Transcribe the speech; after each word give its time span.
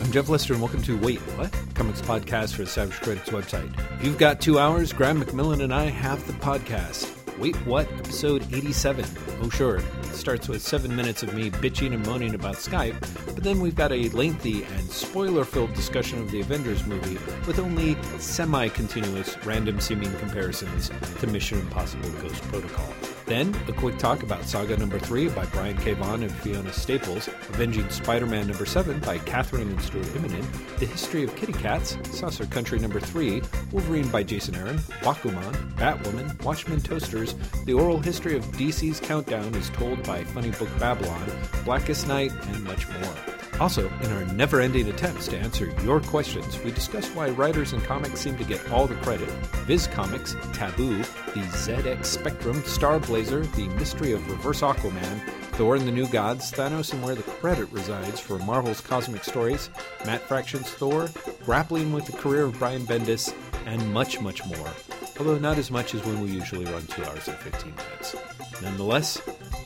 I'm 0.00 0.10
Jeff 0.12 0.28
Lester, 0.28 0.52
and 0.52 0.62
welcome 0.62 0.82
to 0.82 0.96
Wait 0.98 1.20
What? 1.36 1.52
Comics 1.74 2.00
podcast 2.00 2.54
for 2.54 2.62
the 2.64 2.70
Savage 2.70 3.00
Critics 3.00 3.30
website. 3.30 3.72
If 3.98 4.04
you've 4.04 4.18
got 4.18 4.40
two 4.40 4.58
hours, 4.58 4.92
Graeme 4.92 5.20
McMillan 5.22 5.62
and 5.62 5.74
I 5.74 5.84
have 5.86 6.26
the 6.26 6.32
podcast. 6.34 7.10
Wait 7.38 7.56
What? 7.66 7.90
Episode 7.92 8.42
87. 8.54 9.04
Oh, 9.42 9.50
sure. 9.50 9.76
It 9.78 10.04
starts 10.14 10.48
with 10.48 10.62
seven 10.62 10.94
minutes 10.94 11.22
of 11.22 11.34
me 11.34 11.50
bitching 11.50 11.92
and 11.92 12.04
moaning 12.06 12.34
about 12.34 12.56
Skype, 12.56 12.98
but 13.34 13.42
then 13.44 13.60
we've 13.60 13.74
got 13.74 13.92
a 13.92 14.08
lengthy 14.10 14.64
and 14.64 14.90
spoiler 14.90 15.44
filled 15.44 15.74
discussion 15.74 16.18
of 16.20 16.30
the 16.30 16.40
Avengers 16.40 16.86
movie 16.86 17.18
with 17.46 17.58
only 17.58 17.96
semi 18.18 18.68
continuous, 18.68 19.36
random 19.44 19.80
seeming 19.80 20.12
comparisons 20.18 20.90
to 21.20 21.26
Mission 21.26 21.58
Impossible 21.60 22.10
Ghost 22.22 22.42
Protocol. 22.44 22.88
Then, 23.26 23.56
a 23.68 23.72
quick 23.72 23.96
talk 23.96 24.22
about 24.22 24.44
Saga 24.44 24.76
number 24.76 24.98
3 24.98 25.30
by 25.30 25.46
Brian 25.46 25.78
K. 25.78 25.94
Vaughan 25.94 26.22
and 26.22 26.32
Fiona 26.32 26.72
Staples, 26.72 27.28
Avenging 27.28 27.88
Spider 27.88 28.26
Man 28.26 28.46
number 28.46 28.66
7 28.66 29.00
by 29.00 29.18
Kathryn 29.18 29.62
and 29.62 29.80
Stuart 29.80 30.04
Immonen, 30.08 30.44
The 30.78 30.84
History 30.86 31.24
of 31.24 31.34
Kitty 31.34 31.54
Cats, 31.54 31.96
Saucer 32.10 32.44
Country 32.44 32.78
number 32.78 33.00
3, 33.00 33.40
Wolverine 33.72 34.08
by 34.08 34.24
Jason 34.24 34.54
Aaron, 34.54 34.76
Bakuman, 35.00 35.54
Batwoman, 35.76 36.42
Watchmen 36.44 36.80
Toasters, 36.80 37.34
The 37.64 37.72
Oral 37.72 37.98
History 37.98 38.36
of 38.36 38.44
DC's 38.48 39.00
Countdown 39.00 39.54
is 39.54 39.70
told 39.70 40.02
by 40.02 40.22
Funny 40.24 40.50
Book 40.50 40.68
Babylon, 40.78 41.26
Blackest 41.64 42.06
Night, 42.06 42.32
and 42.48 42.64
much 42.64 42.86
more. 42.88 43.14
Also, 43.60 43.88
in 44.02 44.12
our 44.12 44.24
never 44.34 44.60
ending 44.60 44.88
attempts 44.88 45.28
to 45.28 45.38
answer 45.38 45.72
your 45.82 46.00
questions, 46.00 46.58
we 46.62 46.72
discuss 46.72 47.08
why 47.14 47.30
writers 47.30 47.72
in 47.72 47.80
comics 47.82 48.20
seem 48.20 48.36
to 48.36 48.44
get 48.44 48.70
all 48.70 48.86
the 48.86 48.96
credit. 48.96 49.28
Viz 49.66 49.86
Comics, 49.86 50.34
Taboo, 50.52 51.02
the 51.34 51.40
ZX 51.40 52.04
Spectrum, 52.04 52.62
Star 52.62 53.00
Blazer, 53.00 53.44
The 53.44 53.66
Mystery 53.70 54.12
of 54.12 54.30
Reverse 54.30 54.60
Aquaman, 54.60 55.20
Thor 55.54 55.74
and 55.74 55.86
the 55.86 55.90
New 55.90 56.06
Gods, 56.06 56.52
Thanos 56.52 56.92
and 56.92 57.02
Where 57.02 57.16
the 57.16 57.24
Credit 57.24 57.68
Resides 57.72 58.20
for 58.20 58.38
Marvel's 58.38 58.80
Cosmic 58.80 59.24
Stories, 59.24 59.68
Matt 60.06 60.20
Fraction's 60.22 60.70
Thor, 60.70 61.08
Grappling 61.44 61.92
with 61.92 62.06
the 62.06 62.16
Career 62.16 62.44
of 62.44 62.56
Brian 62.60 62.86
Bendis, 62.86 63.34
and 63.66 63.92
much, 63.92 64.20
much 64.20 64.46
more. 64.46 64.70
Although 65.18 65.38
not 65.38 65.58
as 65.58 65.72
much 65.72 65.92
as 65.94 66.04
when 66.04 66.20
we 66.20 66.28
usually 66.28 66.66
run 66.66 66.86
2 66.86 67.04
hours 67.04 67.26
and 67.26 67.36
15 67.38 67.74
minutes. 67.74 68.14
Nonetheless, 68.62 69.20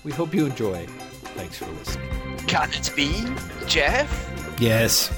we 0.05 0.13
hope 0.13 0.33
you 0.33 0.47
enjoy. 0.47 0.87
Thanks 1.37 1.59
for 1.59 1.71
listening. 1.73 2.09
Can 2.47 2.71
it 2.73 2.91
be, 2.97 3.27
Jeff? 3.67 4.09
Yes. 4.59 5.13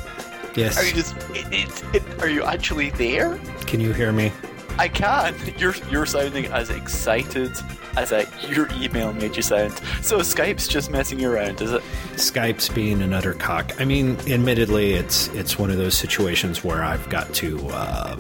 Yes. 0.57 0.77
Are 0.77 0.85
you 0.85 0.95
just? 0.95 1.17
It, 1.31 1.47
it, 1.53 1.95
it, 1.95 2.21
are 2.21 2.29
you 2.29 2.43
actually 2.43 2.91
there? 2.91 3.39
Can 3.67 3.81
you 3.81 3.93
hear 3.93 4.11
me? 4.11 4.33
I 4.81 4.89
can. 4.89 5.37
You're 5.59 5.75
you're 5.91 6.07
sounding 6.07 6.47
as 6.47 6.71
excited 6.71 7.53
as 7.99 8.13
a, 8.13 8.27
your 8.49 8.67
email 8.73 9.13
made 9.13 9.37
you 9.37 9.43
sound. 9.43 9.73
So 10.01 10.21
Skype's 10.21 10.67
just 10.67 10.91
messing 10.91 11.21
you 11.21 11.31
around, 11.31 11.61
is 11.61 11.73
it? 11.73 11.83
Skype's 12.15 12.71
being 12.71 13.03
an 13.03 13.13
utter 13.13 13.35
cock. 13.35 13.79
I 13.79 13.85
mean, 13.85 14.17
admittedly, 14.27 14.95
it's 14.95 15.29
it's 15.29 15.59
one 15.59 15.71
of 15.71 15.77
those 15.77 15.95
situations 15.95 16.65
where 16.65 16.83
I've 16.83 17.07
got 17.11 17.33
to. 17.35 17.59
Uh, 17.69 18.19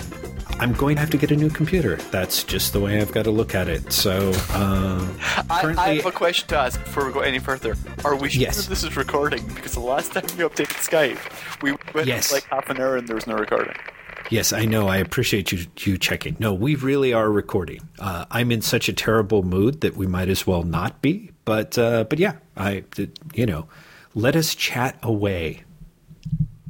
I'm 0.58 0.74
going 0.74 0.96
to 0.96 1.00
have 1.00 1.08
to 1.10 1.16
get 1.16 1.30
a 1.30 1.36
new 1.36 1.48
computer. 1.48 1.96
That's 2.10 2.44
just 2.44 2.74
the 2.74 2.80
way 2.80 3.00
I've 3.00 3.12
got 3.12 3.22
to 3.24 3.30
look 3.30 3.54
at 3.54 3.66
it. 3.68 3.90
So, 3.90 4.30
uh, 4.50 5.08
I, 5.48 5.74
I, 5.78 5.94
have 5.94 6.04
a 6.04 6.12
question 6.12 6.46
to 6.48 6.58
ask 6.58 6.78
before 6.84 7.06
we 7.06 7.14
go 7.14 7.20
any 7.20 7.38
further. 7.38 7.74
Are 8.04 8.14
we 8.14 8.28
sure 8.28 8.42
yes. 8.42 8.66
this 8.66 8.84
is 8.84 8.94
recording? 8.94 9.46
Because 9.54 9.72
the 9.72 9.80
last 9.80 10.12
time 10.12 10.24
we 10.36 10.44
updated 10.44 10.76
Skype, 10.86 11.62
we 11.62 11.72
went 11.94 12.06
yes. 12.06 12.30
like 12.30 12.44
half 12.44 12.68
an 12.68 12.78
hour 12.78 12.98
and 12.98 13.08
there 13.08 13.14
was 13.14 13.26
no 13.26 13.36
recording. 13.36 13.74
Yes, 14.30 14.52
I 14.52 14.64
know. 14.64 14.86
I 14.86 14.98
appreciate 14.98 15.50
you 15.50 15.66
you 15.80 15.98
checking. 15.98 16.36
No, 16.38 16.54
we 16.54 16.76
really 16.76 17.12
are 17.12 17.28
recording. 17.28 17.80
Uh, 17.98 18.26
I'm 18.30 18.52
in 18.52 18.62
such 18.62 18.88
a 18.88 18.92
terrible 18.92 19.42
mood 19.42 19.80
that 19.80 19.96
we 19.96 20.06
might 20.06 20.28
as 20.28 20.46
well 20.46 20.62
not 20.62 21.02
be. 21.02 21.32
But 21.44 21.76
uh, 21.76 22.04
but 22.04 22.20
yeah, 22.20 22.36
I 22.56 22.84
you 23.34 23.44
know, 23.44 23.66
let 24.14 24.36
us 24.36 24.54
chat 24.54 24.96
away. 25.02 25.64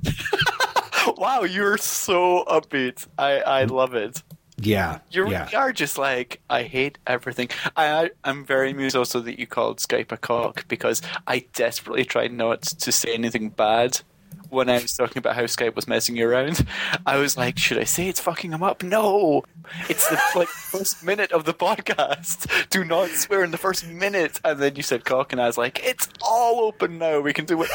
wow, 1.19 1.43
you're 1.43 1.77
so 1.77 2.45
upbeat. 2.47 3.07
I 3.19 3.41
I 3.41 3.65
love 3.65 3.95
it. 3.95 4.23
Yeah, 4.57 5.01
you 5.11 5.31
yeah. 5.31 5.49
are 5.55 5.73
just 5.73 5.99
like 5.99 6.41
I 6.49 6.63
hate 6.63 6.97
everything. 7.07 7.49
I, 7.77 8.05
I 8.05 8.11
I'm 8.25 8.45
very 8.45 8.71
amused 8.71 8.97
also 8.97 9.21
that 9.21 9.39
you 9.39 9.47
called 9.47 9.79
Skype 9.79 10.13
a 10.13 10.17
cock 10.17 10.67
because 10.69 11.03
I 11.27 11.45
desperately 11.53 12.07
tried 12.07 12.33
not 12.33 12.63
to 12.63 12.91
say 12.91 13.13
anything 13.13 13.51
bad 13.51 14.01
when 14.51 14.69
I 14.69 14.75
was 14.75 14.97
talking 14.97 15.19
about 15.19 15.37
how 15.37 15.43
Skype 15.43 15.77
was 15.77 15.87
messing 15.89 16.21
around. 16.21 16.67
I 17.07 17.17
was 17.17 17.37
like, 17.37 17.59
should 17.59 17.79
I 17.79 17.85
say 17.85 18.09
it's 18.09 18.21
fucking 18.21 18.53
him 18.53 18.63
up? 18.63 18.83
No, 18.83 19.45
it's 19.89 20.09
the 20.09 20.21
like 20.35 20.49
first 20.49 21.05
minute 21.05 21.33
of 21.33 21.45
the 21.45 21.55
podcast. 21.55 22.69
Do 22.71 22.85
not 22.85 23.11
swear 23.11 23.45
in 23.45 23.51
the 23.51 23.59
first 23.59 23.87
minute. 23.87 24.41
And 24.45 24.59
then 24.59 24.77
you 24.77 24.83
said 24.83 25.05
cock, 25.05 25.33
and 25.33 25.41
I 25.41 25.47
was 25.47 25.57
like, 25.59 25.81
it's 25.85 26.09
all 26.23 26.65
open 26.65 26.99
now. 26.99 27.21
We 27.21 27.33
can 27.33 27.45
do 27.45 27.63
it. 27.63 27.71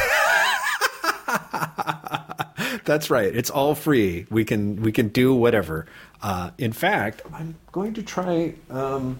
That's 2.85 3.09
right. 3.09 3.33
It's 3.33 3.49
all 3.49 3.75
free. 3.75 4.27
We 4.29 4.45
can 4.45 4.81
we 4.81 4.91
can 4.91 5.07
do 5.09 5.33
whatever. 5.33 5.85
Uh, 6.22 6.51
in 6.57 6.72
fact, 6.72 7.22
I'm 7.33 7.55
going 7.72 7.93
to 7.95 8.03
try 8.03 8.55
um, 8.69 9.19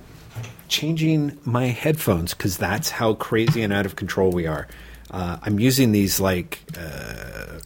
changing 0.68 1.38
my 1.44 1.68
headphones 1.68 2.34
because 2.34 2.58
that's 2.58 2.90
how 2.90 3.14
crazy 3.14 3.62
and 3.62 3.72
out 3.72 3.86
of 3.86 3.96
control 3.96 4.32
we 4.32 4.48
are. 4.48 4.68
Uh, 5.12 5.38
I'm 5.42 5.60
using 5.60 5.92
these 5.92 6.20
like 6.20 6.62
uh, 6.78 7.60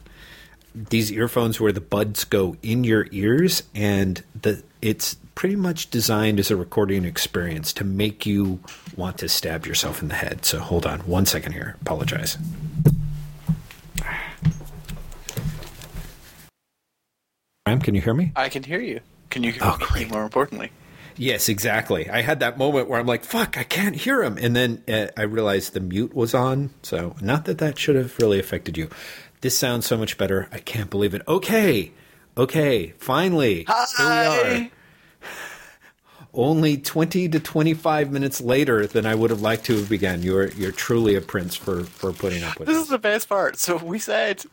these 0.74 1.10
earphones 1.10 1.60
where 1.60 1.72
the 1.72 1.80
buds 1.80 2.24
go 2.24 2.56
in 2.62 2.84
your 2.84 3.06
ears, 3.10 3.62
and 3.74 4.22
the 4.40 4.62
it's 4.82 5.16
pretty 5.34 5.56
much 5.56 5.90
designed 5.90 6.38
as 6.38 6.50
a 6.50 6.56
recording 6.56 7.04
experience 7.04 7.72
to 7.72 7.84
make 7.84 8.26
you 8.26 8.60
want 8.96 9.18
to 9.18 9.28
stab 9.28 9.66
yourself 9.66 10.02
in 10.02 10.08
the 10.08 10.14
head. 10.14 10.44
So 10.44 10.58
hold 10.58 10.86
on 10.86 11.00
one 11.00 11.26
second 11.26 11.52
here. 11.52 11.76
Apologize. 11.80 12.36
Can 17.66 17.94
you 17.94 18.00
hear 18.00 18.14
me? 18.14 18.32
I 18.36 18.48
can 18.48 18.62
hear 18.62 18.80
you. 18.80 19.00
Can 19.30 19.42
you 19.42 19.52
hear 19.52 19.62
oh, 19.64 19.76
me? 19.78 19.86
Great. 19.86 20.10
More 20.10 20.22
importantly. 20.22 20.70
Yes, 21.20 21.50
exactly. 21.50 22.08
I 22.08 22.22
had 22.22 22.40
that 22.40 22.56
moment 22.56 22.88
where 22.88 22.98
I'm 22.98 23.04
like, 23.06 23.24
"Fuck, 23.24 23.58
I 23.58 23.62
can't 23.62 23.94
hear 23.94 24.22
him," 24.22 24.38
and 24.40 24.56
then 24.56 24.82
uh, 24.88 25.08
I 25.18 25.22
realized 25.24 25.74
the 25.74 25.80
mute 25.80 26.14
was 26.14 26.32
on. 26.32 26.70
So, 26.82 27.14
not 27.20 27.44
that 27.44 27.58
that 27.58 27.78
should 27.78 27.94
have 27.94 28.18
really 28.18 28.38
affected 28.38 28.78
you. 28.78 28.88
This 29.42 29.58
sounds 29.58 29.84
so 29.84 29.98
much 29.98 30.16
better. 30.16 30.48
I 30.50 30.60
can't 30.60 30.88
believe 30.88 31.12
it. 31.12 31.20
Okay, 31.28 31.92
okay, 32.38 32.94
finally, 32.96 33.66
Hi. 33.68 33.84
here 33.98 34.60
we 34.60 34.64
are. 34.64 34.70
Only 36.32 36.78
twenty 36.78 37.28
to 37.28 37.38
twenty-five 37.38 38.10
minutes 38.10 38.40
later 38.40 38.86
than 38.86 39.04
I 39.04 39.14
would 39.14 39.28
have 39.28 39.42
liked 39.42 39.66
to 39.66 39.76
have 39.76 39.90
begun. 39.90 40.22
You're 40.22 40.48
you're 40.52 40.72
truly 40.72 41.16
a 41.16 41.20
prince 41.20 41.54
for 41.54 41.84
for 41.84 42.14
putting 42.14 42.42
up 42.44 42.58
with 42.58 42.66
this. 42.66 42.76
This 42.76 42.84
is 42.84 42.88
the 42.88 42.98
best 42.98 43.28
part. 43.28 43.58
So 43.58 43.76
we 43.76 43.98
said, 43.98 44.44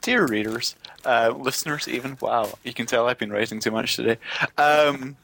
dear 0.00 0.26
readers, 0.26 0.74
uh, 1.04 1.32
listeners, 1.36 1.88
even 1.88 2.16
wow, 2.20 2.50
you 2.64 2.72
can 2.74 2.86
tell 2.86 3.08
I've 3.08 3.18
been 3.18 3.30
writing 3.32 3.60
too 3.60 3.70
much 3.70 3.96
today. 3.96 4.18
Um, 4.56 5.16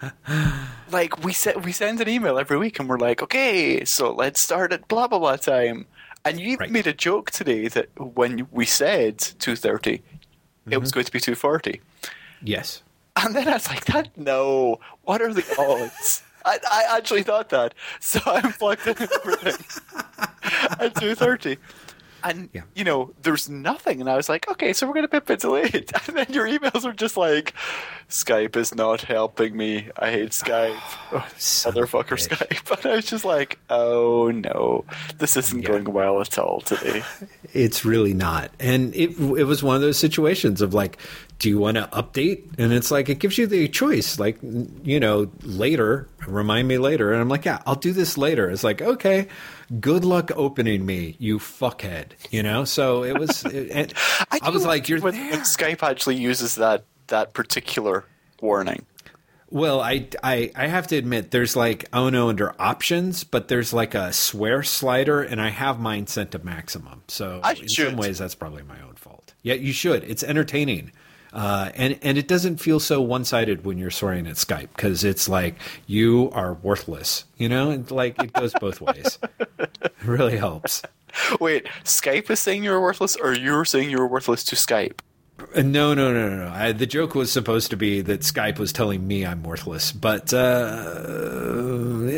like 0.90 1.22
we 1.24 1.32
said, 1.32 1.64
we 1.64 1.72
send 1.72 2.00
an 2.00 2.08
email 2.08 2.38
every 2.38 2.58
week, 2.58 2.78
and 2.78 2.88
we're 2.88 2.98
like, 2.98 3.22
okay, 3.22 3.84
so 3.84 4.12
let's 4.12 4.40
start 4.40 4.72
at 4.72 4.86
blah 4.88 5.08
blah 5.08 5.18
blah 5.18 5.36
time. 5.36 5.86
And 6.24 6.40
you 6.40 6.56
Right. 6.56 6.70
made 6.70 6.86
a 6.86 6.94
joke 6.94 7.30
today 7.30 7.68
that 7.68 7.88
when 7.98 8.48
we 8.50 8.64
said 8.64 9.18
two 9.18 9.54
it 10.70 10.78
was 10.80 10.90
going 10.92 11.04
to 11.04 11.12
be 11.12 11.20
two 11.20 11.34
forty. 11.34 11.80
Yes. 12.42 12.82
And 13.16 13.34
then 13.34 13.46
I 13.48 13.54
was 13.54 13.68
like, 13.68 13.84
that 13.86 14.16
no, 14.16 14.80
what 15.02 15.22
are 15.22 15.32
the 15.32 15.44
odds? 15.58 16.22
I, 16.46 16.58
I 16.70 16.96
actually 16.98 17.22
thought 17.22 17.48
that. 17.50 17.72
So 18.00 18.20
I 18.26 18.40
plugged 18.52 18.86
in 18.86 18.96
everything 19.00 19.64
at 20.78 20.92
2.30. 20.94 21.56
And, 22.24 22.48
Yeah. 22.54 22.62
you 22.74 22.84
know, 22.84 23.12
there's 23.22 23.48
nothing. 23.50 24.00
And 24.00 24.08
I 24.08 24.16
was 24.16 24.28
like, 24.28 24.48
okay, 24.50 24.72
so 24.72 24.86
we're 24.86 24.94
going 24.94 25.04
to 25.04 25.08
be 25.10 25.18
a 25.18 25.20
bit 25.20 25.40
delayed. 25.40 25.90
And 26.08 26.16
then 26.16 26.26
your 26.30 26.46
emails 26.46 26.84
were 26.84 26.92
just 26.92 27.16
like, 27.16 27.52
Skype 28.08 28.56
is 28.56 28.74
not 28.74 29.02
helping 29.02 29.56
me. 29.56 29.88
I 29.98 30.10
hate 30.10 30.30
Skype. 30.30 30.78
Oh, 31.12 31.18
a 31.18 31.20
Motherfucker. 31.72 32.18
Skype. 32.18 32.78
And 32.84 32.92
I 32.92 32.96
was 32.96 33.04
just 33.06 33.24
like, 33.24 33.58
oh 33.70 34.30
no, 34.30 34.84
this 35.18 35.36
isn't 35.36 35.62
Yeah. 35.62 35.68
going 35.68 35.84
well 35.92 36.20
at 36.20 36.38
all 36.38 36.60
today. 36.60 37.02
It's 37.52 37.84
really 37.84 38.14
not. 38.14 38.50
And 38.58 38.92
it 38.96 39.10
it 39.16 39.44
was 39.44 39.62
one 39.62 39.76
of 39.76 39.82
those 39.82 39.96
situations 39.98 40.60
of 40.60 40.74
like, 40.74 40.98
do 41.38 41.48
you 41.48 41.58
want 41.58 41.76
to 41.76 41.84
update? 41.92 42.42
And 42.58 42.72
it's 42.72 42.90
like 42.90 43.08
it 43.08 43.20
gives 43.20 43.38
you 43.38 43.46
the 43.46 43.68
choice. 43.68 44.18
Like, 44.18 44.38
you 44.42 44.98
know, 44.98 45.30
later, 45.42 46.08
remind 46.26 46.66
me 46.66 46.78
later. 46.78 47.12
And 47.12 47.20
I'm 47.20 47.28
like, 47.28 47.44
yeah, 47.44 47.60
I'll 47.64 47.76
do 47.76 47.92
this 47.92 48.18
later. 48.18 48.50
It's 48.50 48.64
like, 48.64 48.82
okay, 48.82 49.28
good 49.80 50.04
luck 50.04 50.30
opening 50.34 50.84
me, 50.86 51.16
you 51.18 51.38
fuckhead. 51.38 52.12
You 52.30 52.42
know. 52.42 52.64
So 52.64 53.04
it 53.04 53.18
was. 53.18 53.44
It, 53.44 53.70
and 53.72 53.94
I, 54.42 54.50
was 54.50 54.64
like, 54.64 54.88
you're 54.88 55.00
when, 55.00 55.14
there. 55.14 55.30
when 55.32 55.40
Skype 55.40 55.82
actually 55.82 56.16
uses 56.16 56.56
that 56.56 56.84
that 57.08 57.32
particular 57.32 58.04
warning. 58.40 58.84
Well, 59.50 59.80
I, 59.80 60.08
I, 60.20 60.50
I 60.56 60.66
have 60.66 60.88
to 60.88 60.96
admit, 60.96 61.30
there's 61.30 61.54
like, 61.54 61.84
oh 61.92 62.08
no, 62.08 62.28
under 62.28 62.60
options, 62.60 63.22
but 63.22 63.46
there's 63.46 63.72
like 63.72 63.94
a 63.94 64.12
swear 64.12 64.64
slider, 64.64 65.22
and 65.22 65.40
I 65.40 65.50
have 65.50 65.78
mine 65.78 66.08
set 66.08 66.32
to 66.32 66.40
maximum. 66.40 67.02
So 67.06 67.40
I 67.44 67.52
in 67.52 67.68
should. 67.68 67.90
some 67.90 67.96
ways, 67.96 68.18
that's 68.18 68.34
probably 68.34 68.64
my 68.64 68.80
own 68.82 68.94
fault. 68.96 69.34
Yeah, 69.42 69.54
you 69.54 69.72
should. 69.72 70.02
It's 70.02 70.24
entertaining. 70.24 70.90
Uh, 71.34 71.70
and 71.74 71.98
and 72.00 72.16
it 72.16 72.28
doesn't 72.28 72.58
feel 72.58 72.78
so 72.78 73.00
one 73.00 73.24
sided 73.24 73.64
when 73.64 73.76
you're 73.76 73.90
swearing 73.90 74.26
at 74.28 74.36
Skype 74.36 74.68
because 74.76 75.02
it's 75.02 75.28
like 75.28 75.56
you 75.88 76.30
are 76.32 76.54
worthless, 76.54 77.24
you 77.36 77.48
know, 77.48 77.70
and 77.70 77.90
like 77.90 78.22
it 78.22 78.32
goes 78.32 78.52
both 78.60 78.80
ways. 78.80 79.18
It 79.58 79.92
really 80.04 80.36
helps. 80.36 80.82
Wait, 81.40 81.66
Skype 81.84 82.30
is 82.30 82.38
saying 82.38 82.62
you're 82.62 82.80
worthless, 82.80 83.16
or 83.16 83.34
you're 83.34 83.64
saying 83.64 83.90
you're 83.90 84.06
worthless 84.06 84.44
to 84.44 84.54
Skype? 84.56 85.00
Uh, 85.56 85.62
No, 85.62 85.92
no, 85.92 86.12
no, 86.12 86.28
no, 86.28 86.44
no. 86.44 86.52
I, 86.52 86.70
the 86.70 86.86
joke 86.86 87.16
was 87.16 87.32
supposed 87.32 87.70
to 87.70 87.76
be 87.76 88.00
that 88.02 88.20
Skype 88.20 88.58
was 88.60 88.72
telling 88.72 89.04
me 89.06 89.26
I'm 89.26 89.42
worthless, 89.42 89.90
but 89.90 90.32
uh, 90.32 91.02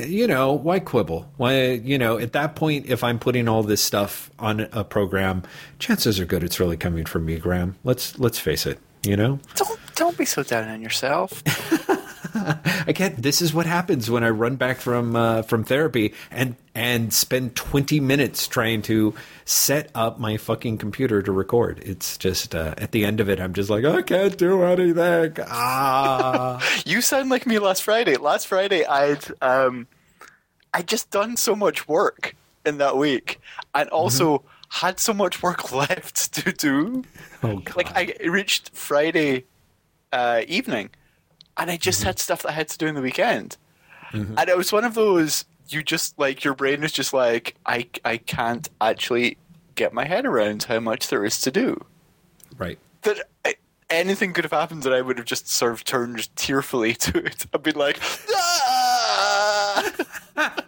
you 0.07 0.27
know, 0.27 0.53
why 0.53 0.79
quibble? 0.79 1.27
Why, 1.39 1.73
you 1.73 1.97
know, 1.97 2.19
at 2.19 2.33
that 2.33 2.55
point, 2.55 2.87
if 2.87 3.03
I'm 3.03 3.19
putting 3.19 3.49
all 3.49 3.63
this 3.63 3.83
stuff 3.83 4.31
on 4.39 4.61
a 4.73 4.85
program, 4.85 5.43
chances 5.79 6.21
are 6.21 6.27
good 6.27 6.43
it's 6.43 6.61
really 6.61 6.77
coming 6.77 7.07
from 7.07 7.25
me, 7.25 7.39
Graeme. 7.39 7.77
Let's 7.83 8.19
let's 8.19 8.39
face 8.39 8.67
it. 8.67 8.79
You 9.07 9.17
know, 9.17 9.39
Don't 9.55 9.79
don't 9.95 10.19
be 10.19 10.25
so 10.25 10.43
down 10.43 10.69
on 10.69 10.83
yourself. 10.83 11.43
I 12.87 12.93
can't. 12.93 13.23
This 13.23 13.41
is 13.41 13.55
what 13.55 13.67
happens 13.67 14.11
when 14.11 14.23
I 14.25 14.31
run 14.31 14.57
back 14.57 14.79
from 14.79 15.17
uh, 15.17 15.43
from 15.43 15.65
therapy 15.65 16.13
and 16.31 16.57
and 16.75 17.13
spend 17.13 17.57
20 17.57 18.01
minutes 18.01 18.47
trying 18.47 18.83
to 18.83 19.15
set 19.45 19.91
up 19.95 20.19
my 20.19 20.37
fucking 20.37 20.79
computer 20.79 21.23
to 21.23 21.33
record. 21.33 21.79
It's 21.85 22.19
just 22.19 22.55
uh, 22.55 22.75
at 22.77 22.93
the 22.93 23.05
end 23.05 23.21
of 23.21 23.31
it, 23.31 23.41
I'm 23.41 23.55
just 23.55 23.71
like, 23.71 23.85
I 23.85 24.03
can't 24.03 24.37
do 24.37 24.63
anything. 24.63 25.37
Ah. 25.49 26.63
You 26.85 27.01
sound 27.01 27.31
like 27.31 27.47
me 27.47 27.59
last 27.59 27.83
Friday. 27.83 28.17
Last 28.17 28.47
Friday, 28.47 28.85
I'd 28.85 29.25
um, 29.41 29.87
I'd 30.75 30.89
just 30.89 31.11
done 31.11 31.37
so 31.37 31.57
much 31.57 31.89
work 31.89 32.35
in 32.65 32.79
that 32.79 32.97
week, 32.97 33.41
and 33.75 33.89
also 33.91 34.43
had 34.69 35.01
so 35.01 35.15
much 35.15 35.43
work 35.43 35.73
left 35.85 36.33
to 36.35 36.53
do. 36.53 37.05
Oh 37.51 37.59
god. 37.59 37.77
Like 37.77 37.97
I 37.97 38.15
reached 38.29 38.71
Friday 38.75 39.45
uh, 40.13 40.43
evening, 40.49 40.91
and 41.57 41.71
I 41.71 41.77
just 41.77 42.03
had 42.03 42.19
stuff 42.19 42.43
that 42.43 42.51
I 42.51 42.53
had 42.53 42.69
to 42.69 42.79
do 42.79 42.87
in 42.87 42.95
the 42.95 43.03
weekend, 43.03 43.57
and 44.13 44.49
it 44.49 44.57
was 44.57 44.73
one 44.73 44.85
of 44.85 44.95
those. 44.95 45.45
You 45.69 45.83
just 45.83 46.19
like 46.19 46.45
your 46.45 46.55
brain 46.55 46.85
is 46.85 46.93
just 46.93 47.13
like 47.13 47.57
I 47.67 47.89
I 48.05 48.19
can't 48.19 48.69
actually 48.81 49.37
get 49.75 49.93
my 49.93 50.05
head 50.07 50.25
around 50.25 50.63
how 50.65 50.79
much 50.81 51.09
there 51.09 51.25
is 51.25 51.41
to 51.43 51.51
do. 51.51 51.85
right. 52.57 52.79
that 53.03 53.19
I- 53.45 53.57
anything 53.91 54.33
could 54.33 54.45
have 54.45 54.53
happened 54.53 54.85
and 54.87 54.95
I 54.95 55.01
would 55.01 55.17
have 55.19 55.27
just 55.27 55.49
sort 55.49 55.73
of 55.73 55.85
turned 55.85 56.35
tearfully 56.37 56.95
to 57.07 57.19
it. 57.19 57.47
I'd 57.53 57.63
be 57.63 57.73
like, 57.73 58.01
"Ah!" 58.33 59.93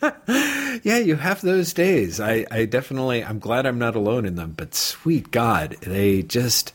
Yeah, 0.82 0.98
you 0.98 1.16
have 1.16 1.40
those 1.40 1.72
days. 1.72 2.20
I, 2.20 2.46
I 2.50 2.64
definitely, 2.64 3.24
I'm 3.24 3.38
glad 3.38 3.66
I'm 3.66 3.78
not 3.78 3.96
alone 3.96 4.24
in 4.24 4.36
them, 4.36 4.54
but 4.56 4.74
sweet 4.74 5.30
God, 5.30 5.76
they 5.80 6.22
just, 6.22 6.72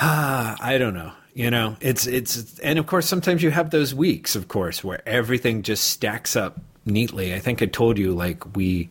ah, 0.00 0.56
I 0.60 0.78
don't 0.78 0.94
know. 0.94 1.12
You 1.34 1.50
know, 1.50 1.76
it's, 1.80 2.06
it's, 2.06 2.58
and 2.60 2.78
of 2.78 2.86
course, 2.86 3.08
sometimes 3.08 3.42
you 3.42 3.50
have 3.50 3.70
those 3.70 3.92
weeks, 3.92 4.36
of 4.36 4.46
course, 4.46 4.84
where 4.84 5.06
everything 5.06 5.62
just 5.62 5.84
stacks 5.88 6.36
up 6.36 6.60
neatly. 6.86 7.34
I 7.34 7.40
think 7.40 7.60
I 7.60 7.66
told 7.66 7.98
you, 7.98 8.14
like, 8.14 8.54
we, 8.56 8.88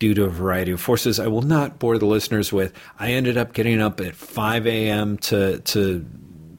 due 0.00 0.12
to 0.14 0.24
a 0.24 0.28
variety 0.28 0.72
of 0.72 0.80
forces, 0.80 1.20
I 1.20 1.28
will 1.28 1.42
not 1.42 1.78
bore 1.78 1.96
the 1.96 2.06
listeners 2.06 2.52
with, 2.52 2.72
I 2.98 3.12
ended 3.12 3.36
up 3.36 3.52
getting 3.52 3.80
up 3.80 4.00
at 4.00 4.16
5 4.16 4.66
a.m. 4.66 5.16
to, 5.18 5.60
to, 5.60 6.04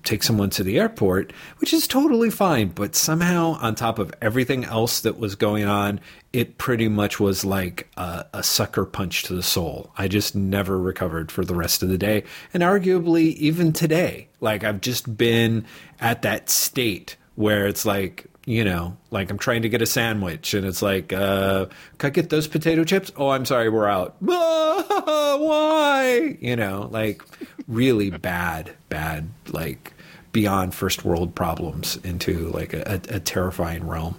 take 0.07 0.23
someone 0.23 0.49
to 0.51 0.63
the 0.63 0.79
airport, 0.79 1.33
which 1.59 1.73
is 1.73 1.87
totally 1.87 2.29
fine. 2.29 2.69
But 2.69 2.95
somehow, 2.95 3.57
on 3.61 3.75
top 3.75 3.99
of 3.99 4.13
everything 4.21 4.63
else 4.63 5.01
that 5.01 5.19
was 5.19 5.35
going 5.35 5.65
on, 5.65 5.99
it 6.33 6.57
pretty 6.57 6.87
much 6.87 7.19
was 7.19 7.43
like 7.43 7.89
a, 7.97 8.25
a 8.33 8.43
sucker 8.43 8.85
punch 8.85 9.23
to 9.23 9.35
the 9.35 9.43
soul. 9.43 9.91
I 9.97 10.07
just 10.07 10.35
never 10.35 10.79
recovered 10.79 11.31
for 11.31 11.43
the 11.43 11.55
rest 11.55 11.83
of 11.83 11.89
the 11.89 11.97
day. 11.97 12.23
And 12.53 12.63
arguably, 12.63 13.35
even 13.35 13.73
today, 13.73 14.29
like 14.39 14.63
I've 14.63 14.81
just 14.81 15.17
been 15.17 15.65
at 15.99 16.21
that 16.21 16.49
state 16.49 17.17
where 17.35 17.67
it's 17.67 17.85
like, 17.85 18.25
you 18.45 18.63
know, 18.63 18.95
like 19.11 19.29
I'm 19.29 19.37
trying 19.37 19.63
to 19.63 19.69
get 19.69 19.81
a 19.81 19.85
sandwich 19.85 20.53
and 20.53 20.65
it's 20.65 20.81
like, 20.81 21.11
uh, 21.11 21.65
can 21.97 22.07
I 22.07 22.11
get 22.11 22.29
those 22.29 22.47
potato 22.47 22.85
chips? 22.85 23.11
Oh, 23.17 23.29
I'm 23.29 23.45
sorry, 23.45 23.69
we're 23.69 23.87
out. 23.87 24.15
Why? 24.19 26.37
You 26.39 26.55
know, 26.55 26.87
like 26.91 27.23
really 27.67 28.09
bad, 28.09 28.71
bad, 28.89 29.29
like 29.49 29.93
beyond 30.31 30.73
first 30.75 31.05
world 31.05 31.35
problems 31.35 31.97
into 31.97 32.49
like 32.49 32.73
a, 32.73 33.01
a, 33.09 33.15
a 33.15 33.19
terrifying 33.19 33.87
realm. 33.87 34.17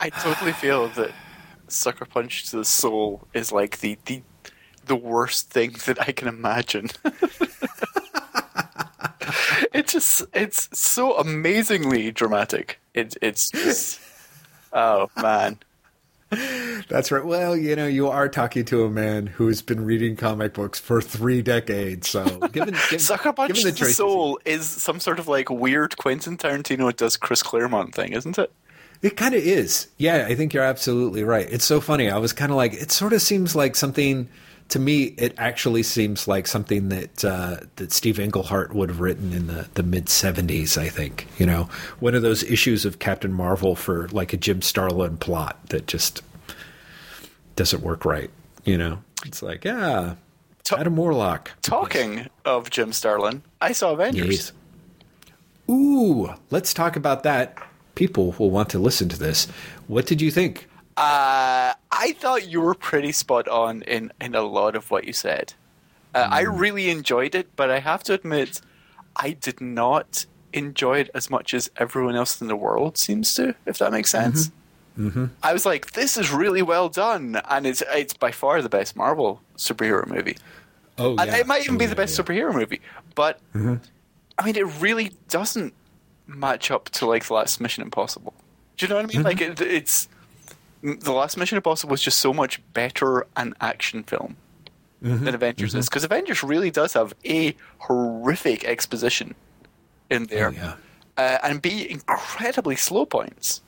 I 0.00 0.10
totally 0.10 0.52
feel 0.52 0.88
that 0.88 1.12
sucker 1.68 2.04
punch 2.04 2.50
to 2.50 2.56
the 2.56 2.64
soul 2.64 3.26
is 3.34 3.52
like 3.52 3.80
the 3.80 3.98
the 4.06 4.22
the 4.84 4.96
worst 4.96 5.50
thing 5.50 5.76
that 5.86 6.00
I 6.00 6.12
can 6.12 6.28
imagine. 6.28 6.90
it 9.72 9.86
just 9.88 10.24
it's 10.32 10.68
so 10.78 11.16
amazingly 11.18 12.10
dramatic. 12.10 12.80
It, 12.94 13.16
it's 13.22 13.50
just 13.50 14.00
oh 14.72 15.08
man. 15.16 15.58
That's 16.88 17.10
right. 17.12 17.24
Well, 17.24 17.56
you 17.56 17.76
know, 17.76 17.86
you 17.86 18.08
are 18.08 18.28
talking 18.28 18.64
to 18.66 18.84
a 18.84 18.90
man 18.90 19.26
who's 19.26 19.62
been 19.62 19.84
reading 19.84 20.16
comic 20.16 20.54
books 20.54 20.78
for 20.78 21.00
three 21.00 21.42
decades. 21.42 22.08
So, 22.08 22.24
given, 22.24 22.74
given 22.90 22.98
Sucker 22.98 23.32
Punch 23.32 23.54
given 23.54 23.74
the 23.74 23.84
the 23.84 23.90
Soul 23.92 24.38
is 24.44 24.66
some 24.66 25.00
sort 25.00 25.18
of 25.18 25.28
like 25.28 25.50
weird 25.50 25.96
Quentin 25.96 26.36
Tarantino 26.36 26.94
does 26.94 27.16
Chris 27.16 27.42
Claremont 27.42 27.94
thing, 27.94 28.12
isn't 28.12 28.38
it? 28.38 28.52
It 29.02 29.16
kind 29.16 29.34
of 29.34 29.42
is. 29.42 29.88
Yeah, 29.98 30.26
I 30.28 30.34
think 30.36 30.54
you're 30.54 30.62
absolutely 30.62 31.24
right. 31.24 31.48
It's 31.50 31.64
so 31.64 31.80
funny. 31.80 32.08
I 32.08 32.18
was 32.18 32.32
kind 32.32 32.52
of 32.52 32.56
like, 32.56 32.72
it 32.72 32.92
sort 32.92 33.12
of 33.12 33.20
seems 33.20 33.56
like 33.56 33.74
something 33.74 34.28
to 34.72 34.78
me. 34.78 35.14
It 35.18 35.34
actually 35.36 35.82
seems 35.82 36.26
like 36.26 36.46
something 36.46 36.88
that 36.88 37.24
uh, 37.24 37.58
that 37.76 37.92
Steve 37.92 38.18
Englehart 38.18 38.74
would 38.74 38.88
have 38.88 39.00
written 39.00 39.32
in 39.32 39.46
the, 39.46 39.68
the 39.74 39.82
mid 39.82 40.06
'70s. 40.06 40.78
I 40.78 40.88
think 40.88 41.26
you 41.38 41.46
know 41.46 41.68
one 42.00 42.14
of 42.14 42.22
those 42.22 42.42
issues 42.42 42.84
of 42.84 42.98
Captain 42.98 43.32
Marvel 43.32 43.76
for 43.76 44.08
like 44.08 44.32
a 44.32 44.36
Jim 44.36 44.62
Starlin 44.62 45.18
plot 45.18 45.58
that 45.68 45.86
just 45.86 46.22
doesn't 47.54 47.82
work 47.82 48.04
right. 48.04 48.30
You 48.64 48.78
know, 48.78 49.02
it's 49.26 49.42
like 49.42 49.64
yeah, 49.64 50.14
Ta- 50.64 50.76
Adam 50.78 50.96
Warlock. 50.96 51.50
Talking 51.60 52.28
of 52.46 52.70
Jim 52.70 52.92
Starlin, 52.92 53.42
I 53.60 53.72
saw 53.72 53.92
Avengers. 53.92 54.28
Yes. 54.28 54.52
Ooh, 55.70 56.32
let's 56.50 56.72
talk 56.72 56.96
about 56.96 57.24
that. 57.24 57.58
People 57.94 58.34
will 58.38 58.50
want 58.50 58.70
to 58.70 58.78
listen 58.78 59.10
to 59.10 59.18
this. 59.18 59.46
What 59.86 60.06
did 60.06 60.22
you 60.22 60.30
think? 60.30 60.66
Uh, 60.96 61.72
I 61.90 62.12
thought 62.18 62.48
you 62.48 62.60
were 62.60 62.74
pretty 62.74 63.12
spot 63.12 63.48
on 63.48 63.82
in, 63.82 64.12
in 64.20 64.34
a 64.34 64.42
lot 64.42 64.76
of 64.76 64.90
what 64.90 65.04
you 65.04 65.12
said. 65.12 65.54
Uh, 66.14 66.28
I 66.30 66.40
really 66.42 66.90
enjoyed 66.90 67.34
it, 67.34 67.48
but 67.56 67.70
I 67.70 67.78
have 67.78 68.02
to 68.04 68.12
admit, 68.14 68.60
I 69.16 69.30
did 69.32 69.60
not 69.60 70.26
enjoy 70.52 70.98
it 70.98 71.10
as 71.14 71.30
much 71.30 71.54
as 71.54 71.70
everyone 71.78 72.14
else 72.16 72.40
in 72.42 72.48
the 72.48 72.56
world 72.56 72.98
seems 72.98 73.32
to, 73.36 73.54
if 73.64 73.78
that 73.78 73.90
makes 73.92 74.10
sense. 74.10 74.50
Mm-hmm. 74.98 75.26
I 75.42 75.54
was 75.54 75.64
like, 75.64 75.92
this 75.92 76.18
is 76.18 76.30
really 76.30 76.60
well 76.60 76.90
done, 76.90 77.40
and 77.48 77.66
it's 77.66 77.82
it's 77.94 78.12
by 78.12 78.30
far 78.30 78.60
the 78.60 78.68
best 78.68 78.94
Marvel 78.94 79.40
superhero 79.56 80.06
movie. 80.06 80.36
Oh, 80.98 81.16
And 81.16 81.30
it 81.30 81.46
might 81.46 81.62
even 81.62 81.76
Oh, 81.76 81.78
be 81.78 81.86
the 81.86 81.94
best 81.96 82.18
yeah. 82.18 82.22
superhero 82.24 82.54
movie, 82.54 82.82
but 83.14 83.40
I 83.54 84.44
mean, 84.44 84.56
it 84.56 84.66
really 84.82 85.12
doesn't 85.30 85.72
match 86.26 86.70
up 86.70 86.90
to 86.90 87.06
like 87.06 87.26
the 87.26 87.32
last 87.32 87.58
Mission 87.58 87.82
Impossible. 87.82 88.34
Do 88.76 88.84
you 88.84 88.90
know 88.90 88.96
what 88.96 89.04
I 89.04 89.08
mean? 89.16 89.22
Like 89.22 89.40
it, 89.40 89.58
it's 89.62 90.08
the 90.82 91.12
last 91.12 91.36
Mission 91.36 91.56
Impossible 91.56 91.90
was 91.90 92.02
just 92.02 92.20
so 92.20 92.32
much 92.32 92.60
better 92.74 93.26
an 93.36 93.54
action 93.60 94.02
film 94.02 94.36
than 95.00 95.34
Avengers 95.34 95.74
is. 95.74 95.88
Because 95.88 96.04
Avengers 96.04 96.42
really 96.44 96.70
does 96.70 96.92
have 96.92 97.12
a 97.24 97.56
horrific 97.78 98.64
exposition 98.64 99.34
in 100.10 100.26
there, 100.26 100.48
Oh, 100.48 100.50
yeah. 100.50 100.74
uh, 101.16 101.38
and 101.42 101.60
b 101.62 101.88
incredibly 101.90 102.76
slow 102.76 103.04
points, 103.06 103.62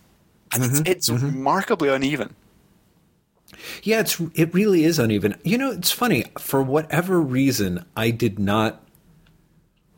and 0.52 0.62
it's, 0.64 0.80
it's 0.84 1.10
remarkably 1.10 1.88
uneven. 1.88 2.34
Yeah, 3.82 4.00
it's 4.00 4.20
it 4.34 4.52
really 4.54 4.84
is 4.84 4.98
uneven. 4.98 5.36
You 5.44 5.58
know, 5.58 5.70
it's 5.70 5.90
funny. 5.90 6.24
For 6.38 6.62
whatever 6.62 7.20
reason, 7.20 7.84
I 7.96 8.10
did 8.10 8.38
not 8.38 8.82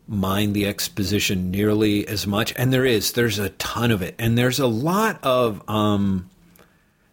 mind 0.08 0.54
the 0.54 0.66
exposition 0.66 1.50
nearly 1.50 2.06
as 2.06 2.26
much, 2.26 2.52
and 2.56 2.72
there 2.72 2.84
is. 2.84 3.12
There's 3.12 3.38
a 3.38 3.50
ton 3.50 3.90
of 3.90 4.02
it, 4.02 4.14
and 4.18 4.38
there's 4.38 4.58
a 4.60 4.66
lot 4.66 5.18
of 5.22 5.68
um, 5.68 6.30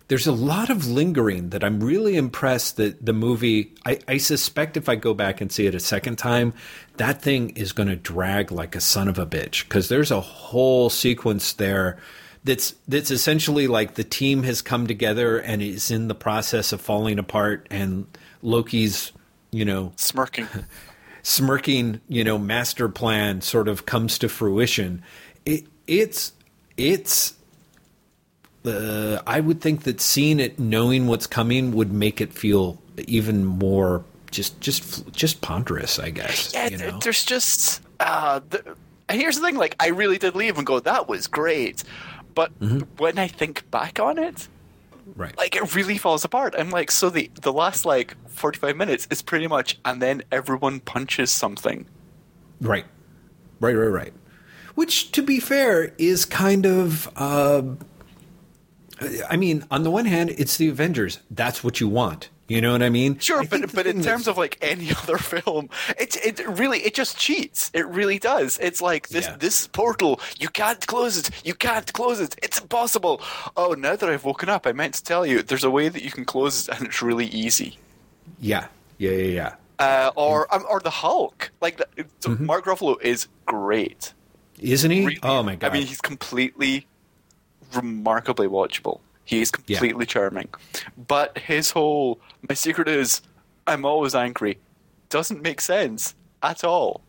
there's 0.07 0.27
a 0.27 0.31
lot 0.31 0.69
of 0.69 0.87
lingering 0.87 1.49
that 1.49 1.63
I'm 1.63 1.79
really 1.79 2.15
impressed 2.15 2.77
that 2.77 3.05
the 3.05 3.13
movie. 3.13 3.73
I, 3.85 3.99
I 4.07 4.17
suspect 4.17 4.77
if 4.77 4.89
I 4.89 4.95
go 4.95 5.13
back 5.13 5.41
and 5.41 5.51
see 5.51 5.65
it 5.65 5.75
a 5.75 5.79
second 5.79 6.17
time, 6.17 6.53
that 6.97 7.21
thing 7.21 7.51
is 7.51 7.71
going 7.71 7.89
to 7.89 7.95
drag 7.95 8.51
like 8.51 8.75
a 8.75 8.81
son 8.81 9.07
of 9.07 9.17
a 9.17 9.25
bitch 9.25 9.63
because 9.63 9.89
there's 9.89 10.11
a 10.11 10.21
whole 10.21 10.89
sequence 10.89 11.53
there 11.53 11.97
that's 12.43 12.75
that's 12.87 13.11
essentially 13.11 13.67
like 13.67 13.95
the 13.95 14.03
team 14.03 14.43
has 14.43 14.61
come 14.61 14.87
together 14.87 15.39
and 15.39 15.61
is 15.61 15.89
in 15.89 16.07
the 16.07 16.15
process 16.15 16.73
of 16.73 16.81
falling 16.81 17.17
apart, 17.17 17.67
and 17.71 18.05
Loki's 18.41 19.11
you 19.51 19.65
know 19.65 19.93
Smirking. 19.95 20.47
smirking, 21.23 22.01
you 22.09 22.23
know, 22.23 22.37
master 22.37 22.89
plan 22.89 23.41
sort 23.41 23.67
of 23.67 23.85
comes 23.85 24.19
to 24.19 24.29
fruition. 24.29 25.01
It, 25.45 25.65
it's 25.87 26.33
it's. 26.77 27.35
Uh, 28.65 29.21
I 29.27 29.39
would 29.39 29.61
think 29.61 29.83
that 29.83 29.99
seeing 29.99 30.39
it, 30.39 30.57
knowing 30.57 31.07
what's 31.07 31.27
coming, 31.27 31.71
would 31.73 31.91
make 31.91 32.21
it 32.21 32.33
feel 32.33 32.81
even 33.07 33.43
more 33.45 34.03
just 34.31 34.59
just 34.61 35.11
just 35.11 35.41
ponderous. 35.41 35.99
I 35.99 36.09
guess. 36.09 36.53
Yeah, 36.53 36.69
you 36.69 36.77
know? 36.77 36.99
there's 36.99 37.23
just. 37.23 37.81
Uh, 37.99 38.39
the, 38.49 38.75
and 39.09 39.19
here's 39.19 39.35
the 39.35 39.45
thing: 39.45 39.55
like, 39.57 39.75
I 39.79 39.87
really 39.87 40.17
did 40.17 40.35
leave 40.35 40.57
and 40.57 40.65
go, 40.65 40.79
"That 40.79 41.07
was 41.09 41.27
great," 41.27 41.83
but 42.35 42.57
Mm-hmm. 42.59 42.79
when 42.97 43.17
I 43.19 43.27
think 43.27 43.69
back 43.69 43.99
on 43.99 44.17
it, 44.17 44.47
Right. 45.15 45.37
Like 45.37 45.55
it 45.55 45.75
really 45.75 45.97
falls 45.97 46.23
apart. 46.23 46.55
I'm 46.57 46.69
like, 46.69 46.89
so 46.89 47.09
the 47.09 47.29
the 47.41 47.51
last 47.51 47.85
like 47.85 48.15
45 48.29 48.75
minutes 48.77 49.07
is 49.11 49.21
pretty 49.21 49.47
much, 49.47 49.77
and 49.85 50.01
then 50.01 50.23
everyone 50.31 50.79
punches 50.79 51.29
something. 51.31 51.85
Right. 52.61 52.85
Right, 53.59 53.75
right, 53.75 53.87
right. 53.87 54.13
Which, 54.75 55.11
to 55.11 55.21
be 55.21 55.39
fair, 55.39 55.93
is 55.97 56.25
kind 56.25 56.65
of. 56.65 57.09
Uh, 57.15 57.63
I 59.29 59.37
mean, 59.37 59.65
on 59.71 59.83
the 59.83 59.91
one 59.91 60.05
hand, 60.05 60.29
it's 60.31 60.57
the 60.57 60.69
Avengers. 60.69 61.19
That's 61.31 61.63
what 61.63 61.79
you 61.79 61.87
want. 61.87 62.29
You 62.49 62.59
know 62.59 62.73
what 62.73 62.83
I 62.83 62.89
mean? 62.89 63.17
Sure, 63.19 63.41
I 63.41 63.45
but 63.45 63.73
but 63.73 63.87
in 63.87 63.97
thing 63.97 64.03
terms 64.03 64.27
of 64.27 64.37
like 64.37 64.57
any 64.61 64.91
other 65.03 65.17
film, 65.17 65.69
it's 65.97 66.17
it 66.17 66.45
really 66.47 66.79
it 66.79 66.93
just 66.93 67.17
cheats. 67.17 67.71
It 67.73 67.87
really 67.87 68.19
does. 68.19 68.59
It's 68.59 68.81
like 68.81 69.07
this 69.09 69.25
Yeah. 69.25 69.37
this 69.37 69.67
portal. 69.67 70.19
You 70.39 70.49
can't 70.49 70.85
close 70.85 71.17
it. 71.17 71.29
You 71.45 71.53
can't 71.55 71.91
close 71.93 72.19
it. 72.19 72.35
It's 72.43 72.59
impossible. 72.59 73.21
Oh, 73.55 73.73
now 73.73 73.95
that 73.95 74.09
I've 74.09 74.25
woken 74.25 74.49
up, 74.49 74.67
I 74.67 74.73
meant 74.73 74.93
to 74.95 75.03
tell 75.03 75.25
you. 75.25 75.41
There's 75.41 75.63
a 75.63 75.71
way 75.71 75.87
that 75.89 76.03
you 76.03 76.11
can 76.11 76.25
close 76.25 76.67
it, 76.67 76.75
and 76.77 76.85
it's 76.87 77.01
really 77.01 77.27
easy. 77.27 77.77
yeah, 78.39 78.67
yeah, 78.97 79.11
yeah, 79.11 79.23
yeah. 79.41 79.55
Uh, 79.79 80.11
or 80.15 80.53
um, 80.53 80.65
or 80.69 80.79
the 80.81 80.89
Hulk. 80.91 81.49
Like 81.61 81.77
the, 81.77 81.87
Mm-hmm. 82.21 82.45
Mark 82.45 82.65
Ruffalo 82.65 83.01
is 83.01 83.27
great. 83.45 84.13
Isn't 84.59 84.91
he? 84.91 85.05
Really- 85.05 85.19
oh 85.23 85.43
my 85.43 85.55
god! 85.55 85.71
I 85.71 85.73
mean, 85.73 85.87
he's 85.87 86.01
completely 86.01 86.87
remarkably 87.75 88.47
watchable. 88.47 88.99
He's 89.25 89.51
completely 89.51 90.05
charming. 90.05 90.49
But 91.07 91.37
his 91.37 91.71
whole 91.71 92.19
my 92.47 92.55
secret 92.55 92.87
is 92.87 93.21
I'm 93.65 93.85
always 93.85 94.15
angry 94.15 94.57
doesn't 95.09 95.41
make 95.41 95.61
sense 95.61 96.15
at 96.41 96.63
all. 96.63 97.01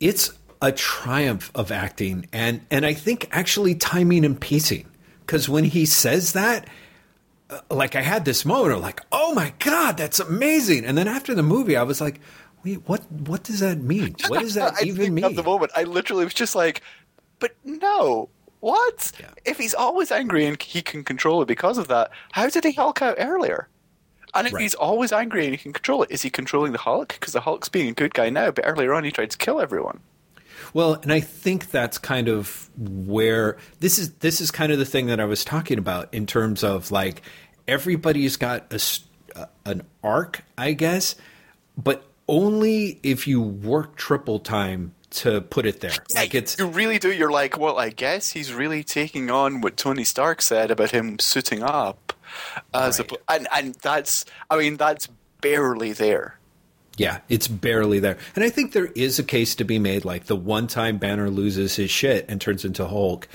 it's 0.00 0.30
a 0.62 0.72
triumph 0.72 1.50
of 1.54 1.70
acting 1.70 2.26
and 2.32 2.60
and 2.70 2.84
I 2.84 2.94
think 2.94 3.28
actually 3.30 3.74
timing 3.74 4.24
and 4.24 4.38
pacing 4.40 4.86
because 5.20 5.48
when 5.48 5.64
he 5.64 5.86
says 5.86 6.32
that 6.32 6.66
uh, 7.50 7.60
like 7.70 7.94
I 7.96 8.00
had 8.02 8.24
this 8.24 8.44
moment 8.44 8.74
of 8.74 8.80
like 8.80 9.00
oh 9.12 9.32
my 9.34 9.52
god 9.58 9.96
that's 9.96 10.18
amazing 10.20 10.84
and 10.84 10.96
then 10.98 11.08
after 11.08 11.34
the 11.34 11.42
movie 11.42 11.76
I 11.76 11.82
was 11.82 12.00
like 12.00 12.20
wait 12.64 12.80
what 12.86 13.10
what 13.12 13.42
does 13.42 13.60
that 13.60 13.78
mean 13.78 14.16
what 14.28 14.40
does 14.40 14.54
that 14.54 14.82
even 14.84 15.14
mean 15.14 15.24
At 15.24 15.36
the 15.36 15.42
moment, 15.42 15.72
I 15.76 15.84
literally 15.84 16.24
was 16.24 16.34
just 16.34 16.54
like, 16.54 16.82
but 17.38 17.52
no. 17.64 18.28
What? 18.60 19.12
Yeah. 19.18 19.30
If 19.44 19.58
he's 19.58 19.74
always 19.74 20.12
angry 20.12 20.46
and 20.46 20.60
he 20.62 20.82
can 20.82 21.02
control 21.04 21.42
it 21.42 21.46
because 21.48 21.78
of 21.78 21.88
that, 21.88 22.10
how 22.32 22.48
did 22.48 22.64
he 22.64 22.72
Hulk 22.72 23.00
out 23.02 23.16
earlier? 23.18 23.68
And 24.34 24.46
if 24.46 24.52
Right. 24.52 24.62
he's 24.62 24.74
always 24.74 25.12
angry 25.12 25.44
and 25.44 25.52
he 25.52 25.58
can 25.58 25.72
control 25.72 26.02
it, 26.04 26.10
is 26.10 26.22
he 26.22 26.30
controlling 26.30 26.72
the 26.72 26.78
Hulk? 26.78 27.08
Because 27.18 27.32
the 27.32 27.40
Hulk's 27.40 27.68
being 27.68 27.88
a 27.88 27.92
good 27.92 28.14
guy 28.14 28.30
now, 28.30 28.50
but 28.50 28.64
earlier 28.66 28.92
on 28.94 29.02
he 29.04 29.10
tried 29.10 29.30
to 29.30 29.38
kill 29.38 29.60
everyone. 29.60 30.00
Well, 30.72 30.94
and 31.02 31.12
I 31.12 31.20
think 31.20 31.70
that's 31.70 31.98
kind 31.98 32.28
of 32.28 32.70
where 32.78 33.56
this 33.80 33.98
is. 33.98 34.12
This 34.16 34.40
is 34.40 34.50
kind 34.52 34.70
of 34.70 34.78
the 34.78 34.84
thing 34.84 35.06
that 35.06 35.18
I 35.18 35.24
was 35.24 35.44
talking 35.44 35.78
about 35.78 36.12
in 36.12 36.26
terms 36.26 36.62
of 36.62 36.92
like 36.92 37.22
everybody's 37.66 38.36
got 38.36 38.66
a 38.70 38.74
s- 38.76 39.00
uh, 39.34 39.46
an 39.64 39.82
arc, 40.04 40.44
I 40.56 40.74
guess, 40.74 41.16
but 41.76 42.04
only 42.28 43.00
if 43.02 43.26
you 43.26 43.40
work 43.40 43.96
triple 43.96 44.38
time 44.38 44.94
to 45.10 45.40
put 45.40 45.66
it 45.66 45.80
there. 45.80 45.92
Like 46.14 46.34
it's 46.34 46.58
you 46.58 46.66
really 46.66 46.98
do. 46.98 47.12
You're 47.12 47.30
like, 47.30 47.58
well, 47.58 47.78
I 47.78 47.90
guess 47.90 48.30
he's 48.30 48.52
really 48.52 48.84
taking 48.84 49.30
on 49.30 49.60
what 49.60 49.76
Tony 49.76 50.04
Stark 50.04 50.42
said 50.42 50.70
about 50.70 50.90
him 50.92 51.18
suiting 51.18 51.62
up, 51.62 52.12
as 52.72 53.00
Right. 53.00 53.12
a, 53.12 53.32
and 53.32 53.48
and 53.52 53.74
that's, 53.76 54.24
I 54.50 54.56
mean, 54.58 54.76
that's 54.76 55.08
barely 55.40 55.92
there. 55.92 56.38
Yeah, 56.96 57.20
it's 57.28 57.48
barely 57.48 57.98
there. 57.98 58.18
And 58.34 58.44
I 58.44 58.50
think 58.50 58.72
there 58.72 58.90
is 58.94 59.18
a 59.18 59.22
case 59.24 59.54
to 59.56 59.64
be 59.64 59.78
made 59.78 60.04
like 60.04 60.26
the 60.26 60.36
one 60.36 60.66
time 60.66 60.98
Banner 60.98 61.30
loses 61.30 61.76
his 61.76 61.90
shit 61.90 62.26
and 62.28 62.40
turns 62.40 62.64
into 62.64 62.86
Hulk 62.86 63.26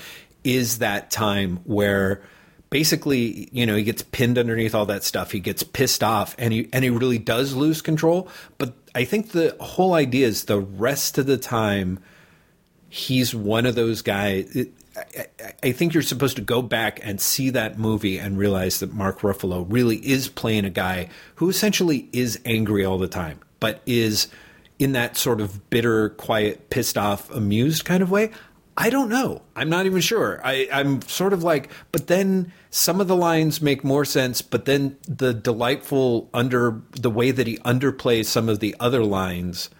is 0.44 0.78
that 0.78 1.10
time 1.10 1.56
where 1.64 2.22
basically, 2.70 3.48
you 3.52 3.66
know, 3.66 3.76
he 3.76 3.82
gets 3.82 4.02
pinned 4.02 4.38
underneath 4.38 4.74
all 4.74 4.86
that 4.86 5.04
stuff. 5.04 5.30
He 5.32 5.40
gets 5.40 5.62
pissed 5.62 6.02
off 6.02 6.34
and 6.38 6.52
he 6.52 6.68
and 6.72 6.84
he 6.84 6.90
really 6.90 7.18
does 7.18 7.54
lose 7.54 7.80
control, 7.82 8.28
but 8.58 8.74
I 8.94 9.04
think 9.04 9.30
the 9.32 9.56
whole 9.60 9.94
idea 9.94 10.26
is 10.26 10.44
the 10.44 10.58
rest 10.60 11.18
of 11.18 11.26
the 11.26 11.36
time 11.38 11.98
he's 12.88 13.34
one 13.34 13.66
of 13.66 13.74
those 13.74 14.00
guys 14.02 14.54
it, 14.56 14.72
I, 14.96 15.00
I- 15.42 15.52
I 15.64 15.72
think 15.72 15.92
you're 15.94 16.02
supposed 16.02 16.36
to 16.36 16.42
go 16.42 16.62
back 16.62 17.00
and 17.02 17.20
see 17.20 17.50
that 17.50 17.78
movie 17.78 18.18
and 18.18 18.38
realize 18.38 18.80
that 18.80 18.92
Mark 18.94 19.20
Ruffalo 19.20 19.66
really 19.68 19.96
is 19.96 20.28
playing 20.28 20.64
a 20.64 20.70
guy 20.70 21.08
who 21.36 21.48
essentially 21.50 22.08
is 22.12 22.38
angry 22.44 22.84
all 22.84 22.96
the 22.98 23.08
time, 23.08 23.40
but 23.58 23.80
is 23.86 24.28
in 24.78 24.92
that 24.92 25.16
sort 25.16 25.40
of 25.40 25.68
bitter, 25.70 26.10
quiet, 26.10 26.70
pissed 26.70 26.96
off, 26.96 27.30
amused 27.30 27.84
kind 27.84 28.02
of 28.02 28.10
way. 28.10 28.30
I 28.76 28.90
don't 28.90 29.08
know. 29.08 29.42
I'm 29.54 29.70
not 29.70 29.86
even 29.86 30.00
sure. 30.00 30.40
I, 30.44 30.68
I'm 30.70 31.00
sort 31.02 31.32
of 31.32 31.42
like, 31.42 31.70
but 31.92 32.08
then 32.08 32.52
some 32.70 33.00
of 33.00 33.08
the 33.08 33.16
lines 33.16 33.62
make 33.62 33.82
more 33.82 34.04
sense, 34.04 34.42
but 34.42 34.66
then 34.66 34.98
the 35.08 35.32
delightful 35.32 36.28
under 36.34 36.82
the 36.90 37.10
way 37.10 37.30
that 37.30 37.46
he 37.46 37.56
underplays 37.58 38.26
some 38.26 38.48
of 38.48 38.60
the 38.60 38.76
other 38.78 39.02
lines 39.02 39.70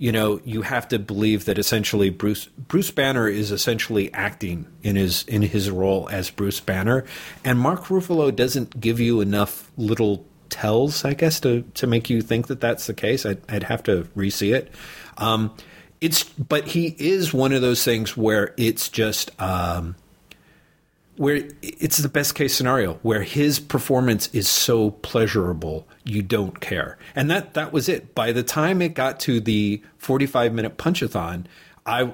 you 0.00 0.12
know, 0.12 0.40
you 0.46 0.62
have 0.62 0.88
to 0.88 0.98
believe 0.98 1.44
that 1.44 1.58
essentially 1.58 2.08
Bruce 2.08 2.46
Bruce 2.56 2.90
Banner 2.90 3.28
is 3.28 3.52
essentially 3.52 4.10
acting 4.14 4.66
in 4.82 4.96
his 4.96 5.24
in 5.24 5.42
his 5.42 5.70
role 5.70 6.08
as 6.08 6.30
Bruce 6.30 6.58
Banner, 6.58 7.04
and 7.44 7.58
Mark 7.58 7.84
Ruffalo 7.84 8.34
doesn't 8.34 8.80
give 8.80 8.98
you 8.98 9.20
enough 9.20 9.70
little 9.76 10.24
tells, 10.48 11.04
I 11.04 11.12
guess, 11.12 11.38
to 11.40 11.64
to 11.74 11.86
make 11.86 12.08
you 12.08 12.22
think 12.22 12.46
that 12.46 12.62
that's 12.62 12.86
the 12.86 12.94
case. 12.94 13.26
I'd, 13.26 13.42
I'd 13.46 13.64
have 13.64 13.82
to 13.84 14.08
re-see 14.14 14.54
it. 14.54 14.72
Um, 15.18 15.54
it's 16.00 16.24
but 16.24 16.68
he 16.68 16.94
is 16.98 17.32
one 17.32 17.52
of 17.52 17.62
those 17.62 17.84
things 17.84 18.16
where 18.16 18.54
it's 18.56 18.88
just. 18.88 19.30
Um, 19.40 19.96
where 21.20 21.46
it's 21.60 21.98
the 21.98 22.08
best 22.08 22.34
case 22.34 22.54
scenario 22.54 22.94
where 23.02 23.22
his 23.22 23.60
performance 23.60 24.28
is 24.32 24.48
so 24.48 24.92
pleasurable 24.92 25.86
you 26.02 26.22
don't 26.22 26.60
care 26.60 26.96
and 27.14 27.30
that 27.30 27.52
that 27.52 27.74
was 27.74 27.90
it 27.90 28.14
by 28.14 28.32
the 28.32 28.42
time 28.42 28.80
it 28.80 28.94
got 28.94 29.20
to 29.20 29.38
the 29.38 29.82
45 29.98 30.54
minute 30.54 30.78
punchathon 30.78 31.44
i 31.84 32.10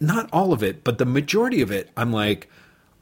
not 0.00 0.30
all 0.32 0.54
of 0.54 0.62
it 0.62 0.82
but 0.82 0.96
the 0.96 1.04
majority 1.04 1.60
of 1.60 1.70
it 1.70 1.90
i'm 1.94 2.10
like 2.10 2.48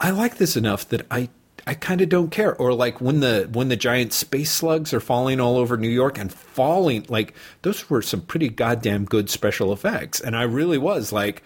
i 0.00 0.10
like 0.10 0.38
this 0.38 0.56
enough 0.56 0.88
that 0.88 1.06
i 1.12 1.28
i 1.66 1.74
kind 1.74 2.00
of 2.00 2.08
don't 2.08 2.30
care. 2.30 2.54
Or 2.56 2.72
like 2.72 3.00
when 3.00 3.20
the 3.20 3.48
when 3.52 3.68
the 3.68 3.76
giant 3.76 4.12
space 4.12 4.52
slugs 4.52 4.94
are 4.94 5.00
falling 5.00 5.40
all 5.40 5.56
over 5.56 5.76
new 5.76 5.88
york 5.88 6.18
and 6.18 6.32
falling 6.32 7.04
like 7.08 7.34
those 7.62 7.90
were 7.90 8.02
some 8.02 8.20
pretty 8.20 8.48
goddamn 8.48 9.04
good 9.04 9.28
special 9.30 9.72
effects. 9.72 10.20
And 10.20 10.36
i 10.36 10.42
really 10.42 10.78
was 10.78 11.12
like 11.12 11.42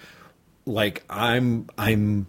like 0.67 1.03
i'm 1.09 1.69
i'm 1.79 2.27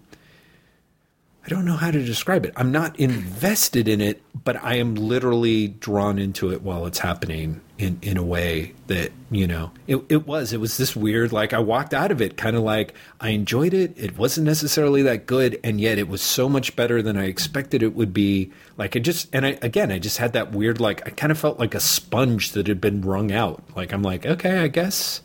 I 1.44 1.50
don't 1.50 1.66
know 1.66 1.76
how 1.76 1.90
to 1.90 2.04
describe 2.04 2.46
it. 2.46 2.54
I'm 2.56 2.72
not 2.72 3.00
invested 3.00 3.88
in 3.88 4.00
it, 4.00 4.22
but 4.44 4.64
I 4.64 4.76
am 4.76 4.94
literally 4.94 5.70
drawn 5.70 6.20
into 6.20 6.52
it 6.52 6.62
while 6.62 6.86
it's 6.86 7.00
happening 7.00 7.62
in, 7.80 7.98
in 8.04 8.16
a 8.18 8.24
way 8.24 8.74
that, 8.86 9.12
you 9.32 9.48
know, 9.48 9.72
it, 9.88 10.04
it 10.08 10.28
was. 10.28 10.54
It 10.54 10.60
was 10.60 10.78
this 10.78 10.96
weird, 10.96 11.32
like, 11.32 11.52
I 11.52 11.58
walked 11.58 11.96
out 11.96 12.12
of 12.12 12.22
it 12.22 12.38
kind 12.38 12.56
of 12.56 12.62
like 12.62 12.94
I 13.20 13.30
enjoyed 13.30 13.74
it. 13.74 13.94
It 13.98 14.20
wasn't 14.20 14.46
necessarily 14.46 15.02
that 15.02 15.26
good, 15.26 15.60
and 15.64 15.82
yet 15.82 15.98
it 15.98 16.08
was 16.08 16.22
so 16.22 16.48
much 16.48 16.76
better 16.76 17.02
than 17.02 17.18
I 17.18 17.26
expected 17.26 17.82
it 17.82 17.96
would 17.96 18.14
be. 18.14 18.52
Like, 18.78 18.96
it 18.96 19.00
just, 19.00 19.28
and 19.34 19.44
I, 19.44 19.58
again, 19.64 19.92
I 19.92 19.98
just 19.98 20.20
had 20.20 20.34
that 20.34 20.52
weird, 20.52 20.80
like, 20.80 21.08
I 21.08 21.10
kind 21.10 21.32
of 21.32 21.40
felt 21.40 21.60
like 21.60 21.74
a 21.74 21.80
sponge 21.80 22.52
that 22.52 22.68
had 22.68 22.80
been 22.80 23.02
wrung 23.02 23.32
out. 23.32 23.64
Like, 23.76 23.94
I'm 23.94 24.04
like, 24.04 24.28
okay, 24.28 24.60
I 24.60 24.68
guess, 24.68 25.22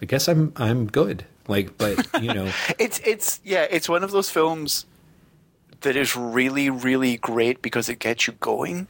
I 0.00 0.06
guess 0.06 0.26
I'm, 0.26 0.52
I'm 0.56 0.86
good. 0.86 1.24
Like, 1.46 1.78
but, 1.78 2.04
you 2.20 2.34
know, 2.34 2.50
It's 2.78 3.00
it's 3.04 3.40
yeah, 3.44 3.66
it's 3.70 3.88
one 3.88 4.04
of 4.04 4.12
those 4.12 4.30
films 4.30 4.86
that 5.82 5.96
is 5.96 6.16
really 6.16 6.70
really 6.70 7.16
great 7.16 7.62
because 7.62 7.88
it 7.88 7.98
gets 7.98 8.26
you 8.26 8.34
going, 8.34 8.86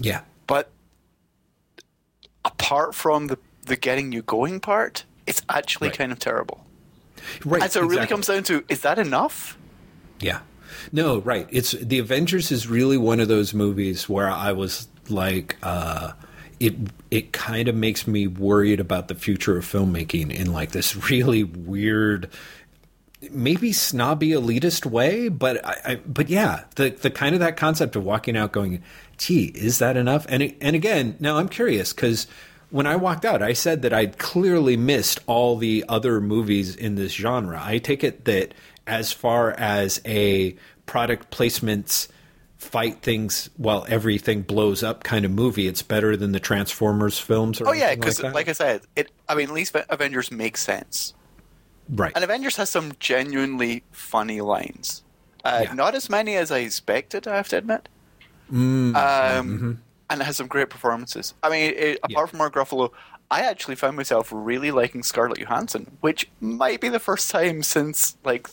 yeah. 0.00 0.22
but 0.46 0.70
apart 2.44 2.94
from 2.94 3.28
the 3.28 3.38
the 3.66 3.76
getting 3.76 4.10
you 4.12 4.22
going 4.22 4.58
part, 4.60 5.04
it's 5.26 5.42
actually 5.48 5.88
Right. 5.88 5.98
kind 5.98 6.12
of 6.12 6.18
terrible. 6.18 6.64
Right. 7.44 7.62
And 7.62 7.70
so 7.70 7.82
it 7.82 7.86
really 7.86 8.06
comes 8.08 8.26
down 8.26 8.42
to 8.44 8.64
is 8.68 8.80
that 8.80 8.98
enough? 8.98 9.56
Yeah. 10.20 10.40
No, 10.90 11.20
right. 11.20 11.46
It's 11.50 11.72
the 11.72 11.98
Avengers 12.00 12.50
is 12.50 12.66
really 12.66 12.96
one 12.96 13.20
of 13.20 13.28
those 13.28 13.54
movies 13.54 14.08
where 14.08 14.30
I 14.30 14.52
was 14.52 14.88
like 15.08 15.56
uh 15.62 16.12
it 16.58 16.74
it 17.10 17.32
kind 17.32 17.68
of 17.68 17.74
makes 17.76 18.06
me 18.06 18.26
worried 18.26 18.80
about 18.80 19.08
the 19.08 19.14
future 19.14 19.56
of 19.56 19.64
filmmaking 19.64 20.32
in 20.32 20.52
like 20.52 20.72
this 20.72 21.10
really 21.10 21.44
weird 21.44 22.28
maybe 23.30 23.72
snobby 23.72 24.30
elitist 24.30 24.86
way, 24.86 25.28
but 25.28 25.64
I, 25.64 25.76
I 25.84 25.94
but 25.96 26.28
yeah, 26.28 26.64
the 26.76 26.90
the 26.90 27.10
kind 27.10 27.34
of 27.34 27.40
that 27.40 27.56
concept 27.56 27.96
of 27.96 28.04
walking 28.04 28.36
out 28.36 28.52
going, 28.52 28.82
"Gee, 29.18 29.46
is 29.54 29.78
that 29.78 29.96
enough?" 29.96 30.26
And 30.28 30.42
it- 30.42 30.56
and 30.60 30.74
again, 30.76 31.16
now 31.20 31.38
I'm 31.38 31.48
curious 31.48 31.92
cuz 31.92 32.26
when 32.70 32.86
I 32.86 32.96
walked 32.96 33.24
out, 33.26 33.42
I 33.42 33.52
said 33.52 33.82
that 33.82 33.92
I'd 33.92 34.18
clearly 34.18 34.76
missed 34.78 35.20
all 35.26 35.56
the 35.56 35.84
other 35.88 36.20
movies 36.22 36.74
in 36.74 36.94
this 36.94 37.12
genre. 37.12 37.60
I 37.62 37.76
take 37.78 38.02
it 38.02 38.24
that 38.24 38.54
as 38.86 39.12
far 39.12 39.50
as 39.52 40.00
a 40.06 40.56
product 40.86 41.30
placements 41.30 42.08
fight 42.56 43.02
things 43.02 43.50
while 43.56 43.84
everything 43.88 44.40
blows 44.42 44.82
up 44.82 45.04
kind 45.04 45.24
of 45.24 45.30
movie, 45.30 45.66
it's 45.66 45.82
better 45.82 46.16
than 46.16 46.32
the 46.32 46.40
Transformers 46.40 47.18
films 47.18 47.60
or 47.60 47.68
Oh 47.68 47.72
yeah, 47.72 47.94
because 47.94 48.18
that? 48.18 48.34
like 48.34 48.48
I 48.48 48.52
said, 48.52 48.82
it. 48.96 49.10
I 49.28 49.34
mean, 49.34 49.48
at 49.48 49.54
least 49.54 49.76
Avengers 49.90 50.30
makes 50.30 50.62
sense, 50.62 51.12
right. 51.88 52.12
and 52.14 52.24
Avengers 52.24 52.56
has 52.56 52.70
some 52.70 52.92
genuinely 52.98 53.82
funny 53.90 54.40
lines. 54.40 55.02
Uh, 55.44 55.62
Yeah. 55.64 55.72
Not 55.74 55.94
as 55.94 56.08
many 56.08 56.36
as 56.36 56.50
I 56.50 56.58
expected, 56.58 57.26
I 57.26 57.36
have 57.36 57.48
to 57.48 57.58
admit. 57.58 57.88
um, 58.50 59.82
and 60.10 60.20
it 60.20 60.24
has 60.24 60.36
some 60.36 60.46
great 60.46 60.68
performances. 60.70 61.34
I 61.42 61.48
mean, 61.48 61.72
it, 61.74 61.98
apart 62.02 62.30
from 62.30 62.38
Mark 62.38 62.54
Ruffalo, 62.54 62.90
I 63.30 63.40
actually 63.40 63.76
found 63.76 63.96
myself 63.96 64.28
really 64.30 64.70
liking 64.70 65.02
Scarlett 65.02 65.38
Johansson, 65.38 65.96
which 66.00 66.28
might 66.40 66.80
be 66.80 66.90
the 66.90 66.98
first 67.00 67.30
time 67.30 67.62
since 67.62 68.16
like 68.24 68.48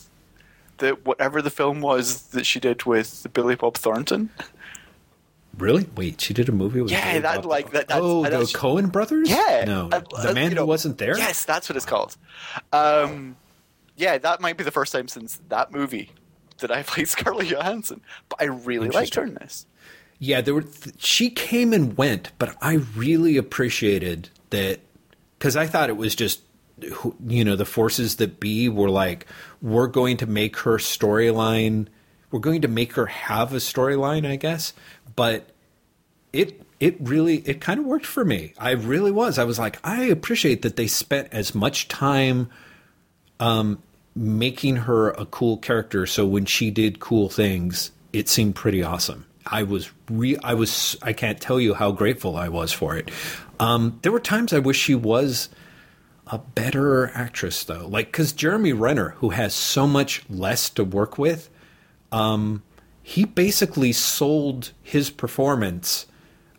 the 0.78 0.92
whatever 1.04 1.42
the 1.42 1.50
film 1.50 1.82
was 1.82 2.22
that 2.28 2.46
she 2.46 2.60
did 2.60 2.84
with 2.84 3.26
Billy 3.34 3.56
Bob 3.56 3.76
Thornton. 3.76 4.30
Really? 5.60 5.86
Wait, 5.94 6.20
she 6.20 6.34
did 6.34 6.48
a 6.48 6.52
movie 6.52 6.80
with 6.80 6.90
Yeah, 6.90 7.18
that 7.20 7.44
like 7.44 7.72
that. 7.72 7.88
That's, 7.88 8.00
oh, 8.00 8.22
the 8.22 8.38
Coen 8.38 8.90
brothers? 8.90 9.28
Yeah, 9.28 9.64
No, 9.66 9.88
uh, 9.92 10.00
the 10.22 10.30
uh, 10.30 10.32
man 10.32 10.44
you 10.44 10.48
who 10.50 10.54
know, 10.56 10.66
wasn't 10.66 10.98
there. 10.98 11.16
Yes, 11.16 11.44
that's 11.44 11.68
what 11.68 11.76
it's 11.76 11.86
called. 11.86 12.16
Um, 12.72 13.36
yeah, 13.96 14.18
that 14.18 14.40
might 14.40 14.56
be 14.56 14.64
the 14.64 14.70
first 14.70 14.92
time 14.92 15.08
since 15.08 15.40
that 15.48 15.72
movie 15.72 16.10
that 16.58 16.70
I 16.70 16.82
played 16.84 17.08
Scarlett 17.08 17.48
Johansson. 17.48 18.00
But 18.28 18.40
I 18.40 18.46
really 18.46 18.88
liked 18.88 19.14
her 19.16 19.24
in 19.24 19.34
this. 19.34 19.66
Yeah, 20.18 20.40
there 20.40 20.54
were. 20.54 20.62
Th- 20.62 20.96
she 20.98 21.30
came 21.30 21.72
and 21.72 21.96
went, 21.96 22.32
but 22.38 22.56
I 22.60 22.74
really 22.96 23.36
appreciated 23.36 24.30
that 24.50 24.80
because 25.38 25.56
I 25.56 25.66
thought 25.66 25.88
it 25.88 25.96
was 25.96 26.14
just, 26.14 26.40
you 27.26 27.44
know, 27.44 27.56
the 27.56 27.64
forces 27.64 28.16
that 28.16 28.40
be 28.40 28.68
were 28.68 28.90
like, 28.90 29.26
we're 29.62 29.86
going 29.86 30.18
to 30.18 30.26
make 30.26 30.56
her 30.58 30.76
storyline, 30.76 31.88
we're 32.30 32.40
going 32.40 32.62
to 32.62 32.68
make 32.68 32.94
her 32.94 33.06
have 33.06 33.52
a 33.52 33.56
storyline, 33.56 34.26
I 34.26 34.36
guess. 34.36 34.72
But 35.16 35.50
it 36.32 36.62
it 36.78 36.96
really 37.00 37.36
it 37.38 37.60
kind 37.60 37.80
of 37.80 37.86
worked 37.86 38.06
for 38.06 38.24
me. 38.24 38.54
I 38.58 38.72
really 38.72 39.10
was. 39.10 39.38
I 39.38 39.44
was 39.44 39.58
like, 39.58 39.78
I 39.84 40.04
appreciate 40.04 40.62
that 40.62 40.76
they 40.76 40.86
spent 40.86 41.28
as 41.32 41.54
much 41.54 41.88
time 41.88 42.48
um, 43.38 43.82
making 44.14 44.76
her 44.76 45.10
a 45.10 45.26
cool 45.26 45.56
character. 45.58 46.06
So 46.06 46.26
when 46.26 46.46
she 46.46 46.70
did 46.70 47.00
cool 47.00 47.28
things, 47.28 47.90
it 48.12 48.28
seemed 48.28 48.54
pretty 48.54 48.82
awesome. 48.82 49.26
I 49.46 49.62
was 49.62 49.90
re 50.08 50.36
I 50.42 50.54
was 50.54 50.96
I 51.02 51.12
can't 51.12 51.40
tell 51.40 51.60
you 51.60 51.74
how 51.74 51.92
grateful 51.92 52.36
I 52.36 52.48
was 52.48 52.72
for 52.72 52.96
it. 52.96 53.10
Um, 53.58 53.98
there 54.02 54.12
were 54.12 54.20
times 54.20 54.52
I 54.52 54.58
wish 54.58 54.78
she 54.78 54.94
was 54.94 55.48
a 56.26 56.38
better 56.38 57.10
actress 57.14 57.64
though, 57.64 57.86
like 57.88 58.06
because 58.06 58.32
Jeremy 58.32 58.72
Renner, 58.72 59.10
who 59.18 59.30
has 59.30 59.54
so 59.54 59.86
much 59.86 60.22
less 60.30 60.70
to 60.70 60.84
work 60.84 61.18
with, 61.18 61.50
um, 62.12 62.62
he 63.02 63.24
basically 63.24 63.92
sold 63.92 64.72
his 64.82 65.10
performance 65.10 66.06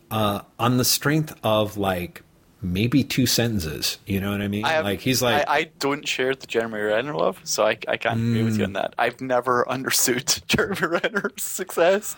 uh, 0.09 0.41
on 0.59 0.77
the 0.77 0.85
strength 0.85 1.33
of 1.43 1.77
like 1.77 2.23
maybe 2.61 3.03
two 3.03 3.25
sentences. 3.25 3.97
You 4.05 4.19
know 4.21 4.31
what 4.31 4.41
I 4.41 4.47
mean? 4.47 4.65
I 4.65 4.69
have, 4.73 4.85
like 4.85 4.99
he's 4.99 5.21
like, 5.21 5.47
I, 5.47 5.57
I 5.57 5.63
don't 5.79 6.07
share 6.07 6.35
the 6.35 6.45
Jeremy 6.47 6.79
Renner 6.79 7.15
love, 7.15 7.39
so 7.43 7.65
I, 7.65 7.77
I 7.87 7.97
can't 7.97 8.19
agree 8.19 8.43
with 8.43 8.57
you 8.57 8.63
Mm. 8.63 8.67
on 8.67 8.73
that. 8.73 8.93
I've 8.97 9.21
never 9.21 9.67
understood 9.69 10.27
Jeremy 10.47 10.87
Renner's 10.87 11.41
success, 11.41 12.15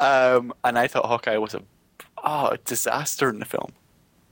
um, 0.00 0.52
and 0.64 0.78
I 0.78 0.88
thought 0.88 1.06
Hawkeye 1.06 1.36
was 1.38 1.54
a 1.54 1.62
oh, 2.24 2.48
a 2.48 2.58
disaster 2.58 3.28
in 3.30 3.38
the 3.38 3.44
film. 3.46 3.72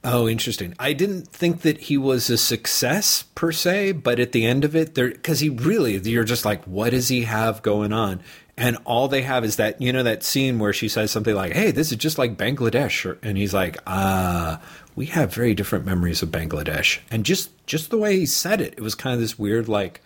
Oh, 0.09 0.29
interesting. 0.29 0.73
I 0.79 0.93
didn't 0.93 1.27
think 1.27 1.63
that 1.63 1.79
he 1.79 1.99
was 1.99 2.31
a 2.31 2.39
success 2.39 3.25
per 3.35 3.51
se, 3.51 3.91
but 3.93 4.21
at 4.21 4.31
the 4.31 4.47
end 4.47 4.65
of 4.65 4.77
it, 4.77 4.95
there 4.95 5.11
because 5.11 5.41
he 5.41 5.49
really, 5.49 5.97
you're 5.97 6.23
just 6.23 6.45
like, 6.45 6.63
what 6.63 6.91
does 6.91 7.09
he 7.09 7.23
have 7.23 7.61
going 7.63 7.93
on? 7.93 8.23
And 8.57 8.79
all 8.85 9.09
they 9.09 9.23
have 9.23 9.45
is 9.45 9.57
that 9.57 9.83
you 9.83 9.93
know 9.93 10.05
that 10.05 10.23
scene 10.23 10.61
where 10.61 10.73
she 10.73 10.89
says 10.89 11.11
something 11.11 11.35
like, 11.35 11.55
"Hey, 11.55 11.73
this 11.73 11.91
is 11.91 11.99
just 11.99 12.19
like 12.19 12.39
Bangladesh," 12.39 13.19
and 13.21 13.37
he's 13.37 13.53
like, 13.53 13.79
"Ah, 13.87 14.63
we 14.95 15.07
have 15.07 15.35
very 15.35 15.55
different 15.55 15.85
memories 15.85 16.23
of 16.23 16.31
Bangladesh." 16.31 17.01
And 17.11 17.25
just 17.25 17.51
just 17.67 17.91
the 17.91 17.99
way 17.99 18.17
he 18.17 18.27
said 18.27 18.61
it, 18.61 18.75
it 18.79 18.81
was 18.81 18.95
kind 18.95 19.13
of 19.13 19.21
this 19.21 19.39
weird, 19.39 19.69
like, 19.69 20.01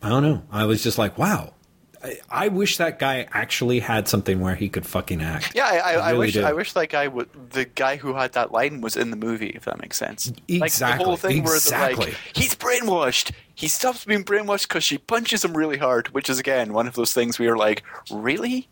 I 0.00 0.08
don't 0.08 0.22
know. 0.22 0.44
I 0.50 0.64
was 0.64 0.82
just 0.82 0.96
like, 0.96 1.18
wow. 1.18 1.54
I, 2.02 2.18
I 2.30 2.48
wish 2.48 2.76
that 2.76 2.98
guy 2.98 3.26
actually 3.32 3.80
had 3.80 4.06
something 4.08 4.40
where 4.40 4.54
he 4.54 4.68
could 4.68 4.86
fucking 4.86 5.20
act. 5.22 5.52
Yeah, 5.54 5.64
I, 5.66 5.76
I, 5.78 5.92
I 5.94 6.10
really 6.10 6.18
wish 6.26 6.34
do. 6.34 6.44
I 6.44 6.52
wish 6.52 6.72
that 6.74 6.88
guy 6.88 7.08
would 7.08 7.28
the 7.50 7.64
guy 7.64 7.96
who 7.96 8.14
had 8.14 8.32
that 8.32 8.52
line 8.52 8.80
was 8.80 8.96
in 8.96 9.10
the 9.10 9.16
movie, 9.16 9.48
if 9.48 9.64
that 9.64 9.80
makes 9.80 9.96
sense. 9.96 10.32
Like 10.48 10.72
the 10.72 10.86
whole 10.96 11.14
Exactly, 11.14 11.40
where 11.40 11.56
exactly. 11.56 12.06
like, 12.06 12.14
he's 12.34 12.54
brainwashed. 12.54 13.32
He 13.54 13.66
stops 13.68 14.04
being 14.04 14.24
brainwashed 14.24 14.68
because 14.68 14.84
she 14.84 14.98
punches 14.98 15.44
him 15.44 15.56
really 15.56 15.78
hard, 15.78 16.08
which 16.08 16.30
is 16.30 16.38
again 16.38 16.72
one 16.72 16.86
of 16.86 16.94
those 16.94 17.12
things 17.12 17.38
where 17.38 17.48
you're 17.48 17.56
like, 17.56 17.82
really, 18.10 18.68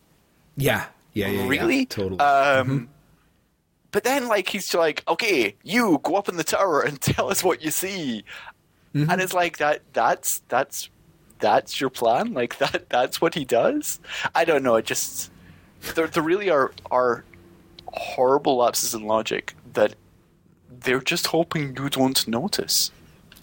Yeah, 0.57 0.85
yeah, 1.12 1.27
yeah, 1.29 1.42
yeah. 1.42 1.48
really, 1.48 1.87
totally. 1.87 2.20
Um, 2.20 2.88
But 3.90 4.05
then, 4.05 4.29
like, 4.29 4.48
he's 4.48 4.74
like, 4.74 5.03
okay, 5.09 5.55
you 5.62 5.98
go 6.03 6.16
up 6.16 6.29
in 6.29 6.37
the 6.37 6.44
tower 6.44 6.83
and 6.83 7.01
tell 7.01 7.31
us 7.31 7.42
what 7.42 7.62
you 7.62 7.70
see, 7.70 8.24
Mm-hmm. 8.94 9.11
and 9.11 9.20
it's 9.20 9.35
like 9.35 9.59
that. 9.59 9.83
That's 9.92 10.40
that's 10.48 10.88
that's 11.38 11.81
your 11.81 11.90
plan. 11.90 12.35
Like 12.35 12.59
that. 12.59 12.88
That's 12.88 13.20
what 13.20 13.35
he 13.35 13.44
does. 13.44 14.01
I 14.35 14.44
don't 14.44 14.62
know. 14.62 14.77
It 14.77 14.87
just 14.87 15.31
there, 15.94 16.07
there 16.07 16.22
really 16.22 16.51
are 16.51 16.72
are 16.90 17.25
horrible 17.88 18.57
lapses 18.57 18.94
in 18.94 19.05
logic 19.05 19.55
that 19.72 19.94
they're 20.68 21.01
just 21.01 21.29
hoping 21.29 21.77
you 21.77 21.88
don't 21.88 22.27
notice. 22.29 22.90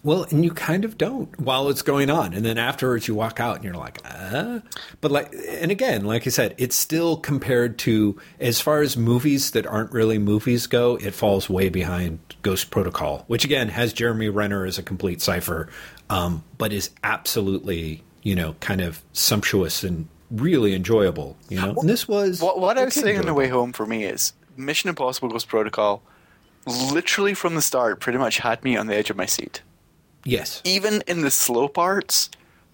Well, 0.03 0.25
and 0.31 0.43
you 0.43 0.51
kind 0.51 0.83
of 0.83 0.97
don't 0.97 1.39
while 1.39 1.69
it's 1.69 1.81
going 1.81 2.09
on, 2.09 2.33
and 2.33 2.45
then 2.45 2.57
afterwards 2.57 3.07
you 3.07 3.15
walk 3.15 3.39
out 3.39 3.55
and 3.55 3.63
you're 3.63 3.73
like, 3.73 3.99
uh. 4.03 4.59
But 4.99 5.11
like, 5.11 5.33
and 5.47 5.71
again, 5.71 6.03
like 6.03 6.27
I 6.27 6.29
said, 6.29 6.55
it's 6.57 6.75
still 6.75 7.15
compared 7.15 7.77
to 7.79 8.19
as 8.37 8.59
far 8.59 8.81
as 8.81 8.97
movies 8.97 9.51
that 9.51 9.65
aren't 9.65 9.93
really 9.93 10.17
movies 10.17 10.67
go, 10.67 10.97
it 10.97 11.13
falls 11.13 11.49
way 11.49 11.69
behind 11.69 12.19
Ghost 12.41 12.69
Protocol, 12.69 13.23
which 13.27 13.45
again 13.45 13.69
has 13.69 13.93
Jeremy 13.93 14.27
Renner 14.27 14.65
as 14.65 14.77
a 14.77 14.83
complete 14.83 15.21
cipher, 15.21 15.69
um, 16.09 16.43
but 16.57 16.71
is 16.73 16.89
absolutely 17.03 18.03
you 18.23 18.35
know 18.35 18.55
kind 18.59 18.81
of 18.81 19.01
sumptuous 19.13 19.83
and 19.83 20.07
really 20.31 20.73
enjoyable. 20.73 21.37
You 21.49 21.61
know, 21.61 21.75
and 21.79 21.89
this 21.89 22.07
was 22.07 22.41
What, 22.41 22.59
what 22.59 22.77
I 22.77 22.85
was 22.85 22.93
saying 22.93 23.19
on 23.19 23.25
the 23.25 23.33
way 23.33 23.47
home 23.49 23.71
for 23.73 23.85
me 23.85 24.03
is 24.05 24.33
Mission 24.57 24.89
Impossible 24.89 25.29
Ghost 25.29 25.47
Protocol. 25.47 26.01
Literally 26.65 27.33
from 27.33 27.55
the 27.55 27.61
start, 27.61 27.99
pretty 27.99 28.17
much 28.17 28.37
had 28.37 28.63
me 28.63 28.77
on 28.77 28.87
the 28.87 28.95
edge 28.95 29.09
of 29.09 29.17
my 29.17 29.25
seat. 29.25 29.61
Yes, 30.23 30.61
Even 30.63 31.03
in 31.07 31.19
the 31.21 31.29
slow 31.29 31.67
parts, 31.67 32.29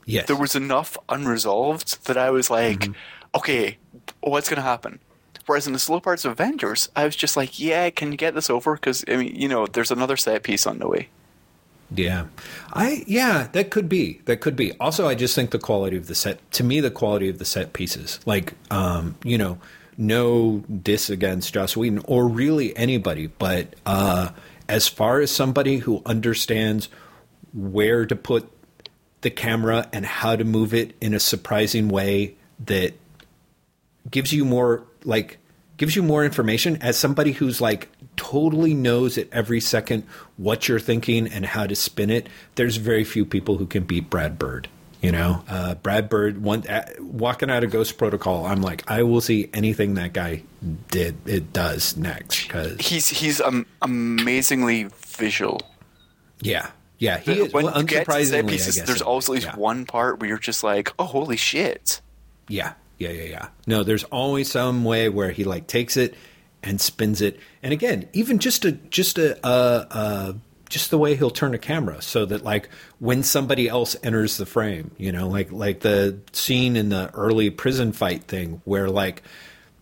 yes, 0.05 0.27
there 0.27 0.35
was 0.35 0.55
enough 0.55 0.95
unresolved 1.09 2.05
that 2.05 2.15
I 2.15 2.29
was 2.29 2.51
like, 2.51 2.81
Mm-hmm. 2.81 2.93
okay, 3.33 3.77
what's 4.21 4.47
going 4.47 4.57
to 4.57 4.61
happen? 4.61 4.99
Whereas 5.47 5.65
in 5.65 5.73
the 5.73 5.79
slow 5.79 5.99
parts 5.99 6.25
of 6.25 6.31
Avengers, 6.33 6.89
I 6.95 7.05
was 7.05 7.15
just 7.15 7.35
like, 7.35 7.59
yeah, 7.59 7.89
can 7.89 8.11
you 8.11 8.17
get 8.19 8.35
this 8.35 8.51
over? 8.51 8.75
Because, 8.75 9.03
I 9.07 9.15
mean, 9.15 9.35
you 9.35 9.47
know, 9.47 9.65
there's 9.65 9.89
another 9.89 10.15
set 10.15 10.43
piece 10.43 10.67
on 10.67 10.77
the 10.77 10.87
way. 10.87 11.09
Yeah. 11.93 12.27
I 12.73 13.03
yeah, 13.07 13.47
that 13.53 13.71
could 13.71 13.89
be. 13.89 14.21
That 14.25 14.41
could 14.41 14.55
be. 14.55 14.73
Also, 14.73 15.07
I 15.07 15.15
just 15.15 15.35
think 15.35 15.51
the 15.51 15.59
quality 15.59 15.97
of 15.97 16.07
the 16.07 16.15
set 16.15 16.51
to 16.53 16.63
me 16.63 16.79
the 16.79 16.91
quality 16.91 17.29
of 17.29 17.39
the 17.39 17.45
set 17.45 17.73
pieces. 17.73 18.19
Like 18.25 18.53
um, 18.71 19.15
you 19.23 19.37
know, 19.37 19.57
no 19.97 20.59
diss 20.81 21.09
against 21.09 21.53
Joss 21.53 21.75
Whedon 21.75 22.03
or 22.05 22.27
really 22.27 22.75
anybody, 22.77 23.27
but 23.27 23.75
uh 23.85 24.29
as 24.67 24.87
far 24.87 25.19
as 25.19 25.31
somebody 25.31 25.77
who 25.77 26.01
understands 26.05 26.89
where 27.53 28.05
to 28.05 28.15
put 28.15 28.47
the 29.21 29.29
camera 29.31 29.89
and 29.91 30.05
how 30.05 30.35
to 30.35 30.43
move 30.43 30.73
it 30.73 30.95
in 31.01 31.13
a 31.13 31.19
surprising 31.19 31.89
way 31.89 32.35
that 32.65 32.93
gives 34.09 34.31
you 34.31 34.45
more 34.45 34.83
like 35.03 35.37
gives 35.77 35.95
you 35.95 36.03
more 36.03 36.23
information 36.23 36.77
as 36.81 36.97
somebody 36.97 37.31
who's 37.31 37.59
like 37.59 37.89
totally 38.19 38.73
knows 38.73 39.17
at 39.17 39.27
every 39.31 39.59
second 39.61 40.03
what 40.37 40.67
you're 40.67 40.79
thinking 40.79 41.25
and 41.27 41.45
how 41.45 41.65
to 41.65 41.75
spin 41.75 42.09
it 42.09 42.27
there's 42.55 42.75
very 42.75 43.03
few 43.05 43.25
people 43.25 43.57
who 43.57 43.65
can 43.65 43.83
beat 43.83 44.09
brad 44.09 44.37
bird 44.37 44.67
you 45.01 45.11
know 45.11 45.41
uh, 45.47 45.73
brad 45.75 46.09
bird 46.09 46.43
one 46.43 46.67
uh, 46.67 46.85
walking 46.99 47.49
out 47.49 47.63
of 47.63 47.71
ghost 47.71 47.97
protocol 47.97 48.45
i'm 48.45 48.61
like 48.61 48.83
i 48.91 49.01
will 49.03 49.21
see 49.21 49.49
anything 49.53 49.93
that 49.93 50.11
guy 50.11 50.43
did 50.91 51.15
it 51.25 51.53
does 51.53 51.95
next 51.95 52.43
because 52.47 52.77
He's 52.81 53.07
he's 53.07 53.39
um, 53.39 53.65
amazingly 53.81 54.89
visual. 55.15 55.61
yeah 56.41 56.71
yeah 56.97 57.17
he 57.19 57.39
is 57.39 57.53
when 57.53 57.65
well, 57.65 57.77
you 57.79 57.83
get 57.85 58.05
to 58.05 58.11
unsurprisingly 58.11 58.25
set 58.25 58.45
I 58.45 58.47
pieces, 58.49 58.75
guess 58.75 58.87
there's 58.87 59.01
always 59.01 59.29
at 59.29 59.33
least 59.35 59.45
Yeah. 59.47 59.55
one 59.55 59.85
part 59.85 60.19
where 60.19 60.27
you're 60.27 60.37
just 60.37 60.63
like, 60.63 60.91
oh, 60.99 61.05
holy 61.05 61.37
shit. 61.37 62.01
Yeah, 62.49 62.73
yeah, 62.97 63.09
yeah, 63.11 63.23
yeah. 63.23 63.47
No, 63.67 63.83
there's 63.83 64.03
always 64.05 64.51
some 64.51 64.83
way 64.83 65.07
where 65.07 65.31
he 65.31 65.45
like 65.45 65.67
takes 65.67 65.95
it 65.95 66.15
and 66.63 66.79
spins 66.81 67.21
it, 67.21 67.39
and 67.63 67.73
again, 67.73 68.07
even 68.13 68.39
just 68.39 68.65
a 68.65 68.73
just 68.73 69.17
a 69.17 69.37
uh, 69.45 69.85
uh, 69.89 70.33
just 70.69 70.91
the 70.91 70.97
way 70.97 71.15
he'll 71.15 71.31
turn 71.31 71.53
a 71.53 71.57
camera, 71.57 72.01
so 72.01 72.25
that 72.25 72.43
like 72.43 72.69
when 72.99 73.23
somebody 73.23 73.67
else 73.67 73.95
enters 74.03 74.37
the 74.37 74.45
frame, 74.45 74.91
you 74.97 75.11
know, 75.11 75.27
like 75.27 75.51
like 75.51 75.81
the 75.81 76.19
scene 76.31 76.75
in 76.75 76.89
the 76.89 77.11
early 77.13 77.49
prison 77.49 77.91
fight 77.91 78.23
thing 78.23 78.61
where 78.65 78.89
like 78.89 79.23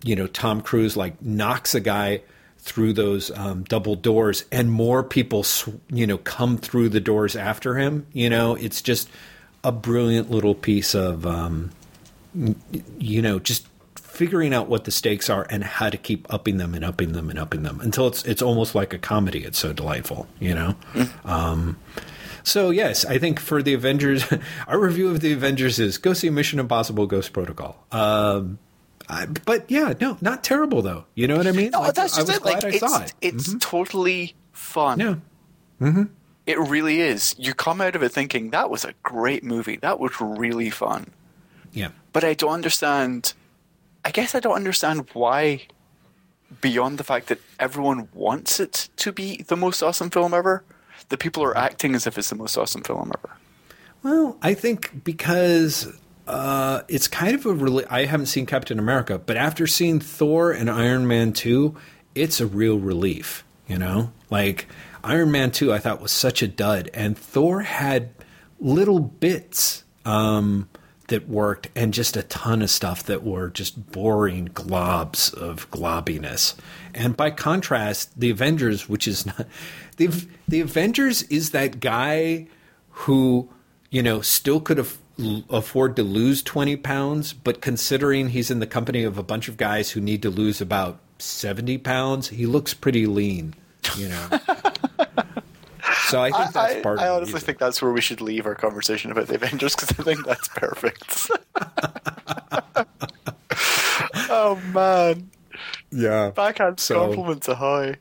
you 0.03 0.15
know 0.15 0.27
Tom 0.27 0.61
Cruise 0.61 0.95
like 0.95 1.21
knocks 1.21 1.75
a 1.75 1.79
guy 1.79 2.21
through 2.59 2.93
those 2.93 3.31
um, 3.31 3.63
double 3.63 3.95
doors, 3.95 4.45
and 4.51 4.71
more 4.71 5.03
people 5.03 5.43
sw- 5.43 5.69
you 5.89 6.07
know 6.07 6.17
come 6.19 6.57
through 6.57 6.89
the 6.89 7.01
doors 7.01 7.35
after 7.35 7.75
him. 7.75 8.07
You 8.13 8.29
know, 8.29 8.55
it's 8.55 8.81
just 8.81 9.09
a 9.63 9.71
brilliant 9.71 10.31
little 10.31 10.55
piece 10.55 10.95
of. 10.95 11.25
Um, 11.25 11.71
you 12.99 13.21
know, 13.21 13.39
just 13.39 13.65
figuring 14.17 14.53
out 14.53 14.67
what 14.67 14.83
the 14.85 14.91
stakes 14.91 15.29
are 15.29 15.45
and 15.49 15.63
how 15.63 15.89
to 15.89 15.97
keep 15.97 16.25
upping 16.33 16.57
them 16.57 16.73
and 16.73 16.83
upping 16.83 17.11
them 17.13 17.29
and 17.29 17.37
upping 17.37 17.63
them 17.63 17.79
until 17.81 18.07
it's 18.07 18.23
it's 18.25 18.41
almost 18.41 18.73
like 18.75 18.93
a 18.93 18.97
comedy. 18.97 19.43
It's 19.43 19.59
so 19.59 19.71
delightful, 19.73 20.27
you 20.39 20.53
know. 20.55 20.75
Um, 21.23 21.77
so 22.43 22.69
yes, 22.71 23.05
I 23.05 23.17
think 23.19 23.39
for 23.39 23.61
the 23.61 23.73
Avengers, 23.73 24.25
our 24.67 24.79
review 24.79 25.09
of 25.09 25.19
the 25.21 25.33
Avengers 25.33 25.79
is 25.79 25.97
go 25.97 26.13
see 26.13 26.29
Mission 26.29 26.59
Impossible: 26.59 27.05
Ghost 27.07 27.31
Protocol. 27.33 27.77
Um, 27.91 28.57
I, 29.09 29.25
but 29.25 29.69
yeah, 29.69 29.93
no, 30.01 30.17
not 30.19 30.43
terrible 30.43 30.81
though. 30.81 31.05
You 31.15 31.27
know 31.27 31.37
what 31.37 31.47
I 31.47 31.51
mean? 31.51 31.71
No, 31.71 31.81
Like, 31.81 31.93
that's 31.93 32.15
I 32.15 32.21
just 32.21 32.27
was 32.27 32.37
it. 32.37 32.41
glad 32.43 32.63
Like 32.63 32.65
I 32.65 32.75
it's 32.75 32.79
saw 32.79 33.01
it. 33.03 33.13
it's 33.21 33.55
totally 33.59 34.35
fun. 34.51 34.99
Yeah. 34.99 35.15
It 36.45 36.57
really 36.59 37.01
is. 37.01 37.35
You 37.37 37.53
come 37.53 37.81
out 37.81 37.95
of 37.95 38.03
it 38.03 38.09
thinking 38.13 38.51
that 38.51 38.69
was 38.69 38.85
a 38.85 38.93
great 39.03 39.43
movie. 39.43 39.75
That 39.77 39.99
was 39.99 40.13
really 40.21 40.69
fun. 40.69 41.07
Yeah. 41.73 41.89
But 42.13 42.23
I 42.23 42.33
don't 42.33 42.53
understand. 42.53 43.33
I 44.07 44.09
guess 44.11 44.33
I 44.33 44.39
don't 44.39 44.55
understand 44.55 45.09
why. 45.11 45.67
Beyond 46.61 46.97
the 46.97 47.03
fact 47.03 47.27
that 47.27 47.39
everyone 47.59 48.07
wants 48.13 48.61
it 48.61 48.87
to 48.95 49.11
be 49.11 49.41
the 49.41 49.57
most 49.57 49.83
awesome 49.83 50.09
film 50.09 50.33
ever, 50.33 50.63
the 51.09 51.17
people 51.17 51.43
are 51.43 51.57
acting 51.57 51.93
as 51.93 52.07
if 52.07 52.17
it's 52.17 52.29
the 52.29 52.35
most 52.35 52.57
awesome 52.57 52.83
film 52.83 53.11
ever. 53.13 53.35
Well, 54.01 54.37
I 54.41 54.53
think 54.53 55.03
because 55.03 55.93
uh, 56.25 56.83
it's 56.87 57.09
kind 57.09 57.35
of 57.35 57.45
a 57.45 57.51
really. 57.53 57.85
I 57.87 58.05
haven't 58.05 58.27
seen 58.27 58.45
Captain 58.45 58.79
America, 58.79 59.19
but 59.19 59.35
after 59.35 59.67
seeing 59.67 59.99
Thor 59.99 60.53
and 60.53 60.69
Iron 60.69 61.05
Man 61.05 61.33
2, 61.33 61.75
it's 62.15 62.39
a 62.39 62.47
real 62.47 62.79
relief, 62.79 63.43
you 63.67 63.77
know? 63.77 64.13
Like, 64.29 64.67
Iron 65.03 65.31
Man 65.31 65.51
2, 65.51 65.73
I 65.73 65.79
thought 65.79 66.01
was 66.01 66.13
such 66.13 66.41
a 66.41 66.47
dud, 66.47 66.89
and 66.93 67.17
Thor 67.17 67.59
had 67.59 68.11
little 68.57 68.99
bits 68.99 69.83
um, 70.05 70.69
that 71.07 71.27
worked 71.27 71.69
and 71.75 71.93
just 71.93 72.17
a 72.17 72.23
ton 72.23 72.61
of 72.61 72.69
stuff 72.69 73.03
that 73.03 73.23
were 73.23 73.49
just 73.49 73.91
boring 73.91 74.49
globs 74.49 75.33
of 75.33 75.69
globbiness. 75.71 76.55
And 76.93 77.15
by 77.15 77.31
contrast, 77.31 78.19
the 78.19 78.29
Avengers, 78.29 78.89
which 78.89 79.07
is 79.07 79.25
not. 79.25 79.47
The, 79.97 80.27
the 80.47 80.59
Avengers 80.59 81.23
is 81.23 81.51
that 81.51 81.79
guy 81.79 82.47
who 82.89 83.49
you 83.89 84.03
know, 84.03 84.21
still 84.21 84.59
could 84.59 84.79
af- 84.79 84.99
afford 85.49 85.95
to 85.95 86.03
lose 86.03 86.43
20 86.43 86.75
pounds, 86.77 87.33
but 87.33 87.61
considering 87.61 88.29
he's 88.29 88.51
in 88.51 88.59
the 88.59 88.67
company 88.67 89.03
of 89.03 89.17
a 89.17 89.23
bunch 89.23 89.47
of 89.47 89.57
guys 89.57 89.91
who 89.91 90.01
need 90.01 90.21
to 90.21 90.29
lose 90.29 90.61
about 90.61 90.99
70 91.19 91.77
pounds, 91.79 92.29
he 92.29 92.45
looks 92.45 92.73
pretty 92.73 93.05
lean, 93.05 93.53
you 93.95 94.09
know. 94.09 94.39
so 96.09 96.21
I 96.21 96.31
think 96.31 96.53
that's 96.53 96.75
I, 96.75 96.81
part 96.81 96.99
I 96.99 97.07
the 97.07 97.13
honestly 97.13 97.39
think 97.39 97.57
that's 97.57 97.81
where 97.81 97.91
we 97.91 98.01
should 98.01 98.21
leave 98.21 98.45
our 98.45 98.55
conversation 98.55 99.11
about 99.11 99.27
the 99.27 99.35
Avengers 99.35 99.75
because 99.75 99.97
I 99.99 100.03
think 100.03 100.25
that's 100.25 100.47
perfect. 100.49 101.29
oh 104.29 104.59
man, 104.73 105.29
Yeah. 105.91 106.31
backhand 106.31 106.79
So- 106.79 106.99
compliments 107.07 107.47
ahoy! 107.47 107.95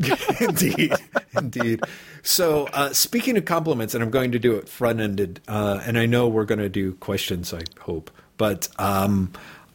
indeed, 0.40 0.94
indeed. 1.36 1.80
So, 2.22 2.66
uh, 2.72 2.92
speaking 2.94 3.36
of 3.36 3.44
compliments, 3.44 3.94
and 3.94 4.02
I'm 4.02 4.08
going 4.10 4.32
to 4.32 4.38
do 4.38 4.54
it 4.56 4.66
front 4.68 4.98
ended, 5.00 5.40
uh, 5.46 5.80
and 5.84 5.98
I 5.98 6.06
know 6.06 6.26
we're 6.28 6.46
going 6.46 6.58
to 6.60 6.70
do 6.70 6.94
questions. 6.94 7.52
I 7.52 7.60
hope, 7.80 8.10
but 8.38 8.68
um, 8.78 9.30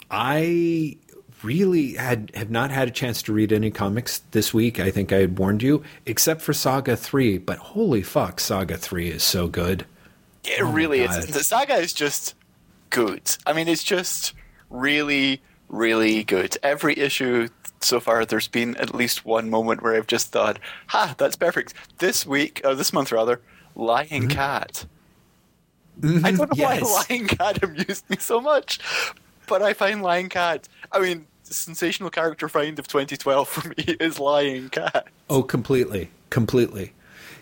I 0.09 0.97
really 1.45 1.93
had 1.93 2.31
have 2.35 2.49
not 2.49 2.71
had 2.71 2.87
a 2.87 2.91
chance 2.91 3.21
to 3.23 3.33
read 3.33 3.53
any 3.53 3.71
comics 3.71 4.19
this 4.31 4.53
week. 4.53 4.79
I 4.79 4.91
think 4.91 5.13
I 5.13 5.17
had 5.17 5.37
warned 5.37 5.63
you, 5.63 5.83
except 6.05 6.41
for 6.41 6.51
Saga 6.53 6.95
Three. 6.97 7.37
But 7.37 7.57
holy 7.59 8.01
fuck, 8.03 8.39
Saga 8.39 8.77
Three 8.77 9.09
is 9.09 9.23
so 9.23 9.47
good. 9.47 9.85
It 10.43 10.63
really 10.63 11.01
is. 11.01 11.27
The 11.27 11.43
saga 11.43 11.75
is 11.75 11.93
just 11.93 12.35
good. 12.89 13.35
I 13.47 13.53
mean, 13.53 13.67
it's 13.67 13.83
just 13.83 14.33
really, 14.69 15.41
really 15.69 16.23
good. 16.23 16.57
Every 16.61 16.97
issue 16.99 17.47
so 17.81 17.99
far, 17.99 18.25
there's 18.25 18.47
been 18.47 18.75
at 18.77 18.93
least 18.93 19.25
one 19.25 19.49
moment 19.49 19.81
where 19.81 19.95
I've 19.95 20.07
just 20.07 20.31
thought, 20.31 20.59
"Ha, 20.87 21.15
that's 21.17 21.35
perfect." 21.35 21.73
This 21.99 22.25
week, 22.25 22.61
or 22.63 22.75
this 22.75 22.93
month 22.93 23.11
rather, 23.11 23.41
Lying 23.75 24.27
Cat. 24.29 24.85
I 26.03 26.07
don't 26.07 26.21
know 26.21 26.45
Mm-hmm. 26.45 26.59
Yes. 26.59 26.81
why 26.83 27.03
Lying 27.09 27.27
Cat 27.27 27.63
amused 27.63 28.09
me 28.09 28.17
so 28.19 28.41
much, 28.41 28.79
but 29.47 29.61
I 29.61 29.73
find 29.73 30.01
Lying 30.01 30.29
Cat. 30.29 30.67
I 30.91 30.99
mean, 30.99 31.25
sensational 31.53 32.09
character 32.09 32.49
find 32.49 32.79
of 32.79 32.87
2012 32.87 33.47
for 33.47 33.67
me 33.69 33.75
is 33.99 34.19
Lying 34.19 34.69
Cat. 34.69 35.07
Oh, 35.29 35.43
completely, 35.43 36.09
completely. 36.29 36.93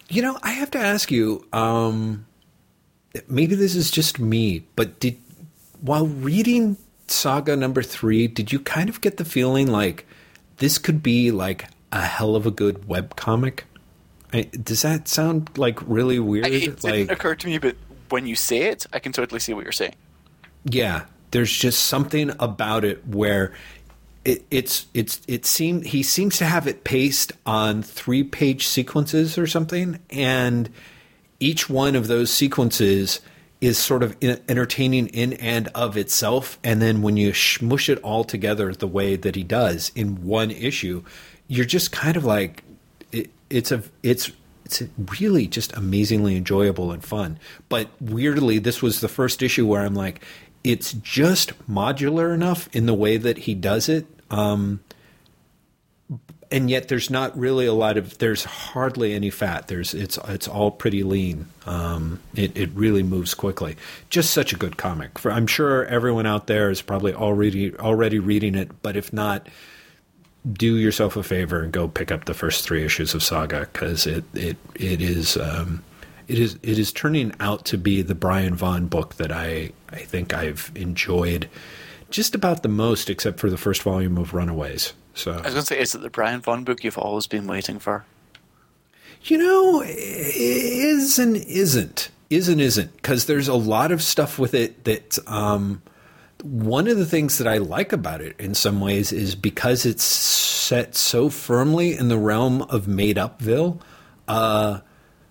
You 0.10 0.22
know, 0.22 0.38
I 0.44 0.52
have 0.52 0.72
to 0.72 0.80
ask 0.80 1.12
you. 1.12 1.46
Um, 1.54 2.26
maybe 3.28 3.56
this 3.56 3.76
is 3.76 3.92
just 3.92 4.20
me, 4.20 4.66
but 4.76 5.00
did 5.00 5.18
while 5.82 6.08
reading 6.08 6.78
Saga 7.08 7.56
number 7.56 7.84
three, 7.84 8.28
did 8.28 8.52
you 8.52 8.60
kind 8.60 8.90
of 8.90 9.02
get 9.02 9.18
the 9.18 9.26
feeling 9.26 9.68
like 9.68 10.06
this 10.58 10.78
could 10.78 11.04
be 11.04 11.32
like 11.32 11.68
a 11.92 12.02
hell 12.02 12.36
of 12.36 12.46
a 12.46 12.52
good 12.52 12.88
web 12.88 13.16
comic? 13.16 13.66
I, 14.32 14.44
does 14.44 14.82
that 14.82 15.08
sound 15.08 15.58
like 15.58 15.80
really 15.88 16.20
weird? 16.20 16.48
It 16.48 16.60
didn't 16.60 16.84
like, 16.84 17.12
occur 17.12 17.36
to 17.36 17.48
me, 17.48 17.58
but 17.58 17.76
when 18.10 18.26
you 18.26 18.36
say 18.36 18.64
it, 18.64 18.86
I 18.94 19.00
can 19.00 19.12
totally 19.12 19.40
see 19.40 19.54
what 19.54 19.64
you're 19.64 19.72
saying. 19.72 19.96
Yeah, 20.66 21.06
there's 21.32 21.52
just 21.52 21.86
something 21.86 22.32
about 22.40 22.86
it 22.86 23.06
where 23.08 23.54
it, 24.26 24.46
it's 24.50 24.88
it's 24.94 25.22
it 25.28 25.46
seemed 25.46 25.86
he 25.88 26.04
seems 26.04 26.38
to 26.38 26.46
have 26.46 26.68
it 26.68 26.84
paced 26.84 27.34
on 27.46 27.84
three 27.84 28.24
page 28.24 28.68
sequences 28.68 29.38
or 29.38 29.48
something, 29.48 30.00
and 30.10 30.70
each 31.40 31.70
one 31.70 31.96
of 31.96 32.08
those 32.08 32.32
sequences 32.32 33.20
is 33.60 33.78
sort 33.78 34.04
of 34.04 34.16
en- 34.22 34.42
entertaining 34.50 35.08
in 35.08 35.34
and 35.34 35.70
of 35.70 35.96
itself. 35.98 36.60
And 36.64 36.82
then 36.82 37.02
when 37.02 37.18
you 37.18 37.34
smush 37.34 37.90
it 37.90 38.00
all 38.00 38.24
together 38.24 38.74
the 38.74 38.88
way 38.88 39.16
that 39.16 39.36
he 39.36 39.44
does 39.44 39.92
in 39.96 40.26
one 40.26 40.52
issue, 40.52 41.04
you're 41.48 41.66
just 41.66 41.92
kind 41.92 42.18
of 42.18 42.26
like 42.26 42.64
it, 43.12 43.30
it's 43.50 43.72
a 43.72 43.84
it's 44.04 44.32
it's 44.66 44.84
really 45.20 45.48
just 45.48 45.76
amazingly 45.76 46.38
enjoyable 46.38 46.92
and 46.92 47.04
fun. 47.04 47.38
But 47.68 47.90
weirdly, 48.00 48.60
this 48.60 48.82
was 48.82 49.02
the 49.02 49.10
first 49.10 49.44
issue 49.44 49.68
where 49.68 49.82
I'm 49.82 49.96
like, 49.96 50.24
it's 50.64 50.94
just 50.94 51.52
modular 51.70 52.34
enough 52.34 52.74
in 52.74 52.86
the 52.86 52.94
way 52.94 53.18
that 53.18 53.40
he 53.40 53.54
does 53.54 53.90
it. 53.90 54.08
Um, 54.34 54.80
and 56.52 56.70
yet 56.70 56.88
there's 56.88 57.10
not 57.10 57.38
really 57.38 57.66
a 57.66 57.74
lot 57.74 57.98
of 57.98 58.18
there's 58.20 58.44
hardly 58.44 59.14
any 59.14 59.32
fat. 59.32 59.68
There's 59.68 59.94
it's 59.94 60.20
it's 60.28 60.48
all 60.48 60.70
pretty 60.70 61.04
lean. 61.04 61.48
Um, 61.66 62.20
it, 62.36 62.56
it 62.56 62.70
really 62.76 63.02
moves 63.02 63.34
quickly. 63.34 63.76
Just 64.10 64.32
such 64.32 64.54
a 64.54 64.56
good 64.56 64.78
comic. 64.78 65.18
For, 65.18 65.32
i'm 65.32 65.48
sure 65.48 65.86
everyone 65.86 66.26
out 66.26 66.48
there 66.48 66.70
is 66.70 66.82
probably 66.82 67.14
already 67.14 67.76
already 67.76 68.20
reading 68.20 68.56
it 68.56 68.70
but 68.82 68.96
if 68.96 69.12
not 69.12 69.48
do 70.52 70.78
yourself 70.78 71.16
a 71.16 71.24
favor 71.24 71.62
and 71.62 71.72
go 71.72 71.88
pick 71.88 72.12
up 72.12 72.26
the 72.26 72.34
first 72.34 72.66
three 72.66 72.84
issues 72.84 73.14
of 73.14 73.24
saga 73.24 73.68
because 73.72 74.06
it 74.06 74.24
it 74.34 74.58
it 74.76 75.02
is 75.02 75.38
um, 75.38 75.84
it 76.28 76.38
is 76.38 76.60
it 76.62 76.78
is 76.78 76.92
turning 76.92 77.34
out 77.40 77.66
to 77.66 77.78
be 77.78 78.02
the 78.02 78.16
brian 78.16 78.54
vaughan 78.56 78.88
book 78.88 79.16
that 79.16 79.32
i 79.32 79.72
i 79.90 80.00
think 80.00 80.34
i've 80.34 80.72
enjoyed 80.76 81.50
just 82.14 82.36
about 82.36 82.64
the 82.64 82.70
most 82.70 83.10
except 83.10 83.40
for 83.40 83.50
the 83.50 83.58
first 83.58 83.82
volume 83.82 84.18
of 84.18 84.34
runaways 84.34 84.94
so 85.14 85.32
I 85.32 85.36
was 85.36 85.54
going 85.54 85.56
to 85.58 85.62
say, 85.64 85.80
is 85.80 85.94
it 85.94 86.02
the 86.02 86.10
Brian 86.10 86.42
Vaughan 86.42 86.64
book 86.64 86.84
you've 86.84 86.98
always 86.98 87.28
been 87.28 87.46
waiting 87.48 87.80
for? 87.80 88.06
You 89.24 89.38
know, 89.38 89.84
is 89.86 91.20
and 91.20 91.38
isn't. 91.38 92.10
Is 92.30 92.50
and 92.50 92.60
isn't. 92.60 92.96
Because 92.96 93.26
there's 93.26 93.48
a 93.48 93.54
lot 93.54 93.92
of 93.92 94.02
stuff 94.02 94.40
with 94.40 94.54
it 94.54 94.84
that. 94.86 95.18
Um, 95.28 95.82
one 96.42 96.90
of 96.90 96.98
the 96.98 97.06
things 97.06 97.38
that 97.38 97.48
I 97.48 97.58
like 97.58 97.94
about 97.94 98.20
it 98.20 98.38
in 98.38 98.54
some 98.54 98.82
ways 98.82 99.14
is 99.14 99.34
because 99.34 99.86
it's 99.86 100.04
set 100.04 100.94
so 100.94 101.30
firmly 101.30 101.98
in 101.98 102.10
the 102.10 102.18
realm 102.18 102.64
of 102.64 102.86
made 102.86 103.18
upville. 103.18 103.80
Uh, 104.28 104.82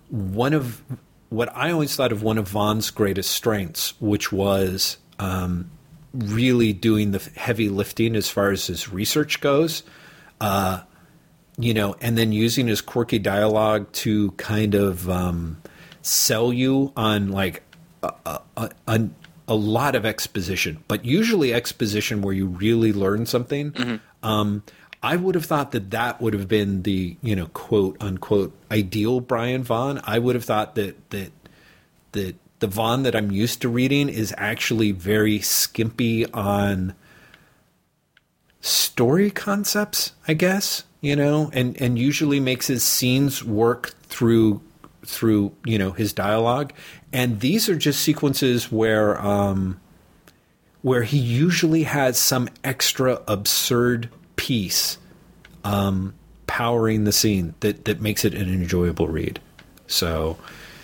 one 0.09 0.55
of 0.55 0.81
what 1.29 1.55
I 1.55 1.71
always 1.71 1.95
thought 1.95 2.12
of 2.12 2.23
one 2.23 2.38
of 2.38 2.49
Vaughan's 2.49 2.90
greatest 2.90 3.31
strengths, 3.31 3.92
which 4.01 4.33
was 4.33 4.97
um, 5.18 5.71
really 6.14 6.72
doing 6.72 7.12
the 7.12 7.31
heavy 7.37 7.68
lifting 7.68 8.16
as 8.16 8.29
far 8.29 8.51
as 8.51 8.66
his 8.66 8.92
research 8.92 9.40
goes. 9.40 9.83
Uh, 10.40 10.81
you 11.59 11.75
know, 11.75 11.94
and 12.01 12.16
then 12.16 12.33
using 12.33 12.66
his 12.66 12.81
quirky 12.81 13.18
dialogue 13.18 13.90
to 13.92 14.31
kind 14.33 14.75
of 14.75 15.09
um, 15.09 15.61
sell 16.01 16.53
you 16.53 16.92
on 16.96 17.31
like 17.31 17.62
a, 18.03 18.40
a, 18.57 18.70
a, 18.88 19.09
a 19.48 19.55
lot 19.55 19.94
of 19.94 20.07
exposition, 20.07 20.83
but 20.88 21.05
usually 21.05 21.53
exposition 21.53 22.22
where 22.22 22.35
you 22.35 22.46
really 22.46 22.92
learn 22.92 23.27
something. 23.27 23.72
Um, 24.22 24.62
I 25.03 25.16
would 25.16 25.35
have 25.35 25.44
thought 25.44 25.72
that 25.72 25.90
that 25.90 26.20
would 26.20 26.33
have 26.33 26.48
been 26.48 26.83
the 26.83 27.16
you 27.22 27.35
know 27.35 27.46
quote 27.46 27.96
unquote 28.01 28.57
ideal 28.70 29.20
Brian 29.20 29.62
Vaughan. 29.62 30.01
I 30.05 30.18
would 30.18 30.35
have 30.37 30.44
thought 30.44 30.77
that 30.77 31.11
that 31.11 31.33
that 32.12 32.37
the 32.62 32.68
Vaughan 32.68 33.03
that 33.03 33.16
I'm 33.16 33.33
used 33.33 33.61
to 33.62 33.68
reading 33.68 34.09
is 34.09 34.33
actually 34.38 34.92
very 34.92 35.40
skimpy 35.40 36.25
on 36.33 36.94
story 38.61 39.33
concepts, 39.33 40.12
I 40.29 40.35
guess, 40.35 40.85
you 41.01 41.16
know, 41.16 41.51
and, 41.53 41.79
and 41.83 41.98
usually 41.98 42.38
makes 42.38 42.68
his 42.68 42.85
scenes 42.85 43.42
work 43.44 43.94
through 44.05 44.62
through, 45.05 45.53
you 45.64 45.77
know, 45.77 45.90
his 45.90 46.12
dialogue. 46.12 46.72
And 47.12 47.40
these 47.40 47.68
are 47.68 47.75
just 47.75 48.01
sequences 48.01 48.70
where 48.70 49.20
um 49.20 49.81
where 50.83 51.03
he 51.03 51.18
usually 51.18 51.83
has 51.83 52.16
some 52.16 52.48
extra 52.62 53.20
absurd 53.27 54.09
piece 54.37 54.98
um 55.64 56.14
powering 56.46 57.03
the 57.03 57.12
scene 57.12 57.57
that, 57.59 57.87
that 57.87 58.01
makes 58.01 58.25
it 58.25 58.35
an 58.35 58.48
enjoyable 58.48 59.09
read. 59.09 59.40
So 59.88 60.38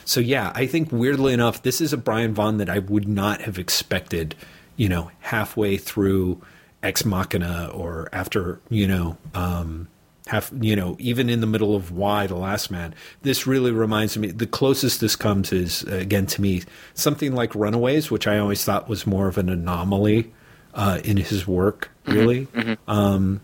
so 0.08 0.20
yeah, 0.20 0.52
I 0.54 0.66
think 0.66 0.90
weirdly 0.90 1.34
enough, 1.34 1.62
this 1.62 1.82
is 1.82 1.92
a 1.92 1.98
Brian 1.98 2.32
Vaughan 2.32 2.56
that 2.56 2.70
I 2.70 2.78
would 2.78 3.06
not 3.06 3.42
have 3.42 3.58
expected, 3.58 4.34
you 4.74 4.88
know, 4.88 5.10
halfway 5.20 5.76
through 5.76 6.40
Ex 6.82 7.04
Machina 7.04 7.70
or 7.74 8.08
after 8.10 8.58
you 8.70 8.88
know 8.88 9.18
um, 9.34 9.86
have 10.28 10.50
you 10.62 10.74
know 10.74 10.96
even 10.98 11.28
in 11.28 11.42
the 11.42 11.46
middle 11.46 11.76
of 11.76 11.90
Y 11.92 12.26
the 12.26 12.36
Last 12.36 12.70
Man. 12.70 12.94
This 13.20 13.46
really 13.46 13.70
reminds 13.70 14.16
me. 14.16 14.28
The 14.28 14.46
closest 14.46 15.02
this 15.02 15.14
comes 15.14 15.52
is 15.52 15.82
again 15.82 16.24
to 16.28 16.40
me 16.40 16.62
something 16.94 17.34
like 17.34 17.54
Runaways, 17.54 18.10
which 18.10 18.26
I 18.26 18.38
always 18.38 18.64
thought 18.64 18.88
was 18.88 19.06
more 19.06 19.28
of 19.28 19.36
an 19.36 19.50
anomaly 19.50 20.32
uh, 20.72 21.00
in 21.04 21.18
his 21.18 21.46
work. 21.46 21.90
Really, 22.06 22.46
mm-hmm. 22.46 22.90
Um, 22.90 23.42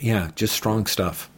yeah, 0.00 0.32
just 0.34 0.52
strong 0.52 0.86
stuff. 0.86 1.30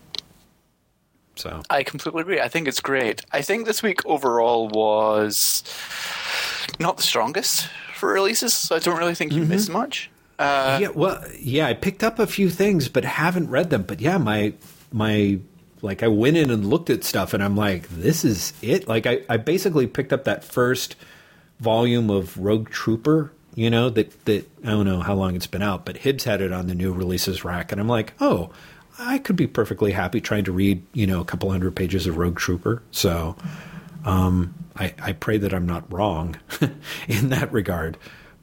So 1.36 1.62
I 1.70 1.82
completely 1.82 2.22
agree. 2.22 2.40
I 2.40 2.48
think 2.48 2.66
it's 2.66 2.80
great. 2.80 3.24
I 3.32 3.42
think 3.42 3.66
this 3.66 3.82
week 3.82 4.04
overall 4.06 4.68
was 4.68 5.62
not 6.80 6.96
the 6.96 7.02
strongest 7.02 7.68
for 7.94 8.12
releases, 8.12 8.54
so 8.54 8.76
I 8.76 8.78
don't 8.78 8.98
really 8.98 9.14
think 9.14 9.32
you 9.32 9.42
mm-hmm. 9.42 9.50
missed 9.50 9.70
much. 9.70 10.10
Uh, 10.38 10.78
yeah, 10.80 10.88
well, 10.88 11.22
yeah, 11.38 11.66
I 11.66 11.74
picked 11.74 12.04
up 12.04 12.18
a 12.18 12.26
few 12.26 12.50
things, 12.50 12.88
but 12.88 13.04
haven't 13.04 13.48
read 13.48 13.70
them. 13.70 13.82
But 13.82 14.00
yeah, 14.00 14.18
my 14.18 14.52
my 14.92 15.38
like 15.82 16.02
I 16.02 16.08
went 16.08 16.36
in 16.36 16.50
and 16.50 16.68
looked 16.68 16.90
at 16.90 17.04
stuff, 17.04 17.32
and 17.32 17.42
I'm 17.42 17.56
like, 17.56 17.88
this 17.88 18.24
is 18.24 18.52
it. 18.60 18.88
Like 18.88 19.06
I, 19.06 19.20
I 19.28 19.36
basically 19.36 19.86
picked 19.86 20.12
up 20.12 20.24
that 20.24 20.44
first 20.44 20.96
volume 21.60 22.10
of 22.10 22.36
Rogue 22.36 22.70
Trooper. 22.70 23.32
You 23.54 23.70
know 23.70 23.88
that 23.90 24.24
that 24.26 24.46
I 24.62 24.70
don't 24.70 24.84
know 24.84 25.00
how 25.00 25.14
long 25.14 25.36
it's 25.36 25.46
been 25.46 25.62
out, 25.62 25.86
but 25.86 25.98
Hibbs 25.98 26.24
had 26.24 26.42
it 26.42 26.52
on 26.52 26.66
the 26.66 26.74
new 26.74 26.92
releases 26.92 27.44
rack, 27.44 27.72
and 27.72 27.80
I'm 27.80 27.88
like, 27.88 28.12
oh, 28.20 28.50
I 28.98 29.18
could 29.18 29.36
be 29.36 29.46
perfectly 29.46 29.92
happy 29.92 30.20
trying 30.20 30.44
to 30.44 30.52
read, 30.52 30.82
you 30.92 31.06
know, 31.06 31.20
a 31.20 31.24
couple 31.24 31.50
hundred 31.50 31.76
pages 31.76 32.06
of 32.06 32.16
Rogue 32.16 32.38
Trooper. 32.38 32.82
So 32.90 33.36
um, 34.04 34.54
I, 34.76 34.94
I 35.00 35.12
pray 35.12 35.38
that 35.38 35.52
I'm 35.52 35.66
not 35.66 35.90
wrong 35.92 36.36
in 37.08 37.28
that 37.30 37.52
regard. 37.52 37.98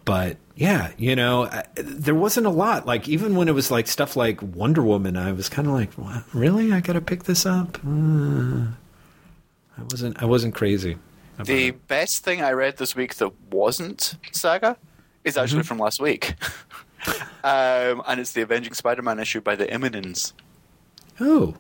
But 0.06 0.38
yeah, 0.56 0.92
you 0.98 1.16
know, 1.16 1.46
I, 1.46 1.64
there 1.76 2.16
wasn't 2.16 2.46
a 2.46 2.52
lot. 2.52 2.86
Like 2.86 3.08
even 3.08 3.36
when 3.36 3.48
it 3.48 3.54
was 3.54 3.72
like 3.72 3.88
stuff 3.88 4.16
like 4.16 4.42
Wonder 4.42 4.84
Woman, 4.84 5.16
I 5.18 5.32
was 5.32 5.50
kind 5.50 5.68
of 5.68 5.74
like, 5.74 5.92
really? 6.34 6.74
I 6.74 6.82
got 6.82 6.94
to 6.94 7.02
pick 7.02 7.24
this 7.24 7.46
up. 7.46 7.78
Uh, 7.86 8.68
I 9.78 9.84
wasn't. 9.90 10.22
I 10.22 10.26
wasn't 10.26 10.54
crazy. 10.54 10.98
The 11.44 11.70
it. 11.70 11.88
best 11.88 12.24
thing 12.24 12.42
I 12.44 12.52
read 12.52 12.78
this 12.78 12.96
week 12.96 13.16
that 13.16 13.32
wasn't 13.50 14.18
Saga 14.32 14.78
is 15.24 15.38
actually 15.38 15.62
mm-hmm. 15.62 15.68
from 15.68 15.80
last 15.80 16.00
week. 16.00 16.36
um, 17.44 18.04
and 18.08 18.20
it's 18.20 18.34
the 18.34 18.42
Avenging 18.42 18.74
Spider-Man 18.74 19.20
issue 19.20 19.42
by 19.42 19.56
the 19.56 19.72
Immonens. 19.74 20.34
Oh, 21.20 21.56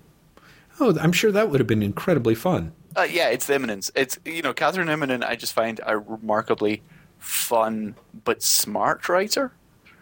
oh, 0.79 0.97
I'm 0.99 1.11
sure 1.11 1.31
that 1.31 1.49
would 1.49 1.59
have 1.59 1.67
been 1.67 1.83
incredibly 1.83 2.35
fun. 2.35 2.73
Uh, 2.95 3.07
yeah, 3.09 3.29
it's 3.29 3.47
the 3.47 3.55
Immonens. 3.55 3.91
It's 3.95 4.19
you 4.25 4.41
know 4.41 4.53
Kathryn 4.53 4.87
Immonen. 4.87 5.23
I 5.23 5.35
just 5.35 5.53
find 5.53 5.79
a 5.85 5.97
remarkably 5.97 6.81
fun 7.17 7.95
but 8.23 8.43
smart 8.43 9.07
writer. 9.09 9.51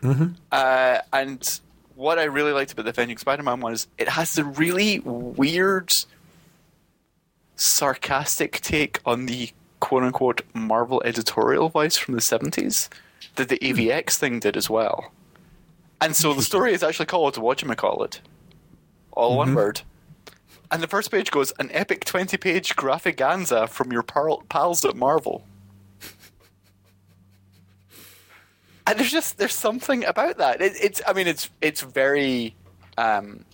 Mm-hmm. 0.02 0.34
Uh, 0.52 1.00
and 1.14 1.60
what 1.96 2.18
I 2.18 2.24
really 2.24 2.52
liked 2.52 2.72
about 2.72 2.86
the 2.86 2.90
Avenging 2.90 3.18
Spider-Man 3.18 3.60
one 3.60 3.74
is 3.74 3.88
it 3.98 4.10
has 4.10 4.34
the 4.34 4.44
really 4.44 5.00
weird, 5.00 5.94
sarcastic 7.56 8.60
take 8.62 9.00
on 9.06 9.28
the 9.28 9.52
quote-unquote 9.80 10.42
Marvel 10.54 11.02
editorial 11.06 11.70
voice 11.70 11.98
from 11.98 12.16
the 12.16 12.22
seventies 12.22 12.90
that 13.36 13.50
the 13.50 13.60
AVX 13.60 14.16
thing 14.16 14.40
did 14.40 14.58
as 14.58 14.70
well. 14.70 15.12
And 16.02 16.16
so 16.16 16.34
the 16.34 16.42
story 16.42 16.74
is 16.74 16.82
actually 16.82 17.06
called 17.06 17.36
Whatchamacallit 17.36 18.20
all 19.12 19.32
mm-hmm. 19.32 19.38
one 19.38 19.56
word. 19.56 19.82
And 20.71 20.82
the 20.82 20.88
first 20.88 21.12
page 21.12 21.32
goes 21.32 21.52
an 21.60 21.69
epic 21.74 22.06
20 22.06 22.38
page 22.38 22.76
graphicanza 22.76 23.67
from 23.67 23.91
your 23.91 24.04
pals 24.04 24.86
at 24.86 24.95
Marvel. 24.95 25.43
and 28.88 29.00
there's 29.00 29.12
just 29.12 29.38
there's 29.38 29.56
something 29.56 30.06
about 30.06 30.38
that. 30.38 30.62
It, 30.62 30.74
it's 30.82 31.02
I 31.06 31.13
mean 31.13 31.28
it's 31.28 31.50
it's 31.62 31.82
very 31.82 32.56
um, 32.97 33.45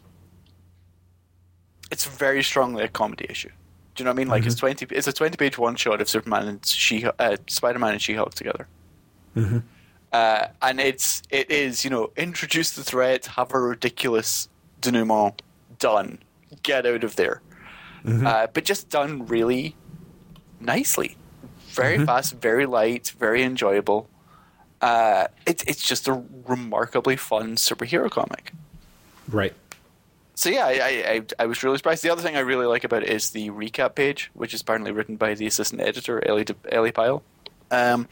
it's 1.91 2.05
very 2.05 2.43
strongly 2.43 2.83
a 2.83 2.87
comedy 2.87 3.25
issue. 3.29 3.49
Do 3.95 4.01
you 4.01 4.05
know 4.05 4.11
what 4.11 4.15
I 4.15 4.17
mean? 4.17 4.27
Like 4.27 4.41
mm-hmm. 4.41 4.47
it's 4.47 4.55
twenty 4.55 4.87
it's 4.91 5.07
a 5.07 5.13
twenty 5.13 5.37
page 5.37 5.57
one 5.57 5.75
shot 5.75 6.01
of 6.01 6.09
Superman 6.09 6.47
and 6.47 6.65
She 6.65 7.05
uh, 7.05 7.37
Spider 7.47 7.79
Man 7.79 7.93
and 7.93 8.01
She 8.01 8.13
Hulk 8.13 8.35
together. 8.35 8.67
Mm-hmm. 9.35 9.59
Uh, 10.11 10.47
and 10.61 10.79
it's 10.79 11.23
it 11.29 11.51
is 11.51 11.83
you 11.83 11.89
know 11.89 12.11
introduce 12.15 12.71
the 12.71 12.83
threat, 12.83 13.25
have 13.25 13.53
a 13.53 13.59
ridiculous 13.59 14.49
denouement, 14.81 15.41
done. 15.79 16.19
Get 16.63 16.85
out 16.85 17.03
of 17.03 17.15
there. 17.15 17.41
Mm-hmm. 18.05 18.25
Uh, 18.25 18.47
but 18.53 18.63
just 18.63 18.89
done 18.89 19.25
really 19.25 19.75
nicely. 20.59 21.17
Very 21.69 21.97
mm-hmm. 21.97 22.05
fast, 22.05 22.35
very 22.35 22.65
light, 22.65 23.13
very 23.19 23.43
enjoyable. 23.43 24.09
Uh, 24.81 25.27
it, 25.45 25.63
it's 25.67 25.85
just 25.85 26.07
a 26.07 26.23
remarkably 26.45 27.15
fun 27.15 27.55
superhero 27.55 28.09
comic. 28.09 28.53
Right. 29.29 29.53
So 30.35 30.49
yeah, 30.49 30.67
I, 30.67 30.71
I, 30.79 31.21
I 31.39 31.45
was 31.47 31.63
really 31.63 31.77
surprised. 31.77 32.03
The 32.03 32.11
other 32.11 32.21
thing 32.21 32.35
I 32.35 32.41
really 32.41 32.67
like 32.67 32.83
about 32.83 33.03
it 33.03 33.09
is 33.09 33.31
the 33.31 33.49
recap 33.49 33.95
page, 33.95 34.29
which 34.33 34.53
is 34.53 34.61
apparently 34.61 34.91
written 34.91 35.15
by 35.15 35.33
the 35.33 35.47
assistant 35.47 35.81
editor 35.81 36.25
Ellie 36.27 36.45
Ellie 36.71 36.91
Pyle. 36.91 37.23
Um, 37.71 38.07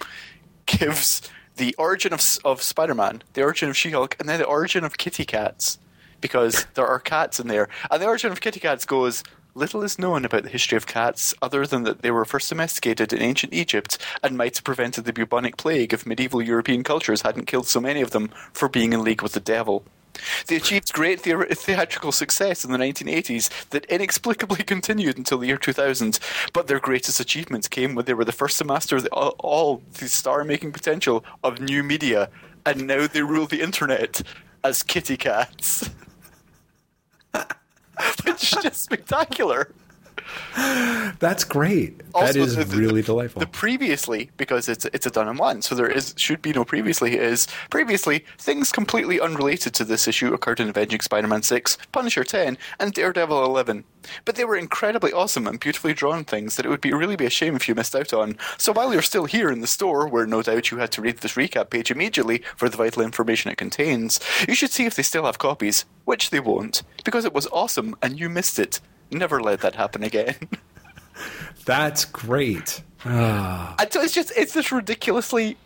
gives 0.66 1.22
the 1.58 1.76
origin 1.78 2.14
of 2.14 2.22
of 2.44 2.64
Spider 2.64 2.96
Man, 2.96 3.22
the 3.34 3.44
origin 3.44 3.70
of 3.70 3.78
She 3.78 3.92
Hulk, 3.92 4.16
and 4.20 4.28
then 4.28 4.40
the 4.40 4.46
origin 4.46 4.84
of 4.84 4.98
Kitty 4.98 5.24
Cats 5.24 5.78
because 6.26 6.66
there 6.74 6.88
are 6.88 7.00
cats 7.00 7.40
in 7.40 7.48
there. 7.48 7.70
And 7.92 8.02
the 8.02 8.08
origin 8.08 8.32
of 8.32 8.42
kitty 8.42 8.60
cats 8.60 8.84
goes 8.84 9.24
little 9.54 9.84
is 9.84 10.00
known 10.00 10.26
about 10.26 10.42
the 10.42 10.50
history 10.50 10.76
of 10.76 10.88
cats 10.88 11.36
other 11.40 11.68
than 11.68 11.84
that 11.84 12.02
they 12.02 12.10
were 12.10 12.26
first 12.26 12.50
domesticated 12.50 13.14
in 13.14 13.22
ancient 13.22 13.54
Egypt 13.54 14.00
and 14.24 14.36
might 14.36 14.58
have 14.58 14.64
prevented 14.64 15.06
the 15.06 15.14
bubonic 15.14 15.56
plague 15.56 15.94
if 15.94 16.04
medieval 16.04 16.42
European 16.42 16.84
cultures 16.84 17.22
hadn't 17.22 17.46
killed 17.46 17.68
so 17.68 17.80
many 17.80 18.02
of 18.02 18.10
them 18.10 18.32
for 18.52 18.68
being 18.68 18.92
in 18.92 19.04
league 19.04 19.22
with 19.22 19.34
the 19.34 19.40
devil. 19.40 19.86
They 20.48 20.56
achieved 20.56 20.94
great 20.94 21.22
the- 21.22 21.46
theatrical 21.52 22.12
success 22.12 22.66
in 22.66 22.72
the 22.72 22.80
1980s 22.80 23.70
that 23.70 23.86
inexplicably 23.86 24.64
continued 24.74 25.20
until 25.20 25.38
the 25.38 25.48
year 25.48 25.58
2000, 25.58 26.20
but 26.54 26.66
their 26.66 26.80
greatest 26.80 27.20
achievements 27.20 27.68
came 27.68 27.94
when 27.94 28.06
they 28.06 28.16
were 28.16 28.26
the 28.26 28.32
first 28.32 28.58
to 28.58 28.66
master 28.66 29.00
the, 29.00 29.10
all, 29.10 29.36
all 29.40 29.82
the 30.00 30.10
star 30.10 30.44
making 30.44 30.72
potential 30.72 31.24
of 31.44 31.62
new 31.62 31.84
media, 31.84 32.30
and 32.66 32.88
now 32.88 33.06
they 33.06 33.22
rule 33.22 33.46
the 33.46 33.62
internet 33.62 34.24
as 34.64 34.82
kitty 34.82 35.18
cats. 35.18 35.90
which 38.26 38.44
is 38.44 38.64
just 38.64 38.84
spectacular. 38.84 39.72
That's 41.20 41.44
great. 41.44 42.02
Also, 42.14 42.34
that 42.34 42.40
is 42.40 42.56
the, 42.56 42.78
really 42.78 43.02
delightful. 43.02 43.40
The 43.40 43.48
previously, 43.48 44.32
because 44.38 44.68
it's 44.68 44.86
it's 44.86 45.06
a 45.06 45.12
done 45.12 45.28
in 45.28 45.38
one, 45.38 45.62
so 45.62 45.76
there 45.76 45.90
is 45.90 46.14
should 46.18 46.42
be 46.42 46.52
no 46.52 46.66
previously. 46.66 47.18
Is 47.18 47.48
previously 47.70 48.26
things 48.38 48.72
completely 48.72 49.20
unrelated 49.20 49.74
to 49.76 49.86
this 49.86 50.08
issue 50.08 50.34
occurred 50.34 50.60
in 50.60 50.70
Avenging 50.70 51.02
Spider-Man 51.02 51.44
six, 51.44 51.78
Punisher 51.92 52.24
ten, 52.24 52.58
and 52.80 52.94
Daredevil 52.94 53.46
eleven. 53.46 53.84
But 54.24 54.36
they 54.36 54.46
were 54.46 54.56
incredibly 54.56 55.12
awesome 55.12 55.48
and 55.48 55.60
beautifully 55.60 55.94
drawn 55.94 56.26
things 56.26 56.56
that 56.56 56.66
it 56.66 56.70
would 56.70 56.82
be 56.82 56.94
really 56.94 57.16
be 57.16 57.26
a 57.26 57.30
shame 57.30 57.56
if 57.56 57.68
you 57.68 57.76
missed 57.76 57.96
out 57.96 58.14
on. 58.14 58.38
So 58.58 58.72
while 58.72 58.94
you're 58.94 59.02
still 59.02 59.26
here 59.26 59.50
in 59.50 59.62
the 59.62 59.68
store, 59.68 60.08
where 60.08 60.28
no 60.28 60.42
doubt 60.42 60.72
you 60.72 60.78
had 60.78 60.92
to 60.94 61.02
read 61.02 61.18
this 61.18 61.34
recap 61.34 61.70
page 61.70 61.92
immediately 61.92 62.44
for 62.56 62.70
the 62.70 62.78
vital 62.78 63.04
information 63.04 63.52
it 63.52 63.58
contains, 63.58 64.20
you 64.48 64.56
should 64.56 64.72
see 64.72 64.86
if 64.86 64.96
they 64.96 65.04
still 65.04 65.26
have 65.26 65.38
copies, 65.38 65.86
which 66.06 66.30
they 66.30 66.40
won't, 66.40 66.84
because 67.04 67.26
it 67.26 67.34
was 67.34 67.48
awesome 67.52 67.96
and 68.02 68.20
you 68.20 68.30
missed 68.30 68.60
it. 68.60 68.80
Never 69.12 69.42
let 69.42 69.62
that 69.62 69.76
happen 69.76 70.04
again. 70.04 70.36
That's 71.66 72.06
great. 72.06 72.82
Ah. 73.06 73.76
And 73.80 73.92
so 73.92 74.02
it's 74.02 74.14
just 74.14 74.32
it's 74.36 74.54
this 74.54 74.72
ridiculously 74.72 75.58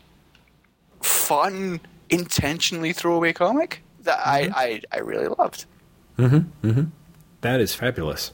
fun, 1.01 1.79
intentionally 2.09 2.93
throwaway 2.93 3.33
comic 3.33 3.81
that 4.03 4.19
mm-hmm. 4.19 4.53
I, 4.53 4.63
I, 4.63 4.81
I 4.91 4.99
really 4.99 5.27
loved. 5.27 5.65
Mm-hmm. 6.17 6.67
Mm-hmm. 6.67 6.83
That 7.41 7.61
is 7.61 7.73
fabulous. 7.73 8.31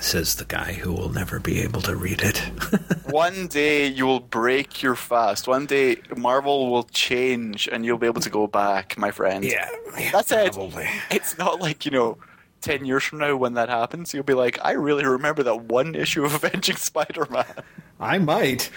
Says 0.00 0.36
the 0.36 0.46
guy 0.46 0.72
who 0.72 0.92
will 0.92 1.10
never 1.10 1.38
be 1.38 1.60
able 1.60 1.82
to 1.82 1.94
read 1.94 2.22
it. 2.22 2.38
One 3.10 3.46
day 3.46 3.86
you 3.86 4.06
will 4.06 4.20
break 4.20 4.82
your 4.82 4.94
fast. 4.94 5.46
One 5.46 5.66
day 5.66 5.96
Marvel 6.16 6.70
will 6.70 6.84
change 6.84 7.68
and 7.70 7.84
you'll 7.84 7.98
be 7.98 8.06
able 8.06 8.22
to 8.22 8.30
go 8.30 8.46
back, 8.46 8.96
my 8.96 9.10
friend. 9.10 9.44
Yeah, 9.44 9.68
yeah 9.98 10.10
that's 10.10 10.32
probably. 10.32 10.84
it. 10.84 11.02
It's 11.10 11.36
not 11.36 11.60
like, 11.60 11.84
you 11.84 11.90
know, 11.90 12.16
10 12.62 12.84
years 12.84 13.02
from 13.02 13.18
now 13.18 13.36
when 13.36 13.54
that 13.54 13.68
happens, 13.68 14.14
you'll 14.14 14.22
be 14.22 14.34
like, 14.34 14.58
I 14.62 14.72
really 14.72 15.04
remember 15.04 15.42
that 15.42 15.64
one 15.64 15.94
issue 15.94 16.24
of 16.24 16.34
Avenging 16.42 16.76
Spider 16.76 17.26
Man. 17.30 17.54
I 18.00 18.18
might. 18.18 18.70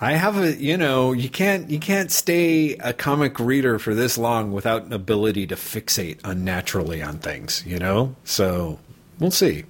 I 0.00 0.12
have 0.12 0.36
a, 0.36 0.56
you 0.56 0.76
know, 0.76 1.12
you 1.12 1.28
can't 1.28 1.70
you 1.70 1.78
can't 1.78 2.10
stay 2.10 2.74
a 2.78 2.92
comic 2.92 3.38
reader 3.38 3.78
for 3.78 3.94
this 3.94 4.18
long 4.18 4.50
without 4.50 4.84
an 4.84 4.92
ability 4.92 5.46
to 5.48 5.54
fixate 5.54 6.18
unnaturally 6.24 7.02
on 7.02 7.18
things, 7.18 7.62
you 7.66 7.78
know? 7.78 8.16
So, 8.24 8.80
we'll 9.20 9.30
see. 9.30 9.64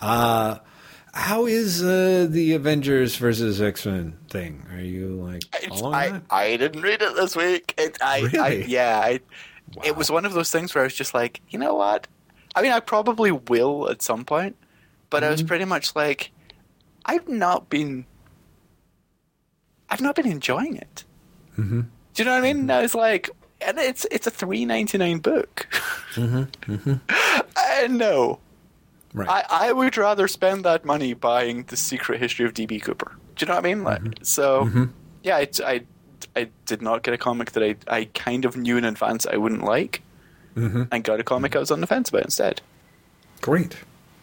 Uh 0.00 0.58
how 1.12 1.46
is 1.46 1.82
uh, 1.82 2.26
the 2.30 2.54
Avengers 2.54 3.16
versus 3.16 3.60
X 3.60 3.86
Men 3.86 4.16
thing? 4.28 4.64
Are 4.72 4.80
you 4.80 5.08
like 5.08 5.42
I, 5.52 6.10
that? 6.10 6.22
I 6.30 6.56
didn't 6.56 6.82
read 6.82 7.02
it 7.02 7.14
this 7.16 7.34
week. 7.34 7.74
It, 7.76 7.98
I, 8.00 8.20
really? 8.20 8.38
I, 8.38 8.48
yeah, 8.66 9.00
I, 9.02 9.20
wow. 9.74 9.82
it 9.84 9.96
was 9.96 10.10
one 10.10 10.24
of 10.24 10.34
those 10.34 10.50
things 10.50 10.74
where 10.74 10.82
I 10.82 10.86
was 10.86 10.94
just 10.94 11.12
like, 11.12 11.40
you 11.48 11.58
know 11.58 11.74
what? 11.74 12.06
I 12.54 12.62
mean, 12.62 12.72
I 12.72 12.80
probably 12.80 13.30
will 13.30 13.88
at 13.90 14.02
some 14.02 14.24
point, 14.24 14.56
but 15.08 15.18
mm-hmm. 15.18 15.26
I 15.26 15.30
was 15.30 15.40
mm-hmm. 15.40 15.48
pretty 15.48 15.64
much 15.64 15.94
like, 15.94 16.30
I've 17.04 17.28
not 17.28 17.68
been, 17.68 18.06
I've 19.88 20.00
not 20.00 20.16
been 20.16 20.26
enjoying 20.26 20.76
it. 20.76 21.04
Mm-hmm. 21.58 21.80
Do 21.80 22.22
you 22.22 22.24
know 22.24 22.32
what 22.32 22.38
I 22.38 22.52
mean? 22.52 22.62
Mm-hmm. 22.62 22.70
I 22.70 22.82
was 22.82 22.94
like, 22.94 23.30
and 23.60 23.78
it's 23.78 24.06
it's 24.10 24.26
a 24.26 24.30
three 24.30 24.64
ninety 24.64 24.98
nine 24.98 25.18
book. 25.18 25.66
Mm-hmm, 26.14 26.72
mm-hmm. 26.72 27.96
no, 27.96 28.40
Right. 29.12 29.28
I, 29.28 29.68
I 29.68 29.72
would 29.72 29.96
rather 29.96 30.28
spend 30.28 30.64
that 30.64 30.84
money 30.84 31.14
buying 31.14 31.64
the 31.64 31.76
Secret 31.76 32.20
History 32.20 32.46
of 32.46 32.54
DB 32.54 32.80
Cooper. 32.80 33.16
Do 33.34 33.44
you 33.44 33.48
know 33.48 33.56
what 33.56 33.64
I 33.64 33.68
mean? 33.68 33.82
Like, 33.82 34.02
so, 34.22 34.88
yeah, 35.22 35.38
it's, 35.38 35.60
I 35.60 35.82
I 36.36 36.48
did 36.66 36.80
not 36.80 37.02
get 37.02 37.14
a 37.14 37.18
comic 37.18 37.52
that 37.52 37.62
I 37.62 37.76
I 37.88 38.04
kind 38.14 38.44
of 38.44 38.56
knew 38.56 38.76
in 38.76 38.84
advance 38.84 39.26
I 39.26 39.36
wouldn't 39.36 39.64
like, 39.64 40.02
Mm-hmm. 40.56 40.84
and 40.90 41.04
got 41.04 41.20
a 41.20 41.24
comic 41.24 41.54
I 41.54 41.60
was 41.60 41.70
on 41.70 41.80
the 41.80 41.86
fence 41.86 42.08
about 42.08 42.24
instead. 42.24 42.60
Great. 43.40 43.76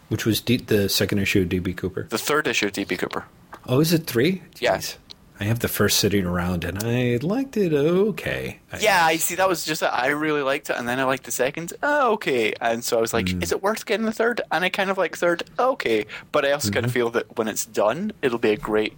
Which 0.08 0.24
was 0.24 0.40
D- 0.40 0.58
the 0.58 0.88
second 0.88 1.18
issue 1.18 1.42
of 1.42 1.48
DB 1.48 1.76
Cooper. 1.76 2.06
The 2.08 2.18
third 2.18 2.46
issue 2.46 2.66
of 2.66 2.72
DB 2.72 2.98
Cooper. 2.98 3.24
Oh, 3.66 3.80
is 3.80 3.92
it 3.92 4.06
three? 4.06 4.42
Yeah. 4.58 4.78
Jeez. 4.78 4.96
I 5.40 5.44
have 5.44 5.60
the 5.60 5.68
first 5.68 5.98
sitting 5.98 6.26
around, 6.26 6.64
and 6.64 6.82
I 6.82 7.18
liked 7.22 7.56
it 7.56 7.72
okay. 7.72 8.58
I 8.72 8.78
Yeah, 8.80 9.04
I 9.04 9.16
see. 9.16 9.36
That 9.36 9.48
was 9.48 9.64
just 9.64 9.82
it. 9.82 9.86
I 9.86 10.08
really 10.08 10.42
liked 10.42 10.68
it, 10.68 10.76
and 10.76 10.88
then 10.88 10.98
I 10.98 11.04
liked 11.04 11.24
the 11.24 11.30
second. 11.30 11.74
Oh, 11.80 12.14
okay. 12.14 12.54
And 12.60 12.82
so 12.82 12.98
I 12.98 13.00
was 13.00 13.14
like, 13.14 13.26
mm. 13.26 13.40
is 13.40 13.52
it 13.52 13.62
worth 13.62 13.86
getting 13.86 14.04
the 14.04 14.12
third? 14.12 14.40
And 14.50 14.64
I 14.64 14.68
kind 14.68 14.90
of 14.90 14.98
like 14.98 15.16
third. 15.16 15.44
Okay, 15.56 16.06
but 16.32 16.44
I 16.44 16.52
also 16.52 16.72
kind 16.72 16.84
of 16.84 16.90
mm-hmm. 16.90 16.98
feel 16.98 17.10
that 17.10 17.38
when 17.38 17.46
it's 17.46 17.64
done, 17.64 18.12
it'll 18.20 18.38
be 18.38 18.50
a 18.50 18.56
great 18.56 18.94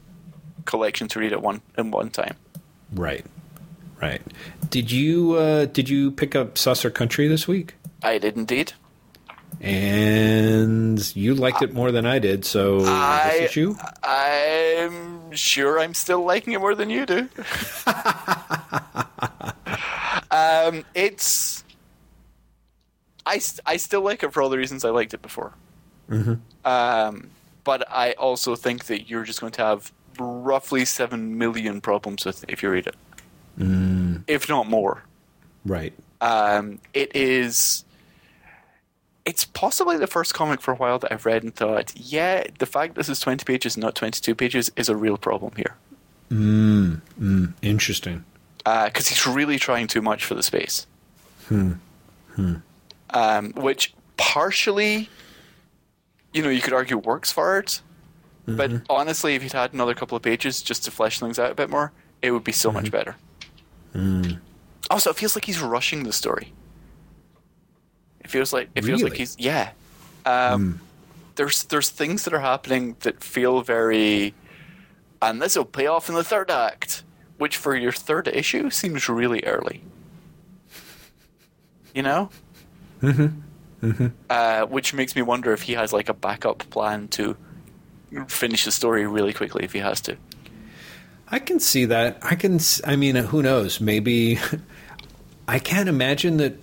collection 0.65 1.09
to 1.09 1.19
read 1.19 1.33
at 1.33 1.43
one 1.43 1.61
in 1.77 1.91
one 1.91 2.09
time. 2.09 2.37
Right. 2.91 3.27
Right. 4.01 4.23
Did 4.71 4.91
you 4.91 5.35
uh, 5.35 5.67
did 5.67 5.89
you 5.89 6.11
pick 6.11 6.35
up 6.35 6.57
Saucer 6.57 6.91
Country 6.91 7.29
this 7.29 7.47
week? 7.47 7.75
I 8.03 8.19
did 8.19 8.37
indeed. 8.37 8.73
And 9.61 11.15
you 11.15 11.35
liked 11.35 11.61
it 11.61 11.75
more 11.75 11.93
than 11.93 12.07
I 12.07 12.19
did, 12.19 12.47
so 12.47 12.81
this 12.81 12.89
I, 12.89 13.41
issue? 13.43 13.77
I'm 14.03 15.33
sure 15.33 15.79
I'm 15.79 15.93
still 15.93 16.25
liking 16.25 16.55
it 16.55 16.61
more 16.61 16.75
than 16.75 16.89
you 16.89 17.05
do. 17.05 17.19
um, 20.31 20.85
it's. 20.95 21.63
I, 23.27 23.39
I 23.67 23.77
still 23.77 24.01
like 24.01 24.23
it 24.23 24.33
for 24.33 24.41
all 24.43 24.49
the 24.49 24.57
reasons 24.57 24.83
I 24.83 24.91
liked 24.91 25.13
it 25.13 25.21
before. 25.21 25.53
Um, 26.65 27.31
but 27.65 27.89
I 27.91 28.13
also 28.13 28.57
think 28.57 28.87
that 28.87 29.11
you're 29.11 29.25
just 29.25 29.41
going 29.41 29.53
to 29.53 29.63
have 29.63 29.93
roughly 30.19 30.85
7 30.85 31.37
million 31.39 31.81
problems 31.81 32.25
with 32.25 32.43
it 32.43 32.51
if 32.51 32.63
you 32.63 32.71
read 32.71 32.87
it. 32.87 32.97
Mm. 33.61 34.25
If 34.27 34.49
not 34.49 34.67
more. 34.69 35.05
Right. 35.65 35.93
Um, 36.21 36.81
it 36.95 37.15
is. 37.15 37.85
It's 39.25 39.45
possibly 39.45 39.99
the 39.99 40.07
first 40.07 40.35
comic 40.35 40.61
for 40.61 40.73
a 40.73 40.77
while 40.77 40.99
that 40.99 41.13
I've 41.13 41.27
read 41.27 41.45
and 41.45 41.55
thought, 41.55 41.93
yeah, 41.95 42.45
the 42.59 42.67
fact 42.67 42.95
this 42.95 43.09
is 43.09 43.21
20 43.21 43.45
pages, 43.45 43.77
not 43.77 43.95
22 43.95 44.35
pages, 44.35 44.73
is 44.77 44.89
a 44.89 44.97
real 44.97 45.19
problem 45.19 45.53
here. 45.57 45.77
Mm, 46.31 47.01
mm, 47.21 47.53
interesting. 47.61 48.25
Uh, 48.65 48.87
because 48.87 49.09
he's 49.09 49.27
really 49.27 49.59
trying 49.59 49.87
too 49.87 50.01
much 50.01 50.25
for 50.25 50.35
the 50.35 50.43
space. 50.43 50.87
Hmm, 51.49 51.73
hmm. 52.35 52.55
Um, 53.11 53.53
which 53.53 53.95
partially, 54.17 55.09
you 56.33 56.43
know, 56.43 56.49
you 56.49 56.63
could 56.63 56.73
argue 56.73 56.97
works 56.97 57.31
for 57.31 57.59
it. 57.59 57.83
But 58.47 58.71
mm-hmm. 58.71 58.85
honestly, 58.89 59.35
if 59.35 59.43
he'd 59.43 59.53
had 59.53 59.73
another 59.73 59.95
couple 59.95 60.17
of 60.17 60.23
pages 60.23 60.63
just 60.63 60.85
to 60.85 60.91
flesh 60.91 61.21
things 61.21 61.39
out 61.39 61.53
a 61.53 61.55
bit 61.55 61.71
more, 61.71 61.93
it 62.23 62.31
would 62.33 62.45
be 62.45 62.53
so 62.53 62.69
mm-hmm. 62.69 62.79
much 62.79 62.91
better. 62.91 63.17
Also, 64.91 65.11
it 65.11 65.17
feels 65.17 65.37
like 65.37 65.45
he's 65.45 65.61
rushing 65.61 66.05
the 66.05 66.13
story. 66.13 66.53
It 68.21 68.31
feels 68.31 68.53
like 68.53 68.71
it 68.75 68.85
feels 68.85 69.03
like 69.03 69.15
he's 69.15 69.37
yeah. 69.39 69.73
Um, 70.27 70.81
There's 71.37 71.65
there's 71.65 71.89
things 71.91 72.25
that 72.25 72.35
are 72.35 72.41
happening 72.41 72.97
that 73.01 73.23
feel 73.25 73.63
very, 73.63 74.35
and 75.23 75.41
this 75.41 75.57
will 75.57 75.65
pay 75.65 75.87
off 75.87 76.09
in 76.09 76.15
the 76.15 76.25
third 76.25 76.51
act, 76.51 77.03
which 77.39 77.57
for 77.57 77.75
your 77.75 77.93
third 77.93 78.29
issue 78.29 78.69
seems 78.71 79.09
really 79.09 79.43
early. 79.45 79.83
You 81.95 82.03
know. 82.03 82.31
Mm-hmm. 83.03 84.09
Uh, 84.29 84.67
which 84.67 84.93
makes 84.93 85.17
me 85.17 85.23
wonder 85.23 85.53
if 85.53 85.63
he 85.63 85.73
has 85.73 85.93
like 85.93 86.11
a 86.11 86.15
backup 86.15 86.69
plan 86.69 87.09
to 87.09 87.37
finish 88.29 88.67
the 88.67 88.71
story 88.71 89.07
really 89.07 89.33
quickly 89.33 89.65
if 89.65 89.73
he 89.73 89.79
has 89.79 90.03
to. 90.03 90.19
I 91.31 91.39
can 91.39 91.61
see 91.61 91.85
that. 91.87 92.19
I 92.23 92.35
can. 92.35 92.59
I 92.85 92.97
mean, 92.97 93.17
uh, 93.17 93.23
who 93.23 93.43
knows? 93.43 93.81
Maybe. 93.81 94.39
I 95.49 95.59
can't 95.59 95.89
imagine 95.89 96.37
that. 96.39 96.55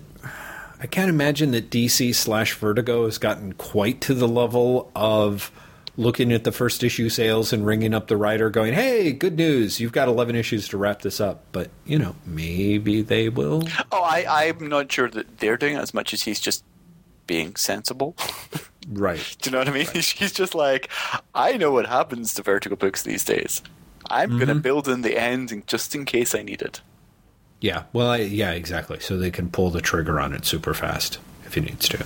I 0.80 0.86
can't 0.86 1.08
imagine 1.08 1.50
that 1.52 1.70
DC 1.70 2.14
slash 2.14 2.54
Vertigo 2.54 3.06
has 3.06 3.18
gotten 3.18 3.52
quite 3.54 4.00
to 4.02 4.14
the 4.14 4.28
level 4.28 4.92
of 4.94 5.50
looking 5.96 6.32
at 6.32 6.44
the 6.44 6.52
first 6.52 6.84
issue 6.84 7.08
sales 7.08 7.52
and 7.52 7.66
ringing 7.66 7.92
up 7.92 8.06
the 8.06 8.16
writer, 8.16 8.50
going, 8.50 8.74
"Hey, 8.74 9.12
good 9.12 9.36
news! 9.36 9.80
You've 9.80 9.92
got 9.92 10.08
eleven 10.08 10.36
issues 10.36 10.68
to 10.68 10.78
wrap 10.78 11.02
this 11.02 11.20
up." 11.20 11.44
But 11.52 11.70
you 11.84 11.98
know, 11.98 12.14
maybe 12.24 13.02
they 13.02 13.28
will. 13.28 13.64
Oh, 13.90 14.02
I, 14.02 14.46
I'm 14.46 14.68
not 14.68 14.90
sure 14.92 15.08
that 15.10 15.38
they're 15.38 15.56
doing 15.56 15.74
it 15.74 15.80
as 15.80 15.92
much 15.94 16.12
as 16.14 16.22
he's 16.22 16.40
just 16.40 16.64
being 17.26 17.56
sensible. 17.56 18.16
Right. 18.90 19.36
Do 19.42 19.50
you 19.50 19.52
know 19.52 19.58
what 19.58 19.68
I 19.68 19.72
mean? 19.72 19.86
He's 19.92 20.08
he's 20.12 20.32
just 20.32 20.54
like, 20.54 20.88
I 21.34 21.56
know 21.56 21.70
what 21.70 21.86
happens 21.86 22.34
to 22.34 22.42
Vertigo 22.42 22.74
books 22.76 23.02
these 23.02 23.22
days. 23.24 23.62
I'm 24.10 24.36
going 24.36 24.48
to 24.48 24.54
build 24.54 24.88
in 24.88 25.02
the 25.02 25.18
ending 25.18 25.64
just 25.66 25.94
in 25.94 26.04
case 26.04 26.34
I 26.34 26.42
need 26.42 26.62
it. 26.62 26.80
Yeah. 27.60 27.84
Well, 27.92 28.08
I, 28.08 28.18
yeah, 28.18 28.52
exactly. 28.52 29.00
So 29.00 29.16
they 29.16 29.30
can 29.30 29.50
pull 29.50 29.70
the 29.70 29.80
trigger 29.80 30.20
on 30.20 30.32
it 30.32 30.44
super 30.44 30.74
fast 30.74 31.18
if 31.44 31.54
he 31.54 31.60
needs 31.60 31.88
to. 31.88 32.04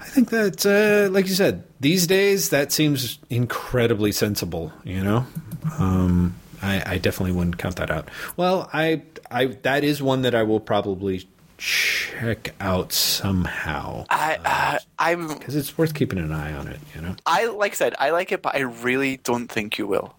I 0.00 0.04
think 0.04 0.30
that, 0.30 0.64
uh, 0.64 1.10
like 1.12 1.26
you 1.26 1.34
said, 1.34 1.64
these 1.80 2.06
days 2.06 2.50
that 2.50 2.70
seems 2.70 3.18
incredibly 3.30 4.12
sensible. 4.12 4.72
You 4.84 5.02
know, 5.02 5.26
um, 5.78 6.36
I, 6.62 6.94
I 6.94 6.98
definitely 6.98 7.32
wouldn't 7.32 7.58
count 7.58 7.76
that 7.76 7.90
out. 7.90 8.08
Well, 8.36 8.70
I, 8.72 9.02
I 9.30 9.46
that 9.62 9.82
is 9.82 10.02
one 10.02 10.22
that 10.22 10.34
I 10.34 10.44
will 10.44 10.60
probably 10.60 11.26
check 11.56 12.52
out 12.60 12.92
somehow 12.92 14.04
I 14.10 14.38
uh, 14.44 14.78
I'm 14.98 15.28
because 15.28 15.54
it's 15.54 15.78
worth 15.78 15.94
keeping 15.94 16.18
an 16.18 16.32
eye 16.32 16.52
on 16.52 16.66
it. 16.66 16.80
You 16.94 17.00
know. 17.00 17.16
I 17.26 17.46
like 17.46 17.72
I 17.72 17.74
said 17.74 17.94
I 17.98 18.10
like 18.10 18.32
it, 18.32 18.42
but 18.42 18.54
I 18.54 18.60
really 18.60 19.18
don't 19.18 19.48
think 19.48 19.78
you 19.78 19.86
will. 19.86 20.14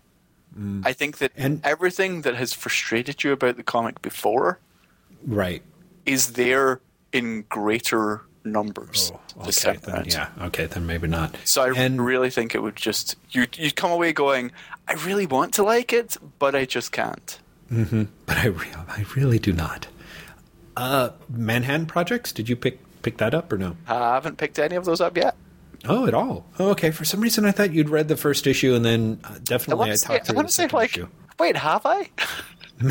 I 0.84 0.94
think 0.94 1.18
that 1.18 1.32
And- 1.36 1.60
everything 1.66 2.22
that 2.22 2.36
has 2.36 2.54
frustrated 2.54 3.24
you 3.24 3.32
about 3.34 3.58
the 3.58 3.64
comic 3.64 4.02
before 4.02 4.60
Right. 5.28 5.62
is 6.06 6.34
there 6.34 6.80
in 7.12 7.44
greater 7.50 8.22
numbers 8.46 9.12
Oh, 9.38 9.48
okay. 9.50 9.78
Then, 9.84 10.06
yeah. 10.08 10.30
Okay. 10.40 10.66
Then 10.68 10.86
maybe 10.86 11.08
not. 11.08 11.36
So 11.44 11.64
I 11.64 11.72
and 11.76 12.06
really 12.06 12.30
think 12.30 12.56
it 12.56 12.60
would 12.60 12.76
just 12.78 13.16
you 13.32 13.48
you 13.56 13.72
come 13.72 13.92
away 13.92 14.14
going, 14.14 14.52
I 14.88 14.94
really 14.94 15.26
want 15.26 15.54
to 15.56 15.64
like 15.64 15.92
it, 15.92 16.16
but 16.40 16.56
I 16.56 16.64
just 16.66 16.92
can't. 16.94 17.40
but 17.70 18.38
I, 18.38 18.46
re- 18.48 18.68
I 18.88 19.06
really 19.16 19.40
do 19.40 19.52
not. 19.52 19.88
Uh, 20.78 21.10
Manhattan 21.30 21.86
Projects. 21.88 22.32
Did 22.32 22.48
you 22.48 22.56
pick 22.56 22.80
pick 23.02 23.18
that 23.18 23.34
up 23.34 23.52
or 23.52 23.58
no? 23.58 23.76
I 23.88 24.14
haven't 24.14 24.38
picked 24.38 24.58
any 24.60 24.76
of 24.76 24.86
those 24.86 25.02
up 25.02 25.18
yet. 25.18 25.36
Oh, 25.88 26.08
at 26.08 26.14
all? 26.14 26.46
Oh, 26.60 26.70
okay. 26.72 26.92
For 26.92 27.06
some 27.06 27.22
reason, 27.22 27.46
I 27.46 27.52
thought 27.52 27.74
you'd 27.74 27.90
read 27.90 28.08
the 28.08 28.18
first 28.18 28.48
issue, 28.48 28.74
and 28.74 28.84
then 28.84 29.20
uh, 29.24 29.38
definitely 29.44 29.80
want 29.80 29.90
I, 29.90 29.94
to 29.94 29.98
say, 29.98 30.08
talked 30.08 30.30
I 30.30 30.34
the 30.34 30.42
to 30.44 30.48
say 30.50 30.64
second 30.64 30.78
like, 30.78 30.90
issue. 30.92 31.08
wait, 31.40 31.56
have 31.58 31.86
I? 31.86 32.10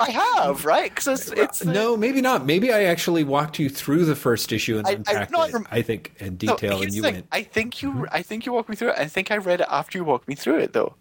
I 0.00 0.10
have, 0.10 0.64
right? 0.64 0.92
Because 0.92 1.30
it's, 1.30 1.30
it's 1.30 1.64
No, 1.64 1.96
maybe 1.96 2.20
not. 2.20 2.44
Maybe 2.44 2.72
I 2.72 2.84
actually 2.84 3.22
walked 3.22 3.58
you 3.58 3.68
through 3.68 4.04
the 4.06 4.16
first 4.16 4.52
issue 4.52 4.78
and 4.78 4.86
I- 4.86 4.90
I- 4.90 4.94
unpacked 4.94 5.30
no, 5.30 5.38
I 5.40 5.48
it. 5.48 5.54
I 5.70 5.82
think 5.82 6.12
in 6.18 6.36
detail, 6.36 6.78
here's 6.78 6.86
and 6.86 6.94
you 6.94 7.02
went. 7.02 7.26
I 7.30 7.42
think 7.42 7.80
you. 7.82 7.90
Mm-hmm. 7.92 8.04
I 8.10 8.22
think 8.22 8.46
you 8.46 8.52
walked 8.52 8.68
me 8.68 8.76
through 8.76 8.90
it. 8.90 8.98
I 8.98 9.06
think 9.06 9.30
I 9.30 9.36
read 9.36 9.60
it 9.60 9.66
after 9.70 9.98
you 9.98 10.04
walked 10.04 10.26
me 10.26 10.34
through 10.34 10.58
it, 10.58 10.72
though. 10.72 10.94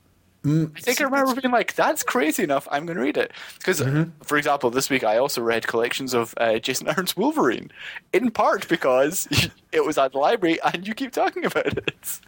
I 0.46 0.80
think 0.80 1.00
I 1.00 1.06
remember 1.06 1.40
being 1.40 1.54
like, 1.54 1.74
"That's 1.76 2.04
crazy 2.04 2.44
enough. 2.44 2.68
I'm 2.70 2.86
going 2.86 2.98
to 2.98 3.02
read 3.04 3.16
it." 3.18 3.32
Because, 3.58 3.80
Mm-hmm. 3.80 4.10
for 4.24 4.38
example, 4.38 4.70
this 4.70 4.90
week 4.90 5.04
I 5.04 5.18
also 5.18 5.42
read 5.42 5.68
collections 5.68 6.14
of 6.14 6.34
uh, 6.38 6.60
Jason 6.60 6.88
Aaron's 6.90 7.16
Wolverine, 7.16 7.72
in 8.12 8.30
part 8.30 8.68
because 8.68 9.28
it 9.72 9.86
was 9.86 9.98
at 9.98 10.12
the 10.12 10.18
library 10.18 10.60
and 10.74 10.86
you 10.88 10.94
keep 10.94 11.12
talking 11.12 11.46
about 11.46 11.68
it. 11.78 12.20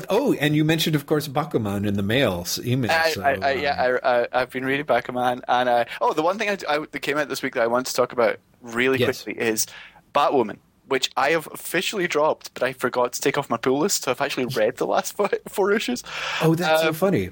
Oh, 0.10 0.34
and 0.34 0.56
you 0.56 0.66
mentioned, 0.66 0.96
of 0.96 1.06
course, 1.06 1.28
Bakuman 1.28 1.86
in 1.88 1.94
the 1.96 2.04
mails 2.04 2.60
email. 2.66 2.92
I, 2.92 3.12
so, 3.12 3.22
I, 3.22 3.32
I, 3.42 3.54
um, 3.54 3.60
yeah, 3.62 3.98
I, 4.04 4.22
I, 4.22 4.28
I've 4.34 4.50
been 4.50 4.66
reading 4.66 4.86
Bakuman, 4.86 5.42
and 5.48 5.70
uh, 5.70 5.86
oh, 6.02 6.14
the 6.14 6.22
one 6.22 6.38
thing 6.38 6.50
I, 6.50 6.58
I, 6.68 6.80
that 6.80 7.00
came 7.00 7.18
out 7.18 7.30
this 7.30 7.42
week 7.42 7.54
that 7.54 7.64
I 7.64 7.68
want 7.68 7.88
to 7.88 7.94
talk 7.94 8.12
about 8.12 8.38
really 8.62 9.00
Yes. 9.00 9.24
quickly 9.24 9.42
is 9.42 9.68
Batwoman, 10.14 10.58
which 10.92 11.10
I 11.18 11.32
have 11.32 11.48
officially 11.54 12.08
dropped, 12.08 12.54
but 12.54 12.62
I 12.64 12.74
forgot 12.74 13.14
to 13.14 13.22
take 13.22 13.38
off 13.38 13.50
my 13.50 13.58
pull 13.58 13.80
list, 13.80 14.04
so 14.04 14.12
I've 14.12 14.22
actually 14.22 14.46
read 14.48 14.76
the 14.78 14.86
last 14.86 15.16
four, 15.48 15.72
issues. 15.72 16.04
oh, 16.42 16.54
that's 16.54 16.82
so 16.84 16.90
um, 16.90 16.94
funny. 16.94 17.30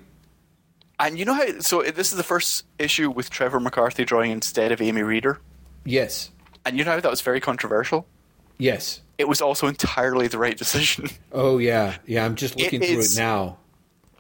And 1.00 1.20
you 1.20 1.26
know 1.26 1.34
how? 1.34 1.60
So 1.60 1.84
this 1.84 2.12
is 2.12 2.18
the 2.18 2.24
first 2.24 2.66
issue 2.80 3.10
with 3.12 3.30
Trevor 3.30 3.60
McCarthy 3.60 4.06
drawing 4.06 4.32
instead 4.32 4.72
of 4.72 4.82
Amy 4.82 5.04
Reeder, 5.04 5.40
Yes, 5.86 6.32
and 6.66 6.78
you 6.78 6.84
know 6.84 6.92
how 6.92 7.00
that 7.00 7.12
was 7.12 7.22
very 7.22 7.40
controversial. 7.40 8.08
yes. 8.58 9.02
It 9.18 9.28
was 9.28 9.42
also 9.42 9.68
entirely 9.68 10.30
the 10.30 10.38
right 10.38 10.58
decision. 10.58 11.10
Oh, 11.34 11.58
yeah, 11.58 11.98
yeah. 12.06 12.24
I'm 12.26 12.36
just 12.36 12.58
looking 12.58 12.80
through 12.80 13.00
is- 13.00 13.18
it 13.18 13.22
now. 13.22 13.58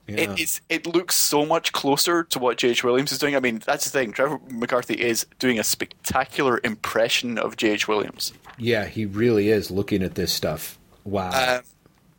Yeah. 0.09 0.31
It 0.31 0.39
is. 0.39 0.61
It 0.69 0.85
looks 0.87 1.15
so 1.15 1.45
much 1.45 1.71
closer 1.71 2.23
to 2.23 2.39
what 2.39 2.57
J.H. 2.57 2.83
Williams 2.83 3.11
is 3.11 3.17
doing. 3.19 3.35
I 3.35 3.39
mean, 3.39 3.61
that's 3.65 3.85
the 3.85 3.91
thing. 3.91 4.11
Trevor 4.11 4.39
McCarthy 4.49 4.95
is 4.95 5.25
doing 5.39 5.59
a 5.59 5.63
spectacular 5.63 6.59
impression 6.63 7.37
of 7.37 7.55
J.H. 7.57 7.87
Williams. 7.87 8.33
yeah, 8.57 8.85
he 8.85 9.05
really 9.05 9.49
is 9.49 9.69
looking 9.71 10.03
at 10.03 10.15
this 10.15 10.31
stuff. 10.33 10.77
Wow. 11.03 11.29
Uh, 11.31 11.61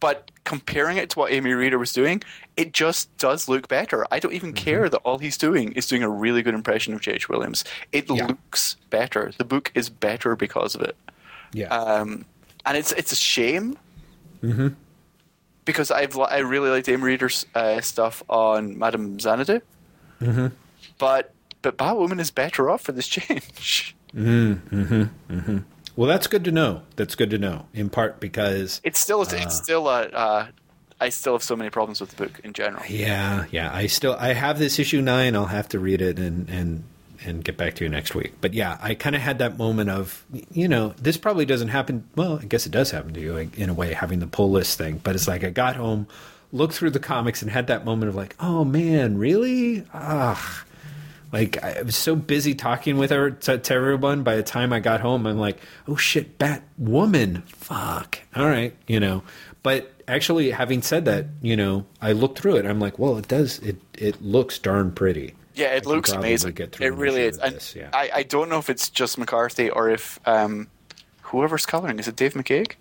But 0.01 0.31
comparing 0.45 0.97
it 0.97 1.11
to 1.11 1.19
what 1.19 1.31
Amy 1.31 1.53
Reeder 1.53 1.79
was 1.79 1.93
doing, 1.93 2.23
it 2.57 2.73
just 2.73 3.15
does 3.19 3.49
look 3.51 3.69
better. 3.69 4.07
I 4.11 4.19
don't 4.19 4.33
even 4.33 4.55
care 4.55 4.89
that 4.89 4.97
all 5.05 5.19
he's 5.19 5.37
doing 5.37 5.73
is 5.73 5.87
doing 5.87 6.03
a 6.03 6.09
really 6.09 6.43
good 6.43 6.55
impression 6.55 6.95
of 6.95 7.03
J.H. 7.03 7.29
Williams. 7.29 7.65
It 7.93 8.09
Yeah. 8.09 8.27
looks 8.29 8.77
better. 8.89 9.31
The 9.37 9.45
book 9.45 9.71
is 9.75 9.91
better 9.91 10.37
because 10.37 10.75
of 10.75 10.81
it. 10.81 10.97
Yeah. 11.53 11.67
Um, 11.69 12.25
and 12.65 12.79
it's 12.79 12.93
it's 12.93 13.13
a 13.13 13.17
shame 13.17 13.77
because 15.71 15.91
I've 15.91 16.19
I 16.19 16.39
really 16.39 16.71
liked 16.71 16.89
Amy 16.89 17.03
Reeder's 17.03 17.47
uh, 17.55 17.81
stuff 17.81 18.23
on 18.29 18.79
Madame 18.79 19.19
Xanadu, 19.19 19.61
mm-hmm. 20.21 20.49
but 20.99 21.35
but 21.63 21.77
Batwoman 21.77 22.21
is 22.21 22.31
better 22.31 22.71
off 22.71 22.83
for 22.83 22.93
this 22.93 23.09
change. 23.09 23.97
well, 25.97 26.09
that's 26.09 26.27
good 26.27 26.45
to 26.45 26.53
know. 26.53 26.83
That's 26.97 27.15
good 27.15 27.31
to 27.31 27.39
know. 27.39 27.67
In 27.73 27.91
part 27.91 28.21
because 28.21 28.81
It's 28.85 28.99
still 28.99 29.23
it's 29.23 29.57
still 29.57 29.89
a. 29.89 30.03
Uh, 30.03 30.47
I 31.03 31.09
still 31.09 31.33
have 31.33 31.43
so 31.43 31.57
many 31.57 31.71
problems 31.71 32.01
with 32.01 32.11
the 32.11 32.25
book 32.25 32.41
in 32.45 32.53
general. 32.53 32.85
yeah, 32.87 33.47
yeah. 33.51 33.75
I 33.75 33.87
still 33.87 34.17
I 34.19 34.35
have 34.35 34.59
this 34.59 34.79
issue 34.79 35.01
nine. 35.01 35.35
I'll 35.35 35.47
have 35.47 35.69
to 35.69 35.79
read 35.79 36.03
it 36.03 36.19
and 36.19 36.49
and 36.51 36.85
and 37.25 37.45
get 37.45 37.57
back 37.57 37.75
to 37.75 37.85
you 37.85 37.91
next 37.91 38.15
week. 38.15 38.35
But 38.41 38.55
yeah, 38.55 38.79
I 38.81 38.95
kind 38.95 39.15
of 39.15 39.23
had 39.23 39.39
that 39.39 39.59
moment 39.59 39.91
of 39.91 40.25
you 40.53 40.69
know 40.69 40.95
this 41.01 41.17
probably 41.17 41.45
doesn't 41.45 41.69
happen. 41.69 42.05
Well, 42.17 42.39
I 42.41 42.45
guess 42.45 42.67
it 42.67 42.73
does 42.73 42.91
happen 42.91 43.15
to 43.15 43.21
you 43.21 43.37
in 43.37 43.69
a 43.69 43.75
way 43.75 43.93
having 43.93 44.21
the 44.21 44.27
pull 44.27 44.51
list 44.51 44.79
thing. 44.79 45.01
But 45.03 45.15
it's 45.15 45.29
like 45.29 45.45
I 45.45 45.51
got 45.51 45.77
home, 45.77 46.07
looked 46.53 46.75
through 46.75 46.91
the 46.91 47.01
comics, 47.01 47.43
and 47.43 47.51
had 47.51 47.67
that 47.69 47.85
moment 47.85 48.09
of 48.09 48.15
like, 48.15 48.35
oh 48.41 48.65
man, 48.65 49.19
really? 49.19 49.85
Ah. 49.93 50.65
Like 51.33 51.63
I 51.63 51.83
was 51.83 51.95
so 51.97 52.17
busy 52.17 52.55
talking 52.55 52.99
with 52.99 53.11
her 53.11 53.31
to, 53.31 53.59
to 53.59 53.75
everyone. 53.75 54.25
By 54.25 54.37
the 54.37 54.43
time 54.43 54.73
I 54.73 54.81
got 54.81 55.01
home, 55.01 55.27
I'm 55.27 55.39
like, 55.39 55.59
"Oh 55.87 55.95
shit, 55.95 56.39
Batwoman! 56.39 57.45
Fuck! 57.45 58.19
All 58.35 58.47
right, 58.47 58.75
you 58.89 58.99
know." 58.99 59.23
But 59.63 59.93
actually, 60.09 60.51
having 60.51 60.83
said 60.83 61.05
that, 61.05 61.27
you 61.41 61.57
know, 61.57 61.87
I 62.01 62.13
looked 62.13 62.41
through 62.41 62.57
it. 62.57 62.67
I'm 62.67 62.81
like, 62.81 62.99
"Well, 62.99 63.17
it 63.17 63.29
does. 63.29 63.61
It 63.61 63.77
it 63.97 64.21
looks 64.21 64.59
darn 64.59 64.91
pretty." 64.91 65.35
Yeah, 65.61 65.69
it 65.77 65.83
can 65.85 65.93
looks 65.93 66.11
amazing. 66.11 66.57
It 66.59 66.95
really 66.95 67.23
is. 67.23 67.39
And 67.39 67.57
this, 67.57 67.75
yeah. 67.77 67.91
I, 67.93 68.11
I 68.15 68.23
don't 68.25 68.49
know 68.49 68.59
if 68.59 68.69
it's 68.71 68.89
just 68.91 69.19
McCarthy 69.19 69.71
or 69.71 69.91
if 69.91 70.19
um, 70.27 70.69
whoever's 71.23 71.67
coloring 71.67 71.99
is 71.99 72.09
it 72.09 72.17
Dave 72.17 72.35
McCaig? 72.35 72.73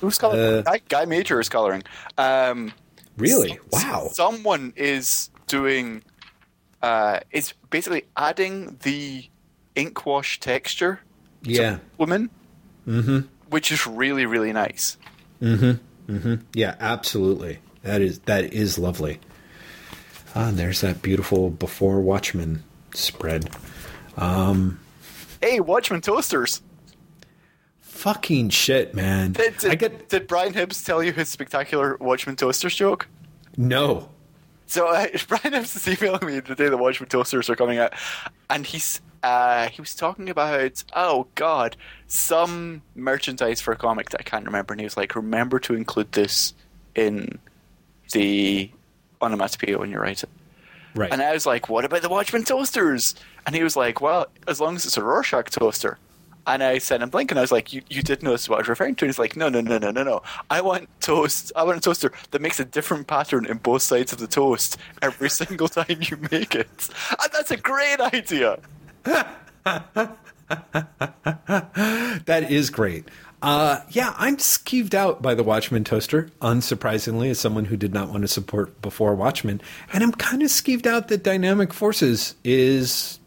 Who's 0.00 0.18
coloring? 0.18 0.64
Uh, 0.66 0.78
Guy, 0.88 1.04
Major 1.04 1.40
is 1.40 1.48
coloring. 1.48 1.82
Um, 2.18 2.72
Really? 3.16 3.58
some- 3.70 3.90
Wow. 3.90 4.10
Someone 4.12 4.72
is 4.76 5.30
doing. 5.46 6.02
Uh, 6.82 7.20
is 7.30 7.54
basically 7.70 8.04
adding 8.16 8.76
the 8.82 9.28
ink 9.76 10.04
wash 10.04 10.40
texture. 10.40 11.00
to 11.44 11.50
Yeah. 11.50 11.78
Woman. 11.98 12.30
Mm-hmm. 12.88 13.20
Which 13.50 13.70
is 13.70 13.86
really 13.86 14.26
really 14.26 14.52
nice. 14.52 14.96
Mhm. 15.40 15.78
Mhm. 16.08 16.42
Yeah, 16.54 16.74
absolutely. 16.80 17.58
That 17.84 18.00
is 18.00 18.18
that 18.26 18.52
is 18.52 18.78
lovely. 18.78 19.20
Ah, 20.34 20.48
and 20.48 20.58
there's 20.58 20.80
that 20.80 21.02
beautiful 21.02 21.50
before 21.50 22.00
Watchmen 22.00 22.62
spread. 22.94 23.50
Hey, 25.42 25.60
Watchmen 25.60 26.00
toasters. 26.00 26.62
Fucking 27.80 28.48
shit, 28.50 28.94
man. 28.94 29.32
Did, 29.32 29.58
did, 29.58 29.70
I 29.70 29.74
get 29.74 30.08
did 30.08 30.26
Brian 30.26 30.54
Hibbs 30.54 30.82
tell 30.82 31.02
you 31.02 31.12
his 31.12 31.28
spectacular 31.28 31.96
Watchmen 32.00 32.36
toasters 32.36 32.74
joke? 32.74 33.06
no. 33.56 34.08
So 34.66 34.88
uh, 34.88 35.06
Brian 35.28 35.52
Hibbs 35.52 35.76
is 35.76 35.86
emailing 35.86 36.26
me 36.26 36.40
the 36.40 36.54
day 36.54 36.68
the 36.68 36.78
Watchmen 36.78 37.08
toasters 37.08 37.50
are 37.50 37.56
coming 37.56 37.78
out, 37.78 37.92
and 38.48 38.64
he's 38.64 39.02
uh, 39.22 39.68
he 39.68 39.80
was 39.80 39.94
talking 39.94 40.30
about 40.30 40.82
oh 40.96 41.26
god 41.34 41.76
some 42.06 42.82
merchandise 42.94 43.60
for 43.60 43.72
a 43.72 43.76
comic 43.76 44.10
that 44.10 44.20
I 44.20 44.24
can't 44.24 44.46
remember, 44.46 44.72
and 44.72 44.80
he 44.80 44.84
was 44.84 44.96
like, 44.96 45.14
remember 45.14 45.58
to 45.60 45.74
include 45.74 46.12
this 46.12 46.54
in 46.94 47.38
the 48.12 48.70
onomatopoeia 49.22 49.78
when 49.78 49.90
you 49.90 49.98
write 49.98 50.22
it. 50.22 50.30
Right. 50.94 51.10
And 51.12 51.22
I 51.22 51.32
was 51.32 51.46
like, 51.46 51.68
what 51.68 51.84
about 51.84 52.02
the 52.02 52.08
Watchmen 52.08 52.44
toasters? 52.44 53.14
And 53.46 53.54
he 53.54 53.62
was 53.62 53.76
like, 53.76 54.00
well, 54.00 54.26
as 54.46 54.60
long 54.60 54.76
as 54.76 54.84
it's 54.84 54.96
a 54.96 55.02
Rorschach 55.02 55.50
toaster. 55.50 55.98
And 56.46 56.62
I 56.62 56.78
sent 56.78 57.04
him 57.04 57.10
a 57.12 57.16
link, 57.16 57.30
and 57.30 57.38
I 57.38 57.40
was 57.40 57.52
like, 57.52 57.72
you, 57.72 57.82
you 57.88 58.02
did 58.02 58.22
notice 58.22 58.48
what 58.48 58.56
I 58.56 58.58
was 58.58 58.68
referring 58.68 58.96
to? 58.96 59.04
And 59.04 59.10
he's 59.10 59.18
like, 59.18 59.36
no, 59.36 59.48
no, 59.48 59.60
no, 59.60 59.78
no, 59.78 59.92
no, 59.92 60.02
no. 60.02 60.22
I 60.50 60.60
want 60.60 60.88
toast. 61.00 61.52
I 61.54 61.62
want 61.62 61.78
a 61.78 61.80
toaster 61.80 62.12
that 62.32 62.42
makes 62.42 62.58
a 62.58 62.64
different 62.64 63.06
pattern 63.06 63.46
in 63.46 63.58
both 63.58 63.82
sides 63.82 64.12
of 64.12 64.18
the 64.18 64.26
toast 64.26 64.76
every 65.00 65.30
single 65.40 65.68
time 65.68 66.00
you 66.00 66.16
make 66.32 66.56
it. 66.56 66.88
And 67.10 67.32
that's 67.32 67.52
a 67.52 67.56
great 67.56 68.00
idea. 68.00 68.58
That 72.26 72.50
is 72.50 72.70
great. 72.70 73.06
Uh, 73.42 73.80
yeah, 73.90 74.14
I'm 74.18 74.36
skeeved 74.36 74.94
out 74.94 75.20
by 75.20 75.34
the 75.34 75.42
Watchmen 75.42 75.82
toaster, 75.82 76.30
unsurprisingly, 76.40 77.28
as 77.30 77.40
someone 77.40 77.64
who 77.64 77.76
did 77.76 77.92
not 77.92 78.08
want 78.08 78.22
to 78.22 78.28
support 78.28 78.80
before 78.80 79.14
Watchmen. 79.16 79.60
And 79.92 80.04
I'm 80.04 80.12
kind 80.12 80.42
of 80.42 80.48
skeeved 80.48 80.86
out 80.86 81.08
that 81.08 81.24
Dynamic 81.24 81.72
Forces 81.72 82.36
is 82.44 83.18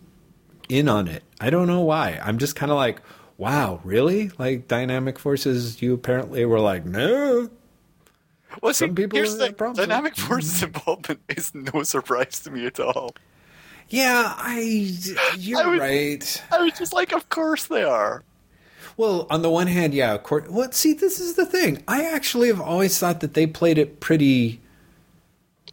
in 0.69 0.87
on 0.87 1.09
it. 1.09 1.23
I 1.41 1.49
don't 1.49 1.67
know 1.67 1.81
why. 1.81 2.19
I'm 2.23 2.37
just 2.37 2.55
kind 2.55 2.71
of 2.71 2.77
like, 2.77 3.01
wow, 3.37 3.81
really? 3.83 4.31
Like, 4.37 4.69
Dynamic 4.69 5.19
Forces, 5.19 5.81
you 5.81 5.93
apparently 5.93 6.45
were 6.45 6.61
like, 6.61 6.85
no. 6.85 7.49
Well, 8.61 8.73
see, 8.73 8.85
Some 8.85 8.95
people 8.95 9.17
here's 9.17 9.35
the 9.35 9.49
Dynamic 9.75 10.15
Force's 10.15 10.63
involvement 10.63 11.19
is 11.29 11.53
no 11.53 11.83
surprise 11.83 12.39
to 12.41 12.51
me 12.51 12.65
at 12.67 12.79
all. 12.79 13.13
Yeah, 13.89 14.33
I. 14.37 14.93
You're 15.37 15.59
I 15.61 15.67
would- 15.67 15.79
right. 15.79 16.43
I 16.51 16.61
was 16.63 16.71
just 16.79 16.93
like, 16.93 17.11
of 17.11 17.27
course 17.27 17.65
they 17.67 17.83
are. 17.83 18.23
Well, 18.97 19.27
on 19.29 19.41
the 19.41 19.49
one 19.49 19.67
hand, 19.67 19.93
yeah, 19.93 20.13
of 20.13 20.23
course. 20.23 20.47
Well, 20.49 20.71
see, 20.71 20.93
this 20.93 21.19
is 21.19 21.35
the 21.35 21.45
thing. 21.45 21.83
I 21.87 22.05
actually 22.05 22.47
have 22.47 22.61
always 22.61 22.97
thought 22.97 23.19
that 23.19 23.33
they 23.33 23.45
played 23.45 23.77
it 23.77 23.99
pretty 23.99 24.61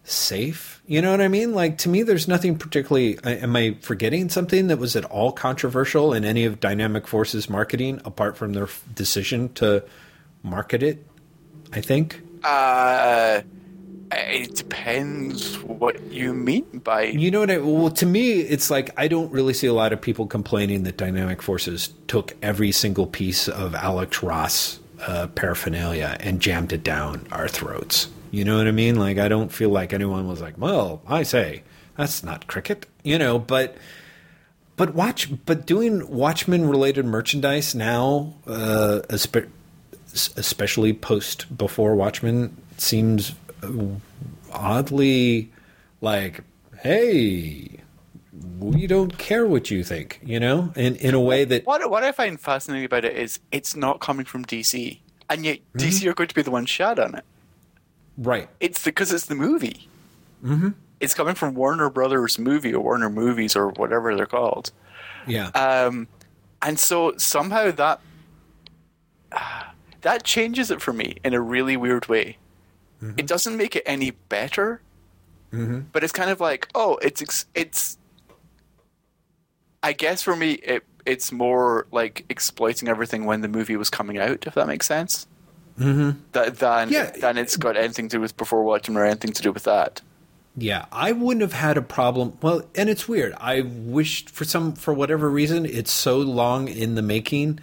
safe. 0.05 0.83
You 0.87 1.01
know 1.01 1.13
what 1.13 1.21
I 1.21 1.29
mean? 1.29 1.55
Like 1.55 1.79
to 1.79 1.89
me, 1.89 2.03
there's 2.03 2.27
nothing 2.27 2.59
particularly. 2.59 3.19
Am 3.25 3.55
I 3.55 3.77
forgetting 3.81 4.29
something 4.29 4.67
that 4.67 4.79
was 4.79 4.97
at 4.97 5.05
all 5.05 5.31
controversial 5.31 6.13
in 6.13 6.25
any 6.25 6.45
of 6.45 6.59
Dynamic 6.59 7.07
Forces 7.07 7.49
marketing, 7.49 8.01
apart 8.05 8.37
from 8.37 8.53
their 8.53 8.69
decision 8.95 9.53
to 9.55 9.85
market 10.43 10.83
it? 10.83 11.07
I 11.73 11.81
think. 11.81 12.21
Uh, 12.43 13.43
it 14.29 14.57
depends 14.57 15.59
what 15.61 16.01
you 16.05 16.33
mean 16.33 16.65
by. 16.79 17.05
You 17.05 17.31
know 17.31 17.41
what? 17.41 17.51
I, 17.51 17.59
well, 17.59 17.91
to 17.91 18.07
me, 18.07 18.41
it's 18.41 18.71
like 18.71 18.91
I 18.97 19.09
don't 19.09 19.31
really 19.33 19.55
see 19.55 19.67
a 19.67 19.73
lot 19.73 19.93
of 19.93 20.01
people 20.01 20.27
complaining 20.27 20.85
that 20.85 20.97
Dynamic 20.97 21.43
Forces 21.43 21.93
took 22.09 22.35
every 22.43 22.73
single 22.73 23.07
piece 23.07 23.49
of 23.49 23.75
Alex 23.75 24.23
Ross 24.23 24.81
uh, 25.07 25.27
paraphernalia 25.29 26.17
and 26.21 26.41
jammed 26.41 26.73
it 26.73 26.85
down 26.85 27.27
our 27.33 27.49
throats. 27.49 28.09
You 28.31 28.45
know 28.45 28.57
what 28.57 28.67
I 28.67 28.73
mean? 28.73 28.97
Like 28.97 29.19
I 29.19 29.29
don't 29.29 29.53
feel 29.53 29.71
like 29.71 29.93
anyone 29.93 30.27
was 30.27 30.41
like, 30.41 30.57
"Well, 30.57 31.03
I 31.07 31.23
say 31.23 31.63
that's 31.97 32.23
not 32.23 32.47
cricket," 32.47 32.87
you 33.03 33.19
know. 33.19 33.39
But 33.39 33.77
but 34.77 34.95
watch, 34.95 35.29
but 35.45 35.67
doing 35.67 36.09
Watchmen 36.09 36.69
related 36.69 37.05
merchandise 37.05 37.75
now, 37.75 38.35
uh, 38.47 39.01
especially 39.11 40.93
post 40.93 41.57
before 41.57 41.95
Watchmen, 41.95 42.57
seems 42.79 43.35
oddly 44.53 45.51
like, 46.01 46.41
hey, 46.83 47.69
we 48.59 48.87
don't 48.87 49.17
care 49.19 49.47
what 49.47 49.71
you 49.71 49.85
think, 49.85 50.21
you 50.25 50.41
know, 50.41 50.73
in 50.77 50.97
in 50.97 51.15
a 51.15 51.21
way 51.21 51.45
that 51.45 51.67
What 51.67 51.89
what 51.91 52.03
I 52.03 52.13
find 52.13 52.41
fascinating 52.41 52.85
about 52.85 53.05
it 53.05 53.17
is 53.17 53.41
it's 53.51 53.77
not 53.77 54.01
coming 54.01 54.25
from 54.25 54.45
DC, 54.45 54.99
and 55.31 55.45
yet 55.45 55.61
Mm-hmm. 55.77 55.89
DC 55.89 56.07
are 56.07 56.15
going 56.15 56.29
to 56.29 56.35
be 56.35 56.43
the 56.43 56.51
ones 56.51 56.71
shat 56.71 56.99
on 56.99 57.15
it. 57.15 57.25
right, 58.19 58.49
It's 58.61 58.83
because 58.85 59.13
it's 59.13 59.27
the 59.27 59.35
movie. 59.35 59.89
Mm-hmm. 60.45 60.71
It's 61.01 61.15
coming 61.15 61.35
from 61.35 61.55
Warner 61.55 61.91
Brothers 61.91 62.39
movie 62.39 62.73
or 62.75 62.81
Warner 62.83 63.11
Movies 63.11 63.57
or 63.57 63.69
whatever 63.71 64.15
they're 64.17 64.27
called. 64.27 64.71
yeah, 65.27 65.49
Um, 65.55 66.09
and 66.61 66.79
so 66.79 67.15
somehow 67.17 67.71
that 67.73 68.01
that 70.03 70.25
changes 70.25 70.71
it 70.71 70.81
for 70.83 70.93
me 70.93 71.17
in 71.25 71.35
a 71.35 71.41
really 71.41 71.77
weird 71.77 72.07
way. 72.09 72.39
It 73.17 73.27
doesn't 73.27 73.57
make 73.57 73.75
it 73.77 73.83
any 73.87 74.11
better, 74.13 74.81
but 75.51 76.05
it's 76.05 76.13
kind 76.13 76.31
of 76.31 76.41
like, 76.41 76.69
oh, 76.75 76.99
it's 77.03 77.47
it's. 77.55 77.99
I 79.83 79.93
guess 79.93 80.23
for 80.23 80.37
me, 80.37 80.53
it 80.53 80.85
it's 81.05 81.33
more 81.33 81.87
like 81.91 82.25
exploiting 82.29 82.89
everything 82.89 83.25
when 83.25 83.41
the 83.41 83.49
movie 83.49 83.77
was 83.77 83.91
coming 83.91 84.19
out, 84.19 84.47
if 84.47 84.55
that 84.55 84.67
makes 84.69 84.87
sense. 84.87 85.27
Mm-hmm. 85.79 86.21
That 86.33 86.59
than 86.59 86.91
Yeah. 86.91 87.11
than 87.11 87.39
it's 87.39 87.57
got 87.57 87.77
anything 87.77 88.09
to 88.09 88.17
do 88.19 88.21
with 88.21 88.37
before 88.37 88.63
watching 88.63 88.97
or 88.97 89.05
anything 89.05 89.33
to 89.33 89.43
do 89.43 89.51
with 89.53 89.65
that. 89.65 90.01
Yeah, 90.57 90.85
I 90.93 91.13
wouldn't 91.13 91.41
have 91.41 91.55
had 91.55 91.77
a 91.79 91.83
problem. 91.83 92.37
Well, 92.43 92.63
and 92.75 92.89
it's 92.91 93.09
weird. 93.09 93.35
I 93.39 93.63
wished 93.63 94.29
for 94.31 94.45
some 94.45 94.75
for 94.75 94.93
whatever 94.95 95.29
reason 95.31 95.65
it's 95.67 95.91
so 95.91 96.19
long 96.19 96.69
in 96.69 96.95
the 96.95 97.03
making 97.03 97.59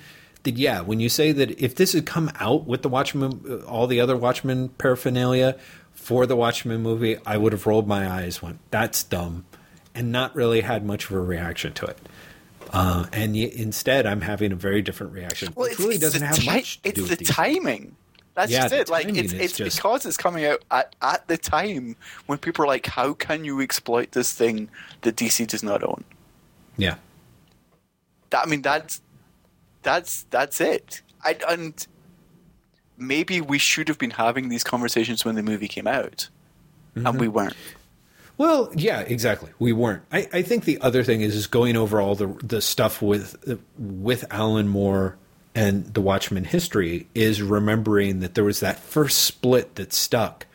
that 0.51 0.57
yeah, 0.59 0.81
when 0.81 0.99
you 0.99 1.09
say 1.09 1.31
that 1.31 1.59
if 1.61 1.75
this 1.75 1.93
had 1.93 2.05
come 2.05 2.31
out 2.39 2.65
with 2.65 2.81
the 2.81 2.89
Watchmen, 2.89 3.41
uh, 3.49 3.65
all 3.65 3.87
the 3.87 3.99
other 4.01 4.17
Watchmen 4.17 4.69
paraphernalia 4.69 5.57
for 5.93 6.25
the 6.25 6.35
Watchmen 6.35 6.81
movie, 6.81 7.17
I 7.25 7.37
would 7.37 7.53
have 7.53 7.65
rolled 7.67 7.87
my 7.87 8.09
eyes, 8.09 8.41
went 8.41 8.59
that's 8.71 9.03
dumb, 9.03 9.45
and 9.93 10.11
not 10.11 10.35
really 10.35 10.61
had 10.61 10.85
much 10.85 11.05
of 11.05 11.11
a 11.11 11.19
reaction 11.19 11.73
to 11.73 11.85
it. 11.85 11.97
Uh, 12.71 13.07
and 13.11 13.33
y- 13.33 13.51
instead, 13.55 14.05
I'm 14.05 14.21
having 14.21 14.51
a 14.51 14.55
very 14.55 14.81
different 14.81 15.13
reaction, 15.13 15.51
which 15.53 15.79
really 15.79 15.97
doesn't 15.97 16.21
have 16.21 16.37
ti- 16.37 16.45
much 16.45 16.79
It's 16.83 17.07
the 17.09 17.15
timing. 17.15 17.95
That's 18.35 18.51
Yeah, 18.51 18.61
just 18.69 18.73
it. 18.73 18.89
Like 18.89 19.07
it's 19.09 19.33
it's 19.33 19.57
just- 19.57 19.75
because 19.77 20.05
it's 20.05 20.15
coming 20.17 20.45
out 20.45 20.63
at, 20.71 20.95
at 21.01 21.27
the 21.27 21.37
time 21.37 21.95
when 22.27 22.37
people 22.37 22.63
are 22.63 22.67
like, 22.67 22.85
"How 22.85 23.13
can 23.13 23.43
you 23.43 23.59
exploit 23.59 24.11
this 24.11 24.31
thing 24.31 24.69
that 25.01 25.15
DC 25.15 25.45
does 25.47 25.63
not 25.63 25.83
own?" 25.83 26.03
Yeah. 26.77 26.95
That, 28.29 28.45
I 28.45 28.49
mean, 28.49 28.61
that's 28.61 29.01
that's 29.81 30.23
that's 30.29 30.61
it. 30.61 31.01
I, 31.23 31.37
and 31.47 31.85
maybe 32.97 33.41
we 33.41 33.57
should 33.57 33.87
have 33.87 33.97
been 33.97 34.11
having 34.11 34.49
these 34.49 34.63
conversations 34.63 35.25
when 35.25 35.35
the 35.35 35.43
movie 35.43 35.67
came 35.67 35.87
out, 35.87 36.29
and 36.95 37.05
mm-hmm. 37.05 37.17
we 37.17 37.27
weren't. 37.27 37.55
Well, 38.37 38.71
yeah, 38.73 39.01
exactly. 39.01 39.51
We 39.59 39.73
weren't. 39.73 40.03
I, 40.13 40.29
I 40.31 40.41
think 40.43 40.63
the 40.63 40.79
other 40.79 41.03
thing 41.03 41.21
is 41.21 41.35
is 41.35 41.47
going 41.47 41.75
over 41.75 41.99
all 41.99 42.15
the 42.15 42.27
the 42.41 42.61
stuff 42.61 43.01
with 43.01 43.59
with 43.77 44.25
Alan 44.31 44.67
Moore 44.67 45.17
and 45.55 45.93
the 45.93 46.01
Watchmen 46.01 46.45
history 46.45 47.07
is 47.13 47.41
remembering 47.41 48.21
that 48.21 48.35
there 48.35 48.43
was 48.43 48.61
that 48.61 48.79
first 48.79 49.19
split 49.23 49.75
that 49.75 49.91
stuck 49.91 50.45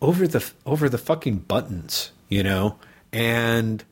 over 0.00 0.28
the 0.28 0.48
over 0.64 0.88
the 0.88 0.98
fucking 0.98 1.38
buttons, 1.38 2.12
you 2.28 2.42
know, 2.42 2.78
and 3.12 3.84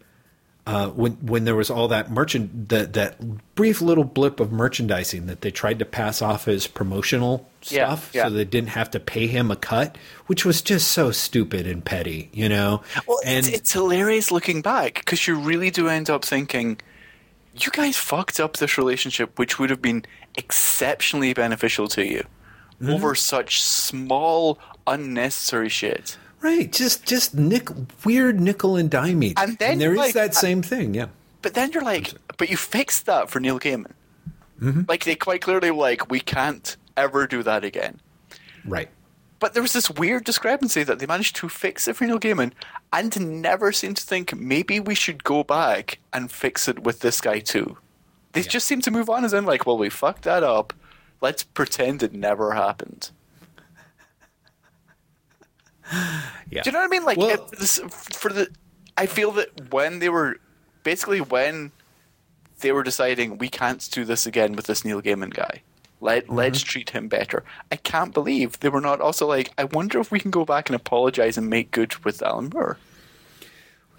uh, 0.67 0.89
when 0.91 1.13
when 1.27 1.45
there 1.45 1.55
was 1.55 1.69
all 1.71 1.89
that 1.89 2.11
merchant 2.11 2.69
that 2.71 2.95
that 2.95 3.55
brief 3.55 3.83
little 3.83 4.05
blip 4.05 4.41
of 4.41 4.51
merchandising 4.51 5.27
that 5.27 5.43
they 5.43 5.51
tried 5.51 5.79
to 5.79 5.85
pass 5.85 6.23
off 6.23 6.49
as 6.49 6.67
promotional 6.67 7.47
Yeah, 7.65 7.87
stuff, 7.95 8.11
yeah. 8.15 8.25
so 8.25 8.31
they 8.31 8.45
didn't 8.47 8.71
have 8.71 8.91
to 8.93 9.01
pay 9.01 9.27
him 9.27 9.51
a 9.51 9.57
cut, 9.57 9.99
which 10.27 10.45
was 10.47 10.63
just 10.63 10.89
so 10.89 11.11
stupid 11.11 11.67
and 11.67 11.85
petty, 11.85 12.31
you 12.33 12.49
know. 12.49 12.83
Well, 13.07 13.19
and 13.27 13.47
it's, 13.47 13.57
it's 13.57 13.73
hilarious 13.73 14.31
looking 14.33 14.63
back 14.63 14.95
because 14.95 15.27
you 15.27 15.39
really 15.39 15.71
do 15.71 15.89
end 15.89 16.09
up 16.09 16.25
thinking, 16.25 16.81
you 17.55 17.71
guys 17.71 17.97
fucked 17.99 18.41
up 18.41 18.57
this 18.57 18.79
relationship, 18.79 19.39
which 19.39 19.59
would 19.59 19.69
have 19.71 19.83
been 19.83 20.05
exceptionally 20.37 21.35
beneficial 21.35 21.89
to 21.89 22.05
you 22.07 22.25
Mm-hmm. 22.81 22.93
over 22.95 23.15
such 23.15 23.63
small, 23.63 24.59
unnecessary 24.89 25.69
shit. 25.69 26.19
Right, 26.45 26.71
just 26.71 27.05
just 27.05 27.35
nick 27.35 27.69
weird 28.05 28.41
nickel 28.41 28.77
and 28.77 28.89
dime 28.91 29.23
each. 29.23 29.35
And 29.37 29.59
then, 29.59 29.79
there 29.79 29.93
is 29.93 29.99
like, 29.99 30.15
that 30.15 30.31
I- 30.31 30.41
same 30.41 30.63
thing, 30.63 30.95
yeah. 30.95 31.07
But 31.43 31.55
then 31.55 31.73
you're 31.73 31.83
like, 31.83 32.13
but 32.39 32.49
you 32.49 32.57
fixed 32.57 33.07
that 33.07 33.31
for 33.31 33.41
Neil 33.41 33.59
Gaiman. 33.59 33.93
Mm-hmm. 34.61 34.83
Like 34.89 35.05
they 35.05 35.15
quite 35.15 35.43
clearly 35.43 35.71
were 35.71 35.77
like, 35.77 36.11
we 36.11 36.21
can't 36.21 36.77
ever 36.97 37.27
do 37.27 37.43
that 37.43 37.65
again. 37.65 38.01
Right. 38.65 38.89
But 39.41 39.53
there 39.53 39.63
was 39.63 39.75
this 39.75 39.91
weird 39.91 40.25
discrepancy 40.25 40.85
that 40.85 41.01
they 41.01 41.07
managed 41.07 41.37
to 41.37 41.51
fix 41.51 41.87
it 41.87 41.97
for 41.97 42.07
Neil 42.07 42.19
Gaiman 42.19 42.53
and 42.95 43.43
never 43.43 43.73
seemed 43.73 43.99
to 43.99 44.05
think 44.05 44.35
maybe 44.35 44.81
we 44.81 44.95
should 44.95 45.23
go 45.23 45.45
back 45.45 45.99
and 46.15 46.33
fix 46.33 46.67
it 46.67 46.83
with 46.83 47.01
this 47.01 47.21
guy 47.21 47.41
too. 47.41 47.77
They 48.33 48.41
just 48.43 48.67
seem 48.67 48.81
to 48.81 48.91
move 48.91 49.11
on 49.11 49.25
as 49.25 49.35
in 49.35 49.45
like, 49.45 49.67
well, 49.67 49.77
we 49.77 49.91
fucked 49.91 50.23
that 50.23 50.43
up. 50.43 50.73
Let's 51.21 51.43
pretend 51.43 52.03
it 52.03 52.15
never 52.15 52.53
happened. 52.53 53.11
Yeah. 56.51 56.63
Do 56.63 56.71
you 56.71 56.73
know 56.73 56.81
what 56.81 56.87
I 56.87 56.89
mean? 56.89 57.05
Like 57.05 57.19
Well- 57.19 57.49
this, 57.59 57.81
for 57.89 58.33
the, 58.33 58.49
I 58.97 59.07
feel 59.07 59.33
that 59.33 59.73
when 59.73 59.99
they 59.99 60.09
were 60.09 60.39
basically 60.85 61.21
when 61.21 61.73
they 62.61 62.71
were 62.71 62.83
deciding 62.83 63.39
we 63.39 63.49
can't 63.49 63.89
do 63.91 64.05
this 64.05 64.27
again 64.27 64.55
with 64.55 64.67
this 64.67 64.85
Neil 64.85 65.03
Gaiman 65.03 65.35
guy. 65.35 65.63
Let 66.01 66.25
mm-hmm. 66.25 66.35
let's 66.35 66.61
treat 66.61 66.91
him 66.91 67.09
better. 67.09 67.45
I 67.73 67.77
can't 67.77 68.13
believe 68.15 68.61
they 68.61 68.69
were 68.69 68.81
not 68.81 69.01
also 69.01 69.27
like. 69.27 69.53
I 69.59 69.65
wonder 69.65 69.99
if 69.99 70.13
we 70.13 70.21
can 70.21 70.31
go 70.31 70.45
back 70.45 70.69
and 70.69 70.77
apologize 70.77 71.37
and 71.37 71.49
make 71.49 71.71
good 71.71 71.97
with 72.05 72.23
Alan 72.23 72.51
Moore. 72.53 72.79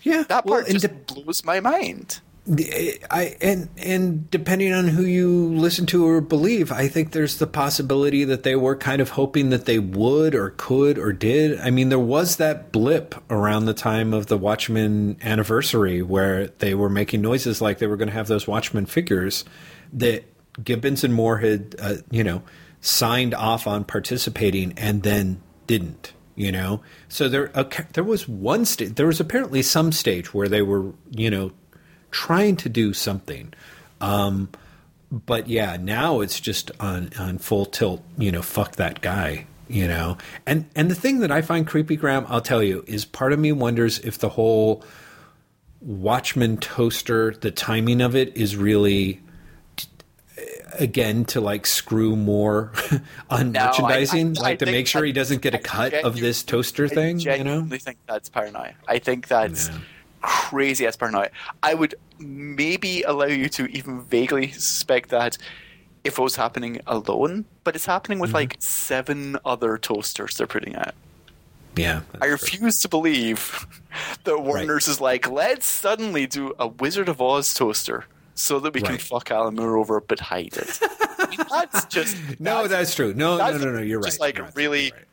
Yeah. 0.03 0.23
That 0.27 0.45
part 0.45 0.65
and 0.67 0.79
just 0.79 0.87
de- 0.87 1.13
blows 1.13 1.43
my 1.43 1.59
mind. 1.59 2.21
I 2.47 3.35
and 3.41 3.69
and 3.77 4.29
depending 4.29 4.71
on 4.71 4.87
who 4.87 5.03
you 5.03 5.55
listen 5.55 5.87
to 5.87 6.05
or 6.05 6.21
believe, 6.21 6.71
I 6.71 6.87
think 6.87 7.11
there's 7.11 7.39
the 7.39 7.47
possibility 7.47 8.23
that 8.23 8.43
they 8.43 8.55
were 8.55 8.75
kind 8.75 9.01
of 9.01 9.09
hoping 9.11 9.49
that 9.49 9.65
they 9.65 9.79
would 9.79 10.35
or 10.35 10.51
could 10.51 10.99
or 10.99 11.11
did. 11.11 11.59
I 11.59 11.71
mean, 11.71 11.89
there 11.89 11.97
was 11.97 12.35
that 12.35 12.71
blip 12.71 13.15
around 13.31 13.65
the 13.65 13.73
time 13.73 14.13
of 14.13 14.27
the 14.27 14.37
Watchmen 14.37 15.17
anniversary 15.23 16.03
where 16.03 16.47
they 16.59 16.75
were 16.75 16.89
making 16.89 17.23
noises 17.23 17.61
like 17.61 17.79
they 17.79 17.87
were 17.87 17.97
going 17.97 18.09
to 18.09 18.13
have 18.13 18.27
those 18.27 18.45
Watchmen 18.45 18.85
figures 18.85 19.43
that 19.93 20.23
Gibbons 20.63 21.03
and 21.03 21.15
Moore 21.15 21.39
had, 21.39 21.75
uh, 21.79 21.95
you 22.11 22.23
know, 22.23 22.43
signed 22.79 23.33
off 23.33 23.65
on 23.65 23.85
participating 23.85 24.77
and 24.77 25.01
then 25.01 25.41
didn't. 25.65 26.13
You 26.37 26.51
know, 26.51 26.81
so 27.07 27.29
there 27.29 27.49
okay, 27.55 27.85
there 27.93 28.03
was 28.03 28.27
one 28.27 28.65
stage. 28.65 28.95
There 28.95 29.07
was 29.07 29.21
apparently 29.21 29.61
some 29.61 29.93
stage 29.93 30.33
where 30.33 30.49
they 30.49 30.61
were, 30.61 30.91
you 31.11 31.31
know, 31.31 31.53
trying 32.15 32.55
to 32.55 32.69
do 32.69 32.93
something. 32.93 33.53
Um, 33.99 34.49
but 35.11 35.47
yeah, 35.49 35.77
now 35.79 36.21
it's 36.21 36.39
just 36.39 36.71
on 36.79 37.09
on 37.19 37.37
full 37.39 37.65
tilt. 37.65 38.01
You 38.17 38.31
know, 38.31 38.41
fuck 38.41 38.77
that 38.77 39.01
guy. 39.01 39.47
You 39.67 39.87
know, 39.87 40.17
and 40.45 40.65
and 40.75 40.89
the 40.91 40.95
thing 40.95 41.19
that 41.19 41.31
I 41.31 41.41
find 41.41 41.65
creepy, 41.67 41.95
Graeme, 41.97 42.25
I'll 42.29 42.39
tell 42.41 42.61
you, 42.63 42.83
is 42.87 43.03
part 43.03 43.33
of 43.33 43.39
me 43.39 43.51
wonders 43.51 43.99
if 43.99 44.19
the 44.19 44.29
whole 44.29 44.83
Watchmen 45.81 46.57
toaster, 46.57 47.31
the 47.41 47.51
timing 47.51 47.99
of 48.01 48.15
it 48.15 48.37
is 48.37 48.55
really 48.55 49.21
again 50.77 51.23
to 51.25 51.39
like 51.41 51.65
screw 51.65 52.15
Moore 52.15 52.71
on 53.29 53.51
No, 53.53 53.65
merchandising, 53.67 54.37
I- 54.37 54.41
I 54.41 54.43
like 54.43 54.59
to 54.59 54.65
make 54.65 54.87
sure 54.87 55.03
he 55.03 55.13
doesn't 55.13 55.41
get 55.41 55.55
a 55.55 55.59
cut 55.59 55.93
of 55.93 56.19
this 56.19 56.43
toaster 56.43 56.85
I 56.85 56.89
thing. 56.89 57.19
You 57.19 57.25
know, 57.25 57.35
genuinely 57.37 57.79
think 57.79 57.97
that's 58.07 58.29
paranoia. 58.29 58.73
I 58.87 58.99
think 58.99 59.27
that's 59.27 59.69
Yeah. 59.69 59.77
crazy 60.21 60.85
as 60.85 60.95
paranoia. 60.95 61.29
I 61.63 61.73
would 61.73 61.95
maybe 62.19 63.01
allow 63.03 63.25
you 63.25 63.49
to 63.49 63.65
even 63.67 64.01
vaguely 64.01 64.51
suspect 64.51 65.09
that 65.09 65.37
if 66.03 66.17
it 66.19 66.21
was 66.21 66.35
happening 66.35 66.79
alone, 66.87 67.45
but 67.63 67.75
it's 67.75 67.85
happening 67.85 68.17
Mm-hmm. 68.17 68.21
with 68.21 68.33
like 68.33 68.55
seven 68.59 69.37
other 69.45 69.77
toasters 69.77 70.37
they're 70.37 70.47
putting 70.47 70.75
out. 70.75 70.93
yeah. 71.75 72.01
I 72.21 72.27
refuse 72.27 72.79
to 72.81 72.87
believe 72.89 73.65
that 74.23 74.39
Warner's 74.41 74.87
is 74.87 75.01
like, 75.01 75.29
let's 75.29 75.65
suddenly 75.65 76.27
do 76.27 76.53
a 76.59 76.67
Wizard 76.67 77.09
of 77.09 77.21
Oz 77.21 77.53
toaster 77.53 78.05
so 78.35 78.59
that 78.59 78.73
we 78.73 78.81
can 78.81 78.97
fuck 78.97 79.31
Alan 79.31 79.55
Moore 79.55 79.77
over 79.77 79.99
but 80.01 80.19
hide 80.19 80.55
it. 80.57 80.79
I 81.17 81.27
mean, 81.29 81.39
that's 81.49 81.85
just 81.85 82.17
No, 82.39 82.67
that's 82.67 82.93
true. 82.93 83.13
No, 83.13 83.37
no, 83.37 83.51
that's 83.51 83.63
no, 83.63 83.71
no. 83.71 83.81
You're 83.81 83.99
right. 83.99 84.05
Just 84.05 84.19
like 84.19 84.37
You're 84.37 84.49
really, 84.55 84.91
right. 84.91 85.03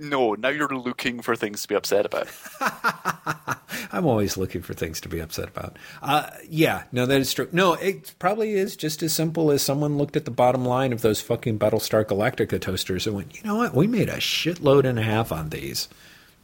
No. 0.00 0.34
Now 0.34 0.48
you're 0.48 0.68
looking 0.68 1.20
for 1.20 1.36
things 1.36 1.62
to 1.62 1.68
be 1.68 1.74
upset 1.74 2.06
about. 2.06 2.28
I'm 3.92 4.06
always 4.06 4.36
looking 4.36 4.62
for 4.62 4.74
things 4.74 5.00
to 5.02 5.08
be 5.08 5.20
upset 5.20 5.48
about. 5.48 5.76
Uh, 6.02 6.30
yeah, 6.48 6.84
no, 6.92 7.06
that 7.06 7.20
is 7.20 7.32
true. 7.32 7.48
No, 7.52 7.74
it 7.74 8.14
probably 8.18 8.52
is 8.52 8.76
just 8.76 9.02
as 9.02 9.12
simple 9.12 9.50
as 9.50 9.62
someone 9.62 9.98
looked 9.98 10.16
at 10.16 10.24
the 10.24 10.30
bottom 10.30 10.64
line 10.64 10.92
of 10.92 11.02
those 11.02 11.20
fucking 11.20 11.58
Battlestar 11.58 12.04
Galactica 12.04 12.60
toasters 12.60 13.06
and 13.06 13.16
went, 13.16 13.36
you 13.36 13.42
know 13.44 13.56
what? 13.56 13.74
We 13.74 13.86
made 13.86 14.08
a 14.08 14.16
shitload 14.16 14.84
and 14.84 14.98
a 14.98 15.02
half 15.02 15.32
on 15.32 15.50
these. 15.50 15.88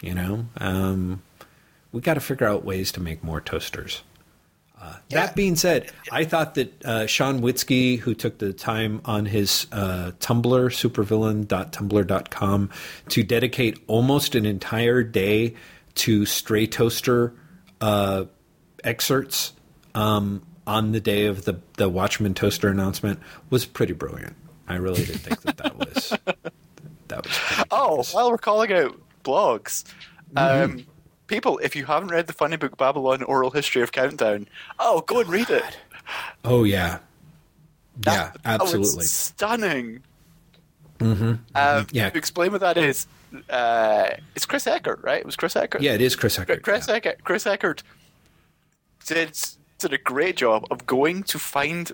You 0.02 0.14
know, 0.14 0.46
um, 0.59 1.22
we 1.92 2.00
got 2.00 2.14
to 2.14 2.20
figure 2.20 2.46
out 2.46 2.64
ways 2.64 2.92
to 2.92 3.00
make 3.00 3.24
more 3.24 3.40
toasters. 3.40 4.02
Uh, 4.87 4.95
That 5.11 5.34
being 5.34 5.57
said, 5.57 5.91
I 6.12 6.24
thought 6.24 6.55
that 6.55 6.84
uh, 6.84 7.07
Sean 7.07 7.41
Witzke, 7.41 7.99
who 7.99 8.14
took 8.14 8.39
the 8.39 8.53
time 8.53 9.01
on 9.05 9.26
his 9.26 9.66
uh, 9.72 10.12
Tumblr, 10.20 10.70
supervillain.tumblr.com, 10.70 12.70
to 13.09 13.22
dedicate 13.22 13.82
almost 13.87 14.34
an 14.34 14.47
entire 14.47 15.03
day 15.03 15.55
to 15.97 16.26
stray 16.26 16.66
toaster 16.66 17.34
uh, 17.80 18.24
excerpts 18.84 19.53
um, 19.95 20.43
on 20.66 20.93
the 20.93 21.01
day 21.01 21.26
of 21.26 21.45
the, 21.45 21.61
the 21.78 21.89
Watchmen 21.89 22.34
toaster 22.34 22.68
announcement 22.68 23.20
was 23.51 23.64
pretty 23.64 23.93
brilliant. 23.93 24.37
I 24.68 24.76
really 24.76 25.05
didn't 25.05 25.20
think 25.20 25.43
that 25.43 25.57
that 25.59 25.76
was 25.78 26.12
that 27.09 27.24
was. 27.24 27.39
Oh, 27.70 28.03
while 28.12 28.30
we're 28.30 28.39
calling 28.39 28.72
out 28.72 29.01
blogs, 29.24 29.84
Mm-hmm. 30.34 30.78
um, 30.78 30.87
people, 31.27 31.59
if 31.59 31.74
you 31.77 31.85
haven't 31.87 32.09
read 32.09 32.27
the 32.27 32.33
Funnybook 32.33 32.77
Babylon 32.77 33.22
Oral 33.22 33.51
History 33.51 33.83
of 33.83 33.93
Countdown, 33.93 34.49
oh, 34.79 35.01
go 35.03 35.20
and 35.20 35.29
read 35.29 35.51
it. 35.51 35.77
oh 36.45 36.64
yeah, 36.64 36.99
yeah, 38.05 38.33
That- 38.33 38.37
oh, 38.45 38.55
it's 38.55 38.62
absolutely. 38.62 39.05
stunning. 39.07 40.03
Mm-hmm, 40.99 41.35
Um, 41.55 41.87
Yeah. 41.93 42.09
To 42.11 42.16
explain 42.18 42.53
what 42.53 42.61
that 42.62 42.79
is, 42.79 43.07
uh, 43.51 44.11
it's 44.35 44.47
Chris 44.47 44.66
Eckert, 44.66 45.01
right? 45.03 45.18
It 45.20 45.27
was 45.27 45.37
Chris 45.37 45.55
Eckert. 45.57 45.83
Yeah, 45.83 45.93
it 45.93 46.01
is 46.01 46.16
Chris 46.16 46.39
Eckert. 46.39 46.62
Chris 46.62 46.89
yeah. 46.89 46.95
Eckert. 46.95 47.22
Chris 47.24 47.47
Eckert 47.47 47.83
did 49.07 49.39
did 49.79 49.93
a 49.93 49.99
great 49.99 50.37
job 50.37 50.64
of 50.70 50.87
going 50.87 51.22
to 51.24 51.39
find. 51.39 51.93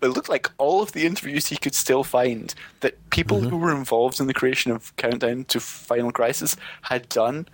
It 0.00 0.08
looked 0.08 0.28
like 0.28 0.50
all 0.58 0.80
of 0.82 0.92
the 0.92 1.06
interviews 1.06 1.46
he 1.46 1.56
could 1.56 1.74
still 1.74 2.04
find 2.04 2.54
that 2.80 2.94
people 3.10 3.38
Mm-hmm. 3.38 3.48
who 3.50 3.56
were 3.56 3.74
involved 3.74 4.20
in 4.20 4.26
the 4.28 4.34
creation 4.34 4.70
of 4.72 4.94
Countdown 4.96 5.44
to 5.46 5.58
Final 5.60 6.10
Crisis 6.12 6.56
had 6.82 7.08
done 7.08 7.46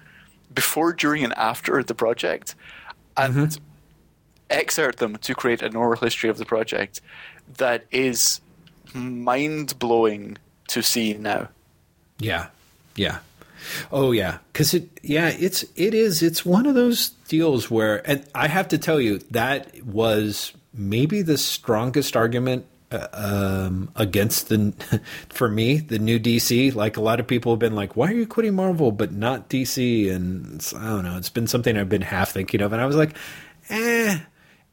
before, 0.54 0.92
during, 0.92 1.24
and 1.24 1.32
after 1.36 1.82
the 1.82 1.94
project, 1.94 2.54
and 3.16 3.34
Mm-hmm. 3.34 3.62
excerpt 4.50 4.98
them 4.98 5.16
to 5.16 5.34
create 5.34 5.62
an 5.62 5.76
oral 5.76 6.00
history 6.00 6.28
of 6.30 6.38
the 6.38 6.44
project 6.44 7.00
that 7.56 7.84
is 7.90 8.40
mind 8.92 9.78
blowing 9.78 10.36
to 10.68 10.82
see 10.82 11.14
now. 11.14 11.48
Yeah, 12.18 12.48
yeah. 12.96 13.18
Oh 13.90 14.12
yeah, 14.12 14.38
because 14.52 14.74
it 14.74 14.88
yeah 15.02 15.28
it's 15.28 15.64
it 15.74 15.94
is 15.94 16.22
it's 16.22 16.44
one 16.44 16.66
of 16.66 16.74
those 16.74 17.10
deals 17.28 17.70
where 17.70 18.08
and 18.08 18.24
I 18.34 18.48
have 18.48 18.68
to 18.68 18.78
tell 18.78 19.00
you 19.00 19.18
that 19.30 19.82
was 19.84 20.52
maybe 20.74 21.22
the 21.22 21.38
strongest 21.38 22.16
argument 22.16 22.66
um, 23.12 23.90
against 23.96 24.48
the 24.48 24.72
for 25.28 25.48
me 25.48 25.78
the 25.78 25.98
new 25.98 26.18
DC. 26.18 26.74
Like 26.74 26.96
a 26.96 27.00
lot 27.00 27.20
of 27.20 27.26
people 27.26 27.52
have 27.52 27.58
been 27.58 27.74
like, 27.74 27.96
"Why 27.96 28.10
are 28.10 28.14
you 28.14 28.26
quitting 28.26 28.54
Marvel 28.54 28.92
but 28.92 29.12
not 29.12 29.48
DC?" 29.48 30.10
And 30.10 30.66
I 30.76 30.86
don't 30.88 31.04
know. 31.04 31.16
It's 31.16 31.30
been 31.30 31.46
something 31.46 31.76
I've 31.76 31.88
been 31.88 32.02
half 32.02 32.30
thinking 32.30 32.60
of, 32.60 32.72
and 32.72 32.80
I 32.80 32.86
was 32.86 32.96
like, 32.96 33.16
"Eh." 33.70 34.18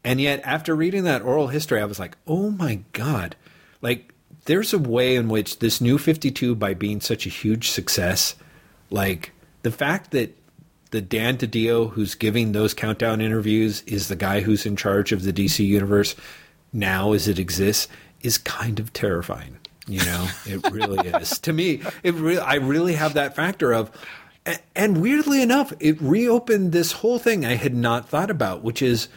And 0.04 0.20
yet, 0.20 0.42
after 0.44 0.76
reading 0.76 1.04
that 1.04 1.22
oral 1.22 1.48
history, 1.48 1.80
I 1.80 1.86
was 1.86 2.00
like, 2.00 2.18
"Oh 2.28 2.52
my 2.52 2.82
god!" 2.94 3.36
Like, 3.82 4.14
there's 4.46 4.74
a 4.74 4.80
way 4.80 5.16
in 5.16 5.30
which 5.30 5.60
this 5.60 5.82
new 5.82 5.98
Fifty 5.98 6.32
Two, 6.32 6.56
by 6.56 6.74
being 6.74 7.02
such 7.02 7.26
a 7.26 7.30
huge 7.30 7.70
success, 7.70 8.36
like 8.90 9.32
the 9.64 9.72
fact 9.72 10.12
that 10.12 10.38
the 10.92 11.02
Dan 11.02 11.38
DiDio 11.38 11.92
who's 11.92 12.16
giving 12.16 12.52
those 12.52 12.74
countdown 12.74 13.22
interviews 13.22 13.82
is 13.84 14.08
the 14.08 14.16
guy 14.16 14.42
who's 14.42 14.66
in 14.66 14.76
charge 14.76 15.12
of 15.12 15.24
the 15.24 15.34
DC 15.34 15.66
universe 15.66 16.16
now 16.74 17.14
as 17.14 17.28
it 17.28 17.40
exists 17.40 17.88
is 18.24 18.38
kind 18.38 18.80
of 18.80 18.94
terrifying. 18.94 19.58
You 19.88 20.04
know, 20.06 20.28
it 20.46 20.72
really 20.72 21.08
is. 21.20 21.40
To 21.40 21.54
me, 21.54 21.82
it 22.04 22.14
really 22.16 22.40
I 22.40 22.56
really 22.56 22.94
have 22.94 23.14
that 23.16 23.36
factor 23.36 23.74
of 23.74 23.92
and 24.76 25.02
weirdly 25.02 25.42
enough, 25.42 25.72
it 25.80 26.02
reopened 26.02 26.72
this 26.72 26.94
whole 26.94 27.20
thing 27.20 27.46
I 27.46 27.56
had 27.56 27.76
not 27.76 28.10
thought 28.10 28.32
about, 28.32 28.64
which 28.64 28.82
is 28.82 29.08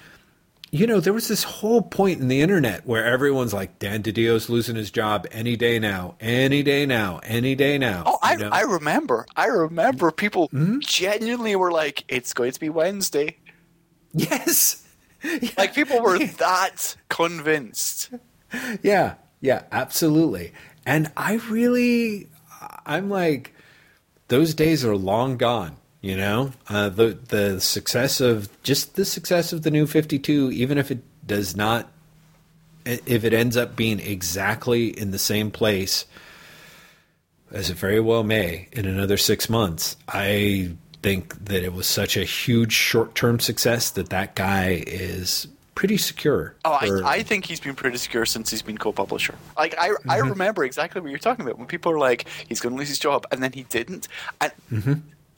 you 0.74 0.88
know, 0.88 0.98
there 0.98 1.12
was 1.12 1.28
this 1.28 1.44
whole 1.44 1.82
point 1.82 2.20
in 2.20 2.26
the 2.26 2.40
internet 2.40 2.84
where 2.84 3.04
everyone's 3.04 3.54
like, 3.54 3.78
Dan 3.78 4.02
DiDio's 4.02 4.50
losing 4.50 4.74
his 4.74 4.90
job 4.90 5.24
any 5.30 5.54
day 5.54 5.78
now, 5.78 6.16
any 6.18 6.64
day 6.64 6.84
now, 6.84 7.20
any 7.22 7.54
day 7.54 7.78
now. 7.78 8.02
Oh, 8.04 8.18
I, 8.20 8.34
know? 8.34 8.48
I 8.50 8.62
remember. 8.62 9.24
I 9.36 9.46
remember 9.46 10.10
people 10.10 10.48
mm-hmm. 10.48 10.80
genuinely 10.80 11.54
were 11.54 11.70
like, 11.70 12.02
it's 12.08 12.34
going 12.34 12.50
to 12.50 12.58
be 12.58 12.70
Wednesday. 12.70 13.38
Yes. 14.12 14.80
Yeah. 15.40 15.48
Like 15.56 15.74
people 15.74 16.02
were 16.02 16.18
that 16.38 16.96
convinced. 17.08 18.10
Yeah, 18.82 19.14
yeah, 19.40 19.62
absolutely. 19.72 20.52
And 20.86 21.10
I 21.16 21.34
really, 21.48 22.28
I'm 22.86 23.10
like, 23.10 23.54
those 24.28 24.54
days 24.54 24.84
are 24.84 24.96
long 24.96 25.36
gone. 25.36 25.76
You 26.00 26.18
know, 26.18 26.52
uh, 26.68 26.90
the 26.90 27.18
the 27.28 27.60
success 27.62 28.20
of 28.20 28.50
just 28.62 28.94
the 28.94 29.06
success 29.06 29.54
of 29.54 29.62
the 29.62 29.70
new 29.70 29.86
52, 29.86 30.52
even 30.52 30.76
if 30.76 30.90
it 30.90 31.02
does 31.26 31.56
not, 31.56 31.90
if 32.84 33.24
it 33.24 33.32
ends 33.32 33.56
up 33.56 33.74
being 33.74 34.00
exactly 34.00 34.88
in 34.88 35.12
the 35.12 35.18
same 35.18 35.50
place 35.50 36.04
as 37.50 37.70
it 37.70 37.78
very 37.78 38.00
well 38.00 38.22
may 38.22 38.68
in 38.72 38.84
another 38.84 39.16
six 39.16 39.48
months, 39.48 39.96
I 40.06 40.72
think 41.02 41.42
that 41.46 41.62
it 41.62 41.72
was 41.72 41.86
such 41.86 42.18
a 42.18 42.24
huge 42.24 42.72
short 42.72 43.14
term 43.14 43.40
success 43.40 43.90
that 43.92 44.10
that 44.10 44.34
guy 44.34 44.84
is 44.86 45.46
pretty 45.74 45.96
secure. 45.96 46.54
Oh, 46.64 46.78
for... 46.78 47.04
I, 47.04 47.14
I, 47.16 47.22
think 47.22 47.44
he's 47.46 47.60
been 47.60 47.74
pretty 47.74 47.98
secure 47.98 48.26
since 48.26 48.50
he's 48.50 48.62
been 48.62 48.78
co-publisher. 48.78 49.34
Like 49.56 49.76
I, 49.78 49.90
mm-hmm. 49.90 50.10
I 50.10 50.18
remember 50.18 50.64
exactly 50.64 51.00
what 51.00 51.10
you're 51.10 51.18
talking 51.18 51.44
about 51.44 51.58
when 51.58 51.66
people 51.66 51.92
are 51.92 51.98
like, 51.98 52.28
he's 52.48 52.60
going 52.60 52.74
to 52.74 52.78
lose 52.78 52.88
his 52.88 52.98
job, 52.98 53.26
and 53.30 53.42
then 53.42 53.52
he 53.52 53.64
didn't. 53.64 54.08
And 54.40 54.52
mm-hmm. 54.72 54.92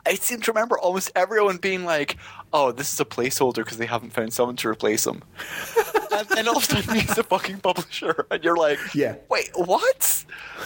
I 0.07 0.15
seem 0.15 0.41
to 0.43 0.53
remember 0.53 0.79
almost 0.79 1.11
everyone 1.17 1.57
being 1.57 1.85
like, 1.85 2.17
"Oh, 2.53 2.71
this 2.71 2.93
is 2.93 3.01
a 3.01 3.05
placeholder 3.05 3.57
because 3.57 3.77
they 3.77 3.87
haven't 3.87 4.13
found 4.13 4.33
someone 4.33 4.57
to 4.57 4.69
replace 4.69 5.05
him." 5.05 5.23
and 6.13 6.29
then 6.29 6.47
all 6.47 6.59
of 6.59 6.63
a 6.63 6.67
sudden 6.67 6.95
he's 6.95 7.19
a 7.19 7.25
fucking 7.25 7.59
publisher, 7.59 8.27
and 8.31 8.45
you're 8.45 8.57
like, 8.57 8.79
"Yeah, 8.95 9.17
wait, 9.29 9.51
what? 9.55 10.25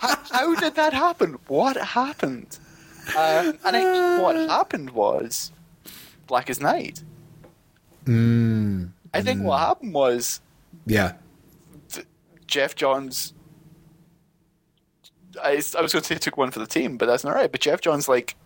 how, 0.00 0.16
how, 0.30 0.54
did 0.54 0.76
that 0.76 0.92
happen? 0.92 1.36
What 1.48 1.76
happened?" 1.76 2.58
Uh, 3.16 3.52
and 3.64 3.76
I 3.76 3.82
think 3.82 4.22
what 4.22 4.36
happened 4.36 4.90
was 4.90 5.50
Blackest 6.28 6.60
Night. 6.60 7.02
Mm, 8.04 8.90
I 9.12 9.22
think 9.22 9.40
mm. 9.40 9.44
what 9.44 9.58
happened 9.58 9.94
was, 9.94 10.40
yeah, 10.86 11.14
Geoff 12.46 12.74
Johns 12.74 13.32
I, 15.42 15.62
I 15.76 15.80
was 15.80 15.92
going 15.92 16.02
to 16.02 16.04
say 16.04 16.16
took 16.16 16.36
one 16.36 16.50
for 16.50 16.60
the 16.60 16.66
team, 16.66 16.96
but 16.96 17.06
that's 17.06 17.24
not 17.24 17.34
right. 17.34 17.50
But 17.50 17.60
Geoff 17.60 17.80
Johns 17.80 18.08
like 18.08 18.36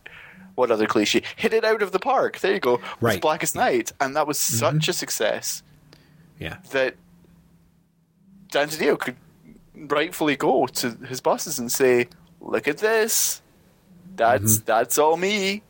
what 0.55 0.71
other 0.71 0.87
cliche? 0.87 1.23
Hit 1.37 1.53
it 1.53 1.65
out 1.65 1.83
of 1.83 1.93
the 1.93 1.99
park. 1.99 2.41
There 2.41 2.53
you 2.53 2.61
go. 2.61 2.81
Right. 3.01 3.21
Blackest 3.21 3.55
Night, 3.55 3.93
and 4.01 4.17
that 4.17 4.27
was 4.27 4.39
such 4.39 4.75
mm-hmm. 4.75 4.91
a 4.91 4.93
success. 4.93 5.63
Yeah. 6.39 6.59
That 6.71 6.97
Dan 8.51 8.69
DiDio 8.69 8.99
could 8.99 9.17
rightfully 9.75 10.37
go 10.37 10.67
to 10.67 10.91
his 11.07 11.21
bosses 11.21 11.59
and 11.59 11.71
say, 11.71 12.09
"Look 12.41 12.67
at 12.67 12.79
this. 12.79 13.43
That's 14.17 14.57
mm-hmm. 14.57 14.65
that's 14.65 14.99
all 14.99 15.17
me." 15.17 15.63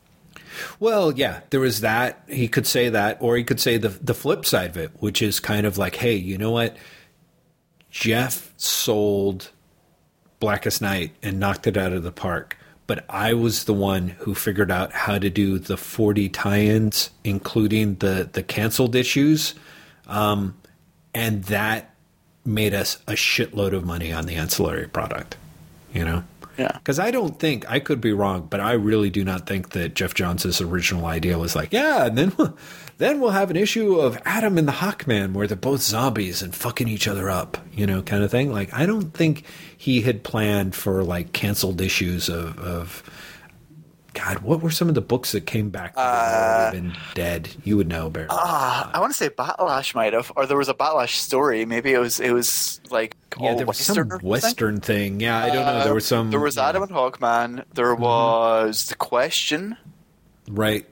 Well, 0.81 1.13
yeah, 1.13 1.41
there 1.51 1.61
was 1.61 1.81
that. 1.81 2.23
He 2.29 2.49
could 2.49 2.67
say 2.67 2.89
that, 2.89 3.19
or 3.21 3.37
he 3.37 3.45
could 3.45 3.61
say 3.61 3.77
the 3.77 3.89
the 3.89 4.15
flip 4.15 4.45
side 4.45 4.71
of 4.71 4.77
it, 4.77 4.91
which 5.01 5.23
is 5.23 5.41
kind 5.41 5.67
of 5.67 5.79
like, 5.79 5.97
"Hey, 5.97 6.15
you 6.15 6.39
know 6.39 6.51
what? 6.51 6.77
Geoff 7.91 8.53
sold 8.57 9.51
Blackest 10.41 10.81
Night 10.81 11.13
and 11.23 11.41
knocked 11.41 11.67
it 11.67 11.77
out 11.77 11.93
of 11.93 12.03
the 12.03 12.13
park. 12.13 12.57
But 12.87 13.05
I 13.09 13.35
was 13.35 13.65
the 13.65 13.75
one 13.75 14.09
who 14.21 14.35
figured 14.35 14.71
out 14.71 14.93
how 14.93 15.19
to 15.19 15.29
do 15.29 15.59
the 15.59 15.77
40 15.77 16.29
tie-ins, 16.31 17.11
including 17.23 17.97
the 17.97 18.29
the 18.33 18.43
canceled 18.43 18.95
issues, 18.95 19.55
um, 20.07 20.57
and 21.13 21.45
that 21.45 21.95
made 22.47 22.73
us 22.73 22.99
a 23.07 23.13
shitload 23.13 23.75
of 23.75 23.85
money 23.85 24.11
on 24.13 24.27
the 24.27 24.37
ancillary 24.37 24.89
product. 24.89 25.37
You 25.93 26.05
know. 26.05 26.25
Yeah. 26.59 26.73
Because 26.73 26.99
I 26.99 27.13
don't 27.13 27.39
think 27.39 27.71
I 27.71 27.79
could 27.79 28.01
be 28.01 28.13
wrong, 28.13 28.49
but 28.51 28.59
I 28.59 28.73
really 28.73 29.11
do 29.11 29.25
not 29.25 29.47
think 29.47 29.71
that 29.71 29.95
Geoff 29.95 30.15
Johns' 30.15 30.61
original 30.61 31.07
idea 31.07 31.39
was 31.39 31.55
like, 31.55 31.73
yeah, 31.73 32.07
and 32.07 32.19
then 32.19 32.33
we'll, 32.37 32.57
then 32.99 33.21
we'll 33.21 33.31
have 33.31 33.51
an 33.51 33.57
issue 33.57 34.01
of 34.01 34.21
Atom 34.25 34.59
and 34.59 34.67
the 34.67 34.73
Hawkman 34.73 35.35
where 35.35 35.47
they're 35.47 35.57
both 35.57 35.83
zombies 35.83 36.43
and 36.43 36.53
fucking 36.55 36.89
each 36.89 37.07
other 37.07 37.31
up, 37.31 37.59
you 37.73 37.87
know, 37.87 38.03
kind 38.03 38.25
of 38.25 38.31
thing. 38.31 38.53
Like 38.53 38.75
I 38.75 38.87
don't 38.87 39.13
think 39.13 39.45
he 39.77 40.03
had 40.03 40.25
planned 40.25 40.75
for 40.75 41.05
like 41.05 41.33
canceled 41.33 41.81
issues 41.81 42.29
of, 42.29 42.59
of 42.59 43.03
God, 44.19 44.41
what 44.41 44.61
were 44.61 44.71
some 44.73 44.89
of 44.89 44.97
the 44.97 45.01
books 45.01 45.31
that 45.31 45.47
came 45.47 45.71
back 45.71 45.95
that 45.95 46.01
uh, 46.01 46.73
been 46.73 46.93
dead? 47.15 47.49
You 47.63 47.77
would 47.77 47.87
know, 47.87 48.11
Bear. 48.11 48.27
Uh, 48.29 48.91
I 48.93 48.99
want 48.99 49.13
to 49.13 49.17
say 49.17 49.29
Battle-Ash 49.29 49.95
might 49.95 50.13
have, 50.13 50.33
or 50.35 50.45
there 50.45 50.57
was 50.57 50.69
a 50.69 50.75
Battle-Ash 50.75 51.19
story. 51.19 51.65
Maybe 51.65 51.93
it 51.93 51.99
was 51.99 52.19
it 52.19 52.33
was 52.33 52.81
like 52.91 53.17
yeah, 53.41 53.55
there 53.55 53.65
was 53.65 53.79
Western 53.79 54.11
some 54.11 54.21
Western 54.21 54.81
thing. 54.81 55.21
Yeah, 55.21 55.39
I 55.39 55.47
don't 55.51 55.65
know. 55.65 55.85
There 55.85 55.95
was 55.95 56.05
some. 56.05 56.31
There 56.31 56.41
was. 56.41 56.59
Atom 56.59 56.83
and 56.83 56.91
Hawkman. 56.91 57.65
There 57.75 57.95
mm-hmm. 57.95 58.03
was 58.03 58.87
the 58.87 58.97
Question. 58.97 59.77
Right. 60.49 60.85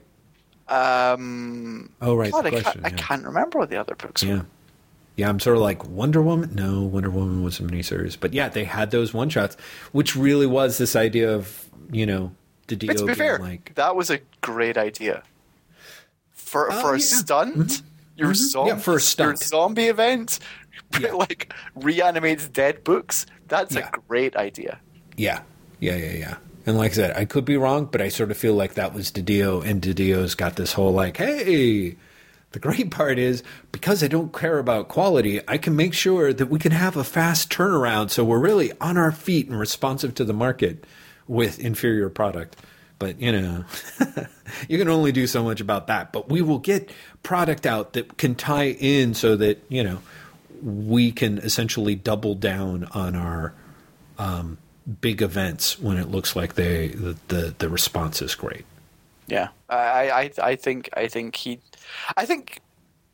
Um. 0.69 1.91
Oh 2.01 2.15
right. 2.15 2.31
God, 2.31 2.45
I, 2.45 2.49
question, 2.49 2.63
can't, 2.63 2.81
yeah. 2.81 2.87
I 2.87 2.89
can't 2.91 3.25
remember 3.25 3.59
what 3.59 3.69
the 3.69 3.77
other 3.77 3.95
books 3.95 4.23
yeah. 4.23 4.35
were. 4.37 4.45
Yeah, 5.17 5.27
I'm 5.27 5.41
sort 5.41 5.57
of 5.57 5.63
like 5.63 5.85
Wonder 5.85 6.21
Woman. 6.21 6.55
No, 6.55 6.83
Wonder 6.83 7.09
Woman 7.09 7.43
was 7.43 7.59
a 7.59 7.63
miniseries, 7.63 8.15
but 8.17 8.33
yeah, 8.33 8.47
they 8.47 8.63
had 8.63 8.91
those 8.91 9.13
one 9.13 9.27
shots, 9.27 9.57
which 9.91 10.15
really 10.15 10.45
was 10.45 10.77
this 10.77 10.95
idea 10.95 11.33
of 11.33 11.69
you 11.91 12.05
know 12.05 12.31
DiDio. 12.67 12.87
But 12.87 12.97
to 12.97 13.05
be 13.05 13.13
fair, 13.13 13.39
like 13.39 13.75
that 13.75 13.95
was 13.95 14.09
a 14.09 14.19
great 14.41 14.77
idea 14.77 15.23
for 16.31 16.71
uh, 16.71 16.81
for 16.81 16.93
a 16.93 16.99
yeah. 16.99 17.05
stunt. 17.05 17.55
Mm-hmm. 17.55 17.87
Your, 18.15 18.29
mm-hmm. 18.29 18.33
Zombie, 18.33 18.69
yeah, 18.69 18.77
for 18.77 18.95
a 18.95 18.99
stunt. 18.99 19.27
your 19.27 19.35
zombie 19.35 19.85
event, 19.85 20.39
yeah. 20.99 21.11
like 21.11 21.53
reanimates 21.75 22.47
dead 22.47 22.83
books. 22.83 23.27
That's 23.47 23.75
a 23.75 23.89
great 24.07 24.35
idea. 24.35 24.79
Yeah, 25.15 25.41
yeah, 25.79 25.95
yeah, 25.95 26.13
yeah. 26.13 26.37
And 26.65 26.77
like 26.77 26.91
I 26.91 26.95
said, 26.95 27.15
I 27.15 27.25
could 27.25 27.45
be 27.45 27.57
wrong, 27.57 27.85
but 27.85 28.01
I 28.01 28.09
sort 28.09 28.31
of 28.31 28.37
feel 28.37 28.55
like 28.55 28.73
that 28.73 28.93
was 28.93 29.11
DiDio, 29.11 29.63
and 29.63 29.81
DiDio's 29.81 30.35
got 30.35 30.55
this 30.55 30.73
whole 30.73 30.91
like, 30.91 31.17
hey, 31.17 31.95
the 32.51 32.59
great 32.59 32.91
part 32.91 33.19
is 33.19 33.43
because 33.71 34.03
I 34.03 34.07
don't 34.07 34.33
care 34.33 34.57
about 34.57 34.87
quality, 34.87 35.41
I 35.47 35.57
can 35.57 35.75
make 35.75 35.93
sure 35.93 36.33
that 36.33 36.47
we 36.47 36.59
can 36.59 36.71
have 36.71 36.97
a 36.97 37.03
fast 37.03 37.51
turnaround 37.51 38.09
so 38.09 38.23
we're 38.23 38.39
really 38.39 38.71
on 38.79 38.97
our 38.97 39.11
feet 39.11 39.47
and 39.47 39.59
responsive 39.59 40.15
to 40.15 40.25
the 40.25 40.33
market 40.33 40.85
with 41.27 41.59
inferior 41.59 42.09
product. 42.09 42.55
But 42.99 43.19
you 43.21 43.31
know, 43.31 43.65
you 44.67 44.77
can 44.77 44.87
only 44.87 45.11
do 45.11 45.27
so 45.27 45.43
much 45.43 45.61
about 45.61 45.87
that. 45.87 46.11
But 46.11 46.29
we 46.29 46.41
will 46.41 46.59
get 46.59 46.89
product 47.23 47.65
out 47.65 47.93
that 47.93 48.17
can 48.17 48.35
tie 48.35 48.69
in 48.69 49.13
so 49.13 49.35
that 49.35 49.63
you 49.69 49.83
know 49.83 49.99
we 50.63 51.11
can 51.11 51.37
essentially 51.39 51.95
double 51.95 52.33
down 52.33 52.85
on 52.91 53.15
our 53.15 53.53
um, 54.17 54.57
big 55.01 55.21
events 55.21 55.79
when 55.79 55.97
it 55.97 56.09
looks 56.09 56.35
like 56.35 56.55
they 56.55 56.89
the, 56.89 57.17
the, 57.27 57.55
the 57.59 57.69
response 57.69 58.21
is 58.21 58.35
great. 58.35 58.65
Yeah, 59.27 59.49
I, 59.69 60.09
I 60.09 60.31
I 60.41 60.55
think 60.55 60.89
I 60.93 61.07
think 61.07 61.35
he, 61.35 61.59
I 62.15 62.25
think 62.25 62.61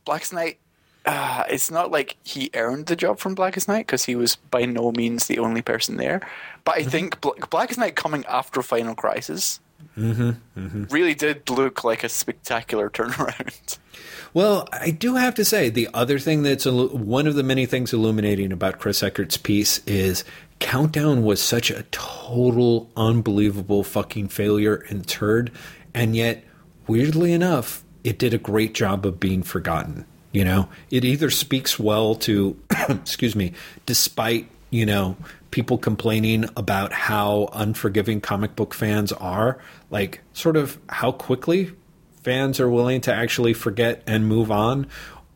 Blackest 0.06 0.34
Night 0.34 0.60
uh, 1.06 1.44
it's 1.50 1.70
not 1.70 1.92
like 1.92 2.18
he 2.24 2.50
earned 2.54 2.86
the 2.86 2.96
job 2.96 3.20
from 3.20 3.36
Blackest 3.36 3.68
Night 3.68 3.86
because 3.86 4.06
he 4.06 4.16
was 4.16 4.36
by 4.36 4.66
no 4.66 4.92
means 4.92 5.28
the 5.28 5.40
only 5.40 5.62
person 5.62 5.98
there. 5.98 6.22
But 6.64 6.76
I 6.76 6.82
mm-hmm. 6.82 6.90
think 6.90 7.22
Bla- 7.22 7.48
Blackest 7.50 7.80
Night 7.80 7.96
coming 7.96 8.26
after 8.26 8.62
Final 8.62 8.96
Crisis 8.96 9.60
mm-hmm, 9.98 10.32
mm-hmm. 10.58 10.84
really 10.86 11.14
did 11.14 11.50
look 11.50 11.84
like 11.84 12.04
a 12.04 12.10
spectacular 12.10 12.90
turnaround. 12.90 13.78
Well, 14.34 14.68
I 14.72 14.90
do 14.90 15.14
have 15.14 15.36
to 15.36 15.46
say 15.46 15.70
the 15.70 15.90
other 15.94 16.18
thing 16.18 16.42
that's 16.42 16.66
one 16.66 17.28
of 17.28 17.36
the 17.36 17.44
many 17.44 17.68
things 17.68 17.94
illuminating 17.94 18.52
about 18.52 18.80
Chris 18.80 19.04
Eckert's 19.04 19.38
piece 19.38 19.78
is 19.86 20.24
Countdown 20.58 21.24
was 21.24 21.40
such 21.40 21.70
a 21.70 21.84
total, 21.92 22.90
unbelievable 22.98 23.84
fucking 23.84 24.30
failure 24.30 24.84
and 24.90 25.08
turd, 25.08 25.52
and 25.94 26.16
yet, 26.16 26.44
weirdly 26.88 27.32
enough, 27.32 27.84
it 28.04 28.18
did 28.18 28.34
a 28.34 28.40
great 28.40 28.74
job 28.74 29.06
of 29.06 29.20
being 29.20 29.44
forgotten. 29.44 30.06
You 30.34 30.44
know, 30.44 30.68
it 30.92 31.06
either 31.06 31.30
speaks 31.30 31.80
well 31.80 32.16
to 32.16 32.60
excuse 32.90 33.36
me, 33.36 33.54
despite, 33.86 34.50
you 34.72 34.86
know, 34.86 35.16
people 35.52 35.78
complaining 35.78 36.50
about 36.58 36.92
how 36.92 37.48
unforgiving 37.54 38.20
comic 38.20 38.56
book 38.56 38.74
fans 38.74 39.12
are, 39.12 39.60
like 39.92 40.22
sort 40.34 40.58
of 40.58 40.80
how 40.90 41.12
quickly 41.12 41.72
fans 42.24 42.60
are 42.60 42.70
willing 42.70 43.00
to 43.02 43.14
actually 43.14 43.54
forget 43.54 44.02
and 44.08 44.28
move 44.28 44.52
on. 44.52 44.88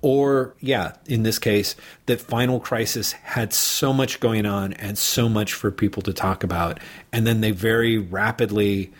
Or, 0.01 0.55
yeah, 0.59 0.93
in 1.05 1.23
this 1.23 1.37
case, 1.37 1.75
that 2.05 2.21
Final 2.21 2.59
Crisis 2.59 3.11
had 3.11 3.53
so 3.53 3.93
much 3.93 4.19
going 4.19 4.45
on 4.45 4.73
and 4.73 4.97
so 4.97 5.27
much 5.27 5.53
for 5.53 5.71
people 5.71 6.01
to 6.03 6.13
talk 6.13 6.43
about. 6.43 6.79
And 7.11 7.27
then 7.27 7.41
they 7.41 7.51
very 7.51 7.97
rapidly 7.97 8.91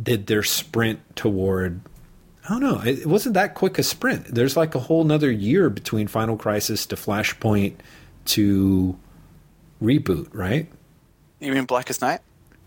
did 0.00 0.26
their 0.26 0.42
sprint 0.42 1.00
toward 1.16 1.80
I 2.44 2.48
don't 2.48 2.60
know. 2.60 2.80
It 2.84 3.06
wasn't 3.06 3.34
that 3.34 3.54
quick 3.54 3.78
a 3.78 3.82
sprint. 3.82 4.26
There's 4.26 4.56
like 4.56 4.74
a 4.74 4.78
whole 4.78 5.04
nother 5.04 5.30
year 5.30 5.70
between 5.70 6.08
Final 6.08 6.36
Crisis 6.36 6.84
to 6.86 6.96
Flashpoint 6.96 7.76
to 8.26 8.98
reboot, 9.82 10.28
right? 10.32 10.68
You 11.40 11.52
mean 11.52 11.64
Blackest 11.64 12.02
Night? 12.02 12.20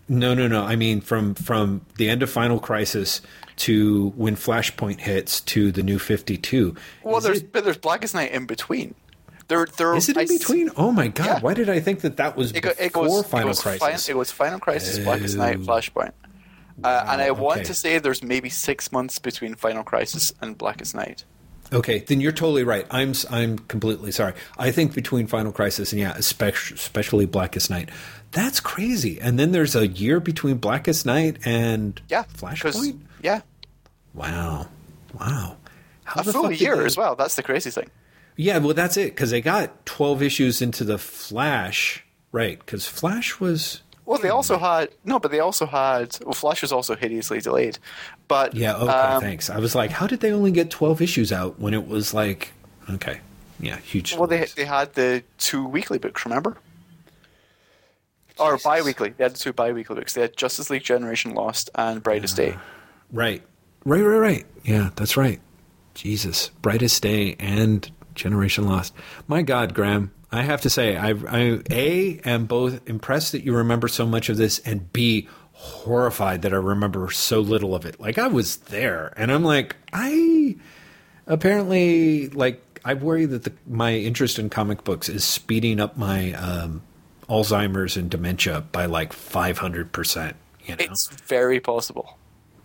No, 0.08 0.34
no, 0.34 0.48
no. 0.48 0.64
I 0.64 0.74
mean 0.74 1.00
from 1.00 1.34
from 1.34 1.82
the 1.96 2.08
end 2.08 2.22
of 2.22 2.30
Final 2.30 2.58
Crisis 2.58 3.20
to 3.56 4.08
when 4.16 4.36
Flashpoint 4.36 5.00
hits 5.00 5.40
to 5.42 5.70
the 5.70 5.82
new 5.82 5.98
Fifty 5.98 6.36
Two. 6.36 6.74
Well, 7.02 7.18
is 7.18 7.24
there's 7.24 7.42
it, 7.42 7.52
there's 7.52 7.76
Blackest 7.76 8.14
Night 8.14 8.32
in 8.32 8.46
between. 8.46 8.94
There, 9.48 9.66
there. 9.76 9.94
Is 9.94 10.08
it 10.08 10.16
in 10.16 10.22
I, 10.22 10.26
between? 10.26 10.70
Oh 10.76 10.92
my 10.92 11.08
god! 11.08 11.26
Yeah. 11.26 11.40
Why 11.40 11.54
did 11.54 11.70
I 11.70 11.80
think 11.80 12.00
that 12.00 12.16
that 12.18 12.36
was 12.36 12.52
it, 12.52 12.62
before 12.62 12.74
it 12.78 12.92
goes, 12.92 13.26
Final 13.26 13.50
it 13.50 13.58
Crisis? 13.58 14.06
Fi- 14.06 14.12
it 14.12 14.16
was 14.16 14.30
Final 14.30 14.58
Crisis, 14.58 14.98
oh. 14.98 15.04
Blackest 15.04 15.36
Night, 15.36 15.56
oh. 15.56 15.64
Flashpoint. 15.64 16.12
Uh, 16.82 17.06
and 17.08 17.20
I 17.20 17.30
want 17.32 17.66
to 17.66 17.74
say 17.74 17.98
there's 17.98 18.22
maybe 18.22 18.48
six 18.48 18.92
months 18.92 19.18
between 19.18 19.54
Final 19.54 19.82
Crisis 19.82 20.32
and 20.40 20.56
Blackest 20.56 20.94
Night. 20.94 21.24
Okay, 21.72 21.98
then 22.00 22.20
you're 22.20 22.32
totally 22.32 22.64
right. 22.64 22.86
I'm 22.90 23.12
I'm 23.30 23.58
completely 23.58 24.10
sorry. 24.10 24.34
I 24.58 24.70
think 24.70 24.94
between 24.94 25.26
Final 25.26 25.52
Crisis 25.52 25.92
and 25.92 26.00
yeah, 26.00 26.14
especially, 26.16 26.76
especially 26.76 27.26
Blackest 27.26 27.68
Night, 27.68 27.90
that's 28.30 28.60
crazy. 28.60 29.20
And 29.20 29.38
then 29.38 29.52
there's 29.52 29.76
a 29.76 29.86
year 29.86 30.20
between 30.20 30.56
Blackest 30.56 31.04
Night 31.04 31.38
and 31.44 32.00
yeah, 32.08 32.24
Flashpoint. 32.24 32.98
Yeah. 33.22 33.42
Wow. 34.14 34.68
Wow. 35.18 35.56
How 36.04 36.22
a 36.22 36.24
full 36.24 36.52
year 36.52 36.76
they... 36.76 36.84
as 36.86 36.96
well. 36.96 37.16
That's 37.16 37.36
the 37.36 37.42
crazy 37.42 37.70
thing. 37.70 37.90
Yeah, 38.36 38.58
well, 38.58 38.72
that's 38.74 38.96
it 38.96 39.14
because 39.14 39.30
they 39.30 39.40
got 39.40 39.84
12 39.84 40.22
issues 40.22 40.62
into 40.62 40.84
the 40.84 40.96
Flash, 40.96 42.04
right? 42.30 42.58
Because 42.58 42.86
Flash 42.86 43.40
was 43.40 43.82
well, 44.08 44.18
they 44.18 44.30
also 44.30 44.56
had 44.56 44.88
no, 45.04 45.18
but 45.18 45.30
they 45.30 45.40
also 45.40 45.66
had. 45.66 46.16
Well, 46.24 46.32
Flash 46.32 46.62
was 46.62 46.72
also 46.72 46.96
hideously 46.96 47.40
delayed. 47.40 47.78
But 48.26 48.54
yeah, 48.54 48.74
okay, 48.76 48.90
um, 48.90 49.20
thanks. 49.20 49.50
I 49.50 49.58
was 49.58 49.74
like, 49.74 49.90
how 49.90 50.06
did 50.06 50.20
they 50.20 50.32
only 50.32 50.50
get 50.50 50.70
twelve 50.70 51.02
issues 51.02 51.30
out 51.30 51.60
when 51.60 51.74
it 51.74 51.86
was 51.86 52.14
like, 52.14 52.52
okay, 52.88 53.20
yeah, 53.60 53.76
huge. 53.76 54.16
Well, 54.16 54.26
they 54.26 54.46
they 54.56 54.64
had 54.64 54.94
the 54.94 55.22
two 55.36 55.66
weekly 55.66 55.98
books, 55.98 56.24
remember? 56.24 56.56
Jesus. 58.30 58.40
Or 58.40 58.56
bi-weekly. 58.56 59.10
They 59.10 59.24
had 59.24 59.34
the 59.34 59.38
two 59.38 59.52
bi-weekly 59.52 59.96
books. 59.96 60.14
They 60.14 60.22
had 60.22 60.36
Justice 60.36 60.70
League 60.70 60.84
Generation 60.84 61.34
Lost 61.34 61.68
and 61.74 62.02
Brightest 62.02 62.38
uh, 62.38 62.42
Day. 62.44 62.58
Right, 63.12 63.42
right, 63.84 64.00
right, 64.00 64.18
right. 64.18 64.46
Yeah, 64.64 64.88
that's 64.96 65.18
right. 65.18 65.38
Jesus, 65.94 66.50
Brightest 66.62 67.02
Day 67.02 67.36
and 67.38 67.90
Generation 68.14 68.66
Lost. 68.66 68.94
My 69.26 69.42
God, 69.42 69.74
Graeme, 69.74 70.12
I 70.30 70.42
have 70.42 70.60
to 70.62 70.70
say, 70.70 70.96
I, 70.96 71.10
I 71.10 71.60
a 71.70 72.20
am 72.24 72.46
both 72.46 72.86
impressed 72.88 73.32
that 73.32 73.44
you 73.44 73.54
remember 73.54 73.88
so 73.88 74.06
much 74.06 74.28
of 74.28 74.36
this, 74.36 74.58
and 74.60 74.92
b 74.92 75.28
horrified 75.52 76.42
that 76.42 76.52
I 76.52 76.56
remember 76.56 77.10
so 77.10 77.40
little 77.40 77.74
of 77.74 77.84
it. 77.84 77.98
Like 77.98 78.18
I 78.18 78.26
was 78.26 78.56
there, 78.56 79.12
and 79.16 79.32
I'm 79.32 79.42
like, 79.42 79.76
I 79.92 80.56
apparently 81.26 82.28
like 82.28 82.80
I 82.84 82.94
worry 82.94 83.26
that 83.26 83.44
the, 83.44 83.52
my 83.66 83.94
interest 83.94 84.38
in 84.38 84.50
comic 84.50 84.84
books 84.84 85.08
is 85.08 85.24
speeding 85.24 85.80
up 85.80 85.96
my 85.96 86.32
um, 86.34 86.82
Alzheimer's 87.28 87.96
and 87.96 88.10
dementia 88.10 88.60
by 88.72 88.86
like 88.86 89.12
500 89.12 89.92
percent. 89.92 90.36
You 90.64 90.76
know? 90.76 90.84
It's 90.84 91.08
very 91.08 91.60
possible. 91.60 92.18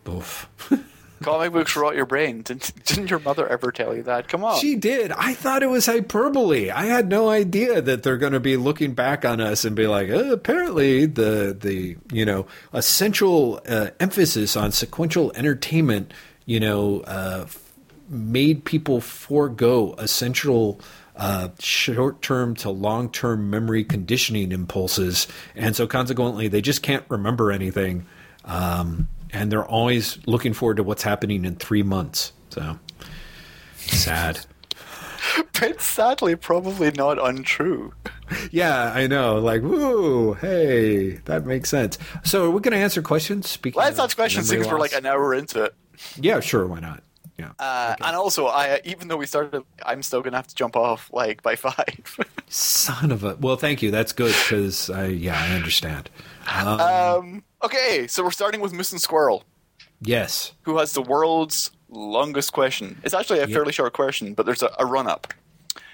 Oof. 0.08 0.50
Comic 1.24 1.54
books 1.54 1.76
rot 1.76 1.96
your 1.96 2.06
brain. 2.06 2.42
Didn't, 2.42 2.86
didn't 2.86 3.10
your 3.10 3.20
mother 3.20 3.48
ever 3.48 3.72
tell 3.72 3.96
you 3.96 4.04
that? 4.04 4.28
Come 4.28 4.44
on. 4.44 4.60
She 4.60 4.76
did. 4.76 5.12
I 5.12 5.34
thought 5.34 5.64
it 5.64 5.70
was 5.70 5.86
hyperbole. 5.86 6.70
I 6.70 6.86
had 6.86 7.10
no 7.10 7.30
idea 7.30 7.82
that 7.82 8.04
they're 8.04 8.18
going 8.18 8.34
to 8.34 8.40
be 8.40 8.58
looking 8.58 8.94
back 8.94 9.26
on 9.26 9.42
us 9.42 9.66
and 9.66 9.76
be 9.76 9.88
like, 9.88 10.10
oh, 10.10 10.32
apparently 10.32 11.06
the 11.06 11.58
the 11.60 11.98
you 12.12 12.26
know 12.26 12.46
essential 12.74 13.62
uh, 13.68 13.90
emphasis 14.00 14.56
on 14.56 14.72
sequential 14.72 15.32
entertainment, 15.36 16.14
you 16.46 16.60
know, 16.60 17.02
uh, 17.02 17.48
made 18.10 18.66
people 18.66 19.02
forego 19.02 19.96
essential. 19.98 20.80
Uh, 21.16 21.50
short 21.60 22.24
term 22.24 22.56
to 22.56 22.72
long 22.72 23.08
term 23.08 23.48
memory 23.48 23.84
conditioning 23.84 24.52
impulses. 24.52 25.28
And 25.56 25.76
so, 25.76 25.86
consequently, 25.86 26.48
they 26.48 26.60
just 26.60 26.82
can't 26.82 27.06
remember 27.08 27.52
anything. 27.52 28.08
Um, 28.46 29.08
and 29.34 29.52
they're 29.52 29.66
always 29.66 30.20
looking 30.28 30.54
forward 30.54 30.78
to 30.78 30.84
what's 30.84 31.04
happening 31.04 31.44
in 31.44 31.56
three 31.56 31.84
months. 31.84 32.32
So 32.50 32.80
sad. 33.78 34.40
but 35.60 35.82
sadly, 35.82 36.36
probably 36.36 36.92
not 36.92 37.24
untrue. 37.24 37.94
Yeah, 38.52 38.92
I 38.94 39.08
know. 39.08 39.40
Like, 39.40 39.62
woo, 39.62 40.34
hey, 40.34 41.18
that 41.26 41.46
makes 41.46 41.70
sense. 41.70 41.98
So, 42.24 42.46
are 42.46 42.52
we 42.52 42.62
going 42.62 42.74
to 42.74 42.78
answer 42.78 43.02
questions? 43.02 43.50
Speaking 43.50 43.80
Let's 43.80 44.00
answer 44.00 44.16
questions 44.16 44.50
because 44.50 44.68
we're 44.68 44.80
like 44.80 44.94
an 44.94 45.06
hour 45.06 45.34
into 45.34 45.64
it. 45.64 45.76
Yeah, 46.20 46.40
sure. 46.40 46.68
Why 46.68 46.80
not? 46.80 47.04
Yeah. 47.38 47.52
Uh, 47.60 47.96
okay. 48.00 48.08
And 48.08 48.16
also, 48.16 48.48
I 48.48 48.80
even 48.84 49.08
though 49.08 49.18
we 49.18 49.26
started, 49.26 49.64
I'm 49.84 50.04
still 50.04 50.22
gonna 50.22 50.38
have 50.38 50.48
to 50.48 50.56
jump 50.56 50.76
off 50.76 51.10
like 51.12 51.42
by 51.42 51.56
five. 51.56 52.20
Son 52.48 53.12
of 53.12 53.24
a. 53.24 53.36
Well, 53.36 53.56
thank 53.56 53.82
you. 53.82 53.90
That's 53.90 54.14
good 54.14 54.36
because 54.44 54.90
I 54.90 55.08
yeah 55.08 55.40
I 55.40 55.56
understand. 55.56 56.10
Um, 56.46 56.82
um, 56.82 57.44
okay, 57.64 58.08
so 58.08 58.24
we're 58.24 58.32
starting 58.32 58.62
with 58.62 58.74
Moose 58.74 58.92
and 58.92 59.02
Squirrel. 59.02 59.44
Yes. 60.02 60.54
Who 60.64 60.78
has 60.78 60.94
the 60.94 61.02
world's 61.02 61.72
longest 61.90 62.54
question? 62.54 63.00
It's 63.04 63.14
actually 63.14 63.40
a 63.40 63.44
yep. 63.44 63.52
fairly 63.52 63.72
short 63.72 63.94
question, 63.94 64.34
but 64.34 64.46
there's 64.46 64.64
a, 64.64 64.72
a 64.80 64.86
run 64.86 65.08
up. 65.08 65.34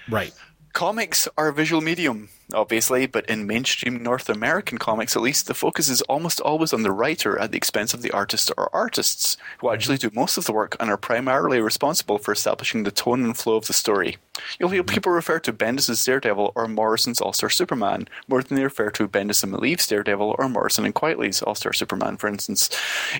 Right. 0.08 0.32
Comics 0.72 1.28
are 1.36 1.48
a 1.48 1.52
visual 1.52 1.80
medium, 1.80 2.28
obviously, 2.54 3.06
but 3.06 3.28
in 3.28 3.46
mainstream 3.46 4.02
North 4.02 4.28
American 4.28 4.78
comics, 4.78 5.16
at 5.16 5.22
least, 5.22 5.46
the 5.46 5.54
focus 5.54 5.88
is 5.88 6.02
almost 6.02 6.40
always 6.40 6.72
on 6.72 6.82
the 6.82 6.92
writer 6.92 7.38
at 7.38 7.50
the 7.50 7.56
expense 7.56 7.94
of 7.94 8.02
the 8.02 8.10
artist 8.10 8.50
or 8.56 8.74
artists, 8.74 9.36
who 9.58 9.68
hmm. 9.68 9.74
actually 9.74 9.98
do 9.98 10.10
most 10.12 10.36
of 10.36 10.46
the 10.46 10.52
work 10.52 10.76
and 10.80 10.90
are 10.90 10.96
primarily 10.96 11.60
responsible 11.60 12.18
for 12.18 12.32
establishing 12.32 12.82
the 12.82 12.90
tone 12.90 13.24
and 13.24 13.36
flow 13.36 13.56
of 13.56 13.66
the 13.66 13.72
story. 13.72 14.18
You'll 14.58 14.70
hear 14.70 14.82
hmm. 14.82 14.88
people 14.88 15.12
refer 15.12 15.38
to 15.40 15.52
Bendis' 15.52 16.04
Daredevil 16.04 16.52
or 16.54 16.68
Morrison's 16.68 17.20
All 17.20 17.32
Star 17.32 17.50
Superman 17.50 18.08
more 18.28 18.42
than 18.42 18.56
they 18.56 18.64
refer 18.64 18.90
to 18.90 19.08
Bendis 19.08 19.42
and 19.42 19.52
Maleev's 19.52 19.86
Daredevil 19.86 20.36
or 20.38 20.48
Morrison 20.48 20.84
and 20.84 20.94
Quitely's 20.94 21.42
All 21.42 21.54
Star 21.54 21.72
Superman, 21.72 22.16
for 22.16 22.28
instance, 22.28 22.70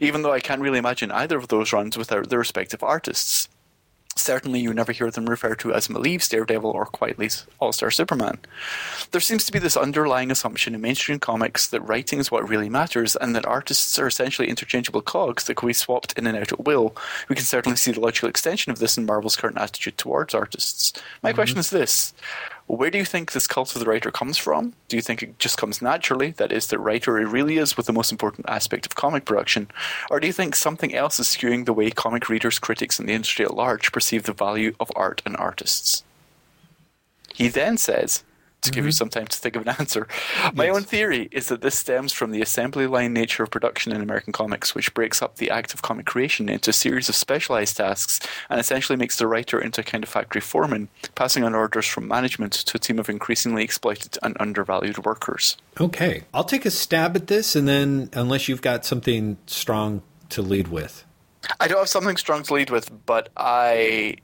even 0.01 0.22
though 0.22 0.33
I 0.33 0.41
can't 0.41 0.61
really 0.61 0.78
imagine 0.78 1.11
either 1.11 1.37
of 1.37 1.49
those 1.49 1.72
runs 1.72 1.97
without 1.97 2.28
their 2.28 2.39
respective 2.39 2.83
artists. 2.83 3.49
Certainly, 4.16 4.61
you 4.61 4.74
never 4.74 4.92
hear 4.92 5.11
them 5.11 5.26
referred 5.26 5.61
to 5.61 5.72
as 5.72 5.88
Maleev's 5.88 6.28
Daredevil 6.28 6.70
or 6.70 6.84
Quitely's 6.84 7.46
All 7.58 7.72
Star 7.72 7.90
Superman. 7.90 8.38
There 9.12 9.20
seems 9.20 9.44
to 9.46 9.52
be 9.52 9.58
this 9.58 9.76
underlying 9.76 10.30
assumption 10.30 10.74
in 10.74 10.80
mainstream 10.80 11.20
comics 11.20 11.68
that 11.68 11.80
writing 11.80 12.18
is 12.18 12.30
what 12.30 12.48
really 12.48 12.68
matters 12.68 13.16
and 13.16 13.34
that 13.36 13.46
artists 13.46 13.98
are 13.98 14.08
essentially 14.08 14.48
interchangeable 14.48 15.00
cogs 15.00 15.44
that 15.44 15.54
can 15.54 15.68
be 15.68 15.72
swapped 15.72 16.12
in 16.18 16.26
and 16.26 16.36
out 16.36 16.52
at 16.52 16.64
will. 16.64 16.94
We 17.28 17.36
can 17.36 17.44
certainly 17.44 17.76
see 17.76 17.92
the 17.92 18.00
logical 18.00 18.28
extension 18.28 18.72
of 18.72 18.78
this 18.78 18.98
in 18.98 19.06
Marvel's 19.06 19.36
current 19.36 19.58
attitude 19.58 19.96
towards 19.96 20.34
artists. 20.34 20.92
My 21.22 21.30
mm-hmm. 21.30 21.36
question 21.36 21.58
is 21.58 21.70
this 21.70 22.12
where 22.77 22.91
do 22.91 22.99
you 22.99 23.05
think 23.05 23.33
this 23.33 23.47
cult 23.47 23.75
of 23.75 23.81
the 23.81 23.89
writer 23.89 24.11
comes 24.11 24.37
from? 24.37 24.75
Do 24.89 24.97
you 24.97 25.03
think 25.03 25.23
it 25.23 25.39
just 25.39 25.59
comes 25.59 25.83
naturally, 25.83 26.31
that 26.33 26.53
is, 26.53 26.66
the 26.66 26.79
writer 26.79 27.12
really 27.12 27.59
is 27.59 27.77
with 27.77 27.87
the 27.87 27.93
most 27.93 28.12
important 28.12 28.49
aspect 28.49 28.87
of 28.87 28.95
comic 28.95 29.25
production? 29.25 29.68
Or 30.11 30.21
do 30.21 30.27
you 30.27 30.33
think 30.33 30.55
something 30.55 30.95
else 30.95 31.18
is 31.18 31.27
skewing 31.27 31.64
the 31.64 31.73
way 31.73 31.91
comic 31.91 32.29
readers, 32.29 32.59
critics, 32.59 32.99
and 32.99 33.09
the 33.09 33.12
industry 33.12 33.45
at 33.45 33.55
large 33.55 33.93
perceive 33.93 34.25
the 34.25 34.33
value 34.33 34.75
of 34.79 34.93
art 34.95 35.23
and 35.27 35.37
artists? 35.37 36.05
He 37.35 37.49
then 37.49 37.77
says, 37.79 38.23
to 38.62 38.70
mm-hmm. 38.70 38.74
give 38.74 38.84
you 38.84 38.90
mm-hmm. 38.90 38.96
some 38.96 39.08
time 39.08 39.26
to 39.26 39.38
think 39.38 39.56
of 39.56 39.62
an 39.62 39.68
answer. 39.78 40.06
My 40.54 40.66
yes. 40.66 40.76
own 40.76 40.82
theory 40.82 41.28
is 41.32 41.48
that 41.48 41.62
this 41.62 41.78
stems 41.78 42.12
from 42.12 42.30
the 42.30 42.42
assembly 42.42 42.86
line 42.86 43.12
nature 43.12 43.42
of 43.42 43.50
production 43.50 43.92
in 43.92 44.00
American 44.00 44.32
comics, 44.32 44.74
which 44.74 44.92
breaks 44.94 45.22
up 45.22 45.36
the 45.36 45.50
act 45.50 45.74
of 45.74 45.82
comic 45.82 46.06
creation 46.06 46.48
into 46.48 46.70
a 46.70 46.72
series 46.72 47.08
of 47.08 47.14
specialized 47.14 47.76
tasks 47.76 48.20
and 48.48 48.61
essentially 48.61 48.96
makes 48.96 49.16
the 49.18 49.26
writer 49.26 49.61
into 49.61 49.80
a 49.80 49.84
kind 49.84 50.04
of 50.04 50.11
factory 50.11 50.40
foreman, 50.40 50.88
passing 51.14 51.44
on 51.44 51.54
orders 51.54 51.86
from 51.86 52.08
management 52.08 52.52
to 52.52 52.76
a 52.76 52.80
team 52.80 52.98
of 52.98 53.08
increasingly 53.08 53.64
exploited 53.64 54.18
and 54.22 54.36
undervalued 54.40 55.04
workers. 55.04 55.56
Okay. 55.80 56.24
I'll 56.34 56.44
take 56.44 56.66
a 56.66 56.70
stab 56.70 57.16
at 57.16 57.26
this, 57.26 57.56
and 57.56 57.66
then, 57.68 58.11
unless 58.12 58.48
you've 58.48 58.62
got 58.62 58.84
something 58.84 59.38
strong 59.46 60.02
to 60.30 60.42
lead 60.42 60.68
with. 60.68 61.04
I 61.58 61.68
don't 61.68 61.78
have 61.78 61.88
something 61.88 62.16
strong 62.16 62.42
to 62.44 62.54
lead 62.54 62.70
with, 62.70 62.90
but 63.06 63.30
I 63.36 64.16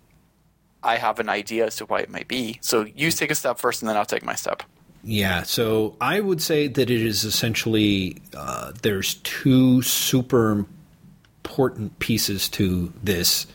I 0.86 0.96
have 0.96 1.18
an 1.18 1.28
idea 1.28 1.66
as 1.66 1.76
to 1.76 1.86
why 1.86 2.00
it 2.00 2.10
might 2.10 2.28
be. 2.28 2.58
So 2.62 2.86
you 2.94 3.10
take 3.10 3.30
a 3.30 3.34
step 3.34 3.58
first, 3.58 3.82
and 3.82 3.88
then 3.88 3.96
I'll 3.96 4.06
take 4.06 4.24
my 4.24 4.36
step. 4.36 4.62
Yeah, 5.02 5.42
so 5.42 5.96
I 6.00 6.20
would 6.20 6.40
say 6.40 6.68
that 6.68 6.90
it 6.90 7.02
is 7.02 7.24
essentially 7.24 8.22
uh, 8.34 8.72
there's 8.82 9.14
two 9.14 9.82
super 9.82 10.64
important 11.44 11.98
pieces 11.98 12.48
to 12.50 12.92
this 13.02 13.46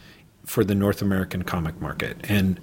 for 0.46 0.64
the 0.64 0.76
North 0.76 1.02
American 1.02 1.44
comic 1.44 1.80
market, 1.82 2.18
and 2.30 2.60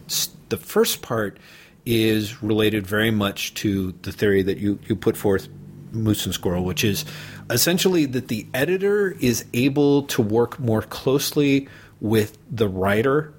the 0.49 0.57
first 0.57 1.03
part 1.03 1.39
is 1.85 2.43
related 2.43 2.87
very 2.87 3.11
much 3.11 3.55
to 3.55 3.93
the 4.03 4.13
theory 4.13 4.43
that 4.43 4.59
you, 4.59 4.79
you 4.87 4.95
put 4.95 5.17
forth, 5.17 5.49
Moose 5.93 6.27
and 6.27 6.35
Squirrel, 6.35 6.65
which 6.65 6.85
is 6.85 7.07
essentially 7.51 8.05
that 8.05 8.29
the 8.29 8.47
editor 8.53 9.17
is 9.21 9.47
able 9.55 10.03
to 10.03 10.21
work 10.21 10.59
more 10.59 10.83
closely 10.83 11.67
with 12.01 12.37
the 12.51 12.69
writer 12.69 13.33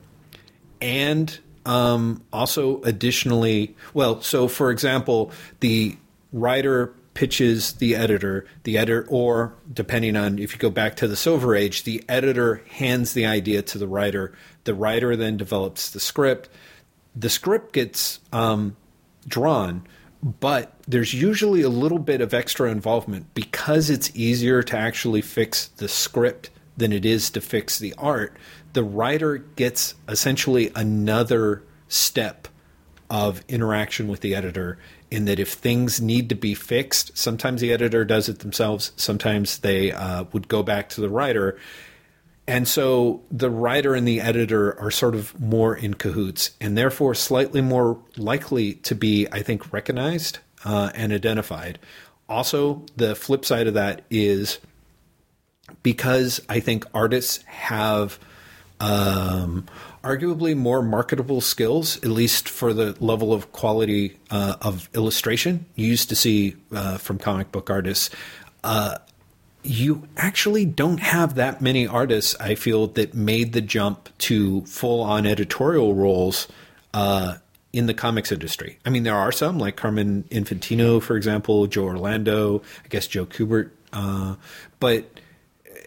and 0.82 1.38
um, 1.66 2.24
also 2.32 2.82
additionally, 2.84 3.76
well, 3.94 4.22
so 4.22 4.48
for 4.48 4.72
example, 4.72 5.32
the 5.60 5.98
writer 6.32 6.94
pitches 7.14 7.74
the 7.74 7.96
editor, 7.96 8.46
the 8.64 8.78
editor, 8.78 9.06
or 9.10 9.54
depending 9.74 10.16
on 10.16 10.40
if 10.40 10.54
you 10.54 10.60
go 10.60 10.70
back 10.70 10.96
to 10.96 11.08
the 11.08 11.18
Silver 11.18 11.56
Age, 11.56 11.84
the 11.84 12.04
editor 12.08 12.64
hands 12.70 13.14
the 13.14 13.26
idea 13.26 13.62
to 13.62 13.78
the 13.78 13.88
writer. 13.88 14.34
The 14.64 14.74
writer 14.74 15.16
then 15.16 15.36
develops 15.36 15.92
the 15.92 16.00
script. 16.00 16.50
The 17.16 17.30
script 17.30 17.74
gets 17.74 18.20
um, 18.32 18.78
drawn, 19.28 19.86
but 20.24 20.74
there's 20.88 21.14
usually 21.14 21.62
a 21.62 21.70
little 21.70 22.00
bit 22.00 22.22
of 22.22 22.34
extra 22.34 22.72
involvement 22.72 23.34
because 23.34 23.90
it's 23.90 24.16
easier 24.16 24.64
to 24.64 24.78
actually 24.78 25.22
fix 25.22 25.68
the 25.68 25.90
script 25.90 26.50
than 26.78 26.94
it 26.94 27.06
is 27.06 27.30
to 27.32 27.42
fix 27.42 27.80
the 27.80 27.94
art. 27.98 28.36
The 28.74 28.84
writer 28.84 29.38
gets 29.38 29.96
essentially 30.08 30.72
another 30.76 31.64
step 31.88 32.48
of 33.10 33.44
interaction 33.48 34.08
with 34.08 34.22
the 34.22 34.36
editor 34.36 34.78
in 35.10 35.26
that 35.26 35.40
if 35.40 35.54
things 35.54 36.00
need 36.00 36.30
to 36.30 36.36
be 36.36 36.54
fixed, 36.54 37.18
sometimes 37.18 37.62
the 37.62 37.74
editor 37.74 38.06
does 38.06 38.30
it 38.30 38.40
themselves, 38.40 38.92
sometimes 38.96 39.60
they 39.60 39.92
uh, 39.92 40.26
would 40.32 40.48
go 40.48 40.62
back 40.62 40.90
to 40.90 41.02
the 41.02 41.10
writer. 41.10 41.58
And 42.48 42.68
so 42.68 43.22
the 43.32 43.50
writer 43.50 43.96
and 43.96 44.08
the 44.08 44.22
editor 44.22 44.80
are 44.80 44.92
sort 44.92 45.16
of 45.16 45.40
more 45.40 45.76
in 45.76 45.96
cahoots 45.96 46.52
and 46.62 46.78
therefore 46.78 47.16
slightly 47.16 47.62
more 47.62 48.00
likely 48.18 48.76
to 48.76 48.96
be, 48.96 49.28
I 49.32 49.42
think, 49.42 49.74
recognized 49.74 50.40
uh, 50.64 50.92
and 50.94 51.12
identified. 51.12 51.80
Also, 52.28 52.86
the 52.96 53.16
flip 53.16 53.46
side 53.46 53.68
of 53.68 53.74
that 53.74 54.04
is 54.12 54.60
because 55.82 56.42
I 56.48 56.60
think 56.60 56.86
artists 56.94 57.44
have 57.44 58.20
um, 58.80 59.66
arguably 60.04 60.56
more 60.56 60.82
marketable 60.82 61.42
skills, 61.42 61.98
at 61.98 62.10
least 62.10 62.48
for 62.48 62.74
the 62.74 62.96
level 63.00 63.34
of 63.34 63.52
quality 63.52 64.18
uh, 64.32 64.56
of 64.62 64.90
illustration 64.94 65.66
you 65.76 65.88
used 65.88 66.10
to 66.10 66.16
see 66.16 66.56
uh, 66.72 66.98
from 66.98 67.18
comic 67.18 67.52
book 67.52 67.70
artists. 67.70 68.10
Uh, 68.64 68.98
you 69.62 70.08
actually 70.16 70.66
don't 70.66 71.02
have 71.02 71.36
that 71.36 71.62
many 71.62 71.86
artists, 71.86 72.36
I 72.40 72.56
feel, 72.56 72.88
that 72.88 73.14
made 73.14 73.52
the 73.52 73.62
jump 73.62 74.10
to 74.20 74.62
full 74.62 75.02
on 75.02 75.26
editorial 75.26 75.94
roles 75.94 76.48
uh, 76.94 77.36
in 77.74 77.86
the 77.86 77.94
comics 77.94 78.32
industry. 78.32 78.80
I 78.86 78.90
mean, 78.90 79.04
there 79.04 79.16
are 79.16 79.34
some, 79.34 79.60
like 79.60 79.76
Carmen 79.76 80.24
Infantino, 80.32 81.02
for 81.02 81.18
example, 81.18 81.68
Joe 81.68 81.84
Orlando, 81.84 82.62
I 82.86 82.88
guess 82.88 83.06
Joe 83.06 83.26
Kubert, 83.26 83.72
uh, 83.92 84.36
but 84.80 85.19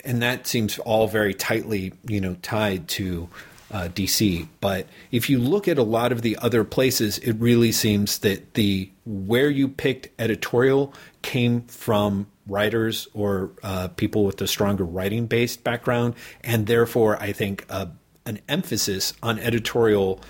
and 0.04 0.22
that 0.22 0.46
seems 0.46 0.78
all 0.80 1.06
very 1.06 1.34
tightly, 1.34 1.92
you 2.06 2.20
know, 2.20 2.34
tied 2.42 2.88
to 2.88 3.28
uh, 3.70 3.88
DC. 3.88 4.46
But 4.60 4.86
if 5.10 5.30
you 5.30 5.38
look 5.38 5.66
at 5.66 5.78
a 5.78 5.82
lot 5.82 6.12
of 6.12 6.22
the 6.22 6.36
other 6.38 6.64
places, 6.64 7.18
it 7.18 7.32
really 7.34 7.72
seems 7.72 8.18
that 8.18 8.54
the 8.54 8.90
where 9.04 9.50
you 9.50 9.68
picked 9.68 10.08
editorial 10.20 10.92
came 11.22 11.62
from 11.62 12.26
writers 12.46 13.08
or 13.14 13.52
uh, 13.62 13.88
people 13.88 14.24
with 14.24 14.40
a 14.42 14.46
stronger 14.46 14.84
writing 14.84 15.26
based 15.26 15.64
background, 15.64 16.14
and 16.44 16.66
therefore 16.66 17.20
I 17.20 17.32
think 17.32 17.64
uh, 17.70 17.86
an 18.26 18.40
emphasis 18.48 19.14
on 19.22 19.38
editorial 19.38 20.20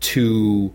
to 0.00 0.72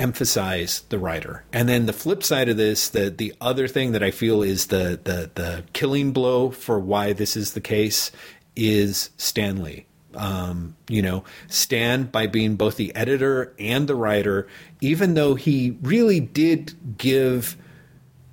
emphasize 0.00 0.80
the 0.88 0.98
writer. 0.98 1.44
And 1.52 1.68
then 1.68 1.86
the 1.86 1.92
flip 1.92 2.22
side 2.22 2.48
of 2.48 2.56
this, 2.56 2.88
the 2.88 3.10
the 3.10 3.34
other 3.40 3.68
thing 3.68 3.92
that 3.92 4.02
I 4.02 4.10
feel 4.10 4.42
is 4.42 4.66
the 4.66 4.98
the 5.02 5.30
the 5.34 5.64
killing 5.72 6.12
blow 6.12 6.50
for 6.50 6.80
why 6.80 7.12
this 7.12 7.36
is 7.36 7.52
the 7.52 7.60
case 7.60 8.10
is 8.56 9.10
Stan 9.16 9.62
Lee. 9.62 9.86
Um, 10.14 10.74
you 10.88 11.02
know, 11.02 11.22
Stan 11.46 12.04
by 12.04 12.26
being 12.26 12.56
both 12.56 12.76
the 12.76 12.94
editor 12.96 13.54
and 13.60 13.86
the 13.86 13.94
writer, 13.94 14.48
even 14.80 15.14
though 15.14 15.36
he 15.36 15.78
really 15.82 16.18
did 16.18 16.98
give 16.98 17.56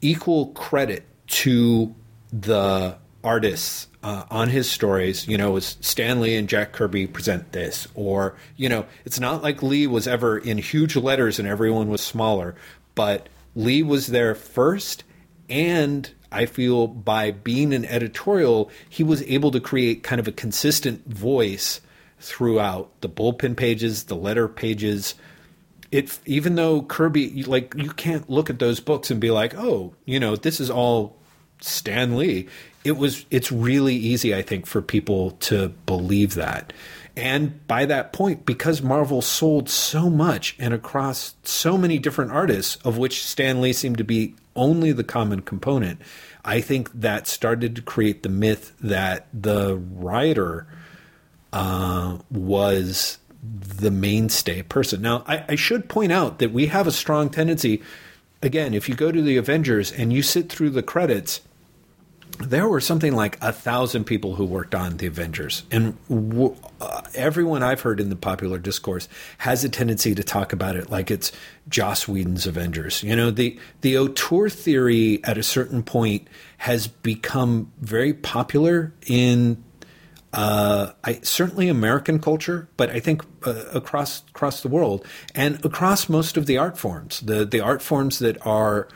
equal 0.01 0.47
credit 0.47 1.05
to 1.27 1.93
the 2.31 2.97
artists 3.27 3.87
uh, 4.03 4.23
on 4.31 4.47
his 4.47 4.71
stories, 4.71 5.27
you 5.27 5.37
know, 5.37 5.51
was 5.51 5.77
Stan 5.81 6.21
Lee 6.21 6.37
and 6.37 6.47
Jack 6.47 6.71
Kirby 6.71 7.07
present 7.07 7.51
this, 7.51 7.87
or 7.93 8.37
you 8.55 8.69
know, 8.69 8.85
it's 9.03 9.19
not 9.19 9.43
like 9.43 9.61
Lee 9.61 9.85
was 9.85 10.07
ever 10.07 10.37
in 10.37 10.57
huge 10.57 10.95
letters 10.95 11.37
and 11.37 11.47
everyone 11.47 11.89
was 11.89 11.99
smaller, 12.01 12.55
but 12.95 13.27
Lee 13.53 13.83
was 13.83 14.07
there 14.07 14.33
first, 14.33 15.03
and 15.49 16.09
I 16.31 16.45
feel 16.45 16.87
by 16.87 17.31
being 17.31 17.73
an 17.73 17.83
editorial, 17.85 18.71
he 18.89 19.03
was 19.03 19.23
able 19.23 19.51
to 19.51 19.59
create 19.59 20.03
kind 20.03 20.19
of 20.19 20.27
a 20.27 20.31
consistent 20.31 21.05
voice 21.05 21.81
throughout 22.19 22.89
the 23.01 23.09
bullpen 23.09 23.57
pages, 23.57 24.03
the 24.03 24.15
letter 24.15 24.47
pages. 24.47 25.15
It 25.91 26.17
even 26.25 26.55
though 26.55 26.81
Kirby, 26.81 27.43
like 27.43 27.73
you 27.75 27.89
can't 27.89 28.29
look 28.29 28.49
at 28.49 28.59
those 28.59 28.79
books 28.79 29.11
and 29.11 29.19
be 29.19 29.31
like, 29.31 29.53
oh, 29.57 29.95
you 30.05 30.19
know, 30.19 30.35
this 30.37 30.61
is 30.61 30.69
all 30.69 31.17
Stan 31.59 32.17
Lee. 32.17 32.47
It 32.87 32.95
was. 32.95 33.25
It's 33.29 33.51
really 33.51 33.95
easy, 33.95 34.33
I 34.33 34.41
think, 34.41 34.65
for 34.65 34.81
people 34.81 35.31
to 35.31 35.69
believe 35.85 36.35
that. 36.35 36.71
And 37.17 37.67
by 37.67 37.85
that 37.85 38.13
point, 38.13 38.45
because 38.45 38.81
Marvel 38.81 39.21
sold 39.21 39.69
so 39.69 40.09
much 40.09 40.55
and 40.57 40.73
across 40.73 41.35
so 41.43 41.77
many 41.77 41.97
different 41.97 42.31
artists, 42.31 42.77
of 42.85 42.97
which 42.97 43.25
Stan 43.25 43.59
Lee 43.59 43.73
seemed 43.73 43.97
to 43.97 44.03
be 44.03 44.35
only 44.55 44.91
the 44.91 45.03
common 45.03 45.41
component, 45.41 45.99
I 46.45 46.61
think 46.61 46.91
that 46.93 47.27
started 47.27 47.75
to 47.75 47.81
create 47.81 48.23
the 48.23 48.29
myth 48.29 48.71
that 48.79 49.27
the 49.33 49.75
writer 49.75 50.67
uh, 51.51 52.19
was 52.31 53.17
the 53.41 53.91
mainstay 53.91 54.61
person. 54.61 55.01
Now, 55.01 55.23
I, 55.27 55.43
I 55.49 55.55
should 55.55 55.89
point 55.89 56.11
out 56.11 56.39
that 56.39 56.53
we 56.53 56.67
have 56.67 56.87
a 56.87 56.91
strong 56.91 57.29
tendency. 57.29 57.81
Again, 58.41 58.73
if 58.73 58.87
you 58.87 58.95
go 58.95 59.11
to 59.11 59.21
the 59.21 59.37
Avengers 59.37 59.91
and 59.91 60.13
you 60.13 60.21
sit 60.21 60.49
through 60.49 60.69
the 60.69 60.83
credits, 60.83 61.41
there 62.39 62.67
were 62.67 62.81
something 62.81 63.13
like 63.13 63.37
a 63.41 63.51
thousand 63.51 64.05
people 64.05 64.35
who 64.35 64.45
worked 64.45 64.75
on 64.75 64.97
the 64.97 65.07
Avengers, 65.07 65.63
and 65.71 65.97
w- 66.07 66.55
uh, 66.79 67.01
everyone 67.15 67.63
I've 67.63 67.81
heard 67.81 67.99
in 67.99 68.09
the 68.09 68.15
popular 68.15 68.59
discourse 68.59 69.07
has 69.39 69.63
a 69.63 69.69
tendency 69.69 70.13
to 70.15 70.23
talk 70.23 70.53
about 70.53 70.75
it 70.75 70.89
like 70.89 71.09
it's 71.09 71.31
Joss 71.67 72.07
Whedon's 72.07 72.45
Avengers. 72.45 73.03
You 73.03 73.15
know, 73.15 73.31
the 73.31 73.59
the 73.81 73.97
auteur 73.97 74.49
theory 74.49 75.19
at 75.23 75.37
a 75.37 75.43
certain 75.43 75.83
point 75.83 76.27
has 76.57 76.87
become 76.87 77.71
very 77.79 78.13
popular 78.13 78.93
in 79.07 79.63
uh, 80.33 80.91
I, 81.03 81.19
certainly 81.23 81.69
American 81.69 82.19
culture, 82.19 82.67
but 82.77 82.89
I 82.91 82.99
think 82.99 83.23
uh, 83.45 83.63
across 83.73 84.23
across 84.29 84.61
the 84.61 84.67
world 84.67 85.05
and 85.33 85.63
across 85.65 86.09
most 86.09 86.37
of 86.37 86.45
the 86.45 86.57
art 86.57 86.77
forms, 86.77 87.21
the 87.21 87.45
the 87.45 87.59
art 87.59 87.81
forms 87.81 88.19
that 88.19 88.37
are 88.45 88.87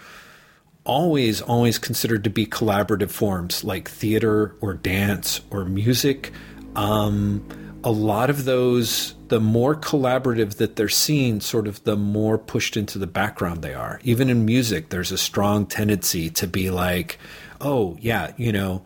always, 0.84 1.41
always 1.41 1.77
considered 1.77 2.23
to 2.23 2.29
be 2.29 2.45
collaborative 2.45 3.11
forms 3.11 3.63
like 3.63 3.89
theater 3.89 4.55
or 4.61 4.73
dance 4.73 5.41
or 5.51 5.65
music. 5.65 6.32
Um, 6.75 7.45
a 7.84 7.91
lot 7.91 8.29
of 8.29 8.45
those, 8.45 9.15
the 9.27 9.39
more 9.39 9.75
collaborative 9.75 10.55
that 10.55 10.75
they're 10.75 10.89
seen, 10.89 11.41
sort 11.41 11.67
of 11.67 11.84
the 11.84 11.95
more 11.95 12.38
pushed 12.38 12.77
into 12.77 12.99
the 12.99 13.07
background 13.07 13.61
they 13.61 13.73
are. 13.73 13.99
Even 14.03 14.29
in 14.29 14.45
music, 14.45 14.89
there's 14.89 15.11
a 15.11 15.17
strong 15.17 15.65
tendency 15.65 16.29
to 16.32 16.47
be 16.47 16.69
like, 16.69 17.17
oh, 17.59 17.97
yeah, 17.99 18.34
you 18.38 18.51
know, 18.51 18.84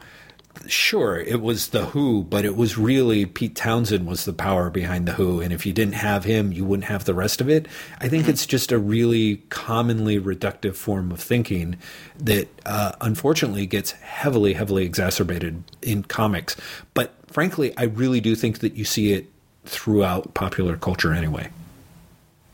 sure, 0.68 1.18
it 1.18 1.42
was 1.42 1.70
the 1.70 1.88
Who, 1.88 2.24
but 2.24 2.46
it 2.46 2.56
was 2.56 2.78
really 2.78 3.26
Pete 3.26 3.56
Townshend 3.56 4.08
was 4.08 4.26
the 4.26 4.34
power 4.34 4.70
behind 4.70 5.08
the 5.08 5.14
Who, 5.14 5.42
and 5.42 5.54
if 5.54 5.66
you 5.66 5.74
didn't 5.74 5.96
have 5.96 6.24
him, 6.24 6.52
you 6.52 6.66
wouldn't 6.66 6.88
have 6.88 7.06
the 7.06 7.14
rest 7.14 7.42
of 7.42 7.50
it. 7.50 7.68
I 8.00 8.08
think 8.08 8.28
it's 8.28 8.46
just 8.46 8.72
a 8.72 8.80
really 8.80 9.38
commonly 9.50 10.20
reductive 10.20 10.76
form 10.76 11.12
of 11.12 11.20
thinking 11.20 11.78
that 12.18 12.48
uh, 12.66 12.94
unfortunately 13.02 13.66
gets 13.66 13.92
heavily, 13.92 14.54
heavily 14.54 14.86
exacerbated 14.86 15.64
in 15.82 16.04
comics. 16.04 16.56
But 16.94 17.14
frankly, 17.28 17.74
I 17.78 17.84
really 17.84 18.22
do 18.22 18.36
think 18.36 18.60
that 18.60 18.76
you 18.76 18.86
see 18.86 19.14
it 19.14 19.30
throughout 19.66 20.34
popular 20.34 20.78
culture 20.78 21.14
anyway. 21.14 21.50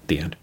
The 0.07 0.19
end. 0.19 0.35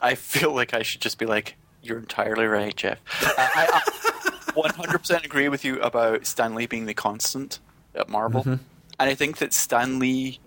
I 0.00 0.14
feel 0.14 0.54
like 0.54 0.74
I 0.74 0.82
should 0.82 1.00
just 1.00 1.18
be 1.18 1.26
like, 1.26 1.56
"You're 1.82 1.98
entirely 1.98 2.46
right, 2.46 2.74
Jeff." 2.74 2.98
I, 3.20 3.66
I, 3.72 3.80
100% 4.52 5.24
agree 5.24 5.48
with 5.48 5.64
you 5.64 5.80
about 5.80 6.26
Stan 6.26 6.54
Lee 6.54 6.66
being 6.66 6.86
the 6.86 6.94
constant 6.94 7.58
at 7.94 8.08
Marvel. 8.08 8.42
Mm-hmm. 8.42 8.62
And 8.98 9.10
I 9.10 9.14
think 9.14 9.38
that 9.38 9.52
Stan 9.52 9.98
Lee, 9.98 10.38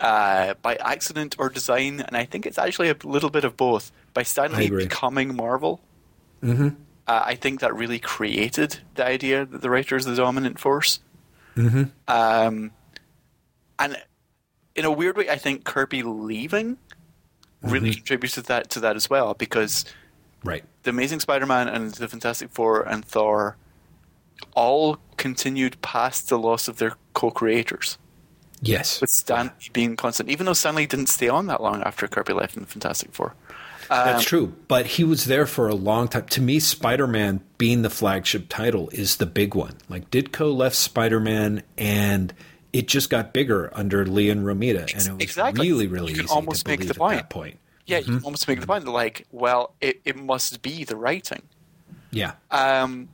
uh, 0.00 0.54
by 0.62 0.76
accident 0.76 1.36
or 1.38 1.48
design, 1.48 2.00
and 2.00 2.16
I 2.16 2.24
think 2.24 2.46
it's 2.46 2.58
actually 2.58 2.90
a 2.90 2.96
little 3.02 3.30
bit 3.30 3.44
of 3.44 3.56
both, 3.56 3.92
by 4.14 4.22
Stan 4.22 4.52
Lee 4.54 4.70
becoming 4.70 5.34
Marvel, 5.34 5.80
mm-hmm. 6.42 6.68
uh, 7.06 7.22
I 7.24 7.34
think 7.34 7.60
that 7.60 7.74
really 7.74 7.98
created 7.98 8.80
the 8.94 9.06
idea 9.06 9.46
that 9.46 9.62
the 9.62 9.70
writer 9.70 9.96
is 9.96 10.04
the 10.04 10.14
dominant 10.14 10.58
force. 10.58 11.00
Mm-hmm. 11.56 11.84
Um, 12.08 12.72
and 13.78 13.96
in 14.74 14.84
a 14.84 14.90
weird 14.90 15.16
way, 15.16 15.30
I 15.30 15.36
think 15.36 15.64
Kirby 15.64 16.02
leaving 16.02 16.76
really 17.62 17.90
Mm-hmm. 17.90 17.96
contributed 17.98 18.44
that 18.46 18.70
to 18.70 18.80
that 18.80 18.96
as 18.96 19.08
well 19.10 19.34
because 19.34 19.84
Right. 20.44 20.64
the 20.84 20.90
Amazing 20.90 21.20
Spider-Man 21.20 21.68
and 21.68 21.92
the 21.94 22.08
Fantastic 22.08 22.50
Four 22.50 22.82
and 22.82 23.04
Thor 23.04 23.56
all 24.54 24.98
continued 25.16 25.80
past 25.82 26.28
the 26.28 26.38
loss 26.38 26.68
of 26.68 26.76
their 26.78 26.92
co-creators, 27.14 27.98
Yes. 28.60 29.00
with 29.00 29.10
Stan 29.10 29.46
Lee 29.46 29.70
being 29.72 29.96
constant. 29.96 30.28
Even 30.28 30.46
though 30.46 30.52
Stan 30.52 30.74
Lee 30.74 30.86
didn't 30.86 31.08
stay 31.08 31.28
on 31.28 31.46
that 31.46 31.62
long 31.62 31.82
after 31.82 32.06
Kirby 32.06 32.32
left 32.34 32.54
in 32.56 32.62
the 32.62 32.68
Fantastic 32.68 33.12
Four. 33.12 33.34
That's 33.88 34.24
true, 34.24 34.52
but 34.66 34.86
he 34.86 35.04
was 35.04 35.26
there 35.26 35.46
for 35.46 35.68
a 35.68 35.74
long 35.74 36.08
time. 36.08 36.26
To 36.26 36.40
me, 36.40 36.58
Spider-Man 36.58 37.40
being 37.56 37.82
the 37.82 37.90
flagship 37.90 38.46
title 38.48 38.88
is 38.90 39.16
the 39.16 39.26
big 39.26 39.54
one. 39.54 39.74
Like 39.88 40.10
Ditko 40.10 40.54
left 40.54 40.74
Spider-Man, 40.74 41.62
and 41.78 42.34
it 42.78 42.88
just 42.88 43.08
got 43.10 43.32
bigger 43.32 43.70
under 43.72 44.04
Lee 44.06 44.28
and 44.30 44.44
Romita, 44.44 44.80
and 44.92 45.06
it 45.06 45.12
was 45.12 45.22
Exactly. 45.22 45.66
really, 45.68 45.86
really 45.86 46.10
You 46.10 46.16
can 46.16 46.24
easy 46.26 46.34
almost 46.34 46.64
to 46.64 46.70
make 46.70 46.80
the 46.80 46.90
at 46.90 46.96
point. 46.96 47.16
that 47.16 47.30
point. 47.30 47.58
Yeah, 47.86 48.00
Mm-hmm. 48.00 48.12
you 48.12 48.20
almost 48.24 48.46
make 48.48 48.60
the 48.60 48.66
point 48.66 48.84
like, 48.86 49.26
well, 49.30 49.74
it, 49.80 50.00
it 50.04 50.16
must 50.16 50.60
be 50.62 50.84
the 50.84 50.96
writing. 50.96 51.42
Yeah, 52.10 52.32
Um, 52.50 53.08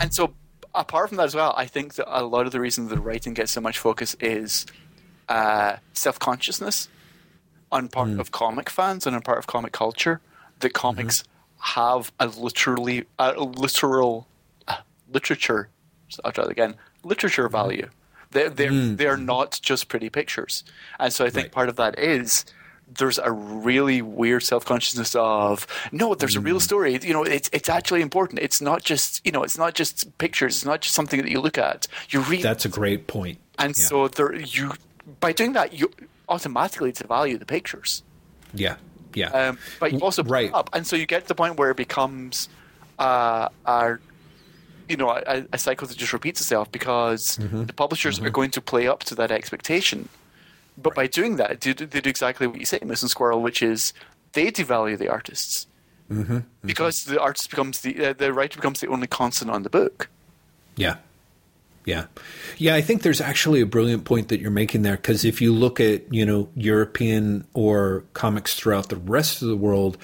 and 0.00 0.12
so, 0.14 0.34
apart 0.74 1.08
from 1.08 1.16
that 1.18 1.24
as 1.24 1.34
well, 1.34 1.54
I 1.56 1.66
think 1.66 1.94
that 1.94 2.06
a 2.08 2.22
lot 2.24 2.46
of 2.46 2.52
the 2.52 2.60
reason 2.60 2.88
the 2.88 2.98
writing 3.00 3.34
gets 3.34 3.52
so 3.52 3.60
much 3.60 3.78
focus 3.78 4.16
is 4.20 4.66
uh, 5.28 5.76
self 5.92 6.18
consciousness 6.18 6.88
on 7.72 7.88
part 7.88 8.08
Hmm. 8.08 8.20
of 8.20 8.30
comic 8.30 8.68
fans 8.70 9.06
and 9.06 9.14
on 9.16 9.22
part 9.22 9.38
of 9.38 9.46
comic 9.46 9.72
culture 9.72 10.20
that 10.60 10.72
comics 10.72 11.22
Mm-hmm. 11.22 11.80
have 11.80 12.12
a 12.20 12.26
literally 12.28 13.04
a 13.18 13.32
literal 13.40 14.26
uh, 14.68 14.76
literature. 15.12 15.68
So 16.08 16.20
I'll 16.24 16.32
try 16.32 16.44
that 16.44 16.50
again. 16.50 16.74
Literature 17.02 17.48
Mm-hmm. 17.48 17.90
They're 18.34 18.50
they're, 18.50 18.72
they're 19.00 19.16
not 19.16 19.58
just 19.62 19.88
pretty 19.88 20.10
pictures, 20.10 20.64
and 21.00 21.10
so 21.12 21.24
I 21.24 21.30
think 21.30 21.44
Right. 21.46 21.52
part 21.52 21.68
of 21.70 21.76
that 21.76 21.98
is 21.98 22.44
there's 22.86 23.18
a 23.18 23.32
really 23.32 24.02
weird 24.02 24.42
self 24.42 24.64
consciousness 24.66 25.16
of 25.16 25.66
no, 25.90 26.14
there's 26.14 26.36
a 26.36 26.40
real 26.40 26.58
Mm. 26.58 26.62
story. 26.62 26.98
You 27.02 27.14
know, 27.14 27.22
it's 27.24 27.48
it's 27.52 27.68
actually 27.70 28.02
important. 28.02 28.40
It's 28.40 28.60
not 28.60 28.82
just 28.84 29.24
you 29.24 29.32
know, 29.32 29.42
it's 29.42 29.56
not 29.56 29.72
just 29.74 30.16
pictures. 30.18 30.56
It's 30.56 30.64
not 30.66 30.82
just 30.82 30.94
something 30.94 31.20
that 31.22 31.30
you 31.30 31.40
look 31.40 31.56
at. 31.56 31.86
You 32.10 32.20
read, 32.20 32.42
that's 32.42 32.66
a 32.66 32.68
great 32.68 33.06
point. 33.06 33.38
and 33.58 33.74
yeah. 33.76 33.84
so 33.86 34.08
there 34.08 34.34
you 34.34 34.72
by 35.20 35.32
doing 35.32 35.54
that 35.54 35.72
you 35.72 35.90
automatically 36.28 36.92
devalue 36.92 37.38
the 37.38 37.46
pictures. 37.46 38.02
yeah, 38.54 38.76
yeah, 39.14 39.28
Um, 39.30 39.58
but 39.80 39.92
you 39.92 39.98
also 40.00 40.22
right. 40.24 40.50
up, 40.52 40.70
and 40.72 40.86
so 40.86 40.96
you 40.96 41.06
get 41.06 41.22
to 41.22 41.28
the 41.28 41.34
point 41.34 41.56
where 41.58 41.70
it 41.70 41.76
becomes 41.76 42.48
uh, 42.98 43.48
a 43.66 43.98
you 44.88 44.96
know 44.96 45.10
a, 45.10 45.44
a 45.52 45.58
cycle 45.58 45.86
that 45.86 45.96
just 45.96 46.12
repeats 46.12 46.40
itself 46.40 46.70
because 46.72 47.38
Mm-hmm. 47.38 47.64
the 47.64 47.72
publishers 47.72 48.20
are 48.20 48.30
going 48.30 48.50
to 48.52 48.60
play 48.60 48.86
up 48.86 49.04
to 49.04 49.14
that 49.16 49.30
expectation. 49.30 50.08
But 50.76 50.94
by 50.94 51.06
doing 51.06 51.36
that, 51.36 51.60
they 51.60 51.72
do, 51.72 51.86
they 51.86 52.00
do 52.00 52.10
exactly 52.10 52.46
what 52.46 52.58
you 52.58 52.66
say, 52.66 52.80
Miss 52.84 53.02
and 53.02 53.10
Squirrel, 53.10 53.40
which 53.42 53.62
is 53.62 53.92
they 54.32 54.50
devalue 54.50 54.98
the 54.98 55.08
artists 55.08 55.66
Mm-hmm. 56.10 56.40
because 56.66 57.04
the 57.04 57.18
artist 57.18 57.48
becomes 57.48 57.80
the 57.80 58.06
uh, 58.06 58.12
the 58.12 58.30
writer 58.32 58.56
becomes 58.56 58.80
the 58.80 58.88
only 58.88 59.06
constant 59.06 59.50
on 59.50 59.62
the 59.62 59.70
book. 59.70 60.08
Yeah. 60.76 60.96
Yeah. 61.86 62.06
Yeah, 62.58 62.74
I 62.74 62.82
think 62.82 63.02
there's 63.02 63.20
actually 63.20 63.60
a 63.62 63.66
brilliant 63.66 64.04
point 64.04 64.28
that 64.28 64.40
you're 64.40 64.50
making 64.50 64.82
there 64.82 64.96
because 64.96 65.24
if 65.24 65.40
you 65.40 65.52
look 65.52 65.80
at, 65.80 66.12
you 66.12 66.26
know, 66.26 66.48
European 66.56 67.46
or 67.54 68.04
comics 68.12 68.54
throughout 68.54 68.88
the 68.90 68.96
rest 68.96 69.40
of 69.42 69.48
the 69.48 69.56
world 69.56 69.96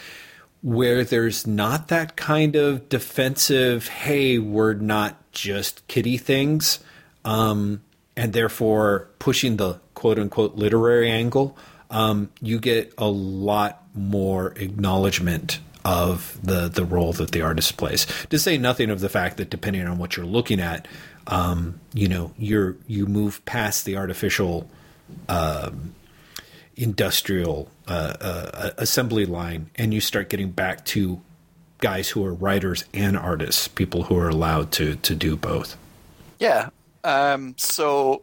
where 0.62 1.04
there's 1.04 1.46
not 1.46 1.88
that 1.88 2.16
kind 2.16 2.56
of 2.56 2.88
defensive, 2.88 3.88
hey, 3.88 4.38
we're 4.38 4.74
not 4.74 5.16
just 5.32 5.86
kitty 5.88 6.18
things, 6.18 6.80
um, 7.24 7.82
and 8.16 8.32
therefore 8.32 9.08
pushing 9.18 9.56
the 9.56 9.80
quote 9.94 10.18
unquote 10.18 10.56
literary 10.56 11.10
angle, 11.10 11.56
um, 11.90 12.30
you 12.40 12.58
get 12.58 12.92
a 12.98 13.08
lot 13.08 13.82
more 13.94 14.52
acknowledgement 14.56 15.60
of 15.84 16.38
the 16.42 16.68
the 16.68 16.84
role 16.84 17.12
that 17.14 17.32
the 17.32 17.40
artist 17.40 17.76
plays. 17.76 18.06
To 18.28 18.38
say 18.38 18.58
nothing 18.58 18.90
of 18.90 19.00
the 19.00 19.08
fact 19.08 19.38
that 19.38 19.50
depending 19.50 19.86
on 19.86 19.98
what 19.98 20.16
you're 20.16 20.26
looking 20.26 20.60
at, 20.60 20.86
um, 21.26 21.80
you 21.94 22.08
know, 22.08 22.32
you're 22.38 22.76
you 22.86 23.06
move 23.06 23.44
past 23.44 23.84
the 23.84 23.96
artificial 23.96 24.68
um, 25.28 25.94
industrial 26.80 27.68
uh, 27.86 28.14
uh, 28.20 28.70
assembly 28.78 29.26
line, 29.26 29.70
and 29.76 29.92
you 29.92 30.00
start 30.00 30.28
getting 30.28 30.50
back 30.50 30.84
to 30.86 31.20
guys 31.78 32.10
who 32.10 32.24
are 32.24 32.34
writers 32.34 32.84
and 32.92 33.16
artists, 33.16 33.68
people 33.68 34.04
who 34.04 34.16
are 34.16 34.28
allowed 34.28 34.72
to 34.72 34.96
to 34.96 35.14
do 35.14 35.36
both. 35.36 35.76
Yeah. 36.38 36.70
Um, 37.04 37.54
so 37.56 38.22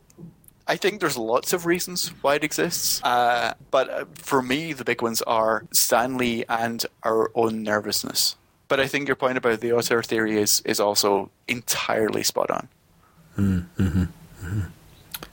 I 0.68 0.76
think 0.76 1.00
there's 1.00 1.18
lots 1.18 1.54
of 1.54 1.66
reasons 1.66 2.10
why 2.22 2.36
it 2.36 2.44
exists. 2.44 3.02
Uh, 3.04 3.54
but 3.72 3.90
uh, 3.90 4.06
for 4.16 4.42
me, 4.42 4.74
the 4.74 4.84
big 4.84 5.02
ones 5.02 5.22
are 5.22 5.66
Stan 5.72 6.18
Lee 6.18 6.44
and 6.50 6.86
our 7.04 7.32
own 7.36 7.64
nervousness. 7.64 8.36
But 8.68 8.82
I 8.82 8.88
think 8.88 9.08
your 9.08 9.16
point 9.16 9.38
about 9.38 9.62
the 9.62 9.72
auteur 9.72 10.04
theory 10.04 10.38
is, 10.38 10.62
is 10.66 10.80
also 10.82 11.32
entirely 11.48 12.24
spot 12.24 12.52
on. 12.52 12.68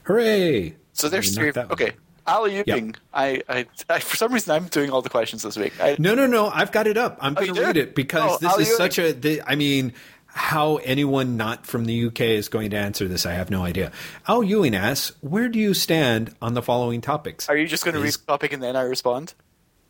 Hooray! 0.03 0.75
So 0.93 1.09
there's 1.09 1.35
three. 1.35 1.47
knocked 1.47 1.55
that 1.55 1.69
one. 1.69 1.73
Okay. 1.73 1.91
Al 2.27 2.47
Ewing. 2.47 2.95
I, 3.13 3.41
I, 3.47 3.65
I, 3.89 3.99
for 3.99 4.15
some 4.17 4.33
reason, 4.33 4.53
I'm 4.55 4.65
doing 4.67 4.89
all 4.91 5.01
the 5.01 5.09
questions 5.09 5.43
this 5.43 5.57
week. 5.57 5.73
I, 5.81 5.95
No, 5.99 6.15
no, 6.15 6.25
no. 6.27 6.47
I've 6.47 6.71
got 6.71 6.87
it 6.87 6.97
up. 6.97 7.17
I'm 7.21 7.33
Oh, 7.37 7.41
going 7.41 7.53
to 7.55 7.61
read 7.61 7.77
it 7.77 7.95
because 7.95 8.31
Oh, 8.33 8.37
this 8.41 8.51
Ali 8.53 8.63
is 8.63 8.75
such 8.77 8.97
a. 8.99 9.11
The, 9.13 9.41
I 9.45 9.55
mean, 9.55 9.93
how 10.27 10.77
anyone 10.77 11.37
not 11.37 11.65
from 11.65 11.85
the 11.85 12.05
UK 12.07 12.21
is 12.21 12.49
going 12.49 12.71
to 12.71 12.77
answer 12.77 13.07
this, 13.07 13.25
I 13.25 13.33
have 13.33 13.49
no 13.49 13.63
idea. 13.63 13.91
Al 14.27 14.43
Ewing 14.43 14.75
asks, 14.75 15.15
"Where 15.21 15.47
do 15.49 15.59
you 15.59 15.73
stand 15.73 16.35
on 16.41 16.53
the 16.55 16.61
following 16.61 17.01
topics?" 17.01 17.47
Are 17.47 17.55
you 17.55 17.67
just 17.67 17.85
going 17.85 17.95
to 17.95 18.01
read 18.01 18.13
the 18.13 18.19
topic 18.27 18.51
and 18.53 18.61
then 18.61 18.75
I 18.75 18.81
respond? 18.81 19.33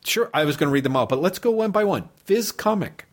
Sure, 0.03 0.29
I 0.33 0.45
was 0.45 0.55
going 0.55 0.67
to 0.69 0.73
read 0.73 0.83
them 0.83 0.95
all, 0.95 1.07
but 1.07 1.19
let's 1.19 1.39
go 1.39 1.49
one 1.51 1.71
by 1.71 1.83
one. 1.83 2.09
Viz 2.25 2.51
comic. 2.51 3.05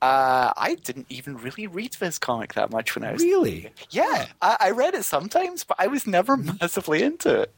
Uh, 0.00 0.54
I 0.56 0.76
didn't 0.76 1.04
even 1.10 1.36
really 1.36 1.66
read 1.66 1.92
this 2.00 2.18
comic 2.18 2.54
that 2.54 2.70
much 2.70 2.94
when 2.94 3.04
I 3.04 3.12
was. 3.12 3.20
Really? 3.22 3.70
Yeah, 3.90 4.28
I, 4.40 4.56
I 4.58 4.70
read 4.70 4.94
it 4.94 5.04
sometimes, 5.04 5.64
but 5.64 5.76
I 5.78 5.88
was 5.88 6.06
never 6.06 6.36
massively 6.60 7.02
into 7.02 7.42
it. 7.42 7.54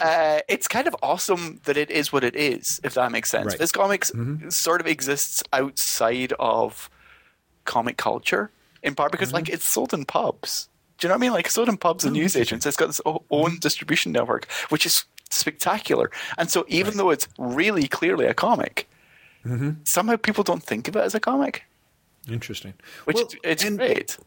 Uh, 0.00 0.40
it's 0.48 0.68
kind 0.68 0.86
of 0.86 0.96
awesome 1.02 1.60
that 1.64 1.76
it 1.76 1.90
is 1.90 2.12
what 2.12 2.24
it 2.24 2.36
is, 2.36 2.80
if 2.84 2.94
that 2.94 3.12
makes 3.12 3.30
sense. 3.30 3.48
Right. 3.48 3.58
This 3.58 3.72
comics 3.72 4.10
mm-hmm. 4.10 4.48
sort 4.48 4.80
of 4.80 4.86
exists 4.86 5.42
outside 5.52 6.32
of 6.38 6.90
comic 7.64 7.96
culture, 7.96 8.50
in 8.82 8.94
part 8.94 9.12
because 9.12 9.32
like 9.32 9.44
mm-hmm. 9.44 9.54
it's 9.54 9.64
sold 9.64 9.94
in 9.94 10.04
pubs. 10.04 10.68
Do 10.98 11.06
you 11.06 11.08
know 11.08 11.14
what 11.14 11.20
I 11.20 11.22
mean? 11.22 11.32
Like 11.32 11.46
it's 11.46 11.54
sold 11.54 11.68
in 11.68 11.78
pubs 11.78 12.04
and 12.04 12.14
oh, 12.14 12.20
newsagents. 12.20 12.66
It's 12.66 12.76
got 12.76 12.90
its 12.90 13.00
own 13.06 13.20
mm-hmm. 13.30 13.56
distribution 13.56 14.12
network, 14.12 14.50
which 14.68 14.84
is 14.84 15.04
spectacular. 15.30 16.10
And 16.36 16.50
so, 16.50 16.64
even 16.68 16.96
though 16.96 17.10
it's 17.10 17.26
really 17.38 17.88
clearly 17.88 18.26
a 18.26 18.34
comic, 18.34 18.88
somehow 19.84 20.16
people 20.16 20.44
don't 20.44 20.62
think 20.62 20.88
of 20.88 20.96
it 20.96 21.00
as 21.00 21.14
a 21.14 21.20
comic, 21.20 21.64
Interesting. 22.28 22.74
which 23.04 23.16
Well, 23.16 23.26
is, 23.26 23.36
it's 23.42 23.64
and- 23.64 23.78
great. 23.78 24.18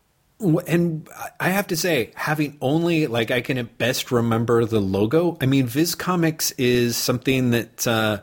And 0.67 1.07
I 1.39 1.49
have 1.49 1.67
to 1.67 1.77
say, 1.77 2.11
having 2.15 2.57
only 2.61 3.07
like 3.07 3.31
I 3.31 3.41
can 3.41 3.57
at 3.57 3.77
best 3.77 4.11
remember 4.11 4.65
the 4.65 4.79
logo. 4.81 5.37
I 5.41 5.45
mean, 5.45 5.67
Viz 5.67 5.95
Comics 5.95 6.51
is 6.57 6.97
something 6.97 7.51
that 7.51 7.87
uh, 7.87 8.19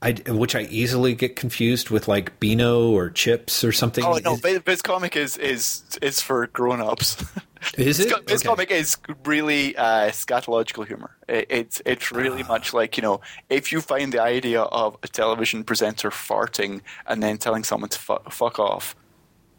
I 0.00 0.12
which 0.28 0.54
I 0.54 0.62
easily 0.62 1.14
get 1.14 1.34
confused 1.34 1.90
with 1.90 2.06
like 2.06 2.38
Beano 2.38 2.90
or 2.90 3.10
Chips 3.10 3.64
or 3.64 3.72
something. 3.72 4.04
Oh 4.04 4.18
no, 4.24 4.36
Viz, 4.36 4.60
Viz 4.64 4.80
comic 4.82 5.16
is 5.16 5.36
is 5.36 5.82
is 6.00 6.20
for 6.20 6.46
grown 6.46 6.80
ups. 6.80 7.16
is 7.76 7.98
it? 7.98 8.26
This 8.28 8.42
Okay. 8.42 8.48
comic 8.48 8.70
is 8.70 8.96
really 9.24 9.76
uh, 9.76 10.10
scatological 10.10 10.86
humor. 10.86 11.16
It, 11.28 11.46
it's 11.50 11.82
it's 11.84 12.12
really 12.12 12.44
Ah. 12.44 12.48
much 12.48 12.72
like 12.72 12.96
you 12.96 13.02
know 13.02 13.20
if 13.50 13.72
you 13.72 13.80
find 13.80 14.12
the 14.12 14.22
idea 14.22 14.62
of 14.62 14.96
a 15.02 15.08
television 15.08 15.64
presenter 15.64 16.10
farting 16.10 16.80
and 17.08 17.20
then 17.20 17.36
telling 17.38 17.64
someone 17.64 17.88
to 17.90 17.98
fu- 17.98 18.30
fuck 18.30 18.60
off, 18.60 18.94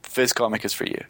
Viz 0.09 0.31
comic 0.31 0.63
is 0.63 0.73
for 0.73 0.85
you. 0.85 1.03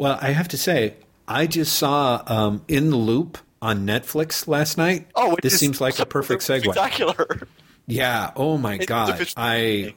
Well, 0.00 0.18
I 0.18 0.30
have 0.30 0.48
to 0.48 0.56
say, 0.56 0.94
I 1.28 1.46
just 1.46 1.74
saw 1.76 2.22
um, 2.26 2.64
In 2.68 2.88
the 2.88 2.96
Loop 2.96 3.36
on 3.60 3.86
Netflix 3.86 4.48
last 4.48 4.78
night. 4.78 5.06
Oh, 5.14 5.36
this 5.42 5.60
seems 5.60 5.78
like 5.78 5.98
a 5.98 6.06
perfect 6.06 6.42
segue. 6.42 6.62
Spectacular. 6.62 7.46
Yeah. 7.86 8.30
Oh 8.34 8.56
my 8.56 8.78
god. 8.78 9.20
I 9.36 9.94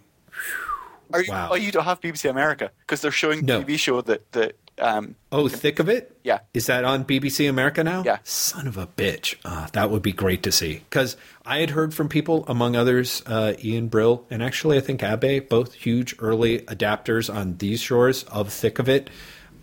Are 1.14 1.22
you? 1.22 1.32
Wow. 1.32 1.50
Oh, 1.52 1.56
you 1.56 1.72
don't 1.72 1.86
have 1.86 2.02
BBC 2.02 2.30
America 2.30 2.72
because 2.82 3.00
they're 3.00 3.12
showing 3.12 3.46
No. 3.46 3.62
the 3.62 3.66
TV 3.76 3.80
show 3.80 4.02
that 4.02 4.30
that. 4.34 4.58
Um, 4.78 5.16
oh, 5.32 5.48
thick 5.48 5.80
of 5.80 5.88
it. 5.88 6.18
Yeah. 6.24 6.40
Is 6.54 6.66
that 6.66 6.84
on 6.84 7.06
BBC 7.06 7.48
America 7.48 7.82
now? 7.82 8.04
Yeah. 8.04 8.18
Son 8.24 8.68
of 8.68 8.76
a 8.78 8.88
bitch. 8.88 9.36
Ah, 9.46 9.70
that 9.72 9.90
would 9.90 10.02
be 10.02 10.12
great 10.12 10.44
to 10.44 10.52
see 10.52 10.82
because 10.90 11.16
I 11.46 11.60
had 11.60 11.70
heard 11.70 11.94
from 11.94 12.10
people, 12.10 12.44
among 12.50 12.76
others, 12.76 13.24
uh, 13.26 13.54
Ian 13.64 13.88
Brill 13.88 14.26
and 14.30 14.44
actually 14.44 14.78
I 14.78 14.82
think 14.82 15.02
Abe, 15.02 15.48
both 15.48 15.76
huge 15.76 16.14
early 16.20 16.60
adapters 16.62 17.34
on 17.34 17.56
these 17.58 17.80
shores 17.80 18.24
of 18.24 18.52
Thick 18.52 18.80
of 18.80 18.90
It. 18.90 19.10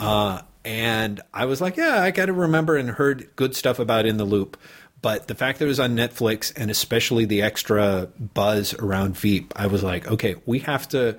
Uh, 0.01 0.43
and 0.65 1.21
I 1.33 1.47
was 1.47 1.61
like, 1.61 1.77
yeah, 1.77 2.03
I 2.03 2.11
got 2.11 2.27
to 2.27 2.33
remember 2.33 2.77
and 2.77 2.91
heard 2.91 3.35
good 3.37 3.55
stuff 3.57 3.79
about 3.79 4.07
In 4.07 4.17
the 4.17 4.25
Loop. 4.25 4.57
But 5.03 5.29
the 5.29 5.35
fact 5.35 5.59
that 5.59 5.65
it 5.65 5.69
was 5.69 5.81
on 5.81 5.97
Netflix 5.97 6.53
and 6.57 6.71
especially 6.71 7.25
the 7.25 7.43
extra 7.43 8.09
buzz 8.35 8.75
around 8.75 9.17
Veep, 9.17 9.53
I 9.57 9.67
was 9.67 9.83
like, 9.83 10.07
okay, 10.07 10.35
we 10.45 10.59
have 10.61 10.89
to, 10.91 11.19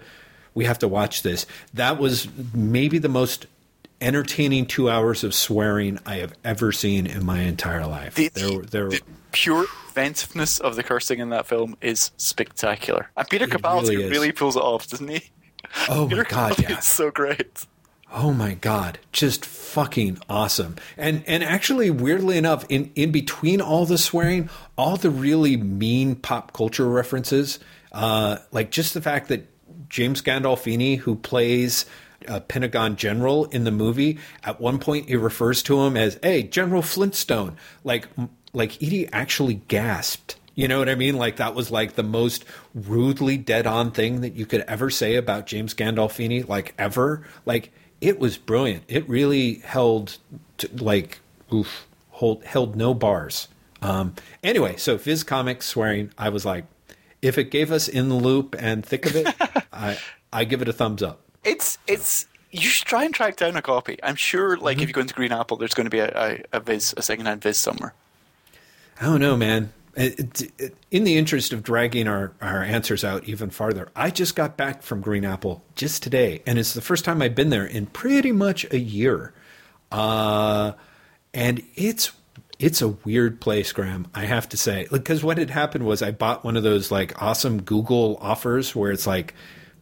we 0.54 0.66
have 0.66 0.80
to 0.80 0.88
watch 0.88 1.24
this. 1.24 1.48
That 1.74 1.98
was 1.98 2.28
maybe 2.54 3.00
the 3.00 3.10
most 3.10 3.48
entertaining 4.00 4.68
two 4.68 4.90
hours 4.90 5.24
of 5.24 5.34
swearing 5.34 5.98
I 6.06 6.18
have 6.18 6.34
ever 6.44 6.72
seen 6.72 7.08
in 7.08 7.26
my 7.26 7.40
entire 7.40 7.88
life. 7.88 8.16
The- 8.16 8.30
there, 8.30 8.62
there, 8.62 8.90
the- 8.90 9.02
pure 9.32 9.66
inventiveness 9.88 10.60
of 10.60 10.76
the 10.76 10.84
cursing 10.84 11.20
in 11.20 11.30
that 11.30 11.48
film 11.48 11.76
is 11.82 12.12
spectacular. 12.18 13.10
And 13.18 13.28
Peter 13.30 13.48
Capaldi 13.48 13.90
really 13.90 14.10
really, 14.10 14.32
pulls 14.32 14.56
it 14.56 14.62
off, 14.62 14.88
doesn't 14.88 15.08
he? 15.08 15.32
Oh 15.90 16.08
Peter 16.10 16.24
my 16.24 16.30
god, 16.30 16.52
Capaldi 16.54 16.70
yeah. 16.70 16.80
so 16.80 17.12
great. 17.12 17.66
Oh 18.14 18.34
my 18.34 18.56
god, 18.56 19.00
just 19.14 19.46
fucking 19.46 20.20
awesome. 20.30 20.76
And 20.98 21.24
and 21.28 21.44
actually 21.44 21.90
weirdly 21.90 22.38
enough 22.38 22.66
in 22.68 22.92
in 22.96 23.12
between 23.12 23.62
all 23.62 23.86
the 23.86 23.98
swearing, 23.98 24.50
all 24.78 24.98
the 24.98 25.10
really 25.10 25.56
mean 25.56 26.16
pop 26.16 26.52
culture 26.52 26.88
references, 26.88 27.60
uh 27.94 28.38
like 28.52 28.70
just 28.70 28.94
the 28.94 29.02
fact 29.02 29.30
that 29.30 29.48
James 29.90 30.22
Gandolfini 30.22 30.98
who 30.98 31.16
plays 31.16 31.86
a 32.28 32.42
Pentagon 32.42 32.98
general 32.98 33.46
in 33.46 33.64
the 33.64 33.72
movie, 33.72 34.20
at 34.44 34.60
one 34.60 34.78
point 34.78 35.08
he 35.08 35.16
refers 35.16 35.64
to 35.64 35.80
him 35.82 35.96
as, 35.96 36.20
"Hey, 36.22 36.44
General 36.44 36.82
Flintstone." 36.82 37.56
Like 37.86 38.08
like 38.54 38.82
Edie 38.84 39.08
actually 39.14 39.56
gasped. 39.70 40.36
You 40.54 40.68
know 40.68 40.80
what 40.80 40.90
I 40.90 40.96
mean? 40.96 41.16
Like 41.18 41.38
that 41.38 41.56
was 41.56 41.72
like 41.72 41.96
the 41.96 42.04
most 42.04 42.44
rudely 42.76 43.38
dead 43.38 43.66
on 43.66 43.92
thing 43.92 44.20
that 44.22 44.34
you 44.36 44.46
could 44.46 44.62
ever 44.68 44.90
say 44.90 45.16
about 45.16 45.48
James 45.48 45.74
Gandolfini, 45.74 46.48
like 46.48 46.74
ever. 46.78 47.26
Like 47.46 47.72
it 48.02 48.20
was 48.20 48.38
brilliant. 48.38 48.84
It 48.88 49.08
really 49.08 49.56
held 49.60 50.18
to, 50.58 50.70
like 50.84 51.20
oof, 51.54 51.88
hold, 52.10 52.44
held 52.44 52.76
no 52.76 52.94
bars. 52.94 53.48
Um, 53.82 54.16
anyway, 54.44 54.76
so 54.78 54.98
Viz 54.98 55.24
Comics 55.24 55.66
swearing, 55.66 56.12
I 56.18 56.30
was 56.30 56.46
like, 56.46 56.66
if 57.22 57.38
it 57.38 57.46
gave 57.52 57.72
us 57.72 57.88
in 57.88 58.10
the 58.10 58.16
loop 58.16 58.56
and 58.60 58.86
thick 58.86 59.06
of 59.06 59.16
it, 59.16 59.28
I 59.74 59.98
I 60.34 60.44
give 60.44 60.62
it 60.62 60.68
a 60.68 60.74
thumbs 60.74 61.02
up. 61.04 61.22
It's 61.44 61.78
it's 61.88 62.26
you 62.52 62.62
should 62.62 62.88
try 62.88 63.06
and 63.06 63.14
track 63.14 63.38
down 63.38 63.56
a 63.56 63.62
copy. 63.62 63.98
I'm 64.04 64.16
sure, 64.16 64.58
like 64.58 64.78
Mm-hmm. 64.78 64.84
if 64.84 64.90
you 64.90 64.94
go 64.94 65.02
into 65.02 65.14
Green 65.14 65.32
Apple, 65.32 65.58
there's 65.58 65.74
going 65.74 65.86
to 65.86 65.90
be 65.92 66.00
a, 66.00 66.12
a, 66.52 66.58
a 66.58 66.60
Viz, 66.60 66.94
a 66.98 67.02
secondhand 67.02 67.42
Viz 67.42 67.58
somewhere. 67.58 67.94
I 69.00 69.06
don't 69.06 69.20
know, 69.22 69.36
man. 69.38 69.72
It, 69.96 70.50
it, 70.58 70.76
in 70.90 71.04
the 71.04 71.18
interest 71.18 71.52
of 71.52 71.64
dragging 71.64 72.08
our, 72.08 72.34
our 72.42 72.64
answers 72.64 73.04
out 73.04 73.26
even 73.26 73.50
farther, 73.50 73.90
I 73.96 74.10
just 74.10 74.36
got 74.36 74.56
back 74.56 74.84
from 74.84 75.02
Green 75.02 75.26
Apple 75.26 75.64
just 75.76 76.02
today, 76.02 76.42
and 76.46 76.58
it's 76.58 76.74
the 76.74 76.82
first 76.82 77.04
time 77.04 77.22
I've 77.22 77.36
been 77.36 77.50
there 77.50 77.66
in 77.66 77.88
pretty 77.88 78.32
much 78.32 78.66
a 78.72 78.80
year. 78.80 79.34
Uh, 79.92 80.74
and 81.34 81.62
it's 81.76 82.12
it's 82.58 82.82
a 82.82 82.90
weird 82.90 83.42
place, 83.42 83.72
Graeme. 83.72 84.08
I 84.14 84.26
have 84.26 84.48
to 84.50 84.58
say, 84.58 84.88
because 84.92 85.24
what 85.24 85.38
had 85.38 85.50
happened 85.50 85.86
was 85.86 86.02
I 86.02 86.12
bought 86.12 86.44
one 86.44 86.56
of 86.56 86.64
those 86.64 86.92
like 86.92 87.22
awesome 87.22 87.62
Google 87.62 88.18
offers 88.22 88.76
where 88.76 88.92
it's 88.92 89.08
like 89.08 89.34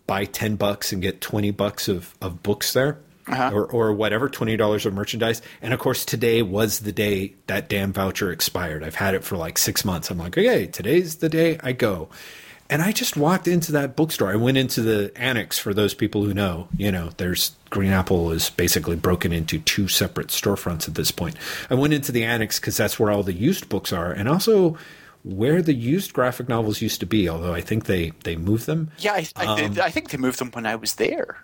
buy 0.07 0.25
ten 0.25 0.55
bucks 0.55 0.91
and 0.91 1.01
get 1.01 1.21
twenty 1.21 1.51
bucks 1.51 1.87
of 1.87 2.15
of 2.21 2.41
books 2.41 2.73
there 2.73 2.99
Uh-huh. 3.29 3.51
or, 3.53 3.65
or 3.65 3.93
whatever, 3.93 4.29
twenty 4.29 4.57
dollars 4.57 4.85
of 4.85 4.93
merchandise. 4.93 5.41
And 5.61 5.73
of 5.73 5.79
course, 5.79 6.03
today 6.05 6.41
was 6.41 6.79
the 6.79 6.91
day 6.91 7.35
that 7.47 7.69
damn 7.69 7.93
voucher 7.93 8.31
expired. 8.31 8.83
I've 8.83 8.95
had 8.95 9.13
it 9.13 9.23
for 9.23 9.37
like 9.37 9.57
six 9.57 9.85
months. 9.85 10.09
I'm 10.09 10.17
like, 10.17 10.37
okay, 10.37 10.67
today's 10.67 11.17
the 11.17 11.29
day 11.29 11.59
I 11.61 11.71
go. 11.71 12.09
And 12.71 12.83
I 12.83 12.91
just 12.91 13.17
walked 13.17 13.47
into 13.47 13.71
that 13.71 13.95
bookstore. 13.95 14.31
I 14.31 14.35
went 14.35 14.55
into 14.55 14.81
the 14.83 15.11
annex 15.15 15.57
for 15.57 15.73
those 15.73 15.95
people 15.95 16.23
who 16.23 16.35
know. 16.35 16.67
You 16.77 16.91
know, 16.91 17.09
there's 17.17 17.55
Green 17.71 17.91
Apple 17.91 18.31
is 18.31 18.51
basically 18.51 18.95
broken 18.95 19.31
into 19.33 19.57
two 19.57 19.87
separate 19.87 20.27
storefronts 20.27 20.87
at 20.87 20.93
this 20.93 21.09
point. 21.09 21.35
I 21.71 21.73
went 21.73 21.93
into 21.93 22.11
the 22.11 22.23
annex 22.23 22.59
because 22.59 22.77
that's 22.77 22.99
where 22.99 23.09
all 23.11 23.23
the 23.23 23.33
used 23.33 23.69
books 23.69 23.91
are, 23.91 24.11
and 24.11 24.29
also 24.29 24.77
where 25.23 25.63
the 25.63 25.73
used 25.73 26.13
graphic 26.13 26.47
novels 26.47 26.79
used 26.79 26.99
to 26.99 27.07
be. 27.07 27.27
Although 27.27 27.55
I 27.55 27.61
think 27.61 27.85
they 27.85 28.11
they 28.23 28.35
moved 28.35 28.67
them. 28.67 28.91
Yeah, 28.99 29.13
I, 29.13 29.27
I, 29.35 29.45
Um, 29.63 29.77
I 29.81 29.89
think 29.89 30.11
they 30.11 30.17
moved 30.19 30.37
them 30.37 30.51
when 30.51 30.67
I 30.67 30.75
was 30.75 30.93
there. 30.95 31.43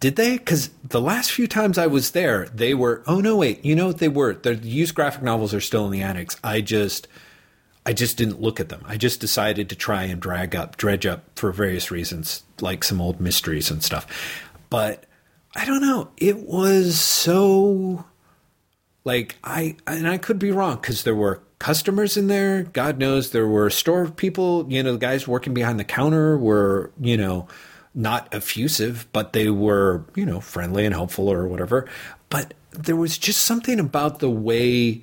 Did 0.00 0.16
they? 0.16 0.36
Because 0.36 0.70
the 0.82 1.00
last 1.00 1.32
few 1.32 1.46
times 1.46 1.78
I 1.78 1.86
was 1.86 2.10
there, 2.10 2.46
they 2.46 2.74
were. 2.74 3.02
Oh 3.06 3.20
no, 3.20 3.36
wait. 3.36 3.64
You 3.64 3.74
know 3.74 3.86
what 3.86 3.98
they 3.98 4.08
were? 4.08 4.34
The 4.34 4.54
used 4.56 4.94
graphic 4.94 5.22
novels 5.22 5.54
are 5.54 5.60
still 5.60 5.86
in 5.86 5.92
the 5.92 6.02
annex. 6.02 6.36
I 6.44 6.60
just, 6.60 7.08
I 7.86 7.92
just 7.92 8.18
didn't 8.18 8.40
look 8.40 8.60
at 8.60 8.68
them. 8.68 8.82
I 8.86 8.96
just 8.96 9.20
decided 9.20 9.68
to 9.70 9.76
try 9.76 10.04
and 10.04 10.20
drag 10.20 10.54
up, 10.54 10.76
dredge 10.76 11.06
up 11.06 11.24
for 11.36 11.52
various 11.52 11.90
reasons, 11.90 12.42
like 12.60 12.84
some 12.84 13.00
old 13.00 13.20
mysteries 13.20 13.70
and 13.70 13.82
stuff. 13.82 14.06
But 14.68 15.06
I 15.56 15.64
don't 15.64 15.80
know. 15.80 16.10
It 16.16 16.38
was 16.38 17.00
so 17.00 18.04
like 19.04 19.36
I 19.44 19.76
and 19.86 20.08
I 20.08 20.18
could 20.18 20.38
be 20.38 20.50
wrong 20.50 20.76
because 20.76 21.04
there 21.04 21.14
were 21.14 21.42
customers 21.58 22.16
in 22.16 22.26
there. 22.26 22.64
God 22.64 22.98
knows 22.98 23.30
there 23.30 23.46
were 23.46 23.70
store 23.70 24.08
people. 24.08 24.66
You 24.68 24.82
know, 24.82 24.92
the 24.92 24.98
guys 24.98 25.28
working 25.28 25.54
behind 25.54 25.78
the 25.78 25.84
counter 25.84 26.36
were 26.36 26.90
you 27.00 27.16
know 27.16 27.46
not 27.94 28.32
effusive, 28.32 29.06
but 29.12 29.32
they 29.32 29.50
were 29.50 30.04
you 30.14 30.26
know 30.26 30.40
friendly 30.40 30.84
and 30.84 30.94
helpful 30.94 31.30
or 31.30 31.46
whatever. 31.46 31.88
But 32.28 32.54
there 32.72 32.96
was 32.96 33.18
just 33.18 33.42
something 33.42 33.78
about 33.78 34.18
the 34.18 34.30
way 34.30 35.02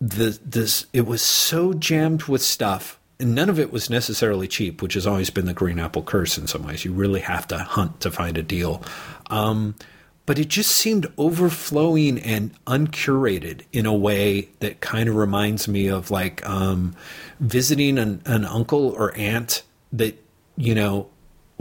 the 0.00 0.38
this 0.44 0.86
it 0.92 1.06
was 1.06 1.22
so 1.22 1.72
jammed 1.72 2.24
with 2.24 2.42
stuff. 2.42 2.98
And 3.20 3.36
none 3.36 3.48
of 3.48 3.60
it 3.60 3.72
was 3.72 3.88
necessarily 3.88 4.48
cheap, 4.48 4.82
which 4.82 4.94
has 4.94 5.06
always 5.06 5.30
been 5.30 5.46
the 5.46 5.54
green 5.54 5.78
apple 5.78 6.02
curse 6.02 6.36
in 6.36 6.48
some 6.48 6.64
ways. 6.64 6.84
You 6.84 6.92
really 6.92 7.20
have 7.20 7.46
to 7.48 7.58
hunt 7.58 8.00
to 8.00 8.10
find 8.10 8.36
a 8.36 8.42
deal. 8.42 8.82
Um, 9.30 9.76
but 10.26 10.38
it 10.38 10.48
just 10.48 10.72
seemed 10.72 11.06
overflowing 11.18 12.18
and 12.18 12.52
uncurated 12.66 13.62
in 13.72 13.86
a 13.86 13.94
way 13.94 14.48
that 14.58 14.80
kind 14.80 15.08
of 15.08 15.14
reminds 15.14 15.68
me 15.68 15.88
of 15.88 16.10
like 16.10 16.48
um, 16.48 16.96
visiting 17.38 17.98
an, 17.98 18.22
an 18.24 18.44
uncle 18.44 18.90
or 18.90 19.14
aunt 19.16 19.62
that 19.92 20.20
you 20.56 20.74
know 20.74 21.08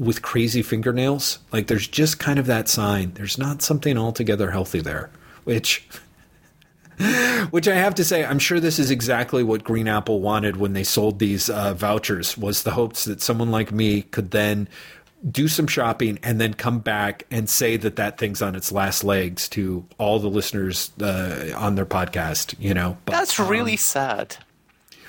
with 0.01 0.21
crazy 0.21 0.61
fingernails 0.61 1.39
like 1.53 1.67
there's 1.67 1.87
just 1.87 2.19
kind 2.19 2.39
of 2.39 2.47
that 2.47 2.67
sign 2.67 3.13
there's 3.13 3.37
not 3.37 3.61
something 3.61 3.97
altogether 3.97 4.51
healthy 4.51 4.81
there 4.81 5.09
which 5.43 5.87
which 7.49 7.67
I 7.67 7.75
have 7.75 7.95
to 7.95 8.03
say, 8.03 8.23
I'm 8.23 8.39
sure 8.39 8.59
this 8.59 8.79
is 8.79 8.91
exactly 8.91 9.43
what 9.43 9.63
Green 9.63 9.87
Apple 9.87 10.21
wanted 10.21 10.57
when 10.57 10.73
they 10.73 10.83
sold 10.83 11.19
these 11.19 11.49
uh, 11.49 11.73
vouchers. 11.73 12.37
Was 12.37 12.63
the 12.63 12.71
hopes 12.71 13.05
that 13.05 13.21
someone 13.21 13.51
like 13.51 13.71
me 13.71 14.03
could 14.03 14.31
then 14.31 14.67
do 15.29 15.47
some 15.47 15.67
shopping 15.67 16.17
and 16.23 16.41
then 16.41 16.53
come 16.53 16.79
back 16.79 17.25
and 17.29 17.49
say 17.49 17.77
that 17.77 17.95
that 17.95 18.17
thing's 18.17 18.41
on 18.41 18.55
its 18.55 18.71
last 18.71 19.03
legs 19.03 19.47
to 19.49 19.85
all 19.99 20.19
the 20.19 20.27
listeners 20.29 20.91
uh, 21.01 21.51
on 21.55 21.75
their 21.75 21.85
podcast. 21.85 22.55
You 22.59 22.73
know, 22.73 22.97
but, 23.05 23.13
That's 23.13 23.39
really 23.39 23.77
sad. 23.77 24.37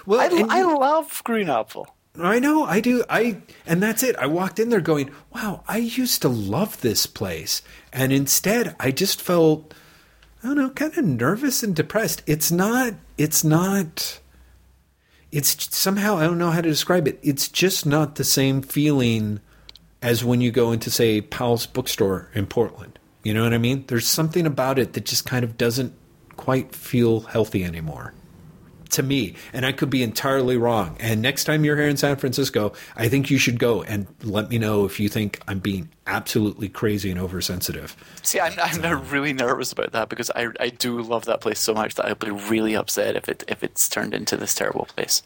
well. 0.06 0.20
I, 0.20 0.60
I 0.60 0.62
love 0.62 1.22
Green 1.24 1.50
Apple. 1.50 1.94
I 2.18 2.40
know, 2.40 2.64
I 2.64 2.80
do. 2.80 3.04
I 3.08 3.38
and 3.66 3.82
that's 3.82 4.02
it. 4.02 4.16
I 4.16 4.26
walked 4.26 4.58
in 4.58 4.68
there 4.68 4.82
going, 4.82 5.10
"Wow, 5.34 5.64
I 5.66 5.78
used 5.78 6.20
to 6.22 6.28
love 6.28 6.80
this 6.80 7.06
place." 7.06 7.62
And 7.92 8.12
instead, 8.12 8.76
I 8.78 8.90
just 8.90 9.20
felt 9.20 9.72
I 10.42 10.48
don't 10.48 10.56
know, 10.56 10.70
kind 10.70 10.96
of 10.96 11.04
nervous 11.04 11.62
and 11.62 11.74
depressed. 11.74 12.22
It's 12.26 12.50
not 12.50 12.94
it's 13.16 13.42
not 13.42 14.20
it's 15.30 15.74
somehow 15.74 16.18
I 16.18 16.24
don't 16.24 16.38
know 16.38 16.50
how 16.50 16.60
to 16.60 16.68
describe 16.68 17.08
it. 17.08 17.18
It's 17.22 17.48
just 17.48 17.86
not 17.86 18.16
the 18.16 18.24
same 18.24 18.60
feeling 18.60 19.40
as 20.02 20.24
when 20.24 20.40
you 20.42 20.50
go 20.50 20.72
into 20.72 20.90
say 20.90 21.20
Powell's 21.22 21.64
bookstore 21.64 22.28
in 22.34 22.46
Portland. 22.46 22.98
You 23.22 23.32
know 23.32 23.44
what 23.44 23.54
I 23.54 23.58
mean? 23.58 23.84
There's 23.86 24.06
something 24.06 24.46
about 24.46 24.78
it 24.78 24.92
that 24.92 25.06
just 25.06 25.24
kind 25.24 25.44
of 25.44 25.56
doesn't 25.56 25.94
quite 26.36 26.74
feel 26.74 27.20
healthy 27.20 27.64
anymore 27.64 28.12
to 28.92 29.02
me, 29.02 29.34
and 29.52 29.66
I 29.66 29.72
could 29.72 29.90
be 29.90 30.02
entirely 30.02 30.56
wrong. 30.56 30.96
And 31.00 31.20
next 31.22 31.44
time 31.44 31.64
you're 31.64 31.76
here 31.76 31.88
in 31.88 31.96
San 31.96 32.16
Francisco, 32.16 32.72
I 32.96 33.08
think 33.08 33.30
you 33.30 33.38
should 33.38 33.58
go 33.58 33.82
and 33.82 34.06
let 34.22 34.50
me 34.50 34.58
know 34.58 34.84
if 34.84 35.00
you 35.00 35.08
think 35.08 35.40
I'm 35.48 35.58
being 35.58 35.88
absolutely 36.06 36.68
crazy 36.68 37.10
and 37.10 37.20
oversensitive. 37.20 37.96
See, 38.22 38.40
I'm, 38.40 38.52
I'm 38.58 38.80
not 38.80 39.10
really 39.10 39.32
nervous 39.32 39.72
about 39.72 39.92
that 39.92 40.08
because 40.08 40.30
I, 40.30 40.48
I 40.60 40.68
do 40.68 41.00
love 41.02 41.24
that 41.26 41.40
place 41.40 41.60
so 41.60 41.74
much 41.74 41.94
that 41.96 42.06
I'd 42.06 42.18
be 42.18 42.30
really 42.30 42.74
upset 42.74 43.16
if 43.16 43.28
it 43.28 43.44
if 43.48 43.62
it's 43.62 43.88
turned 43.88 44.14
into 44.14 44.36
this 44.36 44.54
terrible 44.54 44.86
place. 44.86 45.22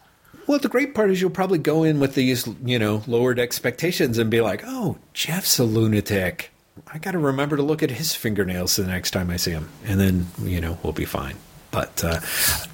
Well, 0.47 0.59
the 0.60 0.68
great 0.68 0.94
part 0.94 1.10
is 1.10 1.20
you'll 1.20 1.30
probably 1.30 1.59
go 1.59 1.82
in 1.82 1.98
with 1.98 2.14
these, 2.14 2.47
you 2.64 2.78
know, 2.78 3.02
lowered 3.06 3.40
expectations 3.40 4.18
and 4.18 4.30
be 4.30 4.40
like, 4.40 4.62
"Oh, 4.64 4.98
Jeff's 5.12 5.59
a 5.59 5.64
lunatic. 5.64 6.52
I 6.93 6.98
got 6.98 7.12
to 7.12 7.18
remember 7.18 7.56
to 7.56 7.62
look 7.62 7.82
at 7.82 7.90
his 7.90 8.14
fingernails 8.14 8.76
the 8.76 8.86
next 8.86 9.10
time 9.10 9.30
I 9.30 9.38
see 9.38 9.51
him." 9.51 9.68
And 9.84 9.98
then, 9.98 10.26
you 10.43 10.60
know, 10.60 10.78
we'll 10.82 10.93
be 10.93 11.05
fine. 11.05 11.36
But 11.77 12.03
uh, 12.03 12.20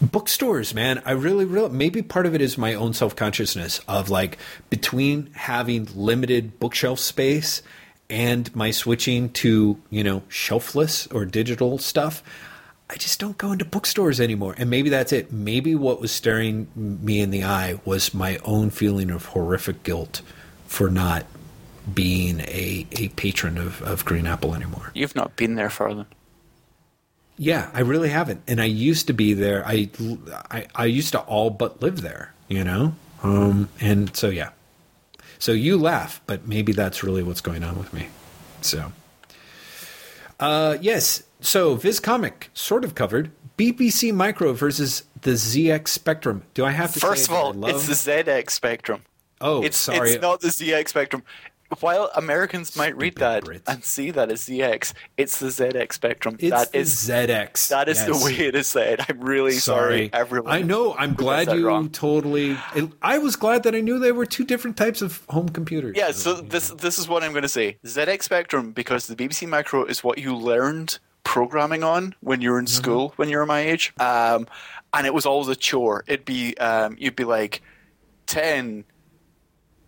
bookstores, 0.01 0.75
man, 0.75 1.03
I 1.05 1.11
really, 1.11 1.45
really 1.45 1.71
maybe 1.71 2.03
part 2.03 2.25
of 2.25 2.37
it 2.37 2.41
is 2.41 2.57
my 2.57 2.75
own 2.75 2.95
self 2.95 3.17
consciousness 3.17 3.81
of 3.89 4.11
like 4.11 4.39
between 4.71 5.29
having 5.33 5.89
limited 5.97 6.61
bookshelf 6.61 7.01
space 7.01 7.63
and 8.09 8.55
my 8.55 8.71
switching 8.71 9.31
to 9.31 9.77
you 9.91 10.05
know 10.05 10.23
shelfless 10.29 11.09
or 11.09 11.25
digital 11.25 11.79
stuff. 11.79 12.23
I 12.89 12.95
just 12.95 13.19
don't 13.19 13.37
go 13.37 13.51
into 13.51 13.65
bookstores 13.65 14.21
anymore. 14.21 14.55
And 14.57 14.71
maybe 14.71 14.89
that's 14.89 15.13
it. 15.13 15.33
Maybe 15.33 15.75
what 15.75 16.01
was 16.01 16.13
staring 16.13 16.69
me 16.77 17.19
in 17.19 17.31
the 17.31 17.43
eye 17.43 17.81
was 17.85 18.15
my 18.15 18.39
own 18.45 18.71
feeling 18.71 19.11
of 19.11 19.25
horrific 19.25 19.83
guilt 19.83 20.23
for 20.69 20.91
not 20.91 21.27
being 21.93 22.39
a, 22.43 22.87
a 22.93 23.09
patron 23.09 23.59
of, 23.59 23.83
of 23.83 24.05
Green 24.05 24.29
Apple 24.29 24.55
anymore. 24.55 24.93
You've 24.95 25.17
not 25.17 25.35
been 25.35 25.57
there, 25.57 25.71
Farland. 25.71 26.07
Yeah, 27.43 27.71
I 27.75 27.81
really 27.81 28.09
haven't. 28.09 28.41
And 28.47 28.61
I 28.61 28.67
used 28.67 29.09
to 29.09 29.13
be 29.13 29.35
there. 29.35 29.67
I, 29.67 29.91
I, 30.49 30.67
I 30.77 30.85
used 30.85 31.11
to 31.11 31.19
all 31.23 31.51
but 31.51 31.83
live 31.83 32.01
there, 32.01 32.33
you 32.47 32.63
know? 32.63 32.95
Um, 33.25 33.69
and 33.81 34.15
so, 34.15 34.29
yeah. 34.29 34.51
So 35.41 35.51
you 35.51 35.77
laugh, 35.77 36.21
but 36.29 36.47
maybe 36.47 36.73
that's 36.73 37.03
really 37.03 37.25
what's 37.25 37.41
going 37.41 37.65
on 37.65 37.77
with 37.77 37.93
me. 37.93 38.07
So, 38.61 38.93
uh, 40.39 40.79
yes. 40.81 41.25
So 41.41 41.75
Viz 41.75 41.99
Comic 41.99 42.49
sort 42.55 42.85
of 42.85 42.95
covered 42.95 43.33
BBC 43.59 44.15
Micro 44.15 44.53
versus 44.53 45.03
the 45.23 45.33
ZX 45.33 45.89
Spectrum. 45.89 46.45
Do 46.55 46.65
I 46.65 46.71
have 46.71 46.93
to 46.95 47.01
First 47.01 47.25
say 47.25 47.33
of 47.33 47.39
all, 47.41 47.67
it's 47.67 47.89
the 47.89 47.95
ZX 47.95 48.51
Spectrum. 48.51 49.03
oh, 49.41 49.65
It's 49.65 49.77
sorry. 49.77 50.13
it's 50.13 50.23
not 50.23 50.41
the 50.43 50.49
ZX 50.49 50.89
Spectrum. 50.91 51.25
While 51.81 52.11
Americans 52.15 52.77
might 52.77 52.97
read 52.97 53.17
that 53.17 53.45
Brits. 53.45 53.63
and 53.67 53.83
see 53.85 54.11
that 54.11 54.31
as 54.31 54.43
ZX, 54.47 54.93
it's 55.17 55.39
the 55.39 55.47
ZX 55.47 55.93
Spectrum. 55.95 56.37
it's 56.39 56.51
that 56.51 56.73
the 56.73 56.79
is 56.79 56.93
ZX. 56.93 57.69
that 57.69 57.89
is 57.89 57.99
Yes. 57.99 58.07
the 58.07 58.25
way 58.25 58.33
it 58.47 58.55
is 58.55 58.67
said. 58.67 59.01
I'm 59.09 59.21
really 59.21 59.53
sorry, 59.53 60.11
everyone. 60.13 60.53
I 60.53 60.63
know. 60.63 60.95
I'm 60.95 61.15
glad 61.15 61.53
you 61.53 61.67
wrong. 61.67 61.89
totally. 61.91 62.57
I 63.01 63.19
was 63.19 63.37
glad 63.37 63.63
that 63.63 63.75
I 63.75 63.81
knew 63.81 63.99
there 63.99 64.15
were 64.15 64.27
two 64.27 64.45
different 64.45 64.77
types 64.77 65.03
of 65.03 65.25
home 65.29 65.49
computers. 65.49 65.95
Yeah, 65.97 66.11
so 66.13 66.35
this 66.35 66.71
this 66.71 66.99
is 66.99 67.09
what 67.09 67.23
I'm 67.23 67.33
going 67.33 67.43
to 67.43 67.49
say. 67.49 67.79
ZX 67.85 68.23
Spectrum 68.23 68.73
because 68.73 69.07
the 69.07 69.17
BBC 69.17 69.49
Micro 69.49 69.85
is 69.85 70.05
what 70.05 70.19
you 70.19 70.37
learned 70.37 70.99
programming 71.25 71.83
on 71.85 72.15
when 72.21 72.41
you 72.41 72.51
were 72.51 72.59
in 72.59 72.65
Mm-hmm. 72.67 72.75
school 72.83 73.13
when 73.17 73.29
you 73.29 73.39
were 73.39 73.47
my 73.47 73.61
age, 73.61 73.93
um, 74.01 74.47
and 74.93 75.07
it 75.07 75.15
was 75.15 75.25
always 75.27 75.49
a 75.49 75.57
chore. 75.57 76.05
It'd 76.07 76.25
be 76.25 76.57
um, 76.59 76.97
you'd 76.99 77.17
be 77.17 77.25
like 77.25 77.63
ten, 78.27 78.85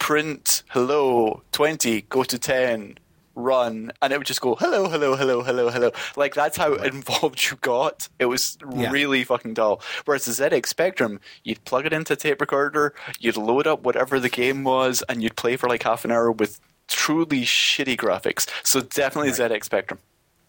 print 0.04 0.62
hello 0.68 1.42
twenty, 1.50 2.02
go 2.02 2.22
to 2.24 2.38
ten. 2.38 2.98
Run 3.36 3.90
and 4.02 4.12
it 4.12 4.18
would 4.18 4.26
just 4.26 4.42
go 4.42 4.54
hello, 4.54 4.86
hello, 4.90 5.16
hello, 5.16 5.42
hello, 5.42 5.70
hello. 5.70 5.90
Like 6.14 6.34
that's 6.34 6.58
how 6.58 6.74
involved 6.74 7.42
you 7.50 7.56
got. 7.62 8.08
It 8.18 8.26
was 8.26 8.58
Yeah. 8.74 8.90
really 8.90 9.24
fucking 9.24 9.54
dull. 9.54 9.80
Whereas 10.04 10.26
the 10.26 10.32
ZX 10.32 10.66
Spectrum, 10.66 11.20
you'd 11.42 11.64
plug 11.64 11.86
it 11.86 11.94
into 11.94 12.12
a 12.12 12.16
tape 12.16 12.38
recorder, 12.42 12.94
you'd 13.18 13.38
load 13.38 13.66
up 13.66 13.82
whatever 13.82 14.20
the 14.20 14.28
game 14.28 14.62
was, 14.62 15.02
and 15.08 15.22
you'd 15.22 15.36
play 15.36 15.56
for 15.56 15.70
like 15.70 15.84
half 15.84 16.04
an 16.04 16.12
hour 16.12 16.30
with 16.30 16.60
truly 16.86 17.40
shitty 17.40 17.96
graphics. 17.96 18.46
So 18.62 18.82
definitely 18.82 19.30
ZX 19.32 19.64
Spectrum. 19.64 20.00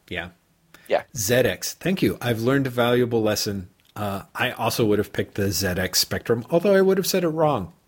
Yeah. 0.10 0.30
Yeah. 0.90 1.04
ZX. 1.16 1.76
Thank 1.76 2.02
you. 2.02 2.18
I've 2.22 2.42
learned 2.42 2.68
a 2.68 2.72
valuable 2.72 3.24
lesson. 3.24 3.70
Uh, 3.96 4.24
I 4.36 4.52
also 4.52 4.84
would 4.86 5.00
have 5.00 5.14
picked 5.14 5.36
the 5.36 5.44
ZX 5.48 5.96
Spectrum, 5.96 6.46
although 6.52 6.76
I 6.76 6.82
would 6.82 6.98
have 6.98 7.08
said 7.08 7.24
it 7.24 7.30
wrong. 7.30 7.72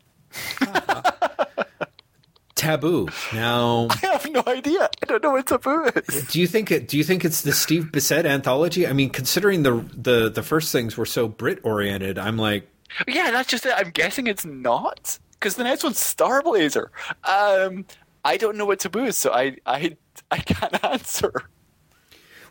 Taboo. 2.67 3.07
Now, 3.33 3.87
I 3.91 3.95
have 4.07 4.29
no 4.29 4.43
idea. 4.45 4.89
I 5.01 5.05
don't 5.05 5.23
know 5.23 5.31
what 5.31 5.47
taboo 5.47 5.89
is. 5.95 6.27
do 6.27 6.37
you 6.41 6.47
think 6.47 6.69
it? 6.69 6.89
Do 6.89 6.97
you 6.97 7.03
think 7.05 7.23
it's 7.23 7.43
the 7.43 7.53
Steve 7.53 7.85
Bissette 7.93 8.25
anthology? 8.25 8.85
I 8.85 8.91
mean, 8.91 9.09
considering 9.09 9.63
the 9.63 9.85
the 9.95 10.29
the 10.29 10.43
first 10.43 10.73
things 10.73 10.97
were 10.97 11.05
so 11.05 11.29
Brit 11.29 11.59
oriented, 11.63 12.19
I'm 12.19 12.35
like, 12.35 12.67
Yeah, 13.07 13.31
that's 13.31 13.47
just 13.47 13.65
it. 13.65 13.71
I'm 13.73 13.91
guessing 13.91 14.27
it's 14.27 14.45
not 14.45 15.17
because 15.39 15.55
the 15.55 15.63
next 15.63 15.85
one's 15.85 15.97
Starblazer. 15.97 16.87
Um, 17.23 17.85
I 18.25 18.35
don't 18.35 18.57
know 18.57 18.65
what 18.65 18.79
taboo 18.79 19.05
is, 19.05 19.15
so 19.15 19.31
I 19.31 19.55
I 19.65 19.95
I 20.29 20.39
can't 20.39 20.83
answer. 20.83 21.31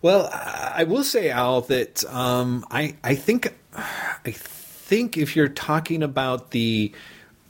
Well, 0.01 0.31
I 0.33 0.77
I 0.77 0.85
will 0.85 1.05
say, 1.05 1.29
Al, 1.29 1.61
that 1.63 2.07
um, 2.07 2.65
I 2.71 2.97
I 3.05 3.17
think 3.17 3.53
I 3.75 4.31
think 4.31 5.19
if 5.19 5.37
you're 5.37 5.49
talking 5.49 6.03
about 6.03 6.53
the 6.53 6.91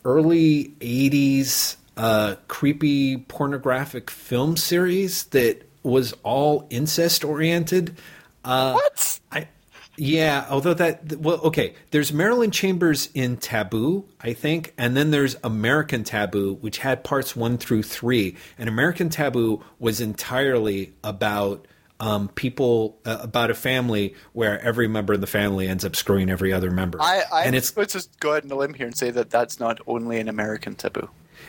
early 0.05 0.75
'80s 0.81 1.77
uh, 1.97 2.37
creepy 2.49 3.17
pornographic 3.17 4.11
film 4.11 4.57
series 4.57 5.25
that 5.25 5.63
was 5.83 6.15
all 6.23 6.67
incest 6.71 7.25
oriented, 7.25 7.97
uh, 8.45 8.73
What? 8.75 9.21
I 9.33 9.49
yeah, 9.99 10.47
although 10.51 10.75
that 10.75 11.17
well, 11.17 11.41
okay. 11.43 11.75
There's 11.91 12.13
Marilyn 12.13 12.51
Chambers 12.51 13.09
in 13.15 13.39
Taboo, 13.39 14.05
I 14.21 14.35
think, 14.35 14.75
and 14.77 14.97
then 14.97 15.11
there's 15.11 15.37
American 15.43 16.05
Taboo, 16.05 16.55
which 16.61 16.79
had 16.79 17.03
parts 17.03 17.35
one 17.35 17.57
through 17.57 17.83
three. 17.83 18.37
And 18.59 18.69
American 18.69 19.09
Taboo 19.09 19.65
was 19.79 20.01
entirely 20.01 20.93
about 21.03 21.67
um, 21.99 22.29
people, 22.29 22.99
uh, 23.07 23.19
about 23.23 23.51
a 23.51 23.55
family 23.55 24.15
where 24.35 24.61
every 24.61 24.87
member 24.87 25.15
of 25.15 25.23
the 25.23 25.27
family 25.27 25.67
ends 25.67 25.85
up 25.85 25.97
screwing 25.97 26.29
every 26.29 26.53
other 26.53 26.71
member. 26.71 27.01
I 27.01 27.23
I 27.33 27.45
and 27.45 27.57
it's 27.57 27.75
let's 27.77 27.95
just 27.95 28.21
go 28.21 28.33
ahead 28.33 28.45
on 28.45 28.51
a 28.51 28.57
limb 28.57 28.75
here 28.75 28.87
and 28.87 28.97
say 28.97 29.11
that 29.11 29.31
that's 29.31 29.59
not 29.59 29.81
only 29.87 30.19
an 30.21 30.29
American 30.29 30.75
taboo. 30.75 31.09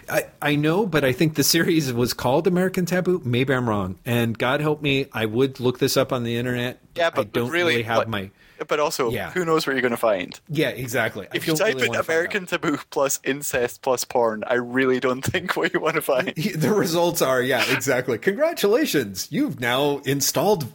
I, 0.09 0.25
I 0.41 0.55
know, 0.55 0.85
but 0.85 1.03
I 1.03 1.11
think 1.11 1.35
the 1.35 1.43
series 1.43 1.91
was 1.91 2.13
called 2.13 2.47
American 2.47 2.85
Taboo. 2.85 3.21
Maybe 3.25 3.53
I'm 3.53 3.67
wrong. 3.67 3.97
And 4.05 4.37
God 4.37 4.61
help 4.61 4.81
me, 4.81 5.07
I 5.13 5.25
would 5.25 5.59
look 5.59 5.79
this 5.79 5.97
up 5.97 6.13
on 6.13 6.23
the 6.23 6.37
internet. 6.37 6.79
Yeah, 6.95 7.09
but 7.09 7.27
I 7.27 7.29
don't 7.29 7.49
really, 7.49 7.71
really, 7.73 7.83
have 7.83 7.97
what- 7.97 8.09
my. 8.09 8.31
But 8.67 8.79
also, 8.79 9.11
Yeah. 9.11 9.29
who 9.29 9.45
knows 9.45 9.67
what 9.67 9.73
you're 9.73 9.83
going 9.83 9.91
to 9.91 9.97
find? 9.97 10.39
Yeah, 10.49 10.69
exactly. 10.69 11.27
I 11.31 11.35
If 11.35 11.45
you 11.45 11.55
type 11.55 11.75
really 11.75 11.85
in 11.85 11.89
wanna 11.91 12.01
find 12.01 12.09
out. 12.09 12.15
American 12.15 12.45
taboo 12.47 12.79
plus 12.89 13.19
incest 13.23 13.83
plus 13.83 14.03
porn, 14.03 14.43
I 14.47 14.55
really 14.55 14.99
don't 14.99 15.21
think 15.23 15.55
what 15.55 15.75
you 15.75 15.79
want 15.79 15.93
to 15.93 16.01
find. 16.01 16.33
the 16.55 16.71
results 16.73 17.21
are 17.21 17.39
yeah 17.39 17.63
exactly 17.71 18.17
congratulations 18.17 19.27
you've 19.29 19.59
now 19.59 19.99
installed 20.05 20.65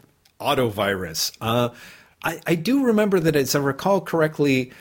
autovirus 0.41 1.33
uh, 1.41 1.71
I, 2.25 2.41
I 2.47 2.55
do 2.55 2.85
remember 2.85 3.19
that 3.21 3.35
as 3.37 3.55
i 3.55 3.59
recall 3.59 4.01
correctly 4.01 4.73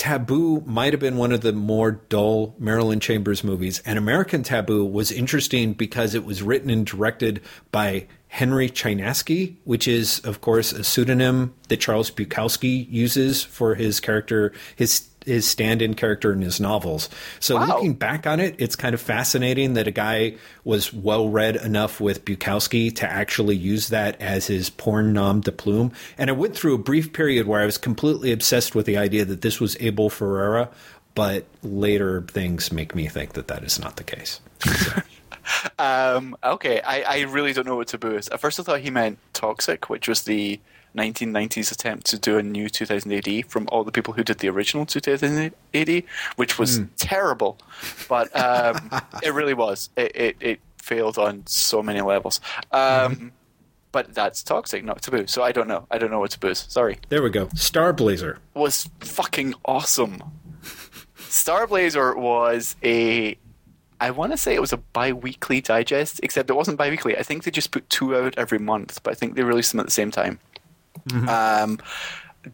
taboo 0.00 0.62
might 0.62 0.94
have 0.94 1.00
been 1.00 1.18
one 1.18 1.30
of 1.30 1.42
the 1.42 1.52
more 1.52 1.90
dull 1.90 2.54
marilyn 2.58 2.98
chambers 2.98 3.44
movies 3.44 3.82
and 3.84 3.98
american 3.98 4.42
taboo 4.42 4.82
was 4.82 5.12
interesting 5.12 5.74
because 5.74 6.14
it 6.14 6.24
was 6.24 6.42
written 6.42 6.70
and 6.70 6.86
directed 6.86 7.38
by 7.70 8.06
henry 8.28 8.70
chinaski 8.70 9.56
which 9.64 9.86
is 9.86 10.18
of 10.20 10.40
course 10.40 10.72
a 10.72 10.82
pseudonym 10.82 11.54
that 11.68 11.80
charles 11.80 12.10
bukowski 12.10 12.90
uses 12.90 13.44
for 13.44 13.74
his 13.74 14.00
character 14.00 14.54
his 14.74 15.09
his 15.26 15.46
stand-in 15.46 15.94
character 15.94 16.32
in 16.32 16.40
his 16.42 16.60
novels 16.60 17.08
so 17.40 17.56
Wow. 17.56 17.66
looking 17.66 17.94
back 17.94 18.26
on 18.26 18.40
it, 18.40 18.54
it's 18.58 18.76
kind 18.76 18.94
of 18.94 19.00
fascinating 19.00 19.74
that 19.74 19.86
a 19.86 19.90
guy 19.90 20.34
was 20.64 20.92
well 20.92 21.28
read 21.28 21.56
enough 21.56 22.00
with 22.00 22.24
Bukowski 22.24 22.94
to 22.96 23.10
actually 23.10 23.56
use 23.56 23.88
that 23.88 24.20
as 24.20 24.46
his 24.46 24.70
porn 24.70 25.12
nom 25.12 25.40
de 25.40 25.52
plume. 25.52 25.92
And 26.16 26.30
I 26.30 26.32
went 26.32 26.54
through 26.56 26.74
a 26.74 26.78
brief 26.78 27.12
period 27.12 27.46
where 27.46 27.60
I 27.60 27.66
was 27.66 27.76
completely 27.78 28.32
obsessed 28.32 28.74
with 28.74 28.86
the 28.86 28.96
idea 28.96 29.24
that 29.24 29.40
this 29.42 29.60
was 29.60 29.76
Abel 29.80 30.08
Ferrara, 30.10 30.68
but 31.14 31.44
later 31.62 32.22
things 32.22 32.72
make 32.72 32.94
me 32.94 33.08
think 33.08 33.32
that 33.34 33.48
that 33.48 33.62
is 33.64 33.78
not 33.78 33.96
the 33.96 34.04
case. 34.04 34.40
Um, 35.78 36.36
okay, 36.44 36.80
I, 36.82 37.02
I 37.02 37.20
really 37.22 37.52
don't 37.52 37.66
know 37.66 37.76
what 37.76 37.88
taboo 37.88 38.14
is. 38.16 38.28
At 38.28 38.40
first, 38.40 38.60
I 38.60 38.62
thought 38.62 38.80
he 38.80 38.90
meant 38.90 39.18
Toxic, 39.32 39.88
which 39.88 40.06
was 40.06 40.22
the 40.22 40.60
1990s 40.96 41.70
attempt 41.72 42.06
to 42.06 42.18
do 42.18 42.38
a 42.38 42.42
new 42.42 42.68
2000 42.68 43.12
AD 43.12 43.46
from 43.46 43.68
all 43.70 43.84
the 43.84 43.92
people 43.92 44.14
who 44.14 44.24
did 44.24 44.38
the 44.38 44.48
original 44.48 44.84
2000 44.86 45.52
AD, 45.74 46.02
which 46.36 46.58
was 46.58 46.80
terrible. 46.96 47.58
But 48.08 48.34
um, 48.36 48.90
it 49.22 49.32
really 49.32 49.54
was. 49.54 49.90
It, 49.96 50.12
it, 50.14 50.36
it 50.40 50.60
failed 50.78 51.18
on 51.18 51.46
so 51.46 51.82
many 51.82 52.00
levels. 52.00 52.40
Um, 52.72 53.32
But 53.92 54.14
that's 54.14 54.42
Toxic, 54.44 54.84
not 54.84 55.02
Taboo. 55.02 55.26
So 55.26 55.42
I 55.42 55.50
don't 55.50 55.66
know. 55.66 55.86
I 55.90 55.98
don't 55.98 56.12
know 56.12 56.20
what 56.20 56.30
Taboo 56.30 56.48
is. 56.48 56.60
Sorry. 56.68 56.98
There 57.08 57.22
we 57.22 57.30
go. 57.30 57.48
Star 57.56 57.92
Blazer. 57.92 58.38
was 58.54 58.88
fucking 59.00 59.54
awesome. 59.64 60.22
Star 61.18 61.66
Blazer 61.66 62.14
was 62.16 62.76
a 62.84 63.36
I 64.00 64.10
want 64.12 64.32
to 64.32 64.38
say 64.38 64.54
it 64.54 64.60
was 64.60 64.72
a 64.72 64.78
bi-weekly 64.78 65.60
digest, 65.60 66.20
except 66.22 66.48
it 66.48 66.54
wasn't 66.54 66.78
bi-weekly. 66.78 67.18
I 67.18 67.22
think 67.22 67.44
they 67.44 67.50
just 67.50 67.70
put 67.70 67.88
two 67.90 68.16
out 68.16 68.32
every 68.38 68.58
month, 68.58 69.02
but 69.02 69.10
I 69.10 69.14
think 69.14 69.34
they 69.34 69.42
released 69.42 69.72
them 69.72 69.80
at 69.80 69.86
the 69.86 69.92
same 69.92 70.10
time. 70.10 70.38
Um, 71.28 71.78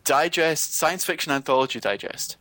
digest, 0.05 0.75
science 0.75 1.05
fiction 1.05 1.33
anthology 1.33 1.81
digest, 1.81 2.37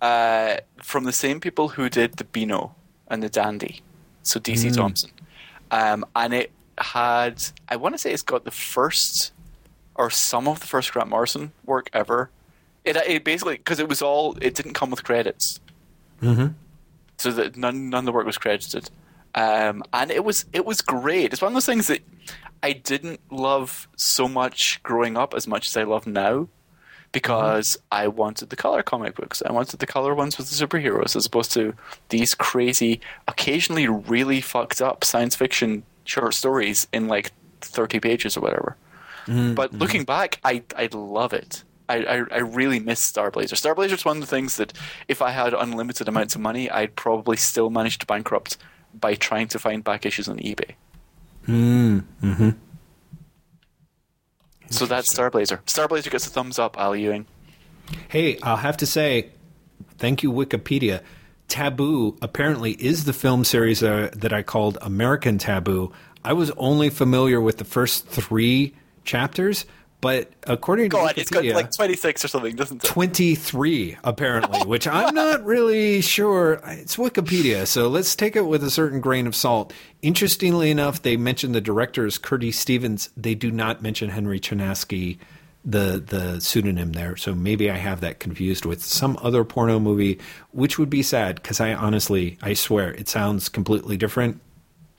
uh, 0.00 0.56
from 0.82 1.04
the 1.04 1.12
same 1.12 1.40
people 1.40 1.68
who 1.68 1.88
did 1.88 2.16
the 2.16 2.24
Beano 2.24 2.74
and 3.08 3.22
the 3.22 3.28
Dandy, 3.28 3.82
so 4.22 4.40
DC 4.40 4.74
Thomson, 4.74 5.10
um, 5.70 6.04
and 6.14 6.32
it 6.34 6.52
had 6.78 7.42
I 7.68 7.76
want 7.76 7.94
to 7.94 7.98
say 7.98 8.12
it's 8.12 8.22
got 8.22 8.44
the 8.44 8.50
first 8.50 9.32
or 9.94 10.10
some 10.10 10.48
of 10.48 10.60
the 10.60 10.66
first 10.66 10.92
Grant 10.92 11.10
Morrison 11.10 11.52
work 11.66 11.90
ever. 11.92 12.30
It, 12.84 12.96
it 12.96 13.24
basically 13.24 13.58
because 13.58 13.78
it 13.78 13.88
was 13.88 14.00
all 14.00 14.36
it 14.40 14.54
didn't 14.54 14.72
come 14.72 14.90
with 14.90 15.04
credits, 15.04 15.60
mm-hmm. 16.22 16.48
so 17.18 17.30
that 17.32 17.56
none 17.56 17.90
none 17.90 18.00
of 18.00 18.06
the 18.06 18.12
work 18.12 18.24
was 18.24 18.38
credited, 18.38 18.90
um, 19.34 19.82
and 19.92 20.10
it 20.10 20.24
was 20.24 20.46
it 20.52 20.64
was 20.64 20.80
great. 20.80 21.32
It's 21.32 21.42
one 21.42 21.52
of 21.52 21.54
those 21.54 21.66
things 21.66 21.88
that 21.88 22.00
I 22.62 22.72
didn't 22.72 23.20
love 23.30 23.88
so 23.96 24.28
much 24.28 24.82
growing 24.82 25.16
up 25.16 25.34
as 25.34 25.46
much 25.46 25.68
as 25.68 25.76
I 25.76 25.84
love 25.84 26.06
now, 26.06 26.48
because 27.12 27.78
I 27.90 28.06
wanted 28.06 28.50
the 28.50 28.56
color 28.56 28.82
comic 28.82 29.16
books. 29.16 29.42
I 29.44 29.52
wanted 29.52 29.80
the 29.80 29.86
color 29.86 30.14
ones 30.14 30.38
with 30.38 30.48
the 30.50 30.66
superheroes 30.66 31.16
as 31.16 31.26
opposed 31.26 31.52
to 31.52 31.74
these 32.10 32.34
crazy, 32.34 33.00
occasionally 33.26 33.88
really 33.88 34.40
fucked 34.40 34.80
up 34.80 35.04
science 35.04 35.34
fiction 35.34 35.82
short 36.04 36.34
stories 36.34 36.86
in 36.92 37.08
like 37.08 37.32
thirty 37.60 38.00
pages 38.00 38.36
or 38.36 38.40
whatever. 38.40 38.76
Mm-hmm. 39.26 39.54
But 39.54 39.70
mm-hmm. 39.70 39.80
looking 39.80 40.04
back, 40.04 40.38
I 40.44 40.62
I 40.76 40.88
love 40.92 41.32
it. 41.32 41.64
I, 41.88 42.04
I, 42.04 42.14
I 42.30 42.38
really 42.38 42.78
miss 42.78 43.00
Star 43.00 43.32
Blazer. 43.32 43.56
Star 43.56 43.74
Blazer 43.74 43.96
is 43.96 44.04
one 44.04 44.18
of 44.18 44.20
the 44.20 44.28
things 44.28 44.56
that 44.58 44.72
if 45.08 45.20
I 45.20 45.32
had 45.32 45.52
unlimited 45.52 46.06
amounts 46.06 46.36
of 46.36 46.40
money, 46.40 46.70
I'd 46.70 46.94
probably 46.94 47.36
still 47.36 47.68
manage 47.68 47.98
to 47.98 48.06
bankrupt 48.06 48.56
by 48.94 49.16
trying 49.16 49.48
to 49.48 49.58
find 49.58 49.82
back 49.82 50.06
issues 50.06 50.28
on 50.28 50.38
eBay. 50.38 50.74
Mm, 51.46 52.04
hmm 52.20 52.50
So 54.70 54.86
that's 54.86 55.12
Starblazer. 55.12 55.62
Starblazer 55.64 56.10
gets 56.10 56.26
a 56.26 56.30
thumbs 56.30 56.58
up, 56.58 56.78
Al 56.78 56.94
Ewing. 56.94 57.26
Hey, 58.08 58.38
I'll 58.42 58.56
have 58.56 58.76
to 58.78 58.86
say, 58.86 59.30
thank 59.98 60.22
you, 60.22 60.30
Wikipedia. 60.30 61.02
Taboo 61.48 62.16
apparently 62.22 62.72
is 62.72 63.04
the 63.04 63.12
film 63.12 63.42
series 63.44 63.82
uh, 63.82 64.10
that 64.14 64.32
I 64.32 64.42
called 64.42 64.78
American 64.80 65.38
Taboo. 65.38 65.92
I 66.24 66.32
was 66.32 66.52
only 66.52 66.90
familiar 66.90 67.40
with 67.40 67.58
the 67.58 67.64
first 67.64 68.06
three 68.06 68.74
chapters, 69.04 69.64
but 70.00 70.30
according 70.46 70.90
to 70.90 70.98
on, 70.98 71.12
it's 71.16 71.30
got 71.30 71.44
Wikipedia, 71.44 71.54
like 71.54 71.70
26 71.72 72.24
or 72.24 72.28
something, 72.28 72.56
doesn't 72.56 72.82
it? 72.84 72.86
23 72.86 73.98
apparently 74.04 74.60
which 74.66 74.86
i'm 74.86 75.14
not 75.14 75.44
really 75.44 76.00
sure. 76.00 76.60
It's 76.64 76.96
wikipedia 76.96 77.66
so 77.66 77.88
let's 77.88 78.14
take 78.14 78.36
it 78.36 78.46
with 78.46 78.64
a 78.64 78.70
certain 78.70 79.00
grain 79.00 79.26
of 79.26 79.34
salt. 79.34 79.72
Interestingly 80.02 80.70
enough 80.70 81.02
they 81.02 81.16
mention 81.16 81.52
the 81.52 81.60
director 81.60 82.06
is 82.06 82.18
curtis 82.18 82.58
stevens. 82.58 83.10
They 83.16 83.34
do 83.34 83.50
not 83.50 83.82
mention 83.82 84.10
henry 84.10 84.40
chinaski 84.40 85.18
the 85.64 86.02
the 86.04 86.40
pseudonym 86.40 86.92
there. 86.92 87.16
So 87.16 87.34
maybe 87.34 87.70
i 87.70 87.76
have 87.76 88.00
that 88.00 88.20
confused 88.20 88.64
with 88.64 88.82
some 88.82 89.18
other 89.22 89.44
porno 89.44 89.78
movie 89.78 90.18
which 90.52 90.78
would 90.78 90.90
be 90.90 91.02
sad 91.02 91.36
because 91.36 91.60
i 91.60 91.74
honestly 91.74 92.38
i 92.42 92.54
swear 92.54 92.92
it 92.94 93.08
sounds 93.08 93.48
completely 93.48 93.96
different 93.96 94.40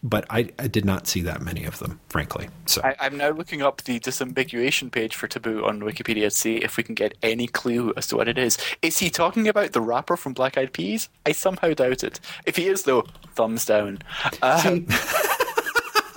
but 0.04 0.26
I, 0.30 0.50
I 0.58 0.68
did 0.68 0.86
not 0.86 1.08
see 1.08 1.22
that 1.22 1.42
many 1.42 1.64
of 1.66 1.80
them 1.80 2.00
frankly 2.10 2.50
so 2.66 2.82
I, 2.84 2.96
I'm 3.00 3.18
now 3.18 3.30
looking 3.30 3.62
up 3.62 3.84
the 3.84 4.00
disambiguation 4.00 4.92
page 4.92 5.16
for 5.16 5.28
Taboo 5.28 5.66
on 5.66 5.82
Wikipedia 5.82 6.24
to 6.24 6.32
see 6.32 6.58
if 6.58 6.78
we 6.78 6.84
can 6.84 6.96
get 6.96 7.16
any 7.22 7.48
clue 7.48 7.94
as 7.98 8.08
to 8.08 8.18
what 8.18 8.28
it 8.28 8.38
is. 8.38 8.58
Is 8.82 8.98
he 9.00 9.10
talking 9.10 9.48
about 9.48 9.74
the 9.74 9.82
rapper 9.82 10.18
from 10.18 10.34
Black 10.34 10.58
Eyed 10.58 10.74
Peas? 10.74 11.10
I 11.26 11.32
somehow 11.32 11.74
doubt 11.74 12.04
it. 12.04 12.20
If 12.46 12.56
he 12.58 12.68
is, 12.68 12.84
though, 12.84 13.06
thumbs 13.36 13.66
down. 13.66 14.00
Um, 14.42 14.86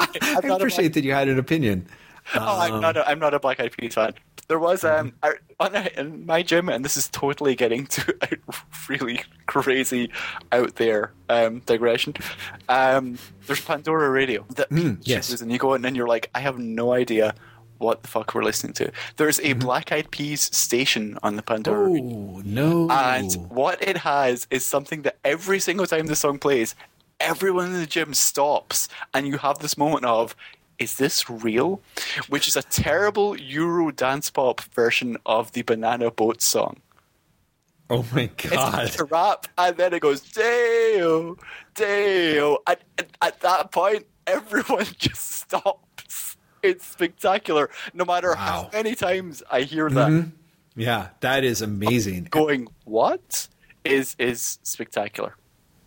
i 0.00 0.40
appreciate 0.44 0.94
that 0.94 1.04
you 1.04 1.12
had 1.12 1.28
an 1.28 1.38
opinion 1.38 1.86
Oh, 2.34 2.60
I'm 2.60 2.80
not. 2.80 2.96
A, 2.96 3.08
I'm 3.08 3.18
not 3.18 3.34
a 3.34 3.38
Black 3.38 3.60
Eyed 3.60 3.76
Peas 3.76 3.94
fan. 3.94 4.14
There 4.46 4.58
was 4.58 4.84
um 4.84 5.12
I, 5.22 5.34
on 5.60 5.74
a, 5.74 5.88
in 5.96 6.26
my 6.26 6.42
gym, 6.42 6.68
and 6.68 6.84
this 6.84 6.96
is 6.96 7.08
totally 7.08 7.54
getting 7.54 7.86
to 7.86 8.14
a 8.22 8.36
really 8.88 9.22
crazy, 9.46 10.10
out 10.52 10.76
there 10.76 11.12
um, 11.28 11.60
digression. 11.60 12.14
Um, 12.68 13.18
there's 13.46 13.60
Pandora 13.60 14.10
Radio 14.10 14.44
that 14.56 14.70
Mm, 14.70 14.98
yes. 15.02 15.40
and 15.40 15.50
you 15.52 15.58
go 15.58 15.74
in 15.74 15.84
and 15.84 15.96
you're 15.96 16.08
like, 16.08 16.30
I 16.34 16.40
have 16.40 16.58
no 16.58 16.92
idea 16.92 17.34
what 17.78 18.02
the 18.02 18.08
fuck 18.08 18.34
we're 18.34 18.44
listening 18.44 18.72
to. 18.74 18.90
There's 19.16 19.40
a 19.40 19.52
Black 19.54 19.92
Eyed 19.92 20.10
Peas 20.10 20.40
station 20.42 21.18
on 21.22 21.36
the 21.36 21.42
Pandora. 21.42 21.90
Oh 21.90 22.42
no 22.44 22.88
And 22.90 23.34
what 23.50 23.82
it 23.82 23.98
has 23.98 24.46
is 24.50 24.64
something 24.64 25.02
that 25.02 25.18
every 25.24 25.60
single 25.60 25.86
time 25.86 26.06
the 26.06 26.16
song 26.16 26.38
plays, 26.38 26.74
everyone 27.20 27.66
in 27.66 27.80
the 27.80 27.86
gym 27.86 28.14
stops, 28.14 28.88
and 29.12 29.26
you 29.26 29.38
have 29.38 29.58
this 29.58 29.76
moment 29.76 30.04
of, 30.04 30.36
is 30.78 30.96
this 30.96 31.28
real? 31.30 31.80
Which 32.28 32.48
is 32.48 32.56
a 32.56 32.62
terrible 32.62 33.36
Euro 33.38 33.90
dance 33.90 34.30
pop 34.30 34.60
version 34.60 35.16
of 35.26 35.52
the 35.52 35.62
Banana 35.62 36.10
Boat 36.10 36.42
song. 36.42 36.78
Oh 37.90 38.04
my 38.12 38.30
It's 38.38 38.50
god! 38.50 38.98
a 39.00 39.04
rap, 39.04 39.46
and 39.58 39.76
then 39.76 39.92
it 39.92 40.00
goes, 40.00 40.20
Dale, 40.22 41.36
Dale, 41.74 42.58
And, 42.66 42.78
and 42.98 43.06
at 43.20 43.40
that 43.40 43.72
point, 43.72 44.06
everyone 44.26 44.86
just 44.98 45.30
stops. 45.42 46.36
It's 46.62 46.86
spectacular. 46.86 47.68
No 47.92 48.06
matter 48.06 48.30
Wow. 48.30 48.36
how 48.36 48.70
many 48.72 48.94
times 48.94 49.42
I 49.50 49.62
hear 49.62 49.90
that, 49.90 50.08
mm-hmm. 50.08 50.30
Yeah, 50.80 51.08
that 51.20 51.44
is 51.44 51.60
amazing. 51.62 52.28
going, 52.30 52.68
what? 52.84 53.48
Is 53.84 54.16
is 54.18 54.58
spectacular. 54.62 55.36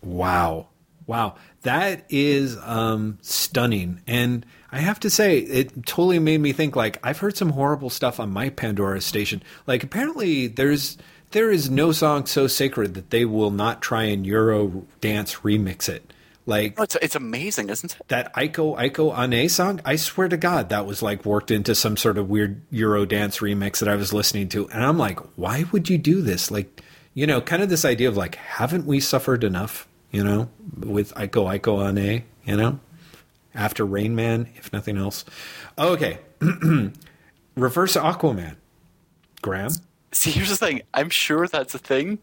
Wow, 0.04 0.68
wow, 1.08 1.36
that 1.64 2.06
is 2.10 2.58
um, 2.62 3.18
stunning. 3.22 4.02
And 4.06 4.46
I 4.72 4.80
have 4.80 5.00
to 5.00 5.10
say, 5.10 5.40
it 5.40 5.86
totally 5.86 6.20
made 6.20 6.40
me 6.42 6.54
think. 6.54 6.76
Like 6.76 7.00
I've 7.04 7.18
heard 7.20 7.38
some 7.38 7.50
horrible 7.50 7.90
stuff 7.90 8.20
on 8.20 8.30
my 8.32 8.50
Pandora 8.50 9.02
station. 9.02 9.42
Like 9.66 9.84
apparently, 9.84 10.48
there's 10.48 10.98
there 11.32 11.52
is 11.52 11.70
no 11.70 11.92
song 11.92 12.26
so 12.26 12.48
sacred 12.48 12.94
that 12.94 13.10
they 13.10 13.26
will 13.26 13.52
not 13.52 13.82
try 13.82 14.04
and 14.04 14.26
Euro 14.26 14.86
dance 15.02 15.36
remix 15.38 15.90
it. 15.90 16.14
Like 16.46 16.78
No, 16.78 16.84
it's, 16.84 16.96
it's 17.02 17.16
amazing, 17.16 17.70
isn't 17.70 17.96
it? 17.96 18.08
that 18.08 18.34
Aiko 18.36 18.78
Aiko 18.78 19.18
Ane 19.18 19.50
song, 19.50 19.82
I 19.84 19.98
swear 19.98 20.30
to 20.30 20.38
God, 20.38 20.70
that 20.70 20.86
was 20.86 21.02
like 21.02 21.26
worked 21.26 21.52
into 21.52 21.76
some 21.76 21.98
sort 21.98 22.18
of 22.18 22.30
weird 22.30 22.62
Euro 22.72 23.06
dance 23.06 23.40
remix 23.40 23.80
that 23.80 23.90
I 23.90 23.96
was 23.96 24.14
listening 24.14 24.48
to. 24.50 24.70
And 24.70 24.84
I'm 24.84 24.98
like, 24.98 25.20
why 25.38 25.66
would 25.72 25.90
you 25.90 25.98
do 25.98 26.22
this? 26.22 26.50
Like, 26.50 26.82
you 27.14 27.28
know, 27.28 27.42
kind 27.42 27.62
of 27.64 27.70
this 27.70 27.84
idea 27.84 28.08
of 28.08 28.16
like, 28.16 28.36
haven't 28.36 28.86
we 28.86 29.00
suffered 29.00 29.44
enough, 29.44 29.87
you 30.12 30.24
know, 30.24 30.50
with 30.80 31.14
Aiko 31.16 31.46
Aiko 31.60 31.88
Ane, 31.88 32.24
you 32.46 32.56
know, 32.58 32.80
after 33.54 33.86
Rain 33.86 34.16
Man, 34.16 34.48
if 34.56 34.72
nothing 34.72 34.98
else. 34.98 35.26
Okay. 35.78 36.20
Reverse 37.56 37.96
Aquaman. 37.96 38.56
Graeme? 39.42 39.72
See, 40.12 40.32
here's 40.32 40.50
the 40.50 40.56
thing. 40.58 40.82
I'm 40.94 41.10
sure 41.10 41.48
that's 41.48 41.74
a 41.76 41.80
thing. 41.80 42.20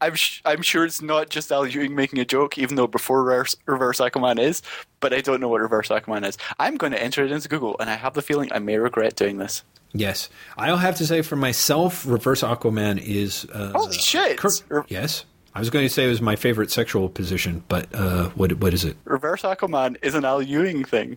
I'm 0.00 0.14
sh- 0.14 0.40
I'm 0.44 0.62
sure 0.62 0.84
it's 0.84 1.02
not 1.02 1.28
just 1.28 1.50
Al 1.50 1.66
Ewing 1.66 1.94
making 1.94 2.20
a 2.20 2.24
joke, 2.24 2.56
even 2.58 2.76
though 2.76 2.86
before 2.86 3.22
reverse, 3.22 3.56
reverse 3.66 3.98
Aquaman 3.98 4.38
is. 4.38 4.62
But 5.00 5.12
I 5.12 5.20
don't 5.20 5.40
know 5.40 5.48
what 5.48 5.60
reverse 5.60 5.88
Aquaman 5.88 6.26
is. 6.26 6.38
I'm 6.58 6.76
going 6.76 6.92
to 6.92 7.02
enter 7.02 7.24
it 7.24 7.32
into 7.32 7.48
Google, 7.48 7.76
and 7.80 7.90
I 7.90 7.94
have 7.94 8.14
the 8.14 8.22
feeling 8.22 8.50
I 8.52 8.58
may 8.60 8.76
regret 8.78 9.16
doing 9.16 9.38
this. 9.38 9.64
Yes. 9.92 10.28
I'll 10.56 10.76
have 10.76 10.96
to 10.96 11.06
say 11.06 11.22
for 11.22 11.36
myself, 11.36 12.06
Reverse 12.06 12.42
Aquaman 12.42 12.98
is. 13.02 13.46
Uh, 13.52 13.72
Holy 13.72 13.96
shit! 13.96 14.38
Cur- 14.38 14.84
yes. 14.88 15.24
I 15.58 15.60
was 15.60 15.70
going 15.70 15.84
to 15.84 15.92
say 15.92 16.04
it 16.04 16.08
was 16.08 16.22
my 16.22 16.36
favorite 16.36 16.70
sexual 16.70 17.08
position, 17.08 17.64
but 17.66 17.92
uh, 17.92 18.28
what 18.36 18.52
what 18.60 18.72
is 18.72 18.84
it? 18.84 18.96
Reverse 19.02 19.42
Aquaman 19.42 19.96
is 20.02 20.14
an 20.14 20.24
Al 20.24 20.40
Ewing 20.40 20.84
thing. 20.84 21.16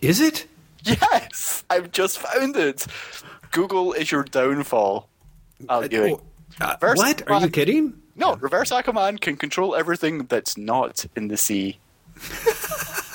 Is 0.00 0.18
it? 0.18 0.46
Yes, 0.82 1.62
I've 1.68 1.92
just 1.92 2.18
found 2.18 2.56
it. 2.56 2.86
Google 3.50 3.92
is 3.92 4.10
your 4.10 4.22
downfall, 4.22 5.10
Al 5.68 5.86
Ewing. 5.88 6.18
Uh, 6.58 6.74
Reverse 6.80 6.96
what? 6.96 7.30
Are 7.30 7.42
you 7.42 7.50
kidding? 7.50 8.00
No, 8.14 8.36
Reverse 8.36 8.70
Aquaman 8.70 9.20
can 9.20 9.36
control 9.36 9.76
everything 9.76 10.24
that's 10.24 10.56
not 10.56 11.04
in 11.14 11.28
the 11.28 11.36
sea. 11.36 11.76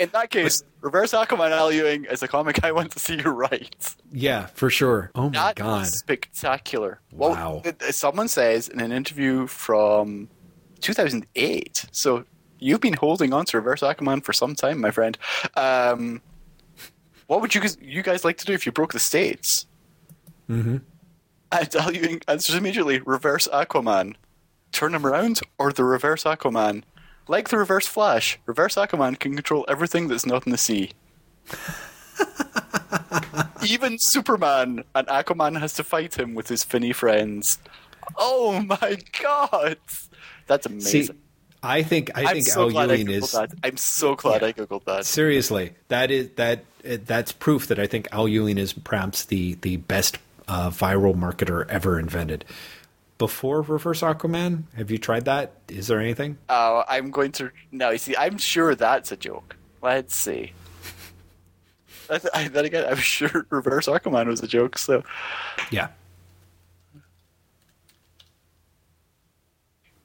in 0.00 0.08
that 0.10 0.30
case, 0.30 0.62
Reverse 0.80 1.12
Aquaman 1.12 1.50
Al 1.50 1.70
Ewing 1.70 2.06
is 2.06 2.22
a 2.22 2.28
comic 2.28 2.64
I 2.64 2.72
want 2.72 2.90
to 2.92 2.98
see 2.98 3.16
you 3.16 3.30
write. 3.30 3.94
Yeah, 4.12 4.46
for 4.46 4.70
sure. 4.70 5.10
Oh 5.14 5.24
my 5.24 5.30
That 5.30 5.56
god. 5.56 5.86
spectacular. 5.86 7.00
Wow. 7.12 7.62
Well, 7.64 7.74
someone 7.90 8.28
says 8.28 8.68
in 8.68 8.80
an 8.80 8.90
interview 8.92 9.46
from 9.46 10.28
2008. 10.80 11.84
So 11.92 12.24
you've 12.58 12.80
been 12.80 12.94
holding 12.94 13.32
on 13.32 13.44
to 13.46 13.58
Reverse 13.58 13.80
Aquaman 13.82 14.24
for 14.24 14.32
some 14.32 14.54
time, 14.54 14.80
my 14.80 14.90
friend. 14.90 15.16
Um, 15.56 16.22
what 17.26 17.40
would 17.40 17.54
you 17.54 17.60
guys, 17.60 17.76
you 17.80 18.02
guys 18.02 18.24
like 18.24 18.38
to 18.38 18.46
do 18.46 18.52
if 18.52 18.66
you 18.66 18.72
broke 18.72 18.92
the 18.92 18.98
states? 18.98 19.66
Mm-hmm. 20.48 20.78
And 21.52 21.74
Al 21.76 21.92
Ewing 21.92 22.20
answers 22.28 22.56
immediately: 22.56 23.00
Reverse 23.00 23.48
Aquaman. 23.52 24.14
Turn 24.72 24.94
him 24.94 25.04
around, 25.04 25.40
or 25.58 25.72
the 25.72 25.84
Reverse 25.84 26.24
Aquaman. 26.24 26.84
Like 27.28 27.48
the 27.48 27.58
Reverse 27.58 27.86
Flash, 27.86 28.38
Reverse 28.46 28.74
Aquaman 28.74 29.18
can 29.18 29.34
control 29.34 29.64
everything 29.68 30.08
that's 30.08 30.26
not 30.26 30.46
in 30.46 30.52
the 30.52 30.58
sea. 30.58 30.90
Even 33.66 33.98
Superman 33.98 34.84
and 34.94 35.06
Aquaman 35.08 35.58
has 35.60 35.74
to 35.74 35.84
fight 35.84 36.18
him 36.18 36.34
with 36.34 36.48
his 36.48 36.64
finny 36.64 36.92
friends. 36.92 37.58
Oh 38.16 38.60
my 38.62 38.98
god, 39.22 39.76
that's 40.46 40.66
amazing. 40.66 41.02
See, 41.06 41.10
I 41.62 41.82
think 41.82 42.10
I 42.16 42.22
I'm 42.22 42.34
think 42.34 42.46
so 42.46 42.70
Al 42.70 42.88
Ewing 42.90 43.10
is 43.10 43.32
that. 43.32 43.52
I'm 43.62 43.76
so 43.76 44.14
glad 44.16 44.40
Yeah. 44.42 44.48
I 44.48 44.52
googled 44.54 44.84
that. 44.84 45.04
seriously 45.04 45.74
that 45.88 46.10
is 46.10 46.30
that 46.36 46.64
that's 46.82 47.32
proof 47.32 47.66
that 47.66 47.78
I 47.78 47.86
think 47.86 48.08
Al 48.12 48.26
Ewing 48.26 48.56
is 48.58 48.72
perhaps 48.72 49.26
the 49.26 49.54
the 49.60 49.76
best 49.76 50.18
uh, 50.48 50.70
viral 50.70 51.14
marketer 51.14 51.68
ever 51.68 51.98
invented. 51.98 52.44
Before 53.20 53.60
Reverse 53.60 54.00
Aquaman, 54.00 54.62
have 54.76 54.90
you 54.90 54.96
tried 54.96 55.26
that? 55.26 55.52
Is 55.68 55.88
there 55.88 56.00
anything? 56.00 56.38
Uh, 56.48 56.84
I'm 56.88 57.10
going 57.10 57.32
to 57.32 57.50
now. 57.70 57.90
You 57.90 57.98
see, 57.98 58.16
I'm 58.16 58.38
sure 58.38 58.74
that's 58.74 59.12
a 59.12 59.16
joke. 59.16 59.56
Let's 59.82 60.16
see. 60.16 60.54
I, 62.08 62.18
I, 62.32 62.48
then 62.48 62.64
again, 62.64 62.86
I'm 62.88 62.96
sure 62.96 63.46
Reverse 63.50 63.88
Aquaman 63.88 64.26
was 64.26 64.42
a 64.42 64.46
joke. 64.46 64.78
So 64.78 65.04
Yeah. 65.70 65.88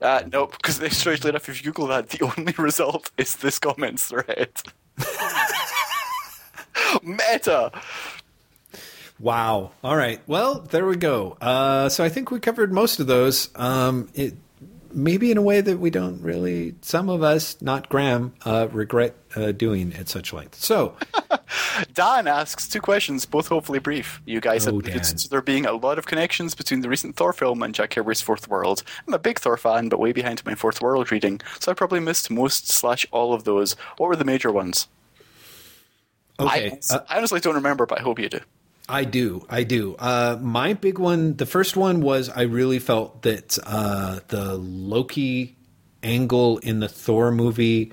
uh, 0.01 0.23
nope, 0.29 0.57
because 0.61 0.75
strangely 0.97 1.29
enough, 1.29 1.47
if 1.47 1.63
you 1.63 1.71
Google 1.71 1.87
that, 1.87 2.09
the 2.09 2.33
only 2.37 2.53
result 2.57 3.11
is 3.17 3.37
this 3.37 3.59
comments 3.59 4.07
thread. 4.07 4.51
Meta. 7.01 7.71
Wow. 9.19 9.71
All 9.83 9.95
right. 9.95 10.19
Well, 10.27 10.59
there 10.59 10.85
we 10.85 10.97
go. 10.97 11.37
Uh, 11.39 11.89
so 11.89 12.03
I 12.03 12.09
think 12.09 12.31
we 12.31 12.39
covered 12.39 12.73
most 12.73 12.99
of 12.99 13.07
those. 13.07 13.49
Um, 13.55 14.09
it, 14.13 14.33
maybe 14.91 15.29
in 15.31 15.37
a 15.37 15.41
way 15.41 15.61
that 15.61 15.77
we 15.79 15.89
don't 15.89 16.21
really, 16.21 16.75
some 16.81 17.09
of 17.09 17.21
us, 17.23 17.61
not 17.61 17.89
Graeme, 17.89 18.33
uh, 18.45 18.67
regret 18.71 19.15
uh, 19.35 19.51
doing 19.51 19.93
at 19.93 20.07
such 20.09 20.31
length. 20.33 20.55
So, 20.55 20.95
Don 21.93 22.27
asks 22.27 22.67
two 22.67 22.79
questions, 22.81 23.25
both 23.25 23.47
hopefully 23.47 23.79
brief. 23.79 24.21
You 24.25 24.39
guys 24.41 24.67
Oh, 24.67 24.79
have 24.81 25.29
there 25.29 25.41
being 25.41 25.65
a 25.65 25.73
lot 25.73 25.97
of 25.99 26.05
connections 26.05 26.55
between 26.55 26.81
the 26.81 26.89
recent 26.89 27.15
Thor 27.17 27.33
film 27.33 27.61
and 27.61 27.75
Jack 27.75 27.91
Kirby's 27.91 28.21
Fourth 28.21 28.47
World. 28.47 28.83
I'm 29.07 29.13
a 29.13 29.19
big 29.19 29.39
Thor 29.39 29.57
fan, 29.57 29.89
but 29.89 29.99
way 29.99 30.11
behind 30.13 30.45
my 30.45 30.55
Fourth 30.55 30.81
World 30.81 31.11
reading, 31.11 31.41
so 31.59 31.71
I 31.71 31.75
probably 31.75 31.99
missed 31.99 32.29
most 32.31 32.69
slash 32.69 33.05
all 33.11 33.33
of 33.33 33.43
those. 33.43 33.73
What 33.97 34.07
were 34.07 34.15
the 34.15 34.25
major 34.25 34.51
ones? 34.51 34.87
okay. 36.39 36.79
I, 36.91 36.93
uh, 36.95 37.05
I 37.09 37.17
honestly 37.17 37.39
don't 37.41 37.55
remember, 37.55 37.85
but 37.85 37.99
I 37.99 38.03
hope 38.03 38.19
you 38.19 38.29
do. 38.29 38.39
I 38.87 39.03
do. 39.03 39.45
I 39.49 39.63
do. 39.63 39.95
Uh, 39.97 40.37
my 40.39 40.73
big 40.73 40.99
one, 40.99 41.35
the 41.37 41.45
first 41.45 41.75
one 41.75 42.01
was 42.01 42.29
I 42.29 42.43
really 42.43 42.79
felt 42.79 43.23
that 43.23 43.57
uh, 43.65 44.19
the 44.27 44.55
Loki 44.55 45.55
angle 46.03 46.59
in 46.59 46.79
the 46.79 46.87
Thor 46.87 47.31
movie 47.31 47.91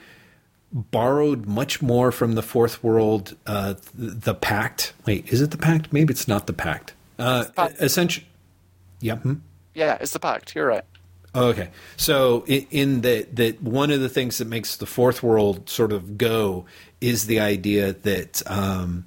borrowed 0.73 1.47
much 1.47 1.83
more 1.83 2.13
from 2.13 2.35
the 2.35 2.43
fourth 2.43 2.83
world, 2.83 3.37
uh, 3.47 3.75
the, 3.95 4.11
the 4.11 4.35
Pact. 4.35 4.93
Wait, 5.07 5.29
is 5.33 5.41
it 5.41 5.51
the 5.51 5.59
Pact? 5.59 5.93
Maybe 5.93 6.13
it's 6.13 6.29
not 6.29 6.47
the 6.47 6.53
Pact. 6.53 6.95
Uh, 7.19 7.47
essentially, 7.81 8.27
yeah. 9.01 9.17
Hmm? 9.17 9.35
Yeah, 9.75 9.99
it's 10.01 10.13
the 10.13 10.19
Pact. 10.19 10.55
You're 10.55 10.67
right. 10.67 10.85
Okay, 11.35 11.71
so 11.97 12.45
in, 12.47 12.67
in 12.71 13.01
that 13.03 13.37
that 13.37 13.63
one 13.63 13.91
of 13.91 14.01
the 14.01 14.11
things 14.11 14.37
that 14.37 14.47
makes 14.47 14.77
the 14.77 14.85
fourth 14.85 15.23
world 15.23 15.71
sort 15.71 15.93
of 15.93 16.19
go 16.19 16.67
is 17.01 17.27
the 17.27 17.41
idea 17.41 17.95
that 17.95 18.43
um, 18.47 19.07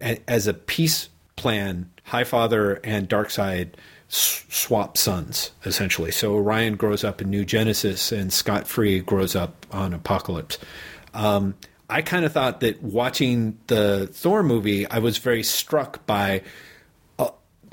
a, 0.00 0.18
as 0.28 0.46
a 0.46 0.54
peace 0.54 1.08
plan, 1.36 1.90
Highfather 2.08 2.80
and 2.84 3.08
Darkseid 3.08 3.70
swap 4.08 4.96
sons 4.96 5.50
essentially. 5.64 6.10
So 6.12 6.34
Orion 6.34 6.76
grows 6.76 7.04
up 7.04 7.20
in 7.20 7.30
New 7.30 7.44
Genesis, 7.44 8.12
and 8.12 8.32
Scott 8.32 8.66
Free 8.66 9.00
grows 9.00 9.34
up 9.34 9.66
on 9.70 9.98
Apokolips. 9.98 10.58
Um, 11.12 11.54
I 11.88 12.02
kind 12.02 12.24
of 12.24 12.32
thought 12.32 12.60
that 12.60 12.82
watching 12.82 13.58
the 13.66 14.08
Thor 14.12 14.42
movie, 14.42 14.86
I 14.88 14.98
was 14.98 15.18
very 15.18 15.42
struck 15.42 16.04
by 16.06 16.42
a, 17.18 17.30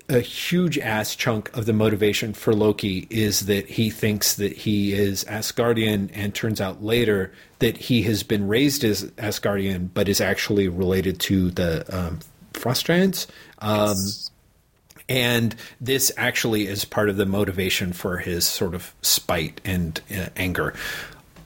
a 0.10 0.20
huge 0.20 0.78
ass 0.78 1.16
chunk 1.16 1.56
of 1.56 1.66
the 1.66 1.74
motivation 1.74 2.34
for 2.34 2.54
Loki 2.54 3.08
is 3.10 3.42
that 3.42 3.68
he 3.68 3.90
thinks 3.90 4.36
that 4.36 4.52
he 4.52 4.94
is 4.94 5.24
Asgardian, 5.26 6.10
and 6.14 6.36
turns 6.36 6.60
out 6.60 6.84
later 6.84 7.32
that 7.60 7.78
he 7.78 8.04
has 8.04 8.24
been 8.24 8.48
raised 8.48 8.84
as 8.84 9.06
Asgardian, 9.12 9.90
but 9.94 10.10
is 10.10 10.20
actually 10.20 10.68
related 10.68 11.20
to 11.22 11.52
the 11.52 11.86
um, 11.96 12.20
Frost 12.54 12.86
Giants. 12.86 13.28
Um, 13.60 13.98
and 15.10 15.56
this 15.80 16.12
actually 16.16 16.68
is 16.68 16.86
part 16.86 17.10
of 17.10 17.18
the 17.18 17.26
motivation 17.26 17.92
for 17.92 18.18
his 18.18 18.46
sort 18.46 18.74
of 18.74 18.94
spite 19.02 19.60
and 19.66 20.00
uh, 20.16 20.28
anger 20.36 20.74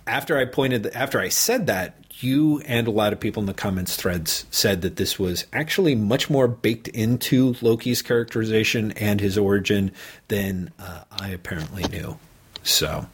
after 0.07 0.37
I 0.37 0.45
pointed, 0.45 0.87
after 0.87 1.19
I 1.19 1.29
said 1.29 1.67
that, 1.67 1.95
you 2.19 2.61
and 2.65 2.87
a 2.87 2.91
lot 2.91 3.11
of 3.11 3.19
people 3.19 3.41
in 3.41 3.47
the 3.47 3.53
comments 3.53 3.95
threads 3.95 4.45
said 4.49 4.81
that 4.83 4.95
this 4.95 5.19
was 5.19 5.45
actually 5.51 5.95
much 5.95 6.29
more 6.29 6.47
baked 6.47 6.87
into 6.89 7.55
Loki's 7.61 8.01
characterization 8.01 8.91
and 8.93 9.19
his 9.19 9.37
origin 9.37 9.91
than 10.29 10.71
uh, 10.79 11.03
I 11.11 11.29
apparently 11.29 11.83
knew. 11.83 12.17
So, 12.63 13.07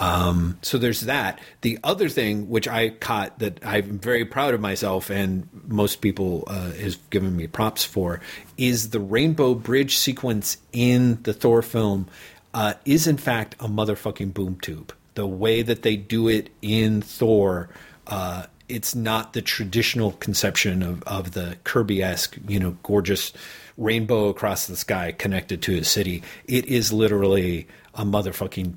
um, 0.00 0.58
so 0.62 0.78
there's 0.78 1.02
that. 1.02 1.40
The 1.60 1.78
other 1.84 2.08
thing 2.08 2.48
which 2.48 2.66
I 2.66 2.90
caught 2.90 3.38
that 3.38 3.60
I'm 3.64 3.98
very 3.98 4.24
proud 4.24 4.54
of 4.54 4.60
myself 4.60 5.10
and 5.10 5.48
most 5.68 6.00
people 6.00 6.44
uh, 6.46 6.72
has 6.72 6.96
given 7.10 7.36
me 7.36 7.46
props 7.46 7.84
for 7.84 8.20
is 8.56 8.90
the 8.90 9.00
Rainbow 9.00 9.54
Bridge 9.54 9.96
sequence 9.96 10.56
in 10.72 11.22
the 11.22 11.32
Thor 11.32 11.62
film 11.62 12.08
uh, 12.54 12.74
is 12.84 13.06
in 13.06 13.16
fact 13.16 13.54
a 13.60 13.68
motherfucking 13.68 14.34
boom 14.34 14.58
tube 14.60 14.92
the 15.14 15.26
way 15.26 15.62
that 15.62 15.82
they 15.82 15.96
do 15.96 16.28
it 16.28 16.50
in 16.62 17.02
Thor, 17.02 17.68
uh, 18.06 18.46
it's 18.68 18.94
not 18.94 19.32
the 19.32 19.42
traditional 19.42 20.12
conception 20.12 20.82
of, 20.82 21.02
of 21.02 21.32
the 21.32 21.56
Kirby 21.64 22.02
esque, 22.02 22.38
you 22.48 22.60
know, 22.60 22.76
gorgeous 22.82 23.32
rainbow 23.76 24.28
across 24.28 24.66
the 24.66 24.76
sky 24.76 25.12
connected 25.12 25.62
to 25.62 25.76
a 25.76 25.84
city. 25.84 26.22
It 26.46 26.66
is 26.66 26.92
literally 26.92 27.66
a 27.94 28.04
motherfucking 28.04 28.76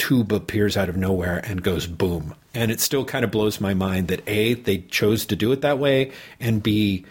tube 0.00 0.32
appears 0.32 0.76
out 0.76 0.88
of 0.88 0.96
nowhere 0.96 1.40
and 1.44 1.62
goes 1.62 1.86
boom. 1.86 2.34
And 2.54 2.70
it 2.70 2.80
still 2.80 3.04
kind 3.04 3.24
of 3.24 3.30
blows 3.30 3.60
my 3.60 3.74
mind 3.74 4.08
that 4.08 4.26
A, 4.28 4.54
they 4.54 4.78
chose 4.78 5.24
to 5.26 5.36
do 5.36 5.52
it 5.52 5.60
that 5.60 5.78
way, 5.78 6.10
and 6.40 6.62
B, 6.62 7.04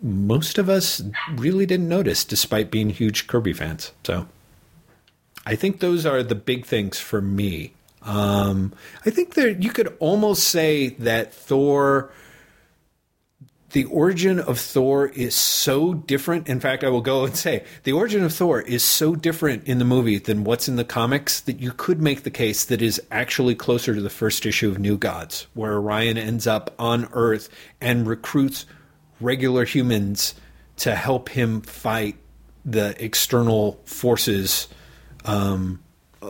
most 0.00 0.56
of 0.58 0.68
us 0.68 1.02
really 1.34 1.66
didn't 1.66 1.88
notice 1.88 2.24
despite 2.24 2.70
being 2.70 2.90
huge 2.90 3.26
Kirby 3.26 3.52
fans. 3.52 3.92
So 4.04 4.28
I 5.44 5.56
think 5.56 5.80
those 5.80 6.06
are 6.06 6.22
the 6.22 6.34
big 6.34 6.64
things 6.64 6.98
for 6.98 7.20
me 7.20 7.72
um, 8.06 8.72
I 9.04 9.10
think 9.10 9.34
that 9.34 9.62
you 9.62 9.70
could 9.70 9.94
almost 9.98 10.44
say 10.44 10.90
that 10.90 11.34
Thor, 11.34 12.10
the 13.72 13.84
origin 13.86 14.38
of 14.38 14.58
Thor 14.58 15.08
is 15.08 15.34
so 15.34 15.94
different. 15.94 16.48
In 16.48 16.60
fact, 16.60 16.84
I 16.84 16.88
will 16.88 17.00
go 17.00 17.24
and 17.24 17.36
say 17.36 17.64
the 17.82 17.92
origin 17.92 18.22
of 18.22 18.32
Thor 18.32 18.60
is 18.60 18.84
so 18.84 19.14
different 19.16 19.66
in 19.66 19.78
the 19.78 19.84
movie 19.84 20.18
than 20.18 20.44
what's 20.44 20.68
in 20.68 20.76
the 20.76 20.84
comics 20.84 21.40
that 21.40 21.60
you 21.60 21.72
could 21.72 22.00
make 22.00 22.22
the 22.22 22.30
case 22.30 22.64
that 22.66 22.80
is 22.80 23.02
actually 23.10 23.54
closer 23.54 23.94
to 23.94 24.00
the 24.00 24.10
first 24.10 24.46
issue 24.46 24.68
of 24.68 24.78
New 24.78 24.96
Gods, 24.96 25.46
where 25.54 25.74
Orion 25.74 26.16
ends 26.16 26.46
up 26.46 26.74
on 26.78 27.08
Earth 27.12 27.48
and 27.80 28.06
recruits 28.06 28.66
regular 29.20 29.64
humans 29.64 30.34
to 30.76 30.94
help 30.94 31.28
him 31.28 31.60
fight 31.62 32.16
the 32.64 32.94
external 33.02 33.80
forces 33.84 34.68
um, 35.24 35.82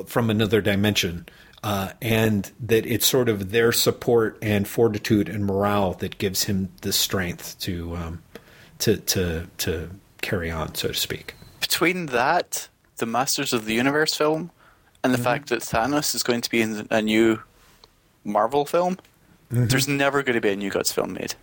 from 0.06 0.30
another 0.30 0.60
dimension 0.60 1.26
uh, 1.66 1.90
and 2.00 2.52
that 2.60 2.86
it's 2.86 3.04
sort 3.04 3.28
of 3.28 3.50
their 3.50 3.72
support 3.72 4.38
and 4.40 4.68
fortitude 4.68 5.28
and 5.28 5.44
morale 5.44 5.94
that 5.94 6.16
gives 6.16 6.44
him 6.44 6.68
the 6.82 6.92
strength 6.92 7.58
to 7.58 7.96
um, 7.96 8.22
to 8.78 8.98
to 8.98 9.48
to 9.58 9.90
carry 10.22 10.48
on, 10.48 10.76
so 10.76 10.88
to 10.88 10.94
speak. 10.94 11.34
Between 11.60 12.06
that, 12.06 12.68
the 12.98 13.06
Masters 13.06 13.52
of 13.52 13.64
the 13.64 13.74
Universe 13.74 14.14
film, 14.14 14.52
and 15.02 15.12
the 15.12 15.16
mm-hmm. 15.16 15.24
fact 15.24 15.48
that 15.48 15.58
Thanos 15.58 16.14
is 16.14 16.22
going 16.22 16.40
to 16.42 16.50
be 16.50 16.62
in 16.62 16.86
a 16.88 17.02
new 17.02 17.40
Marvel 18.22 18.64
film, 18.64 18.98
mm-hmm. 19.52 19.66
there's 19.66 19.88
never 19.88 20.22
going 20.22 20.36
to 20.36 20.40
be 20.40 20.50
a 20.50 20.56
New 20.56 20.70
Gods 20.70 20.92
film 20.92 21.14
made. 21.14 21.34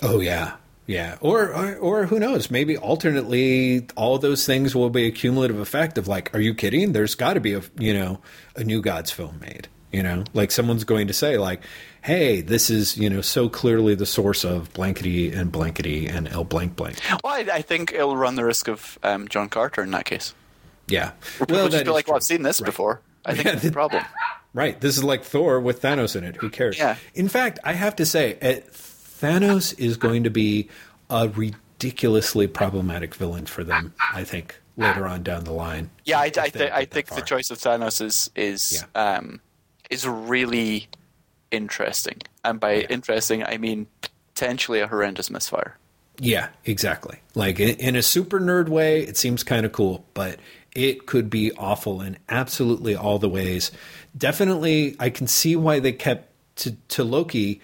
Oh 0.00 0.20
yeah, 0.20 0.54
yeah, 0.86 1.16
or, 1.20 1.54
or, 1.54 1.76
or 1.76 2.06
who 2.06 2.18
knows? 2.18 2.50
Maybe 2.50 2.76
alternately, 2.76 3.86
all 3.96 4.18
those 4.18 4.44
things 4.44 4.74
will 4.74 4.90
be 4.90 5.06
a 5.06 5.10
cumulative 5.10 5.58
effect 5.58 5.96
of 5.96 6.08
like, 6.08 6.34
are 6.34 6.40
you 6.40 6.54
kidding? 6.54 6.92
There's 6.92 7.14
got 7.14 7.34
to 7.34 7.40
be 7.40 7.54
a 7.54 7.62
you 7.78 7.94
know 7.94 8.20
a 8.56 8.64
New 8.64 8.82
Gods 8.82 9.10
film 9.10 9.38
made. 9.40 9.68
You 9.92 10.02
know, 10.02 10.24
like 10.34 10.50
someone's 10.50 10.84
going 10.84 11.06
to 11.06 11.12
say 11.12 11.38
like, 11.38 11.62
hey, 12.02 12.42
this 12.42 12.68
is 12.68 12.98
you 12.98 13.08
know 13.08 13.22
so 13.22 13.48
clearly 13.48 13.94
the 13.94 14.06
source 14.06 14.44
of 14.44 14.72
blankety 14.74 15.32
and 15.32 15.50
blankety 15.50 16.06
and 16.06 16.28
L 16.28 16.44
blank 16.44 16.76
blank. 16.76 16.98
Well, 17.22 17.32
I, 17.32 17.46
I 17.50 17.62
think 17.62 17.92
it'll 17.92 18.16
run 18.16 18.34
the 18.34 18.44
risk 18.44 18.68
of 18.68 18.98
um, 19.02 19.28
John 19.28 19.48
Carter 19.48 19.82
in 19.82 19.90
that 19.92 20.04
case. 20.04 20.34
Yeah, 20.86 21.12
well, 21.48 21.70
just 21.70 21.84
be 21.84 21.90
like, 21.90 22.08
well, 22.08 22.16
I've 22.16 22.24
seen 22.24 22.42
this 22.42 22.60
right. 22.60 22.66
before. 22.66 23.00
I 23.24 23.32
think 23.32 23.46
yeah, 23.46 23.52
that's 23.52 23.64
the 23.64 23.72
problem. 23.72 24.04
Right. 24.54 24.80
This 24.80 24.96
is 24.96 25.02
like 25.02 25.24
Thor 25.24 25.58
with 25.58 25.82
Thanos 25.82 26.14
in 26.14 26.22
it. 26.22 26.36
Who 26.36 26.48
cares? 26.48 26.78
Yeah. 26.78 26.94
In 27.12 27.28
fact, 27.28 27.58
I 27.64 27.72
have 27.72 27.96
to 27.96 28.06
say, 28.06 28.38
Thanos 29.24 29.78
is 29.78 29.96
going 29.96 30.24
to 30.24 30.30
be 30.30 30.68
a 31.08 31.28
ridiculously 31.28 32.46
problematic 32.46 33.14
villain 33.14 33.46
for 33.46 33.64
them. 33.64 33.94
I 34.12 34.24
think 34.24 34.60
later 34.76 35.06
on 35.06 35.22
down 35.22 35.44
the 35.44 35.52
line. 35.52 35.90
Yeah, 36.04 36.18
I, 36.18 36.24
I, 36.24 36.48
th- 36.48 36.72
I 36.72 36.84
think 36.84 37.08
the 37.08 37.22
choice 37.22 37.50
of 37.50 37.58
Thanos 37.58 38.00
is 38.02 38.30
is 38.36 38.84
yeah. 38.94 39.16
um, 39.16 39.40
is 39.90 40.06
really 40.06 40.88
interesting, 41.50 42.20
and 42.44 42.60
by 42.60 42.74
yeah. 42.74 42.86
interesting 42.90 43.44
I 43.44 43.56
mean 43.56 43.86
potentially 44.34 44.80
a 44.80 44.86
horrendous 44.86 45.30
misfire. 45.30 45.78
Yeah, 46.18 46.48
exactly. 46.64 47.18
Like 47.34 47.58
in, 47.58 47.76
in 47.76 47.96
a 47.96 48.02
super 48.02 48.40
nerd 48.40 48.68
way, 48.68 49.00
it 49.00 49.16
seems 49.16 49.42
kind 49.42 49.66
of 49.66 49.72
cool, 49.72 50.04
but 50.14 50.38
it 50.74 51.06
could 51.06 51.30
be 51.30 51.52
awful 51.52 52.00
in 52.00 52.18
absolutely 52.28 52.94
all 52.94 53.18
the 53.18 53.28
ways. 53.28 53.72
Definitely, 54.16 54.96
I 55.00 55.10
can 55.10 55.26
see 55.26 55.56
why 55.56 55.80
they 55.80 55.92
kept 55.92 56.30
to, 56.56 56.72
to 56.88 57.04
Loki 57.04 57.60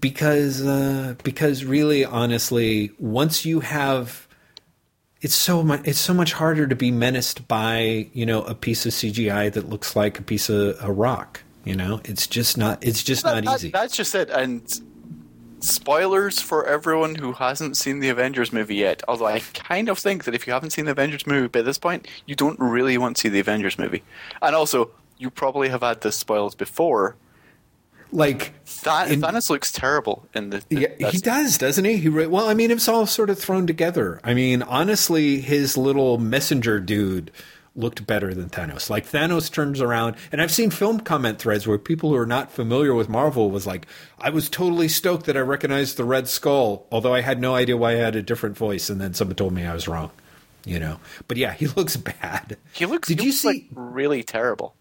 because 0.00 0.64
uh, 0.64 1.14
because 1.22 1.64
really 1.64 2.04
honestly 2.04 2.90
once 2.98 3.44
you 3.44 3.60
have 3.60 4.26
it's 5.20 5.34
so 5.34 5.62
much 5.62 5.80
it's 5.84 5.98
so 5.98 6.14
much 6.14 6.32
harder 6.32 6.66
to 6.66 6.74
be 6.74 6.90
menaced 6.90 7.46
by 7.48 8.08
you 8.12 8.24
know 8.24 8.42
a 8.42 8.54
piece 8.54 8.86
of 8.86 8.92
CGI 8.92 9.52
that 9.52 9.68
looks 9.68 9.94
like 9.94 10.18
a 10.18 10.22
piece 10.22 10.48
of 10.48 10.76
a 10.82 10.90
rock 10.92 11.42
you 11.64 11.74
know? 11.74 12.00
It's 12.04 12.26
just 12.26 12.56
not 12.56 12.84
it's 12.84 13.02
just 13.02 13.24
that, 13.24 13.44
not 13.44 13.56
easy. 13.56 13.70
that's 13.70 13.96
just 13.96 14.14
it 14.14 14.30
and 14.30 14.80
spoilers 15.60 16.40
for 16.40 16.66
everyone 16.66 17.14
who 17.14 17.32
hasn't 17.32 17.76
seen 17.76 18.00
the 18.00 18.10
Avengers 18.10 18.52
movie 18.52 18.76
yet 18.76 19.02
although 19.08 19.26
I 19.26 19.40
kind 19.54 19.88
of 19.88 19.98
think 19.98 20.24
that 20.24 20.34
if 20.34 20.46
you 20.46 20.52
haven't 20.52 20.70
seen 20.70 20.84
the 20.84 20.90
Avengers 20.90 21.26
movie 21.26 21.48
by 21.48 21.62
this 21.62 21.78
point 21.78 22.06
you 22.26 22.34
don't 22.34 22.58
really 22.60 22.98
want 22.98 23.16
to 23.16 23.20
see 23.20 23.28
the 23.28 23.40
Avengers 23.40 23.78
movie. 23.78 24.02
And 24.40 24.54
also 24.54 24.90
you 25.18 25.30
probably 25.30 25.68
have 25.68 25.82
had 25.82 26.02
this 26.02 26.16
spoiled 26.16 26.56
before 26.58 27.16
like 28.14 28.54
in, 28.66 29.20
Thanos 29.20 29.50
looks 29.50 29.72
terrible 29.72 30.26
in 30.34 30.50
the. 30.50 30.64
the 30.68 30.88
yeah, 30.98 31.10
he 31.10 31.18
does, 31.18 31.58
doesn't 31.58 31.84
he? 31.84 31.96
He 31.96 32.08
well, 32.08 32.48
I 32.48 32.54
mean, 32.54 32.70
it's 32.70 32.88
all 32.88 33.06
sort 33.06 33.28
of 33.28 33.38
thrown 33.38 33.66
together. 33.66 34.20
I 34.22 34.34
mean, 34.34 34.62
honestly, 34.62 35.40
his 35.40 35.76
little 35.76 36.18
messenger 36.18 36.80
dude 36.80 37.30
looked 37.76 38.06
better 38.06 38.32
than 38.32 38.48
Thanos. 38.48 38.88
Like 38.88 39.06
Thanos 39.06 39.50
turns 39.50 39.80
around, 39.80 40.14
and 40.30 40.40
I've 40.40 40.52
seen 40.52 40.70
film 40.70 41.00
comment 41.00 41.40
threads 41.40 41.66
where 41.66 41.76
people 41.76 42.10
who 42.10 42.16
are 42.16 42.26
not 42.26 42.52
familiar 42.52 42.94
with 42.94 43.08
Marvel 43.08 43.50
was 43.50 43.66
like, 43.66 43.86
"I 44.18 44.30
was 44.30 44.48
totally 44.48 44.88
stoked 44.88 45.26
that 45.26 45.36
I 45.36 45.40
recognized 45.40 45.96
the 45.96 46.04
Red 46.04 46.28
Skull, 46.28 46.86
although 46.92 47.14
I 47.14 47.20
had 47.20 47.40
no 47.40 47.56
idea 47.56 47.76
why 47.76 47.92
I 47.92 47.96
had 47.96 48.16
a 48.16 48.22
different 48.22 48.56
voice." 48.56 48.88
And 48.88 49.00
then 49.00 49.14
someone 49.14 49.36
told 49.36 49.52
me 49.52 49.66
I 49.66 49.74
was 49.74 49.88
wrong. 49.88 50.10
You 50.64 50.78
know, 50.78 51.00
but 51.26 51.36
yeah, 51.36 51.52
he 51.58 51.66
looks 51.66 51.96
bad. 51.96 52.56
He 52.72 52.86
looks. 52.86 53.08
Did 53.08 53.18
he 53.18 53.26
you 53.26 53.30
looks 53.32 53.42
see? 53.42 53.48
Like 53.48 53.64
really 53.74 54.22
terrible. 54.22 54.76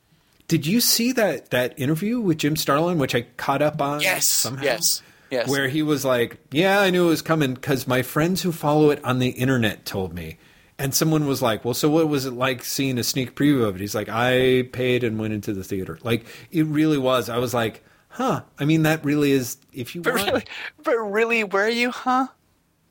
Did 0.48 0.65
you 0.68 0.82
see 0.82 1.11
that 1.14 1.49
that 1.52 1.78
interview 1.80 2.20
with 2.20 2.38
Jim 2.40 2.56
Starlin, 2.56 2.98
which 2.98 3.15
I 3.15 3.22
caught 3.38 3.61
up 3.61 3.82
on? 3.82 4.02
Yes, 4.02 4.28
somehow? 4.30 4.64
yes, 4.64 5.02
yes. 5.32 5.48
Where 5.49 5.68
he 5.68 5.82
was 5.82 6.03
like, 6.06 6.38
"Yeah, 6.52 6.80
I 6.80 6.90
knew 6.90 7.06
it 7.06 7.10
was 7.10 7.22
coming 7.22 7.53
because 7.53 7.88
my 7.88 8.02
friends 8.02 8.41
who 8.41 8.52
follow 8.52 8.90
it 8.90 9.03
on 9.03 9.20
the 9.20 9.30
internet 9.30 9.86
told 9.86 10.14
me." 10.14 10.38
And 10.78 10.94
someone 10.94 11.28
was 11.28 11.41
like, 11.41 11.64
"Well, 11.64 11.74
so 11.74 11.90
what 11.90 12.10
was 12.10 12.26
it 12.26 12.34
like 12.34 12.64
seeing 12.65 12.98
a 12.98 13.03
sneak 13.03 13.36
preview 13.36 13.64
of 13.68 13.76
it?" 13.76 13.82
He's 13.82 13.95
like, 13.95 14.10
"I 14.10 14.64
paid 14.74 15.03
and 15.03 15.18
went 15.20 15.34
into 15.34 15.53
the 15.53 15.64
theater." 15.64 15.98
Like 16.03 16.26
it 16.52 16.65
really 16.65 16.98
was. 16.98 17.30
I 17.30 17.38
was 17.38 17.53
like, 17.53 17.84
huh. 18.10 18.41
I 18.60 18.65
mean, 18.65 18.84
that 18.84 19.03
really 19.03 19.32
is, 19.32 19.57
if 19.72 19.95
you 19.95 20.02
But 20.02 20.14
want. 20.15 20.28
really, 20.28 20.44
but 20.84 20.98
really, 20.98 21.44
were 21.44 21.68
you, 21.70 21.90
huh? 21.91 22.28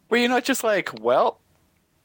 Were 0.09 0.17
you 0.17 0.27
not 0.29 0.43
just 0.45 0.65
like, 0.65 0.91
well, 1.01 1.39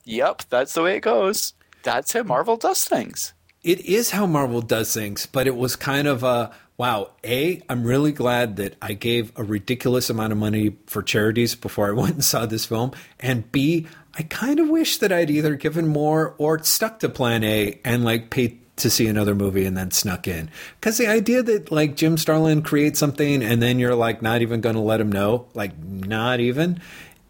yep, 0.03 0.43
that's 0.49 0.73
the 0.73 0.83
way 0.83 0.97
it 0.97 1.01
goes. 1.01 1.53
That's 1.83 2.13
how 2.13 2.23
Marvel 2.23 2.57
does 2.57 2.83
things. 2.83 3.33
It 3.67 3.81
is 3.81 4.11
how 4.11 4.25
Marvel 4.25 4.61
does 4.61 4.93
things, 4.93 5.25
but 5.25 5.45
it 5.45 5.57
was 5.57 5.75
kind 5.75 6.07
of 6.07 6.23
a 6.23 6.51
wow. 6.77 7.09
A, 7.25 7.61
I'm 7.67 7.83
really 7.83 8.13
glad 8.13 8.55
that 8.55 8.77
I 8.81 8.93
gave 8.93 9.33
a 9.35 9.43
ridiculous 9.43 10.09
amount 10.09 10.31
of 10.31 10.37
money 10.37 10.77
for 10.85 11.03
charities 11.03 11.53
before 11.53 11.89
I 11.89 11.91
went 12.01 12.13
and 12.13 12.23
saw 12.23 12.45
this 12.45 12.65
film. 12.65 12.93
And 13.19 13.51
B, 13.51 13.85
I 14.15 14.23
kind 14.23 14.61
of 14.61 14.69
wish 14.69 14.99
that 14.99 15.11
I'd 15.11 15.29
either 15.29 15.55
given 15.55 15.85
more 15.85 16.33
or 16.37 16.63
stuck 16.63 16.99
to 16.99 17.09
plan 17.09 17.43
A 17.43 17.77
and 17.83 18.05
like 18.05 18.29
paid 18.29 18.57
to 18.77 18.89
see 18.89 19.07
another 19.07 19.35
movie 19.35 19.65
and 19.65 19.75
then 19.75 19.91
snuck 19.91 20.29
in. 20.29 20.49
Because 20.79 20.97
the 20.97 21.07
idea 21.07 21.43
that 21.43 21.69
like 21.69 21.97
Jim 21.97 22.15
Starlin 22.15 22.61
creates 22.61 22.99
something 22.99 23.43
and 23.43 23.61
then 23.61 23.79
you're 23.79 23.95
like 23.95 24.21
not 24.21 24.41
even 24.41 24.61
going 24.61 24.75
to 24.75 24.81
let 24.81 25.01
him 25.01 25.11
know, 25.11 25.45
like 25.55 25.77
not 25.77 26.39
even, 26.39 26.79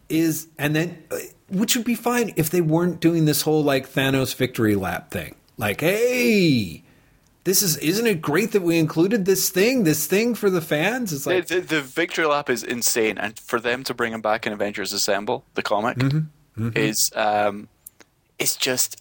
is, 0.08 0.46
and 0.56 0.76
then, 0.76 1.02
uh, 1.10 1.16
which 1.48 1.74
would 1.74 1.86
be 1.86 1.96
fine 1.96 2.32
if 2.36 2.50
they 2.50 2.60
weren't 2.60 3.00
doing 3.00 3.24
this 3.24 3.42
whole 3.42 3.64
like 3.64 3.88
Thanos 3.88 4.36
victory 4.36 4.76
lap 4.76 5.10
thing. 5.10 5.34
Like, 5.58 5.80
hey, 5.80 6.82
this 7.44 7.62
is 7.62 7.76
isn't 7.78 8.06
it 8.06 8.22
great 8.22 8.52
that 8.52 8.62
we 8.62 8.78
included 8.78 9.24
this 9.24 9.50
thing, 9.50 9.84
this 9.84 10.06
thing 10.06 10.34
for 10.34 10.48
the 10.48 10.60
fans? 10.62 11.12
It's 11.12 11.26
like 11.26 11.48
the, 11.48 11.56
the, 11.56 11.60
the 11.76 11.80
victory 11.82 12.24
lap 12.26 12.48
is 12.48 12.62
insane, 12.62 13.18
and 13.18 13.38
for 13.38 13.60
them 13.60 13.84
to 13.84 13.92
bring 13.92 14.12
him 14.14 14.22
back 14.22 14.46
in 14.46 14.52
Avengers 14.52 14.92
Assemble, 14.92 15.44
the 15.54 15.62
comic, 15.62 15.98
Mm-hmm. 15.98 16.76
is 16.76 17.12
um, 17.14 17.68
it's 18.38 18.56
just 18.56 19.00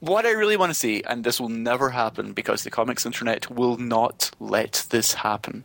what 0.00 0.26
I 0.26 0.32
really 0.32 0.56
want 0.56 0.70
to 0.70 0.74
see, 0.74 1.02
and 1.02 1.24
this 1.24 1.40
will 1.40 1.48
never 1.48 1.90
happen 1.90 2.32
because 2.32 2.64
the 2.64 2.70
comics 2.70 3.06
internet 3.06 3.50
will 3.50 3.76
not 3.76 4.30
let 4.40 4.86
this 4.90 5.14
happen. 5.14 5.64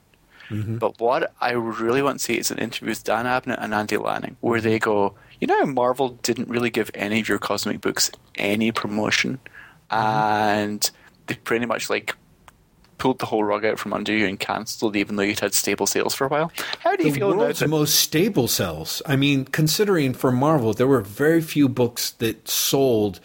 Mm-hmm. 0.49 0.77
But 0.77 0.99
what 0.99 1.33
I 1.41 1.51
really 1.51 2.01
want 2.01 2.19
to 2.19 2.23
see 2.23 2.37
is 2.37 2.51
an 2.51 2.57
interview 2.57 2.89
with 2.89 3.03
Dan 3.03 3.25
Abnett 3.25 3.61
and 3.61 3.73
Andy 3.73 3.97
Lanning, 3.97 4.37
where 4.41 4.61
they 4.61 4.79
go, 4.79 5.15
you 5.39 5.47
know, 5.47 5.65
Marvel 5.65 6.09
didn't 6.21 6.49
really 6.49 6.69
give 6.69 6.91
any 6.93 7.19
of 7.19 7.27
your 7.27 7.39
cosmic 7.39 7.81
books 7.81 8.11
any 8.35 8.71
promotion, 8.71 9.39
and 9.91 10.89
they 11.27 11.35
pretty 11.35 11.65
much 11.65 11.89
like 11.89 12.15
pulled 12.97 13.19
the 13.19 13.25
whole 13.25 13.43
rug 13.43 13.65
out 13.65 13.77
from 13.77 13.93
under 13.93 14.13
you 14.13 14.25
and 14.25 14.39
cancelled, 14.39 14.95
even 14.95 15.15
though 15.15 15.23
you'd 15.23 15.39
had 15.39 15.53
stable 15.53 15.85
sales 15.85 16.15
for 16.15 16.25
a 16.25 16.29
while. 16.29 16.51
How 16.79 16.95
do 16.95 17.03
you 17.03 17.11
the 17.11 17.19
feel 17.19 17.33
about 17.33 17.61
it? 17.61 17.67
most 17.67 17.95
stable 17.95 18.47
sales? 18.47 19.01
I 19.05 19.15
mean, 19.15 19.45
considering 19.45 20.13
for 20.13 20.31
Marvel, 20.31 20.73
there 20.73 20.87
were 20.87 21.01
very 21.01 21.41
few 21.41 21.67
books 21.67 22.11
that 22.11 22.47
sold 22.47 23.19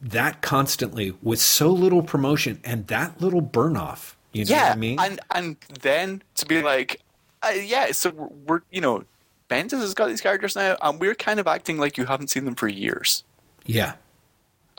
that 0.00 0.42
constantly 0.42 1.14
with 1.22 1.40
so 1.40 1.70
little 1.70 2.02
promotion 2.02 2.60
and 2.62 2.86
that 2.88 3.20
little 3.20 3.40
burn 3.40 3.76
off. 3.76 4.16
You 4.32 4.44
know 4.44 4.50
yeah, 4.50 4.68
what 4.68 4.72
I 4.72 4.76
mean? 4.76 5.00
and 5.00 5.20
and 5.30 5.56
then 5.80 6.22
to 6.34 6.44
be 6.46 6.60
like, 6.62 7.00
uh, 7.42 7.48
yeah, 7.50 7.92
so 7.92 8.10
we're, 8.10 8.28
we're 8.46 8.60
you 8.70 8.82
know, 8.82 9.04
Bendis 9.48 9.80
has 9.80 9.94
got 9.94 10.08
these 10.08 10.20
characters 10.20 10.54
now, 10.54 10.76
and 10.82 11.00
we're 11.00 11.14
kind 11.14 11.40
of 11.40 11.46
acting 11.46 11.78
like 11.78 11.96
you 11.96 12.04
haven't 12.04 12.28
seen 12.28 12.44
them 12.44 12.54
for 12.54 12.68
years. 12.68 13.24
yeah. 13.64 13.94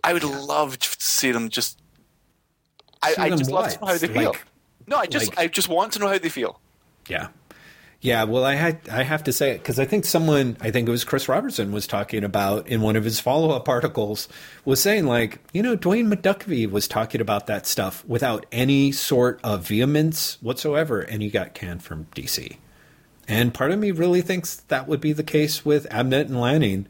I 0.09 0.13
would 0.13 0.23
love 0.23 0.79
to 0.79 0.95
see 0.99 1.31
them 1.31 1.49
just. 1.49 1.79
I, 3.01 3.15
I 3.17 3.29
just 3.29 3.51
love 3.51 3.69
to 3.73 3.79
know 3.79 3.87
how 3.87 3.97
they 3.97 4.07
feel. 4.07 4.31
Like- 4.31 4.45
no, 4.87 4.97
I 4.97 5.05
just 5.05 5.29
like- 5.29 5.39
I 5.39 5.47
just 5.47 5.69
want 5.69 5.93
to 5.93 5.99
know 5.99 6.07
how 6.07 6.17
they 6.17 6.29
feel. 6.29 6.59
Yeah. 7.07 7.27
Yeah, 7.99 8.25
well, 8.25 8.45
I 8.45 8.53
had 8.53 8.79
I 8.91 9.01
have 9.01 9.23
to 9.23 9.33
say 9.33 9.51
it 9.51 9.57
because 9.57 9.79
I 9.79 9.85
think 9.85 10.05
someone 10.05 10.55
I 10.61 10.69
think 10.69 10.87
it 10.87 10.91
was 10.91 11.03
Chris 11.03 11.27
Roberson 11.27 11.71
was 11.71 11.87
talking 11.87 12.23
about 12.23 12.67
in 12.67 12.81
one 12.81 12.95
of 12.95 13.03
his 13.03 13.19
follow 13.19 13.49
up 13.49 13.67
articles 13.67 14.27
was 14.65 14.79
saying 14.79 15.07
like 15.07 15.39
you 15.51 15.63
know 15.63 15.75
Dwayne 15.75 16.13
McDuffie 16.13 16.69
was 16.69 16.87
talking 16.87 17.21
about 17.21 17.47
that 17.47 17.65
stuff 17.65 18.05
without 18.05 18.45
any 18.51 18.91
sort 18.91 19.39
of 19.43 19.67
vehemence 19.67 20.37
whatsoever, 20.43 21.01
and 21.01 21.23
he 21.23 21.29
got 21.31 21.55
canned 21.55 21.81
from 21.83 22.05
DC. 22.15 22.57
And 23.27 23.51
part 23.51 23.71
of 23.71 23.79
me 23.79 23.89
really 23.89 24.21
thinks 24.21 24.57
that 24.67 24.87
would 24.87 25.01
be 25.01 25.11
the 25.11 25.23
case 25.23 25.65
with 25.65 25.89
Abnett 25.89 26.27
and 26.27 26.39
Lanning 26.39 26.87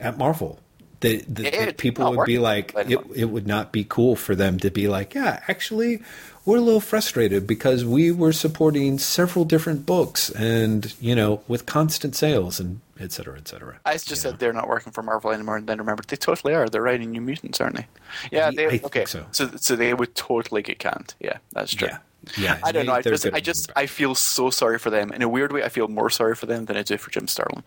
at 0.00 0.16
Marvel. 0.16 0.60
That, 1.00 1.24
that, 1.32 1.52
that 1.52 1.76
people 1.76 2.16
would 2.16 2.26
be 2.26 2.38
like, 2.38 2.72
it, 2.74 2.98
it 3.14 3.26
would 3.26 3.46
not 3.46 3.70
be 3.70 3.84
cool 3.84 4.16
for 4.16 4.34
them 4.34 4.58
to 4.58 4.70
be 4.70 4.88
like, 4.88 5.14
yeah, 5.14 5.40
actually, 5.46 6.02
we're 6.44 6.56
a 6.56 6.60
little 6.60 6.80
frustrated 6.80 7.46
because 7.46 7.84
we 7.84 8.10
were 8.10 8.32
supporting 8.32 8.98
several 8.98 9.44
different 9.44 9.86
books 9.86 10.28
and, 10.30 10.92
you 11.00 11.14
know, 11.14 11.42
with 11.46 11.66
constant 11.66 12.16
sales 12.16 12.58
and 12.58 12.80
et 12.98 13.12
cetera, 13.12 13.36
et 13.36 13.46
cetera. 13.46 13.78
I 13.84 13.92
just 13.92 14.10
You 14.10 14.16
said 14.16 14.32
know? 14.32 14.36
they're 14.38 14.52
not 14.52 14.68
working 14.68 14.92
for 14.92 15.02
Marvel 15.02 15.30
anymore, 15.30 15.56
and 15.58 15.66
then 15.66 15.78
remember, 15.78 16.02
they 16.06 16.16
totally 16.16 16.54
are. 16.54 16.68
They're 16.68 16.82
writing 16.82 17.10
New 17.12 17.20
Mutants, 17.20 17.60
aren't 17.60 17.76
they? 17.76 17.86
Yeah, 18.32 18.48
I 18.48 18.54
they 18.54 18.68
think 18.70 18.84
okay. 18.86 19.04
so. 19.04 19.26
so 19.30 19.50
so 19.56 19.76
they 19.76 19.94
would 19.94 20.14
totally 20.14 20.62
get 20.62 20.78
canned. 20.78 21.14
Yeah, 21.20 21.38
that's 21.52 21.74
true. 21.74 21.88
Yeah. 21.88 21.98
Yeah. 22.36 22.58
I 22.64 22.72
don't 22.72 22.86
know. 22.86 22.94
I 22.94 23.02
just, 23.02 23.26
I 23.26 23.40
just. 23.40 23.70
I 23.76 23.86
feel 23.86 24.14
so 24.14 24.50
sorry 24.50 24.78
for 24.78 24.90
them. 24.90 25.12
In 25.12 25.22
a 25.22 25.28
weird 25.28 25.52
way, 25.52 25.62
I 25.62 25.68
feel 25.68 25.88
more 25.88 26.10
sorry 26.10 26.34
for 26.34 26.46
them 26.46 26.64
than 26.64 26.76
I 26.76 26.82
do 26.82 26.98
for 26.98 27.10
Jim 27.10 27.28
Starlin. 27.28 27.62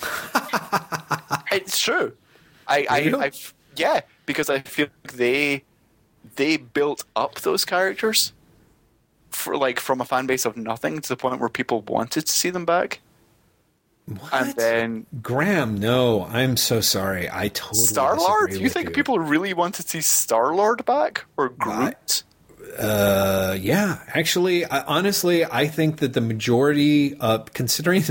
it's 1.52 1.80
true. 1.80 2.12
I, 2.66 2.86
I? 2.88 3.24
I, 3.26 3.32
yeah, 3.76 4.00
because 4.26 4.48
I 4.50 4.60
feel 4.60 4.88
like 5.04 5.14
they, 5.14 5.64
they 6.36 6.56
built 6.56 7.04
up 7.14 7.40
those 7.40 7.64
characters 7.64 8.32
for 9.30 9.56
like 9.56 9.80
from 9.80 10.00
a 10.00 10.04
fan 10.04 10.26
base 10.26 10.44
of 10.44 10.56
nothing 10.56 11.00
to 11.00 11.08
the 11.08 11.16
point 11.16 11.40
where 11.40 11.48
people 11.48 11.82
wanted 11.82 12.26
to 12.26 12.32
see 12.32 12.50
them 12.50 12.64
back, 12.64 13.00
What? 14.06 14.32
and 14.32 14.54
then 14.54 15.06
Graeme, 15.22 15.78
no, 15.78 16.24
I'm 16.24 16.56
so 16.56 16.80
sorry. 16.80 17.28
I 17.30 17.48
totally 17.48 17.86
Star 17.86 18.16
Lord. 18.16 18.54
You 18.54 18.68
think 18.68 18.90
you. 18.90 18.94
people 18.94 19.18
really 19.18 19.52
want 19.52 19.74
to 19.76 19.82
see 19.82 20.00
Star 20.00 20.54
Lord 20.54 20.84
back 20.84 21.24
or 21.36 21.48
Groot? 21.48 22.22
Uh, 22.78 23.56
yeah, 23.60 24.00
actually, 24.08 24.64
I, 24.64 24.82
honestly, 24.82 25.44
I 25.44 25.68
think 25.68 25.98
that 25.98 26.12
the 26.12 26.20
majority, 26.20 27.16
uh, 27.20 27.38
considering 27.52 28.02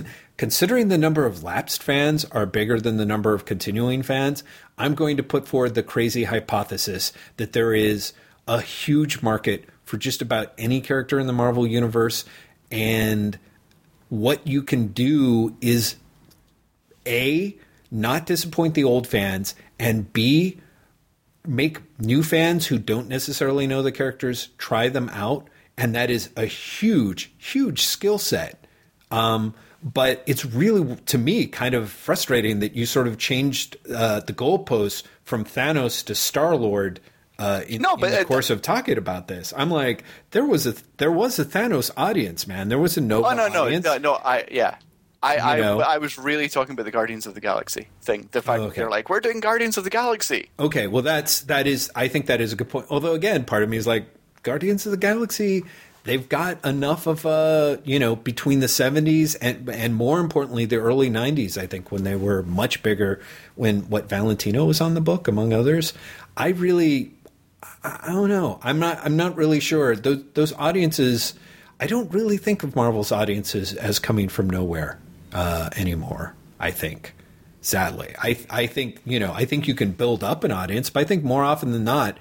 considering 0.44 0.90
the 0.90 0.98
number 0.98 1.26
of 1.26 1.42
lapsed 1.42 1.82
fans 1.82 2.26
are 2.26 2.46
bigger 2.46 2.78
than 2.78 2.98
the 2.98 3.06
number 3.06 3.34
of 3.34 3.46
continuing 3.46 4.04
fans, 4.04 4.44
I'm 4.78 4.94
going 4.94 5.16
to 5.16 5.24
put 5.24 5.48
forward 5.48 5.74
the 5.74 5.84
crazy 5.84 6.26
hypothesis 6.26 7.14
that 7.38 7.54
there 7.54 7.74
is 7.74 8.12
a 8.46 8.60
huge 8.60 9.22
market 9.22 9.64
for 9.86 9.96
just 9.96 10.22
about 10.22 10.52
any 10.58 10.82
character 10.82 11.18
in 11.18 11.28
the 11.28 11.32
Marvel 11.32 11.66
universe, 11.66 12.26
and 12.70 13.40
what 14.10 14.46
you 14.46 14.62
can 14.62 14.88
do 14.88 15.56
is 15.62 15.96
a 17.08 17.56
not 17.90 18.26
disappoint 18.26 18.74
the 18.74 18.84
old 18.84 19.08
fans, 19.08 19.56
and 19.80 20.12
b 20.12 20.58
make 21.48 21.80
new 22.00 22.22
fans 22.22 22.68
who 22.68 22.78
don't 22.78 23.08
necessarily 23.08 23.66
know 23.66 23.82
the 23.82 23.94
characters 23.94 24.50
try 24.58 24.90
them 24.90 25.08
out, 25.14 25.48
and 25.78 25.96
that 25.96 26.10
is 26.10 26.32
a 26.36 26.48
huge, 26.48 27.32
huge 27.38 27.84
skill 27.84 28.18
set. 28.18 28.68
Um, 29.10 29.54
but 29.84 30.24
it's 30.26 30.46
really, 30.46 30.96
to 31.08 31.18
me, 31.18 31.46
kind 31.48 31.76
of 31.76 31.90
frustrating 31.90 32.60
that 32.60 32.76
you 32.76 32.86
sort 32.86 33.08
of 33.08 33.18
changed 33.18 33.78
uh, 33.94 34.22
the 34.22 34.34
goalposts 34.34 35.04
from 35.24 35.44
Thanos 35.44 36.04
to 36.06 36.16
Star 36.16 36.56
Lord. 36.56 37.00
Uh, 37.40 37.64
in, 37.68 37.82
No, 37.82 37.96
in 37.96 38.02
the 38.02 38.22
uh, 38.22 38.24
course 38.24 38.50
of 38.50 38.62
talking 38.62 38.98
about 38.98 39.28
this, 39.28 39.54
I'm 39.58 39.70
like, 39.72 40.04
there 40.32 40.46
was 40.46 40.68
a 40.68 40.76
there 40.98 41.12
was 41.12 41.40
a 41.40 41.46
Thanos 41.46 41.90
audience, 41.98 42.48
man. 42.48 42.70
There 42.70 42.80
was 42.80 42.96
a 42.96 43.02
Nova 43.02 43.30
Oh 43.30 43.34
no, 43.34 43.48
no, 43.48 43.64
audience. 43.66 43.84
no, 43.86 43.98
no. 43.98 44.14
I 44.14 44.46
yeah. 44.52 44.76
I, 45.22 45.38
I. 45.38 45.58
I 45.60 45.98
was 46.00 46.18
really 46.18 46.50
talking 46.50 46.74
about 46.74 46.84
the 46.84 46.92
Guardians 46.92 47.26
of 47.26 47.34
the 47.34 47.40
Galaxy 47.40 47.88
thing. 48.02 48.28
The 48.34 48.42
fact 48.42 48.60
Oh, 48.60 48.66
that 48.68 48.76
they're 48.76 48.90
like, 48.90 49.10
we're 49.10 49.22
doing 49.22 49.40
Guardians 49.40 49.78
of 49.78 49.86
the 49.86 49.90
Galaxy. 49.90 50.50
Okay, 50.60 50.88
well 50.88 51.02
that's 51.02 51.42
that 51.42 51.66
is 51.66 51.90
I 51.96 52.08
think 52.10 52.26
that 52.28 52.40
is 52.42 52.52
a 52.54 52.56
good 52.58 52.70
point. 52.70 52.88
Although 52.90 53.14
again, 53.14 53.46
part 53.46 53.64
of 53.64 53.70
me 53.70 53.78
is 53.78 53.88
like 53.88 54.06
Guardians 54.44 54.86
of 54.86 54.92
the 54.92 54.98
Galaxy, 54.98 55.64
they've 56.04 56.28
got 56.28 56.64
enough 56.66 57.08
of 57.08 57.26
uh, 57.26 57.78
you 57.84 58.00
know, 58.00 58.16
between 58.16 58.60
the 58.60 58.68
70s 58.68 59.36
and 59.42 59.70
and 59.70 59.96
more 59.96 60.20
importantly 60.20 60.66
the 60.66 60.78
early 60.78 61.10
90s, 61.10 61.58
I 61.58 61.68
think 61.68 61.92
when 61.92 62.04
they 62.04 62.16
were 62.16 62.44
much 62.44 62.84
bigger 62.84 63.22
when 63.56 63.90
what 63.90 64.10
Valentino 64.10 64.66
was 64.66 64.82
on 64.82 64.94
the 64.94 65.02
book 65.02 65.28
among 65.28 65.54
others. 65.54 65.94
I 66.38 66.50
really 66.50 67.12
I 67.84 68.00
I 68.04 68.12
don't 68.12 68.30
know. 68.30 68.60
I'm 68.64 68.80
not. 68.80 69.00
I'm 69.04 69.18
not 69.18 69.36
really 69.36 69.60
sure. 69.60 69.96
Those 69.96 70.24
those 70.34 70.54
audiences. 70.54 71.34
I 71.80 71.88
don't 71.88 72.12
really 72.14 72.38
think 72.38 72.64
of 72.64 72.76
Marvel's 72.76 73.12
audiences 73.12 73.74
as 73.74 74.00
coming 74.00 74.30
from 74.30 74.50
nowhere 74.50 75.00
uh, 75.34 75.70
anymore. 75.76 76.34
I 76.60 76.72
think, 76.72 77.14
sadly, 77.62 78.16
I 78.18 78.38
I 78.50 78.68
think 78.68 79.02
you 79.06 79.20
know. 79.20 79.34
I 79.34 79.46
think 79.46 79.68
you 79.68 79.76
can 79.76 79.92
build 79.92 80.24
up 80.24 80.44
an 80.44 80.52
audience, 80.52 80.90
but 80.90 81.02
I 81.02 81.04
think 81.04 81.24
more 81.24 81.44
often 81.44 81.72
than 81.72 81.84
not, 81.84 82.18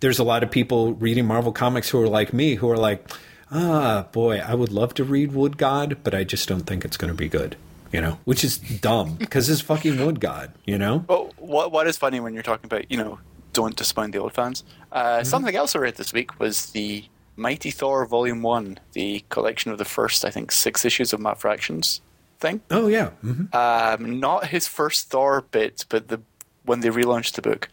there's 0.00 0.18
a 0.18 0.24
lot 0.24 0.42
of 0.42 0.50
people 0.50 0.94
reading 0.94 1.24
Marvel 1.26 1.52
comics 1.52 1.88
who 1.88 2.00
are 2.02 2.08
like 2.08 2.32
me, 2.32 2.54
who 2.54 2.70
are 2.70 2.76
like, 2.76 3.08
ah, 3.50 4.06
boy, 4.12 4.38
I 4.38 4.54
would 4.54 4.72
love 4.72 4.94
to 4.94 5.04
read 5.04 5.32
Wood 5.32 5.58
God, 5.58 5.98
but 6.02 6.14
I 6.14 6.24
just 6.24 6.48
don't 6.48 6.62
think 6.66 6.84
it's 6.84 6.96
going 6.96 7.12
to 7.12 7.16
be 7.16 7.28
good. 7.28 7.56
You 7.92 8.00
know, 8.00 8.18
which 8.24 8.42
is 8.44 8.58
dumb 8.58 9.14
because 9.14 9.48
it's 9.48 9.60
fucking 9.60 10.04
Wood 10.04 10.20
God. 10.20 10.52
You 10.66 10.76
know. 10.76 11.04
Well, 11.08 11.32
what 11.38 11.70
what 11.72 11.86
is 11.86 11.96
funny 11.96 12.20
when 12.20 12.34
you're 12.34 12.42
talking 12.42 12.66
about 12.66 12.90
you 12.90 12.96
know 12.96 13.20
don't 13.52 13.76
disappoint 13.76 14.12
the 14.12 14.18
old 14.18 14.34
fans. 14.34 14.64
Uh, 14.92 15.22
Something 15.24 15.54
else 15.56 15.74
I 15.74 15.78
read 15.78 15.94
this 15.94 16.12
week 16.12 16.38
was 16.38 16.66
the 16.72 17.04
Mighty 17.36 17.70
Thor 17.70 18.04
Volume 18.04 18.42
One, 18.42 18.78
the 18.92 19.24
collection 19.30 19.70
of 19.70 19.78
the 19.78 19.84
first 19.84 20.24
I 20.24 20.30
think 20.30 20.50
six 20.52 20.84
issues 20.84 21.12
of 21.12 21.20
Matt 21.20 21.38
Fraction's 21.40 22.00
thing. 22.40 22.60
Oh 22.70 22.88
yeah. 22.88 23.10
hmm 23.22 23.44
Um, 23.54 24.20
not 24.20 24.48
his 24.48 24.66
first 24.66 25.08
Thor 25.08 25.42
bit, 25.50 25.86
but 25.88 26.08
the 26.08 26.20
when 26.64 26.80
they 26.80 26.88
relaunched 26.90 27.34
the 27.34 27.42
book. 27.42 27.68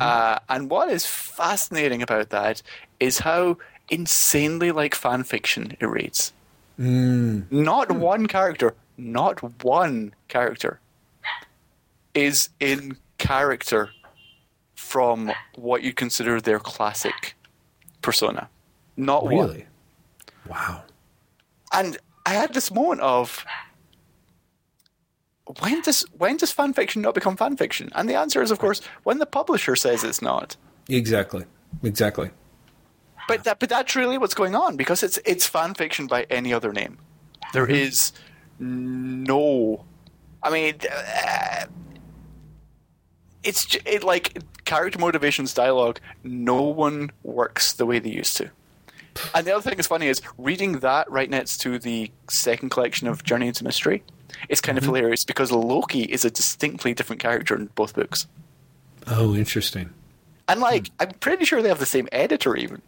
Uh, 0.00 0.40
and 0.48 0.68
what 0.68 0.90
is 0.90 1.06
fascinating 1.06 2.02
about 2.02 2.30
that 2.30 2.60
is 2.98 3.20
how 3.20 3.56
insanely 3.88 4.72
like 4.72 4.94
fan 4.94 5.22
fiction 5.24 5.76
it 5.80 5.86
reads. 5.86 6.32
Mm. 6.78 7.50
Not 7.50 7.92
one 7.92 8.26
character, 8.26 8.74
not 8.96 9.64
one 9.64 10.14
character 10.28 10.80
is 12.14 12.48
in 12.60 12.96
character 13.18 13.90
from 14.74 15.32
what 15.54 15.82
you 15.82 15.92
consider 15.92 16.40
their 16.40 16.58
classic 16.58 17.34
persona. 18.02 18.48
Not 18.96 19.24
one. 19.24 19.34
Really? 19.34 19.66
Wow. 20.48 20.82
And 21.72 21.98
I 22.24 22.34
had 22.34 22.54
this 22.54 22.70
moment 22.70 23.00
of 23.02 23.44
when 25.60 25.80
does 25.82 26.04
when 26.16 26.36
does 26.36 26.52
fan 26.52 26.72
fiction 26.72 27.02
not 27.02 27.14
become 27.14 27.36
fan 27.36 27.56
fiction? 27.56 27.90
And 27.94 28.08
the 28.08 28.14
answer 28.14 28.42
is, 28.42 28.50
of 28.50 28.58
course, 28.58 28.80
when 29.04 29.18
the 29.18 29.26
publisher 29.26 29.76
says 29.76 30.02
it's 30.04 30.22
not. 30.22 30.56
Exactly. 30.88 31.44
Exactly. 31.82 32.30
But 33.28 33.44
that 33.44 33.58
but 33.58 33.68
that's 33.68 33.96
really 33.96 34.18
what's 34.18 34.34
going 34.34 34.54
on 34.54 34.76
because 34.76 35.02
it's 35.02 35.18
it's 35.24 35.46
fan 35.46 35.74
fiction 35.74 36.06
by 36.06 36.26
any 36.30 36.52
other 36.52 36.72
name. 36.72 36.98
There 37.52 37.66
is 37.66 38.12
no, 38.58 39.84
I 40.42 40.50
mean, 40.50 40.74
uh, 40.90 41.66
it's 43.42 43.76
it 43.84 44.04
like 44.04 44.38
character 44.64 44.98
motivations 44.98 45.54
dialogue. 45.54 46.00
No 46.24 46.62
one 46.62 47.10
works 47.22 47.72
the 47.72 47.86
way 47.86 47.98
they 47.98 48.10
used 48.10 48.36
to. 48.38 48.50
And 49.34 49.46
the 49.46 49.52
other 49.52 49.62
thing 49.62 49.76
that's 49.76 49.88
funny 49.88 50.08
is 50.08 50.20
reading 50.36 50.80
that 50.80 51.10
right 51.10 51.30
next 51.30 51.58
to 51.58 51.78
the 51.78 52.10
second 52.28 52.70
collection 52.70 53.08
of 53.08 53.24
Journey 53.24 53.48
into 53.48 53.64
Mystery. 53.64 54.02
It's 54.48 54.60
kind 54.60 54.76
of 54.76 54.84
hilarious 54.84 55.24
because 55.24 55.50
Loki 55.50 56.02
is 56.02 56.24
a 56.24 56.30
distinctly 56.30 56.92
different 56.92 57.22
character 57.22 57.54
in 57.54 57.66
both 57.74 57.94
books. 57.94 58.26
Oh, 59.06 59.34
interesting. 59.34 59.90
And 60.48 60.60
like, 60.60 60.90
I'm 61.00 61.10
pretty 61.10 61.44
sure 61.44 61.62
they 61.62 61.68
have 61.68 61.78
the 61.78 61.86
same 61.86 62.08
editor 62.12 62.56
even. 62.56 62.82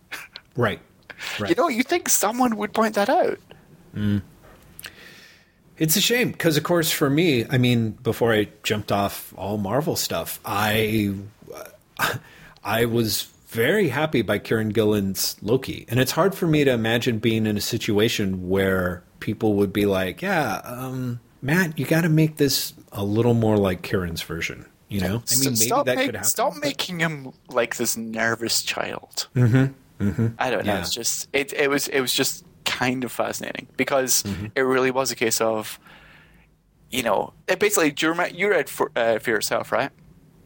Right. 0.56 0.80
Right. 1.38 1.50
You 1.50 1.56
know, 1.56 1.68
you 1.68 1.82
think 1.82 2.08
someone 2.08 2.56
would 2.56 2.72
point 2.72 2.94
that 2.94 3.08
out. 3.08 3.38
It's 5.78 5.96
a 5.96 6.00
shame 6.00 6.32
because, 6.32 6.56
of 6.56 6.64
course, 6.64 6.90
for 6.90 7.08
me, 7.08 7.44
I 7.48 7.58
mean, 7.58 7.92
before 7.92 8.32
I 8.32 8.48
jumped 8.62 8.92
off 8.92 9.32
all 9.36 9.58
Marvel 9.58 9.96
stuff, 9.96 10.40
I 10.44 11.14
I 12.64 12.84
was 12.84 13.28
very 13.48 13.88
happy 13.88 14.22
by 14.22 14.38
Kieron 14.38 14.72
Gillen's 14.72 15.36
Loki, 15.40 15.86
and 15.88 15.98
it's 16.00 16.12
hard 16.12 16.34
for 16.34 16.46
me 16.46 16.64
to 16.64 16.72
imagine 16.72 17.18
being 17.18 17.46
in 17.46 17.56
a 17.56 17.60
situation 17.60 18.48
where 18.48 19.02
people 19.20 19.54
would 19.54 19.72
be 19.72 19.86
like, 19.86 20.20
"Yeah, 20.20 20.60
um, 20.64 21.20
Matt, 21.40 21.78
you 21.78 21.86
got 21.86 22.02
to 22.02 22.08
make 22.08 22.36
this 22.36 22.74
a 22.92 23.04
little 23.04 23.34
more 23.34 23.56
like 23.56 23.82
Kieron's 23.82 24.22
version." 24.22 24.66
You 24.88 25.00
know, 25.02 25.22
I 25.30 25.34
mean, 25.34 25.44
maybe 25.44 25.56
stop 25.56 25.86
that 25.86 25.96
make- 25.96 26.06
could 26.06 26.14
happen. 26.16 26.28
Stop 26.30 26.54
but- 26.54 26.62
making 26.62 27.00
him 27.00 27.32
like 27.48 27.76
this 27.76 27.96
nervous 27.96 28.62
child. 28.62 29.28
Mm-hmm. 29.36 30.06
Mm-hmm. 30.08 30.26
I 30.38 30.50
don't 30.50 30.64
know. 30.64 30.74
Yeah. 30.74 30.80
It's 30.80 30.94
just 30.94 31.28
it. 31.32 31.52
It 31.52 31.68
was. 31.68 31.88
It 31.88 32.00
was 32.00 32.12
just 32.14 32.44
kind 32.64 33.04
of 33.04 33.10
fascinating 33.12 33.66
because 33.76 34.22
Mm-hmm. 34.22 34.46
it 34.54 34.60
really 34.60 34.90
was 34.90 35.10
a 35.10 35.16
case 35.16 35.40
of, 35.40 35.78
you 36.90 37.02
know, 37.02 37.32
it 37.48 37.58
basically. 37.58 37.90
Do 37.90 38.06
you 38.06 38.10
remember 38.12 38.34
you 38.36 38.48
read 38.50 38.70
for, 38.70 38.90
uh, 38.96 39.18
Fear 39.18 39.36
Itself, 39.38 39.72
right? 39.72 39.90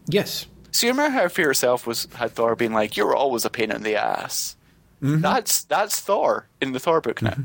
Yes. 0.06 0.46
So 0.72 0.86
you 0.86 0.92
remember 0.92 1.16
how 1.16 1.28
Fear 1.28 1.50
Itself 1.50 1.86
was 1.86 2.08
had 2.14 2.32
Thor 2.32 2.56
being 2.56 2.72
like, 2.72 2.96
"You're 2.96 3.14
always 3.14 3.44
a 3.44 3.50
pain 3.50 3.70
in 3.70 3.82
the 3.82 3.94
ass." 3.96 4.56
Mm-hmm. 5.02 5.20
That's 5.20 5.64
that's 5.64 6.00
Thor 6.00 6.48
in 6.60 6.72
the 6.72 6.80
Thor 6.80 7.00
book 7.00 7.20
now. 7.22 7.36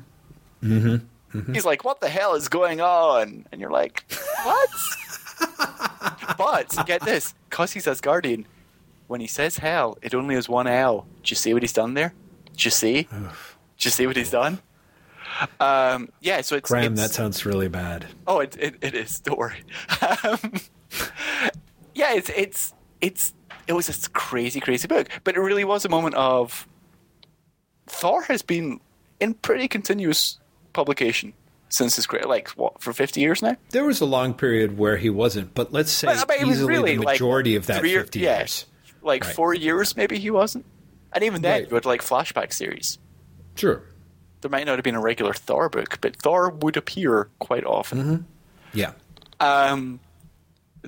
Mm-hmm. 0.63 1.53
He's 1.53 1.65
like, 1.65 1.83
"What 1.83 1.99
the 2.01 2.09
hell 2.09 2.33
is 2.35 2.47
going 2.49 2.79
on?" 2.81 3.45
And 3.51 3.59
you're 3.61 3.69
like, 3.69 4.03
"What?" 4.43 4.69
but 6.37 6.75
get 6.85 7.01
this, 7.01 7.33
because 7.49 7.73
he's 7.73 7.85
Asgardian, 7.85 8.45
when 9.07 9.21
he 9.21 9.27
says 9.27 9.57
hell, 9.57 9.97
it 10.01 10.13
only 10.13 10.35
has 10.35 10.49
one 10.49 10.67
L. 10.67 11.05
Do 11.23 11.31
you 11.31 11.35
see 11.35 11.53
what 11.53 11.63
he's 11.63 11.73
done 11.73 11.93
there? 11.93 12.13
Do 12.55 12.65
you 12.65 12.71
see? 12.71 13.03
Do 13.03 13.29
you 13.79 13.91
see 13.91 14.07
what 14.07 14.15
he's 14.15 14.31
done? 14.31 14.59
Um, 15.59 16.09
yeah, 16.19 16.41
so 16.41 16.55
it's, 16.55 16.69
Graeme, 16.69 16.93
it's 16.93 17.01
that 17.01 17.11
sounds 17.11 17.45
really 17.45 17.67
bad. 17.67 18.07
Oh, 18.25 18.39
it, 18.39 18.57
it, 18.59 18.75
it 18.81 18.95
is. 18.95 19.19
Don't 19.19 19.37
worry. 19.37 19.63
Um, 20.23 20.53
yeah, 21.93 22.13
it's 22.15 22.29
it's 22.29 22.73
it's 23.01 23.33
it 23.67 23.73
was 23.73 23.89
a 23.89 24.09
crazy, 24.11 24.59
crazy 24.59 24.87
book, 24.87 25.09
but 25.23 25.35
it 25.35 25.39
really 25.39 25.63
was 25.63 25.85
a 25.85 25.89
moment 25.89 26.15
of 26.15 26.67
Thor 27.87 28.23
has 28.23 28.41
been 28.41 28.79
in 29.19 29.33
pretty 29.35 29.67
continuous 29.67 30.39
publication 30.73 31.33
since 31.69 31.95
his 31.95 32.07
career, 32.07 32.23
like 32.25 32.49
what 32.49 32.81
for 32.81 32.93
fifty 32.93 33.21
years 33.21 33.41
now. 33.41 33.55
There 33.71 33.83
was 33.85 33.99
a 34.01 34.05
long 34.05 34.33
period 34.33 34.77
where 34.77 34.97
he 34.97 35.09
wasn't, 35.09 35.53
but 35.53 35.71
let's 35.73 35.91
say 35.91 36.07
But, 36.07 36.29
it 36.39 36.45
was 36.47 36.57
easily 36.57 36.73
really 36.73 36.95
the 36.97 37.03
like 37.03 37.15
majority 37.15 37.55
of 37.55 37.65
that 37.67 37.79
three 37.79 37.93
50 37.95 38.19
yeah, 38.19 38.39
years. 38.39 38.65
like 39.01 39.23
Right. 39.25 39.35
four 39.35 39.53
years 39.53 39.95
maybe 39.97 40.17
he 40.19 40.29
wasn't, 40.31 40.65
and 41.13 41.23
even 41.23 41.41
then 41.41 41.63
Right. 41.63 41.71
with 41.71 41.85
like 41.85 42.01
flashback 42.01 42.53
series. 42.53 42.97
Sure. 43.55 43.81
There 44.41 44.51
might 44.51 44.65
not 44.65 44.77
have 44.77 44.83
been 44.83 44.95
a 44.95 45.01
regular 45.01 45.33
Thor 45.33 45.67
book, 45.67 45.97
but 45.99 46.15
Thor 46.17 46.49
would 46.49 46.77
appear 46.77 47.29
quite 47.39 47.65
often. 47.65 47.97
Mm-hmm. 47.99 48.77
Yeah. 48.77 48.91
Um, 49.39 49.99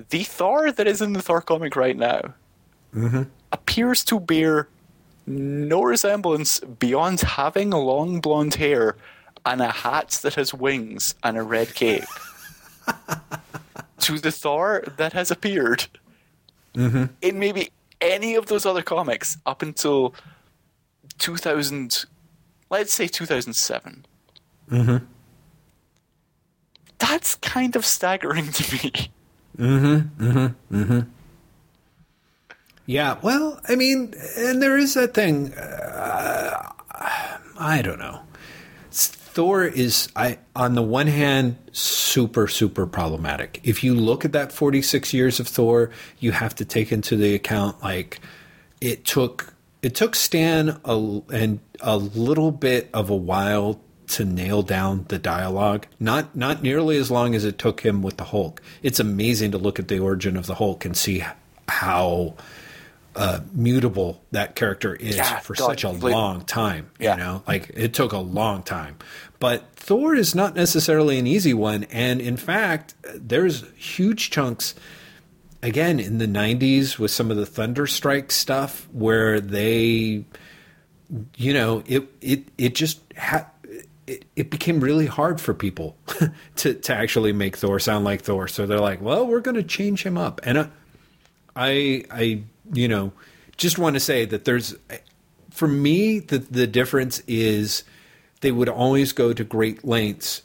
the 0.08 0.22
Thor 0.24 0.70
that 0.72 0.86
is 0.86 1.02
in 1.02 1.12
the 1.14 1.20
Thor 1.22 1.40
comic 1.42 1.74
right 1.76 1.96
now 1.96 2.34
appears 3.52 4.04
to 4.04 4.20
bear 4.20 4.68
no 5.26 5.82
resemblance 5.82 6.60
beyond 6.60 7.20
having 7.20 7.70
long 7.70 8.20
blonde 8.20 8.54
hair 8.54 8.96
and 9.44 9.60
a 9.60 9.70
hat 9.70 10.20
that 10.22 10.34
has 10.34 10.52
wings 10.54 11.14
and 11.22 11.36
a 11.36 11.42
red 11.42 11.74
cape 11.74 12.04
to 14.00 14.18
the 14.18 14.30
Thor 14.32 14.84
that 14.96 15.12
has 15.12 15.30
appeared 15.30 15.86
in 17.22 17.38
maybe 17.38 17.70
any 18.00 18.34
of 18.34 18.46
those 18.46 18.64
other 18.64 18.82
comics 18.82 19.38
up 19.44 19.62
until 19.62 20.14
2000, 21.18 22.04
let's 22.70 22.94
say 22.94 23.06
2007 23.06 24.04
that's 27.00 27.34
kind 27.36 27.74
of 27.74 27.84
staggering 27.84 28.52
to 28.52 28.74
me. 28.74 29.10
Mm-hmm. 29.58 30.46
Mm-hmm. 30.72 31.00
Yeah, 32.86 33.18
well, 33.22 33.60
I 33.68 33.74
mean, 33.74 34.14
and 34.36 34.62
there 34.62 34.76
is 34.76 34.94
that 34.94 35.14
thing. 35.14 35.52
Uh, 35.54 36.72
I 37.58 37.82
don't 37.82 37.98
know. 37.98 38.20
Thor 39.32 39.64
is, 39.64 40.08
I 40.16 40.38
on 40.56 40.74
the 40.74 40.82
one 40.82 41.06
hand, 41.06 41.56
super 41.72 42.48
super 42.48 42.86
problematic. 42.86 43.60
If 43.62 43.84
you 43.84 43.94
look 43.94 44.24
at 44.24 44.32
that 44.32 44.52
forty 44.52 44.82
six 44.82 45.12
years 45.14 45.38
of 45.38 45.46
Thor, 45.46 45.90
you 46.18 46.32
have 46.32 46.54
to 46.56 46.64
take 46.64 46.90
into 46.90 47.16
the 47.16 47.34
account 47.34 47.80
like 47.82 48.20
it 48.80 49.04
took 49.04 49.54
it 49.82 49.94
took 49.94 50.16
Stan 50.16 50.80
a, 50.84 51.20
and 51.32 51.60
a 51.80 51.96
little 51.96 52.50
bit 52.50 52.90
of 52.92 53.08
a 53.08 53.16
while 53.16 53.80
to 54.08 54.24
nail 54.24 54.62
down 54.62 55.04
the 55.08 55.18
dialogue. 55.18 55.86
Not 56.00 56.34
not 56.34 56.62
nearly 56.64 56.96
as 56.96 57.10
long 57.10 57.36
as 57.36 57.44
it 57.44 57.56
took 57.56 57.82
him 57.82 58.02
with 58.02 58.16
the 58.16 58.24
Hulk. 58.24 58.60
It's 58.82 58.98
amazing 58.98 59.52
to 59.52 59.58
look 59.58 59.78
at 59.78 59.86
the 59.86 60.00
origin 60.00 60.36
of 60.36 60.46
the 60.46 60.56
Hulk 60.56 60.84
and 60.84 60.96
see 60.96 61.22
how 61.68 62.34
uh, 63.16 63.40
mutable 63.52 64.22
that 64.30 64.54
character 64.54 64.94
is 64.94 65.16
Yeah, 65.16 65.40
for 65.40 65.54
such 65.54 65.84
a 65.84 65.90
long 65.90 66.42
time. 66.44 66.90
Yeah. 66.98 67.14
You 67.14 67.20
know, 67.20 67.42
like 67.46 67.70
it 67.74 67.94
took 67.94 68.12
a 68.12 68.18
long 68.18 68.62
time. 68.62 68.96
But 69.38 69.74
Thor 69.74 70.14
is 70.14 70.34
not 70.34 70.54
necessarily 70.54 71.18
an 71.18 71.26
easy 71.26 71.54
one, 71.54 71.84
and 71.84 72.20
in 72.20 72.36
fact, 72.36 72.94
there's 73.14 73.64
huge 73.74 74.30
chunks 74.30 74.74
again 75.62 76.00
in 76.00 76.18
the 76.18 76.26
90s 76.26 76.98
with 76.98 77.10
some 77.10 77.30
of 77.30 77.36
the 77.36 77.44
thunderstrike 77.44 78.30
stuff 78.32 78.88
where 78.92 79.40
they 79.40 80.24
you 81.36 81.52
know 81.52 81.82
it 81.86 82.08
it 82.20 82.44
it 82.56 82.74
just 82.74 83.00
ha- 83.18 83.46
it, 84.06 84.24
it 84.36 84.50
became 84.50 84.80
really 84.80 85.06
hard 85.06 85.40
for 85.40 85.52
people 85.52 85.96
to 86.56 86.72
to 86.74 86.94
actually 86.94 87.32
make 87.32 87.56
Thor 87.56 87.78
sound 87.78 88.04
like 88.04 88.22
Thor 88.22 88.48
so 88.48 88.64
they're 88.64 88.80
like 88.80 89.02
well 89.02 89.26
we're 89.26 89.40
going 89.40 89.56
to 89.56 89.62
change 89.62 90.02
him 90.02 90.16
up 90.16 90.40
and 90.44 90.56
uh, 90.56 90.66
I 91.54 92.04
I 92.10 92.42
you 92.72 92.88
know 92.88 93.12
just 93.56 93.78
want 93.78 93.94
to 93.94 94.00
say 94.00 94.24
that 94.24 94.44
there's 94.44 94.74
for 95.50 95.68
me 95.68 96.18
the 96.18 96.38
the 96.38 96.66
difference 96.66 97.22
is 97.26 97.84
they 98.40 98.52
would 98.52 98.68
always 98.68 99.12
go 99.12 99.32
to 99.32 99.44
great 99.44 99.84
lengths 99.84 100.42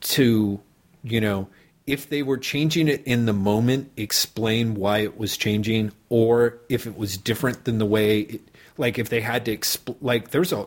to 0.00 0.60
you 1.02 1.20
know 1.20 1.48
if 1.86 2.08
they 2.08 2.22
were 2.22 2.38
changing 2.38 2.88
it 2.88 3.02
in 3.04 3.26
the 3.26 3.32
moment 3.32 3.90
explain 3.96 4.74
why 4.74 4.98
it 4.98 5.18
was 5.18 5.36
changing 5.36 5.92
or 6.08 6.58
if 6.68 6.86
it 6.86 6.96
was 6.96 7.16
different 7.16 7.64
than 7.64 7.78
the 7.78 7.86
way 7.86 8.20
it, 8.20 8.40
like 8.78 8.98
if 8.98 9.08
they 9.08 9.20
had 9.20 9.44
to 9.44 9.56
expl- 9.56 9.96
like 10.00 10.30
there's 10.30 10.52
a 10.52 10.66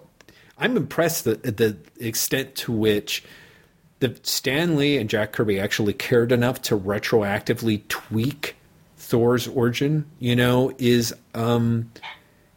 i'm 0.57 0.77
impressed 0.77 1.25
at 1.25 1.57
the 1.57 1.77
extent 1.99 2.55
to 2.55 2.71
which 2.71 3.23
the 3.99 4.15
Stan 4.21 4.75
Lee 4.75 4.97
and 4.97 5.09
Jack 5.09 5.31
Kirby 5.31 5.59
actually 5.59 5.93
cared 5.93 6.31
enough 6.31 6.61
to 6.63 6.77
retroactively 6.77 7.81
tweak 7.87 8.56
Thor's 9.07 9.47
origin, 9.47 10.05
you 10.19 10.35
know, 10.35 10.73
is 10.77 11.13
um 11.33 11.91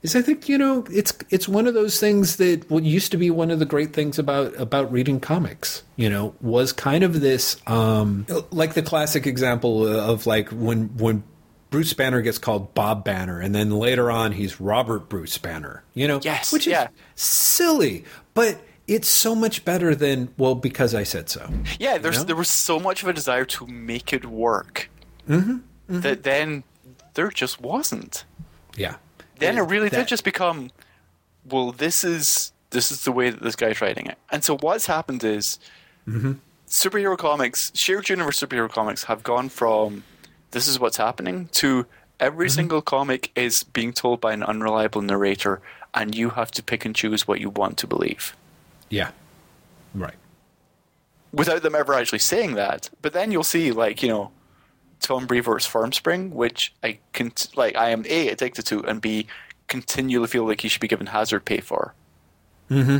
is 0.03 0.17
I 0.17 0.23
think, 0.23 0.49
you 0.49 0.59
know, 0.59 0.85
it's 0.91 1.13
it's 1.31 1.49
one 1.49 1.67
of 1.67 1.75
those 1.75 2.01
things 2.01 2.37
that 2.37 2.69
what 2.71 2.83
used 2.83 3.13
to 3.13 3.17
be 3.17 3.31
one 3.31 3.51
of 3.51 3.59
the 3.59 3.67
great 3.67 3.93
things 3.93 4.19
about 4.19 4.59
about 4.61 4.91
reading 4.91 5.21
comics, 5.21 5.83
you 5.97 6.11
know, 6.11 6.35
was 6.41 6.73
kind 6.73 7.05
of 7.05 7.21
this 7.21 7.57
um 7.67 8.27
like 8.51 8.75
the 8.75 8.83
classic 8.83 9.27
example 9.27 9.87
of 9.87 10.27
like 10.27 10.49
when 10.51 10.89
when 10.97 11.23
Bruce 11.71 11.93
Banner 11.93 12.21
gets 12.21 12.39
called 12.39 12.75
Bob 12.75 13.05
Banner 13.05 13.39
and 13.41 13.55
then 13.55 13.71
later 13.71 14.11
on 14.11 14.33
he's 14.33 14.61
Robert 14.61 15.09
Bruce 15.09 15.39
Banner, 15.39 15.85
you 15.95 16.09
know, 16.09 16.21
Yes, 16.23 16.53
which 16.53 16.67
is 16.67 16.73
yeah. 16.73 16.89
silly, 17.15 18.05
but 18.35 18.61
it's 18.89 19.07
so 19.07 19.37
much 19.37 19.65
better 19.65 19.95
than 19.95 20.35
well 20.37 20.57
because 20.57 20.97
I 20.97 21.05
said 21.05 21.29
so. 21.29 21.49
Yeah, 21.79 21.99
there's 21.99 22.19
know? 22.19 22.25
there 22.25 22.35
was 22.35 22.49
so 22.49 22.81
much 22.81 23.05
of 23.05 23.09
a 23.09 23.13
desire 23.13 23.45
to 23.45 23.67
make 23.69 24.13
it 24.13 24.25
work 24.27 24.91
Mm-hmm, 25.29 25.59
that 25.91 26.23
then 26.23 26.63
there 27.15 27.31
just 27.31 27.61
wasn't. 27.61 28.25
Yeah. 28.77 28.97
Then 29.39 29.59
it 29.59 29.63
really 29.63 29.89
That- 29.89 29.97
did 29.99 30.09
just 30.09 30.25
become, 30.25 30.71
well, 31.45 31.73
this 31.73 32.05
is 32.05 32.53
this 32.71 32.93
is 32.93 33.03
the 33.05 33.11
way 33.11 33.31
that 33.31 33.43
this 33.43 33.57
guy's 33.57 33.81
writing 33.81 34.07
it. 34.07 34.17
And 34.31 34.45
so 34.45 34.57
what's 34.57 34.87
happened 34.87 35.25
is, 35.25 35.59
Mm-hmm. 36.09 36.33
superhero 36.69 37.19
comics, 37.19 37.73
shared 37.75 38.09
universe 38.09 38.39
superhero 38.41 38.71
comics, 38.71 39.05
have 39.05 39.23
gone 39.25 39.49
from 39.49 40.05
this 40.53 40.67
is 40.69 40.79
what's 40.79 40.97
happening 40.97 41.49
to 41.53 41.87
every 42.21 42.47
Mm-hmm. 42.47 42.55
single 42.55 42.83
comic 42.83 43.31
is 43.35 43.65
being 43.65 43.93
told 43.93 44.21
by 44.21 44.33
an 44.33 44.43
unreliable 44.45 45.03
narrator, 45.03 45.61
and 45.95 46.15
you 46.15 46.31
have 46.31 46.51
to 46.53 46.63
pick 46.63 46.85
and 46.85 46.95
choose 46.95 47.27
what 47.27 47.41
you 47.41 47.51
want 47.51 47.77
to 47.79 47.87
believe. 47.89 48.37
Yeah. 48.89 49.11
Right. 49.95 50.15
without 51.33 51.63
them 51.63 51.75
ever 51.75 51.95
actually 51.95 52.19
saying 52.21 52.55
that. 52.55 52.91
But 53.03 53.13
then 53.13 53.31
you'll 53.33 53.45
see, 53.45 53.73
like 53.73 54.03
you 54.03 54.09
know, 54.09 54.31
Tom 55.01 55.27
Brevoort's 55.27 55.67
Formspring, 55.67 56.31
which 56.31 56.75
I 56.83 56.99
can 57.13 57.33
like. 57.57 57.77
I 57.77 57.91
am 57.91 58.05
a 58.09 58.29
addicted 58.29 58.67
to, 58.67 58.85
and 58.85 59.01
b 59.01 59.27
continually 59.69 60.27
feel 60.27 60.47
like 60.47 60.61
he 60.61 60.69
should 60.69 60.81
be 60.81 60.89
given 60.89 61.07
hazard 61.07 61.45
pay 61.45 61.61
for. 61.61 61.95
Mm-hmm. 62.71 62.99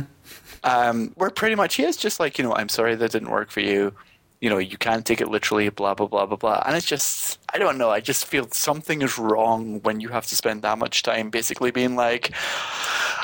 Um, 0.63 1.11
where 1.15 1.29
pretty 1.29 1.55
much 1.55 1.75
he 1.75 1.83
is 1.83 1.97
just 1.97 2.19
like 2.19 2.37
you 2.37 2.43
know, 2.43 2.53
I'm 2.53 2.69
sorry 2.69 2.95
that 2.95 3.11
didn't 3.11 3.29
work 3.29 3.51
for 3.51 3.61
you. 3.61 3.93
You 4.41 4.49
know, 4.49 4.57
you 4.57 4.77
can't 4.77 5.05
take 5.05 5.21
it 5.21 5.27
literally. 5.27 5.69
Blah 5.69 5.93
blah 5.93 6.07
blah 6.07 6.25
blah 6.25 6.37
blah. 6.37 6.63
And 6.65 6.75
it's 6.75 6.85
just, 6.85 7.39
I 7.53 7.57
don't 7.57 7.77
know. 7.77 7.91
I 7.91 7.99
just 7.99 8.25
feel 8.25 8.47
something 8.51 9.01
is 9.01 9.17
wrong 9.17 9.81
when 9.81 9.99
you 9.99 10.09
have 10.09 10.25
to 10.27 10.35
spend 10.35 10.63
that 10.63 10.77
much 10.77 11.03
time 11.03 11.29
basically 11.29 11.71
being 11.71 11.95
like, 11.95 12.33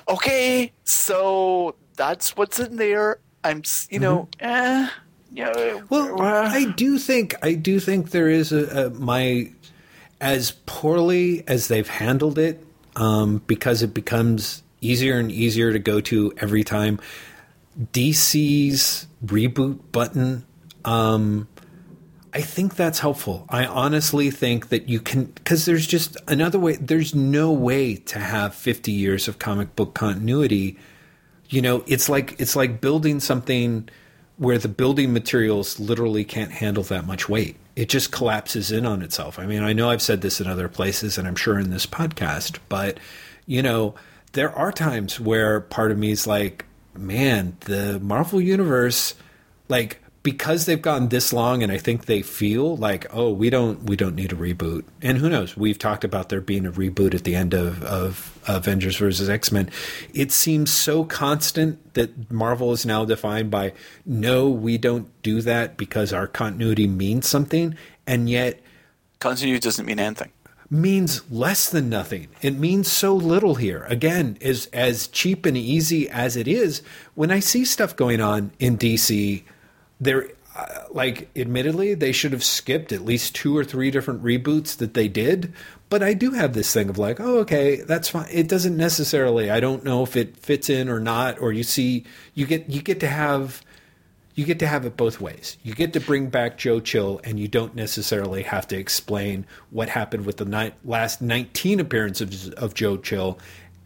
okay, 0.08 0.72
so 0.84 1.76
that's 1.95 2.38
what's 2.38 2.60
in 2.60 2.76
there. 2.78 3.20
I'm, 3.44 3.64
you 3.90 3.99
know, 3.99 4.30
eh, 4.40 4.90
yeah. 5.38 5.82
Well, 5.90 6.22
uh, 6.22 6.50
I 6.50 6.66
do 6.72 6.98
think 6.98 7.36
I 7.44 7.54
do 7.54 7.80
think 7.80 8.10
there 8.10 8.30
is 8.30 8.52
a, 8.52 8.88
a 8.88 8.90
my 8.90 9.52
as 10.20 10.52
poorly 10.66 11.44
as 11.48 11.68
they've 11.68 11.88
handled 11.88 12.40
it 12.40 12.66
um, 12.96 13.44
because 13.46 13.84
it 13.84 13.94
becomes 13.94 14.64
easier 14.82 15.20
and 15.20 15.32
easier 15.32 15.72
to 15.72 15.80
go 15.80 16.02
to 16.02 16.34
every 16.38 16.64
time. 16.64 17.00
DC's 17.94 19.06
reboot 19.24 19.80
button. 19.92 20.44
Um, 20.84 21.48
I 22.34 22.42
think 22.42 22.76
that's 22.76 23.00
helpful. 23.00 23.46
I 23.50 23.66
honestly 23.66 24.32
think 24.32 24.70
that 24.70 24.90
you 24.90 25.00
can 25.00 25.26
because 25.26 25.66
there's 25.66 25.86
just 25.86 26.18
another 26.28 26.58
way. 26.58 26.78
There's 26.78 27.14
no 27.14 27.52
way 27.52 27.96
to 27.96 28.20
have 28.20 28.56
50 28.56 28.92
years 28.92 29.28
of 29.28 29.38
comic 29.38 29.76
book 29.76 29.94
continuity 29.94 30.78
you 31.50 31.62
know 31.62 31.84
it's 31.88 32.10
like 32.10 32.36
it's 32.40 32.56
like 32.56 32.82
building 32.82 33.20
something 33.20 33.88
where 34.38 34.58
the 34.58 34.68
building 34.68 35.14
materials 35.14 35.80
literally 35.80 36.24
can't 36.24 36.52
handle 36.52 36.84
that 36.84 37.06
much 37.06 37.28
weight. 37.28 37.58
It 37.76 37.90
just 37.90 38.12
collapses 38.12 38.72
in 38.72 38.86
on 38.86 39.02
itself. 39.02 39.40
I 39.40 39.46
mean 39.46 39.64
i 39.64 39.74
know 39.74 39.90
i've 39.90 40.02
said 40.02 40.22
this 40.22 40.40
in 40.42 40.48
other 40.48 40.68
places 40.68 41.18
and 41.18 41.28
i'm 41.28 41.36
sure 41.36 41.60
in 41.60 41.70
this 41.70 41.86
podcast 41.86 42.60
but 42.70 43.00
you 43.46 43.62
know 43.62 43.96
there 44.34 44.54
are 44.54 44.72
times 44.72 45.20
where 45.20 45.62
part 45.62 45.92
of 45.92 45.98
me 45.98 46.12
is 46.12 46.28
like 46.28 46.66
man 46.96 47.58
the 47.62 48.00
marvel 48.00 48.42
universe 48.42 49.14
like 49.70 50.02
because 50.28 50.66
they've 50.66 50.82
gone 50.82 51.08
this 51.08 51.32
long 51.32 51.64
and 51.64 51.72
I 51.72 51.78
think 51.78 52.06
they 52.06 52.22
feel 52.22 52.76
like 52.76 53.06
oh 53.12 53.32
we 53.32 53.49
don't 53.49 53.84
we 53.84 53.95
don't 53.95 54.14
need 54.14 54.34
a 54.34 54.36
reboot 54.36 54.84
and 55.02 55.18
who 55.18 55.30
knows 55.30 55.56
we've 55.56 55.80
talked 55.80 56.04
about 56.04 56.28
there 56.28 56.41
being 56.41 56.66
a 56.66 56.72
reboot 56.74 57.14
at 57.14 57.24
the 57.24 57.34
end 57.34 57.54
of, 57.54 57.82
of 57.84 58.38
Avengers 58.45 58.98
versus 58.98 59.30
X-Men 59.30 59.70
it 60.14 60.34
seems 60.34 60.70
so 60.70 61.06
constant 61.06 61.94
that 61.94 62.30
Marvel 62.30 62.74
is 62.74 62.86
now 62.86 63.06
defined 63.06 63.49
by 63.49 63.72
no 64.06 64.49
we 64.49 64.78
don't 64.78 65.10
do 65.22 65.41
that 65.44 65.78
because 65.78 66.12
our 66.12 66.28
continuity 66.28 66.88
means 66.88 67.26
something 67.26 67.74
and 68.06 68.30
yet 68.30 68.60
continuity 69.20 69.62
doesn't 69.62 69.86
mean 69.86 69.98
anything. 69.98 70.34
means 70.70 71.22
less 71.32 71.70
than 71.70 71.88
nothing. 71.90 72.28
It 72.41 72.60
means 72.60 72.91
so 72.91 73.16
little 73.16 73.56
here. 73.56 73.86
Again, 73.88 74.38
as 74.41 74.66
as 74.74 75.08
cheap 75.08 75.45
and 75.45 75.56
easy 75.56 76.10
as 76.10 76.36
it 76.36 76.49
is, 76.49 76.82
when 77.16 77.32
I 77.32 77.40
see 77.40 77.64
stuff 77.64 77.95
going 77.95 78.20
on 78.20 78.52
in 78.60 78.78
DC, 78.78 79.44
there 79.99 80.30
uh, 80.56 80.65
like 80.91 81.30
admittedly 81.36 81.94
they 81.94 82.11
should 82.11 82.32
have 82.32 82.44
skipped 82.44 82.91
at 82.91 83.06
least 83.06 83.36
two 83.36 83.56
or 83.56 83.64
three 83.64 83.91
different 83.91 84.24
reboots 84.24 84.78
that 84.78 84.94
they 84.94 85.07
did, 85.07 85.53
but 85.90 86.02
I 86.02 86.14
do 86.14 86.32
have 86.32 86.53
this 86.53 86.74
thing 86.74 86.90
of 86.90 86.98
like, 86.98 87.19
oh 87.19 87.40
okay, 87.40 87.82
that's 87.82 88.10
fine. 88.10 88.28
It 88.32 88.48
doesn't 88.48 88.76
necessarily 88.76 89.49
I 89.49 89.60
don't 89.60 89.84
know 89.84 90.03
if 90.03 90.15
it 90.15 90.38
fits 90.38 90.69
in 90.69 90.90
or 90.90 90.99
not 90.99 91.40
or 91.40 91.52
you 91.52 91.64
see 91.64 92.06
you 92.34 92.45
get 92.45 92.69
you 92.69 92.82
get 92.82 92.99
to 93.02 93.07
have 93.07 93.61
you 94.38 94.45
get 94.45 94.60
to 94.60 94.68
have 94.68 94.86
it 94.86 94.95
both 94.95 95.19
ways. 95.19 95.57
You 95.64 95.74
get 95.74 95.94
to 95.94 95.99
bring 95.99 96.30
back 96.30 96.60
Joe 96.60 96.80
Chill, 96.80 97.19
and 97.24 97.40
you 97.40 97.48
don't 97.48 97.74
necessarily 97.74 98.44
have 98.44 98.68
to 98.68 98.78
explain 98.78 99.48
what 99.72 99.90
happened 99.90 100.28
with 100.28 100.38
the 100.38 100.45
ni- 100.45 100.74
last 100.86 101.24
19 101.24 101.80
appearances 101.80 102.49
of, 102.49 102.53
of 102.53 102.74
Joe 102.76 102.98
Chill, 102.98 103.40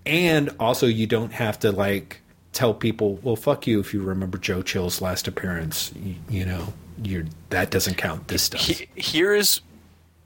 and 0.06 0.50
also 0.60 0.88
you 0.88 1.08
don't 1.08 1.32
have 1.32 1.58
to 1.60 1.72
like 1.72 2.21
tell 2.54 2.74
people, 2.74 3.16
"Well, 3.24 3.36
fuck 3.36 3.68
you 3.68 3.80
if 3.80 3.94
you 3.94 4.02
remember 4.02 4.38
Joe 4.38 4.62
Chill's 4.62 5.02
last 5.02 5.28
appearance." 5.28 5.92
You, 5.96 6.16
you 6.30 6.46
know, 6.46 6.74
you're 7.04 7.26
that 7.50 7.72
doesn't 7.72 7.96
count. 7.98 8.28
This 8.28 8.50
does. 8.50 8.66
He, 8.66 8.88
here 8.96 9.34
is 9.34 9.62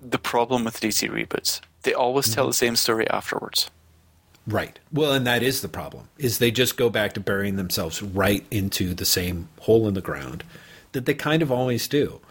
the 0.02 0.20
problem 0.20 0.64
with 0.66 0.80
DC 0.80 1.10
reboots. 1.10 1.62
They 1.84 1.94
always 1.94 2.26
Mm-hmm. 2.26 2.34
tell 2.36 2.48
the 2.48 2.54
same 2.54 2.76
story 2.76 3.10
afterwards. 3.10 3.70
Right. 4.48 4.78
Well, 4.92 5.12
and 5.14 5.26
that 5.26 5.42
is 5.42 5.62
the 5.62 5.68
problem. 5.68 6.08
Is 6.20 6.38
they 6.38 6.52
just 6.52 6.78
go 6.78 6.90
back 6.90 7.14
to 7.14 7.20
burying 7.20 7.56
themselves 7.56 8.04
right 8.04 8.46
into 8.52 8.94
the 8.94 9.06
same 9.06 9.50
hole 9.62 9.88
in 9.88 9.96
the 9.96 10.02
ground 10.02 10.44
that 10.92 11.06
they 11.08 11.14
kind 11.16 11.42
of 11.42 11.52
always 11.52 11.88
do. 11.88 12.22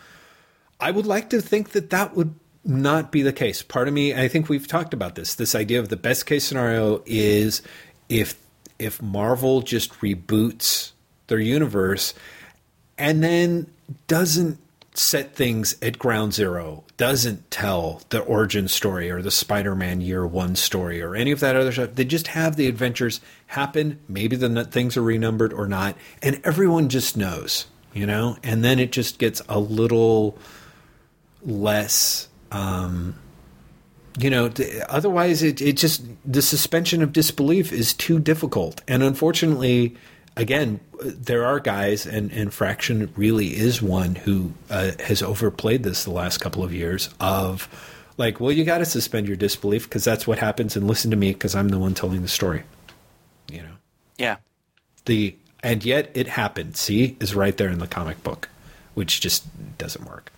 I 0.81 0.91
would 0.93 1.07
like 1.07 1.29
to 1.31 1.41
think 1.41 1.71
that 1.71 1.91
that 1.91 2.17
would 2.17 2.35
not 2.65 3.11
be 3.13 3.23
the 3.23 3.33
case. 3.33 3.63
Part 3.63 3.89
of 3.89 3.95
me, 3.95 4.15
I 4.15 4.29
think 4.29 4.49
we've 4.49 4.67
talked 4.67 4.95
about 4.95 5.17
this. 5.17 5.35
This 5.35 5.55
idea 5.55 5.81
of 5.81 5.89
the 5.89 5.97
best 5.97 6.25
case 6.27 6.45
scenario 6.45 7.03
is 7.05 7.63
if 8.09 8.37
if 8.79 9.01
Marvel 9.01 9.63
just 9.63 9.93
reboots 10.01 10.93
their 11.27 11.39
universe 11.39 12.15
and 12.99 13.23
then 13.23 13.67
doesn't 14.07 14.59
set 14.97 15.35
things 15.35 15.77
at 15.83 15.99
ground 15.99 16.33
zero, 16.33 16.85
doesn't 16.97 17.51
tell 17.51 18.03
the 18.11 18.21
origin 18.21 18.69
story 18.69 19.11
or 19.11 19.21
the 19.23 19.31
Spider 19.31 19.75
Man 19.75 20.01
year 20.01 20.27
one 20.27 20.55
story 20.55 21.03
or 21.03 21.17
any 21.17 21.33
of 21.33 21.41
that 21.41 21.57
other 21.57 21.73
stuff. 21.73 21.95
They 21.95 22.05
just 22.05 22.29
have 22.29 22.57
the 22.57 22.69
adventures 22.69 23.21
happen. 23.49 23.99
Maybe 24.09 24.37
the 24.37 24.65
things 24.65 24.97
are 24.97 25.03
renumbered 25.03 25.53
or 25.53 25.67
not. 25.67 25.97
And 26.23 26.41
everyone 26.45 26.89
just 26.89 27.17
knows, 27.17 27.67
you 27.93 28.07
know? 28.07 28.37
And 28.45 28.65
then 28.65 28.79
it 28.79 28.93
just 28.93 29.19
gets 29.19 29.43
a 29.49 29.59
little 29.59 30.39
less. 31.43 32.29
Um, 32.53 33.17
you 34.19 34.31
know, 34.31 34.49
th- 34.49 34.83
otherwise 34.89 35.43
it, 35.43 35.61
it 35.61 35.77
just 35.77 36.05
the 36.25 36.43
suspension 36.43 37.03
of 37.03 37.13
disbelief 37.13 37.73
is 37.73 37.93
too 37.95 38.19
difficult. 38.19 38.81
And 38.87 39.03
unfortunately, 39.03 39.97
again, 40.37 40.81
there 41.03 41.45
are 41.45 41.61
guys, 41.61 42.07
and, 42.07 42.31
and 42.33 42.53
Fraction 42.53 43.13
really 43.17 43.57
is 43.57 43.83
one 43.83 44.15
who 44.15 44.53
uh, 44.71 44.93
has 45.01 45.23
overplayed 45.23 45.83
this 45.83 46.05
the 46.05 46.11
last 46.13 46.39
couple 46.39 46.63
of 46.63 46.73
years 46.73 47.09
of 47.21 47.69
like, 48.17 48.39
well, 48.39 48.53
you 48.53 48.65
got 48.65 48.79
to 48.79 48.85
suspend 48.85 49.27
your 49.27 49.37
disbelief 49.37 49.85
because 49.89 50.05
that's 50.05 50.27
what 50.27 50.39
happens, 50.39 50.77
and 50.77 50.87
listen 50.87 51.11
to 51.11 51.17
me 51.17 51.33
because 51.33 51.55
I'm 51.55 51.69
the 51.71 51.79
one 51.79 51.95
telling 51.95 52.23
the 52.23 52.29
story. 52.29 52.63
You 53.51 53.63
know, 53.63 53.75
Yeah. 54.19 54.37
the 55.07 55.37
and 55.63 55.85
yet 55.85 56.11
it 56.15 56.29
happened. 56.29 56.77
See, 56.77 57.17
is 57.21 57.35
right 57.35 57.57
there 57.57 57.71
in 57.71 57.79
the 57.79 57.87
comic 57.87 58.23
book, 58.23 58.49
which 58.95 59.21
just 59.21 59.45
doesn't 59.79 60.05
work. 60.07 60.31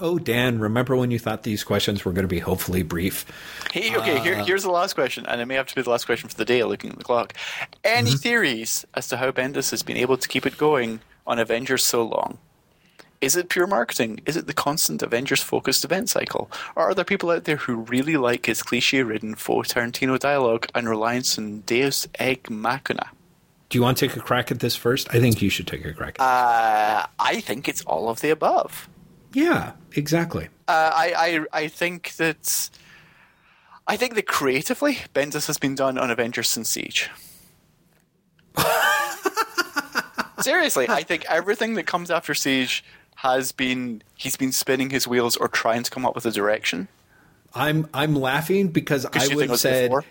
Oh, 0.00 0.18
Dan, 0.18 0.58
remember 0.58 0.96
when 0.96 1.10
you 1.10 1.18
thought 1.18 1.42
these 1.42 1.62
questions 1.62 2.04
were 2.04 2.12
going 2.12 2.24
to 2.24 2.28
be 2.28 2.38
hopefully 2.38 2.82
brief? 2.82 3.26
Hey, 3.70 3.94
okay, 3.96 4.18
here, 4.20 4.34
here's 4.44 4.62
the 4.62 4.70
last 4.70 4.94
question, 4.94 5.26
and 5.26 5.40
it 5.40 5.46
may 5.46 5.56
have 5.56 5.66
to 5.66 5.74
be 5.74 5.82
the 5.82 5.90
last 5.90 6.06
question 6.06 6.28
for 6.28 6.36
the 6.36 6.44
day, 6.44 6.64
looking 6.64 6.90
at 6.90 6.98
the 6.98 7.04
clock. 7.04 7.34
Any 7.84 8.12
theories 8.12 8.86
as 8.94 9.08
to 9.08 9.18
how 9.18 9.30
Bendis 9.30 9.70
has 9.70 9.82
been 9.82 9.98
able 9.98 10.16
to 10.16 10.26
keep 10.28 10.46
it 10.46 10.56
going 10.56 11.00
on 11.26 11.38
Avengers 11.38 11.84
so 11.84 12.02
long? 12.02 12.38
Is 13.20 13.36
it 13.36 13.50
pure 13.50 13.66
marketing? 13.66 14.20
Is 14.24 14.38
it 14.38 14.46
the 14.46 14.54
constant 14.54 15.02
Avengers 15.02 15.42
focused 15.42 15.84
event 15.84 16.08
cycle? 16.08 16.50
Or 16.74 16.84
are 16.84 16.94
there 16.94 17.04
people 17.04 17.30
out 17.30 17.44
there 17.44 17.56
who 17.56 17.76
really 17.76 18.16
like 18.16 18.46
his 18.46 18.62
cliche 18.62 19.02
ridden 19.02 19.34
faux 19.34 19.74
Tarantino 19.74 20.18
dialogue 20.18 20.66
and 20.74 20.88
reliance 20.88 21.36
on 21.36 21.60
Deus 21.60 22.08
Ex 22.14 22.48
Machina? 22.48 23.10
Do 23.68 23.76
you 23.76 23.82
want 23.82 23.98
to 23.98 24.08
take 24.08 24.16
a 24.16 24.20
crack 24.20 24.50
at 24.50 24.60
this 24.60 24.74
first? 24.74 25.14
I 25.14 25.20
think 25.20 25.42
you 25.42 25.50
should 25.50 25.66
take 25.66 25.84
a 25.84 25.92
crack. 25.92 26.18
At 26.18 26.24
Uh, 26.24 27.06
I 27.18 27.40
think 27.40 27.68
it's 27.68 27.82
all 27.82 28.08
of 28.08 28.20
the 28.22 28.30
above. 28.30 28.88
Yeah, 29.32 29.72
exactly. 29.94 30.48
Uh, 30.68 30.90
I, 30.94 31.14
I 31.52 31.62
I 31.62 31.68
think 31.68 32.14
that 32.16 32.70
I 33.86 33.96
think 33.96 34.14
that 34.14 34.26
creatively, 34.26 34.98
Bendis 35.14 35.46
has 35.46 35.58
been 35.58 35.74
done 35.74 35.98
on 35.98 36.10
Avengers 36.10 36.48
since 36.48 36.70
Siege. 36.70 37.10
Seriously, 40.40 40.86
I 40.88 41.02
think 41.02 41.24
everything 41.28 41.74
that 41.74 41.86
comes 41.86 42.10
after 42.10 42.34
Siege 42.34 42.84
has 43.16 43.52
been 43.52 44.02
he's 44.14 44.36
been 44.36 44.52
spinning 44.52 44.90
his 44.90 45.06
wheels 45.06 45.36
or 45.36 45.48
trying 45.48 45.82
to 45.82 45.90
come 45.90 46.06
up 46.06 46.14
with 46.14 46.24
a 46.24 46.30
direction. 46.30 46.88
I'm 47.54 47.88
I'm 47.92 48.14
laughing 48.14 48.68
because 48.68 49.04
I 49.06 49.34
would 49.34 49.50
have 49.50 49.58
said, 49.60 49.88
before? 49.88 50.04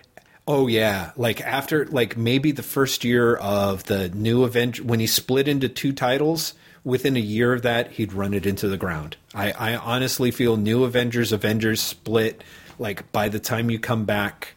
Oh 0.47 0.67
yeah, 0.67 1.11
like 1.15 1.41
after 1.41 1.85
like 1.87 2.17
maybe 2.17 2.51
the 2.51 2.63
first 2.63 3.03
year 3.03 3.35
of 3.35 3.85
the 3.85 4.09
new 4.09 4.43
event 4.45 4.81
when 4.81 4.99
he 4.99 5.07
split 5.07 5.47
into 5.47 5.69
two 5.69 5.93
titles. 5.93 6.53
Within 6.83 7.17
a 7.17 7.19
year 7.19 7.53
of 7.53 7.61
that, 7.63 7.91
he'd 7.91 8.13
run 8.13 8.33
it 8.33 8.45
into 8.45 8.67
the 8.67 8.77
ground. 8.77 9.17
I, 9.35 9.51
I 9.51 9.75
honestly 9.75 10.31
feel 10.31 10.57
New 10.57 10.83
Avengers, 10.83 11.31
Avengers 11.31 11.81
split. 11.81 12.43
Like 12.77 13.11
by 13.11 13.27
the 13.27 13.39
time 13.39 13.69
you 13.69 13.77
come 13.79 14.05
back 14.05 14.53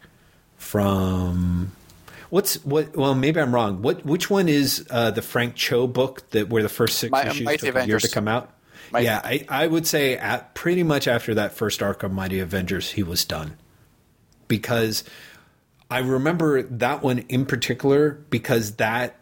from 0.57 1.73
what's 2.31 2.65
what? 2.65 2.97
Well, 2.97 3.15
maybe 3.15 3.41
I'm 3.41 3.55
wrong. 3.55 3.83
What 3.83 4.07
which 4.07 4.31
one 4.31 4.49
is 4.49 4.87
uh, 4.91 5.11
the 5.11 5.23
Frank 5.23 5.57
Cho 5.57 5.87
book 5.87 6.29
that 6.31 6.49
where 6.49 6.63
the 6.63 6.69
first 6.69 6.99
six 6.99 7.11
My- 7.11 7.27
issues 7.27 7.45
Mighty 7.45 7.67
took 7.67 7.77
a 7.77 7.87
year 7.87 7.99
to 7.99 8.09
come 8.09 8.29
out? 8.29 8.53
Mighty- 8.93 9.07
yeah, 9.07 9.21
I, 9.25 9.45
I 9.49 9.67
would 9.67 9.87
say 9.87 10.17
at 10.17 10.55
pretty 10.55 10.83
much 10.83 11.09
after 11.09 11.35
that 11.35 11.53
first 11.53 11.83
arc 11.83 12.03
of 12.03 12.13
Mighty 12.13 12.39
Avengers, 12.39 12.93
he 12.93 13.03
was 13.03 13.25
done 13.25 13.57
because 14.49 15.03
I 15.91 15.99
remember 15.99 16.63
that 16.63 17.03
one 17.03 17.19
in 17.29 17.45
particular 17.45 18.13
because 18.31 18.77
that 18.77 19.17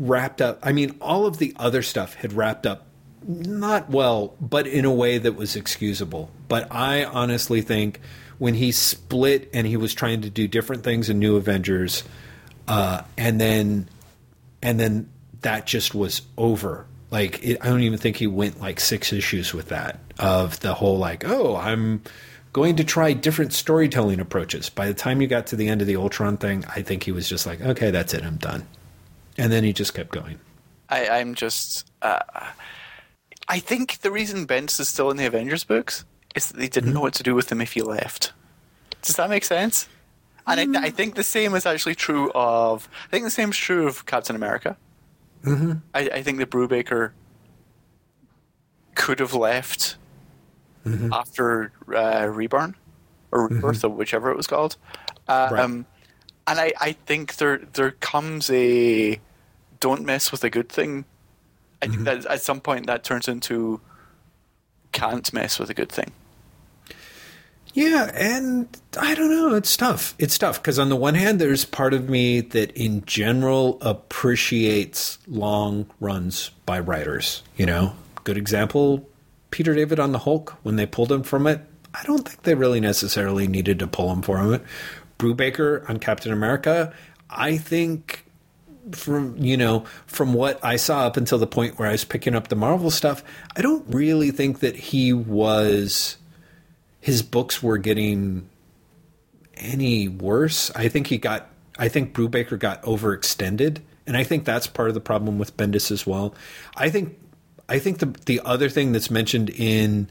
wrapped 0.00 0.40
up. 0.40 0.58
I 0.62 0.72
mean, 0.72 0.96
all 1.00 1.26
of 1.26 1.38
the 1.38 1.54
other 1.56 1.82
stuff 1.82 2.14
had 2.14 2.32
wrapped 2.32 2.66
up 2.66 2.86
not 3.24 3.90
well, 3.90 4.34
but 4.40 4.66
in 4.66 4.84
a 4.84 4.92
way 4.92 5.18
that 5.18 5.36
was 5.36 5.54
excusable. 5.54 6.30
But 6.48 6.72
I 6.72 7.04
honestly 7.04 7.60
think 7.60 8.00
when 8.38 8.54
he 8.54 8.72
split 8.72 9.50
and 9.52 9.66
he 9.66 9.76
was 9.76 9.94
trying 9.94 10.22
to 10.22 10.30
do 10.30 10.48
different 10.48 10.82
things 10.82 11.10
in 11.10 11.18
New 11.18 11.36
Avengers, 11.36 12.02
uh, 12.66 13.02
and 13.16 13.40
then 13.40 13.88
and 14.62 14.80
then 14.80 15.08
that 15.42 15.66
just 15.66 15.94
was 15.94 16.22
over. 16.38 16.86
Like 17.10 17.42
it, 17.42 17.58
I 17.60 17.66
don't 17.66 17.82
even 17.82 17.98
think 17.98 18.16
he 18.16 18.26
went 18.26 18.60
like 18.60 18.80
six 18.80 19.12
issues 19.12 19.52
with 19.52 19.68
that 19.68 20.00
of 20.18 20.60
the 20.60 20.74
whole 20.74 20.98
like 20.98 21.24
oh 21.26 21.56
I'm 21.56 22.02
going 22.52 22.76
to 22.76 22.84
try 22.84 23.12
different 23.12 23.52
storytelling 23.52 24.20
approaches. 24.20 24.70
By 24.70 24.86
the 24.86 24.94
time 24.94 25.20
you 25.20 25.28
got 25.28 25.46
to 25.48 25.56
the 25.56 25.68
end 25.68 25.82
of 25.82 25.86
the 25.86 25.96
Ultron 25.96 26.36
thing, 26.36 26.64
I 26.74 26.82
think 26.82 27.02
he 27.02 27.12
was 27.12 27.28
just 27.28 27.46
like 27.46 27.60
okay 27.60 27.90
that's 27.90 28.14
it 28.14 28.24
I'm 28.24 28.36
done, 28.36 28.66
and 29.40 29.50
then 29.50 29.64
he 29.64 29.72
just 29.72 29.94
kept 29.94 30.10
going. 30.10 30.38
I, 30.88 31.08
I'm 31.08 31.34
just. 31.34 31.90
Uh, 32.02 32.20
I 33.48 33.58
think 33.58 34.00
the 34.00 34.10
reason 34.10 34.46
Bendis 34.46 34.78
is 34.78 34.88
still 34.88 35.10
in 35.10 35.16
the 35.16 35.26
Avengers 35.26 35.64
books 35.64 36.04
is 36.36 36.48
that 36.48 36.58
they 36.58 36.68
didn't 36.68 36.92
know 36.92 37.00
what 37.00 37.14
to 37.14 37.22
do 37.22 37.34
with 37.34 37.50
him 37.50 37.60
if 37.60 37.72
he 37.72 37.82
left. 37.82 38.32
Does 39.02 39.16
that 39.16 39.30
make 39.30 39.44
sense? 39.44 39.88
And 40.46 40.76
I, 40.76 40.86
I 40.86 40.90
think 40.90 41.14
the 41.14 41.22
same 41.22 41.54
is 41.54 41.64
actually 41.66 41.94
true 41.94 42.30
of. 42.34 42.88
I 43.06 43.10
think 43.10 43.24
the 43.24 43.30
same 43.30 43.50
is 43.50 43.56
true 43.56 43.86
of 43.86 44.04
Captain 44.06 44.36
America. 44.36 44.76
Mm-hmm. 45.44 45.72
I, 45.94 46.00
I 46.00 46.22
think 46.22 46.38
that 46.38 46.50
Brubaker 46.50 47.12
could 48.94 49.20
have 49.20 49.34
left 49.34 49.96
after 51.12 51.72
uh, 51.94 52.26
Reborn 52.26 52.74
or 53.32 53.48
Rebirth, 53.48 53.84
or 53.84 53.88
whichever 53.88 54.30
it 54.30 54.36
was 54.36 54.46
called. 54.46 54.76
Um, 55.28 55.52
Right. 55.52 55.84
And 56.46 56.58
I, 56.58 56.72
I 56.80 56.92
think 56.92 57.36
there 57.36 57.58
there 57.74 57.92
comes 57.92 58.50
a 58.50 59.20
don't 59.80 60.04
mess 60.04 60.30
with 60.30 60.44
a 60.44 60.50
good 60.50 60.68
thing. 60.68 61.04
I 61.82 61.86
think 61.86 62.02
mm-hmm. 62.02 62.22
that 62.22 62.26
at 62.26 62.42
some 62.42 62.60
point 62.60 62.86
that 62.86 63.04
turns 63.04 63.28
into 63.28 63.80
can't 64.92 65.32
mess 65.32 65.58
with 65.58 65.70
a 65.70 65.74
good 65.74 65.90
thing. 65.90 66.12
Yeah, 67.72 68.10
and 68.14 68.68
I 68.98 69.14
don't 69.14 69.30
know. 69.30 69.54
It's 69.54 69.76
tough. 69.76 70.14
It's 70.18 70.36
tough 70.36 70.60
because 70.60 70.78
on 70.78 70.88
the 70.88 70.96
one 70.96 71.14
hand, 71.14 71.40
there's 71.40 71.64
part 71.64 71.94
of 71.94 72.08
me 72.08 72.40
that 72.40 72.72
in 72.72 73.04
general 73.06 73.78
appreciates 73.80 75.18
long 75.28 75.88
runs 76.00 76.50
by 76.66 76.80
writers. 76.80 77.42
You 77.56 77.66
know, 77.66 77.94
good 78.24 78.36
example 78.36 79.08
Peter 79.50 79.74
David 79.74 80.00
on 80.00 80.12
the 80.12 80.18
Hulk 80.18 80.56
when 80.62 80.76
they 80.76 80.86
pulled 80.86 81.12
him 81.12 81.22
from 81.22 81.46
it. 81.46 81.60
I 81.94 82.02
don't 82.04 82.26
think 82.26 82.42
they 82.42 82.54
really 82.54 82.80
necessarily 82.80 83.48
needed 83.48 83.78
to 83.80 83.86
pull 83.86 84.12
him 84.12 84.22
from 84.22 84.54
it. 84.54 84.62
Brubaker 85.18 85.88
on 85.88 85.98
Captain 85.98 86.32
America. 86.32 86.92
I 87.28 87.56
think 87.56 88.24
from 88.92 89.36
you 89.38 89.56
know 89.56 89.84
from 90.06 90.34
what 90.34 90.62
I 90.64 90.76
saw 90.76 91.06
up 91.06 91.16
until 91.16 91.38
the 91.38 91.46
point 91.46 91.78
where 91.78 91.88
I 91.88 91.92
was 91.92 92.04
picking 92.04 92.34
up 92.34 92.48
the 92.48 92.56
Marvel 92.56 92.90
stuff, 92.90 93.22
I 93.56 93.62
don't 93.62 93.84
really 93.88 94.30
think 94.30 94.60
that 94.60 94.76
he 94.76 95.12
was 95.12 96.16
his 97.00 97.22
books 97.22 97.62
were 97.62 97.78
getting 97.78 98.48
any 99.56 100.08
worse. 100.08 100.70
I 100.74 100.88
think 100.88 101.08
he 101.08 101.18
got 101.18 101.50
I 101.78 101.88
think 101.88 102.12
Brubaker 102.12 102.58
got 102.58 102.82
overextended, 102.82 103.78
and 104.06 104.16
I 104.16 104.24
think 104.24 104.44
that's 104.44 104.66
part 104.66 104.88
of 104.88 104.94
the 104.94 105.00
problem 105.00 105.38
with 105.38 105.56
Bendis 105.56 105.90
as 105.90 106.06
well. 106.06 106.34
I 106.76 106.90
think 106.90 107.18
I 107.68 107.78
think 107.78 107.98
the 107.98 108.14
the 108.26 108.40
other 108.44 108.68
thing 108.68 108.92
that's 108.92 109.10
mentioned 109.10 109.50
in 109.50 110.10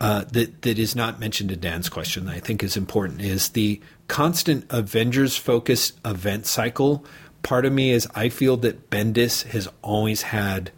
uh, 0.00 0.24
that 0.32 0.62
that 0.62 0.78
is 0.78 0.96
not 0.96 1.20
mentioned 1.20 1.52
in 1.52 1.60
Dan's 1.60 1.88
question 1.88 2.26
that 2.26 2.34
I 2.34 2.40
think 2.40 2.62
is 2.62 2.76
important 2.76 3.20
is 3.20 3.50
the 3.50 3.80
constant 4.08 4.66
Avengers 4.70 5.36
focused 5.36 5.98
event 6.04 6.46
cycle. 6.46 7.04
Part 7.46 7.64
of 7.64 7.72
me 7.72 7.92
is 7.92 8.08
I 8.12 8.28
feel 8.28 8.56
that 8.56 8.90
Bendis 8.90 9.44
has 9.50 9.68
always 9.80 10.22
had 10.22 10.72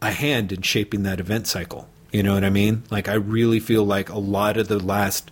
a 0.00 0.10
hand 0.10 0.50
in 0.50 0.62
shaping 0.62 1.02
that 1.02 1.20
event 1.20 1.46
cycle. 1.46 1.86
You 2.10 2.22
know 2.22 2.32
what 2.32 2.44
I 2.44 2.48
mean? 2.48 2.84
Like 2.90 3.10
I 3.10 3.14
really 3.16 3.60
feel 3.60 3.84
like 3.84 4.08
a 4.08 4.18
lot 4.18 4.56
of 4.56 4.68
the 4.68 4.78
last 4.78 5.30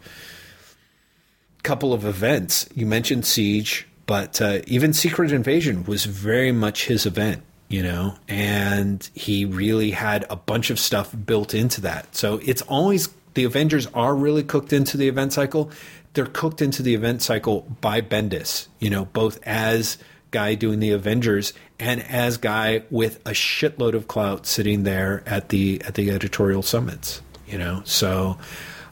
couple 1.62 1.94
of 1.94 2.04
events 2.04 2.68
you 2.74 2.84
mentioned 2.84 3.24
Siege, 3.24 3.88
but 4.04 4.42
uh, 4.42 4.60
even 4.66 4.92
Secret 4.92 5.32
Invasion 5.32 5.84
was 5.84 6.04
very 6.04 6.52
much 6.52 6.88
his 6.88 7.06
event. 7.06 7.42
You 7.68 7.82
know, 7.82 8.16
and 8.28 9.08
he 9.14 9.46
really 9.46 9.92
had 9.92 10.26
a 10.28 10.36
bunch 10.36 10.68
of 10.68 10.78
stuff 10.78 11.16
built 11.24 11.54
into 11.54 11.80
that. 11.80 12.14
So 12.14 12.38
it's 12.44 12.60
always 12.60 13.08
the 13.32 13.44
Avengers 13.44 13.86
are 13.94 14.14
really 14.14 14.42
cooked 14.42 14.74
into 14.74 14.98
the 14.98 15.08
event 15.08 15.32
cycle. 15.32 15.70
They're 16.12 16.26
cooked 16.26 16.60
into 16.60 16.82
the 16.82 16.94
event 16.94 17.22
cycle 17.22 17.62
by 17.80 18.02
Bendis. 18.02 18.68
You 18.78 18.90
know, 18.90 19.06
both 19.06 19.40
as 19.44 19.96
guy 20.34 20.54
doing 20.54 20.80
the 20.80 20.90
Avengers 20.90 21.54
and 21.78 22.02
as 22.02 22.36
guy 22.36 22.82
with 22.90 23.20
a 23.24 23.30
shitload 23.30 23.94
of 23.94 24.08
clout 24.08 24.46
sitting 24.46 24.82
there 24.82 25.22
at 25.24 25.48
the 25.48 25.80
at 25.86 25.94
the 25.94 26.10
editorial 26.10 26.62
summits. 26.62 27.22
You 27.46 27.56
know, 27.58 27.82
so 27.84 28.36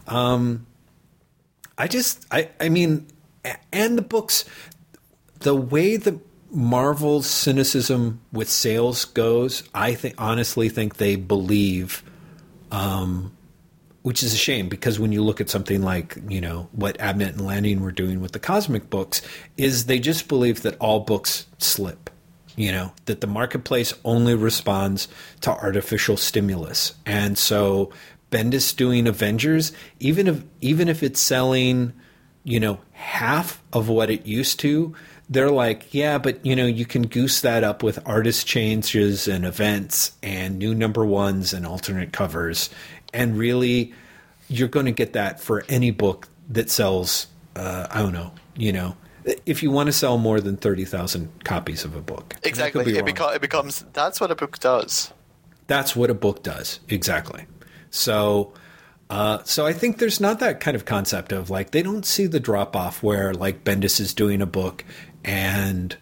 um, 0.06 0.66
I 1.76 1.88
just 1.88 2.24
I 2.30 2.48
I 2.60 2.68
mean, 2.68 3.08
and 3.72 3.98
the 3.98 4.02
books, 4.02 4.44
the 5.40 5.54
way 5.54 5.96
the 5.96 6.20
Marvel's 6.50 7.26
cynicism 7.26 8.20
with 8.32 8.48
sales 8.48 9.04
goes, 9.04 9.64
I 9.74 9.94
think 9.94 10.14
honestly 10.18 10.68
think 10.68 10.96
they 10.96 11.16
believe 11.16 12.04
um, 12.70 13.32
which 14.02 14.22
is 14.22 14.34
a 14.34 14.38
shame 14.38 14.68
because 14.68 14.98
when 14.98 15.12
you 15.12 15.22
look 15.22 15.40
at 15.40 15.48
something 15.50 15.82
like 15.82 16.16
you 16.28 16.40
know 16.40 16.68
what 16.72 16.98
Abnett 16.98 17.30
and 17.30 17.46
Lanning 17.46 17.80
were 17.80 17.92
doing 17.92 18.20
with 18.20 18.32
the 18.32 18.38
cosmic 18.38 18.90
books, 18.90 19.22
is 19.56 19.86
they 19.86 19.98
just 19.98 20.28
believe 20.28 20.62
that 20.62 20.76
all 20.78 21.00
books 21.00 21.46
slip. 21.58 22.10
You 22.56 22.72
know 22.72 22.92
that 23.06 23.20
the 23.20 23.26
marketplace 23.26 23.94
only 24.04 24.34
responds 24.34 25.08
to 25.40 25.50
artificial 25.50 26.16
stimulus, 26.16 26.94
and 27.06 27.38
so 27.38 27.92
Bendis 28.30 28.74
doing 28.74 29.06
Avengers, 29.06 29.72
even 30.00 30.26
if 30.26 30.42
even 30.60 30.88
if 30.88 31.02
it's 31.02 31.20
selling, 31.20 31.92
you 32.44 32.58
know, 32.58 32.80
half 32.92 33.62
of 33.72 33.88
what 33.88 34.10
it 34.10 34.26
used 34.26 34.58
to, 34.60 34.94
they're 35.28 35.50
like, 35.50 35.94
yeah, 35.94 36.18
but 36.18 36.44
you 36.44 36.56
know, 36.56 36.66
you 36.66 36.84
can 36.84 37.02
goose 37.02 37.40
that 37.42 37.64
up 37.64 37.82
with 37.82 37.98
artist 38.06 38.46
changes 38.46 39.28
and 39.28 39.44
events 39.44 40.12
and 40.22 40.58
new 40.58 40.74
number 40.74 41.04
ones 41.04 41.52
and 41.52 41.66
alternate 41.66 42.12
covers, 42.12 42.70
and 43.12 43.36
really, 43.36 43.92
you're 44.48 44.68
going 44.68 44.86
to 44.86 44.92
get 44.92 45.12
that 45.14 45.40
for 45.40 45.64
any 45.68 45.90
book 45.90 46.28
that 46.50 46.70
sells. 46.70 47.26
Uh, 47.56 47.86
I 47.90 48.00
don't 48.02 48.12
know, 48.12 48.32
you 48.56 48.72
know, 48.72 48.96
if 49.46 49.62
you 49.62 49.70
want 49.70 49.88
to 49.88 49.92
sell 49.92 50.16
more 50.18 50.40
than 50.40 50.56
thirty 50.56 50.84
thousand 50.84 51.30
copies 51.44 51.84
of 51.84 51.94
a 51.94 52.00
book, 52.00 52.34
And 52.44 52.60
I 52.60 52.70
could 52.70 52.82
Exactly. 52.82 52.84
be 52.84 52.98
It, 52.98 53.04
beco- 53.04 53.34
it 53.36 53.40
becomes 53.42 53.84
that's 53.92 54.20
what 54.20 54.30
a 54.30 54.34
book 54.34 54.58
does. 54.58 55.12
That's 55.66 55.94
what 55.94 56.10
a 56.10 56.14
book 56.14 56.42
does. 56.42 56.80
Exactly. 56.88 57.46
So, 57.90 58.52
uh, 59.10 59.42
so 59.44 59.66
I 59.66 59.72
think 59.74 59.98
there's 59.98 60.20
not 60.20 60.40
that 60.40 60.60
kind 60.60 60.74
of 60.74 60.86
concept 60.86 61.30
of 61.32 61.50
like 61.50 61.70
they 61.72 61.82
don't 61.82 62.06
see 62.06 62.26
the 62.26 62.40
drop 62.40 62.74
off 62.74 63.02
where 63.02 63.34
like 63.34 63.64
Bendis 63.64 64.00
is 64.00 64.14
doing 64.14 64.40
a 64.42 64.46
book 64.46 64.84
and 65.24 65.96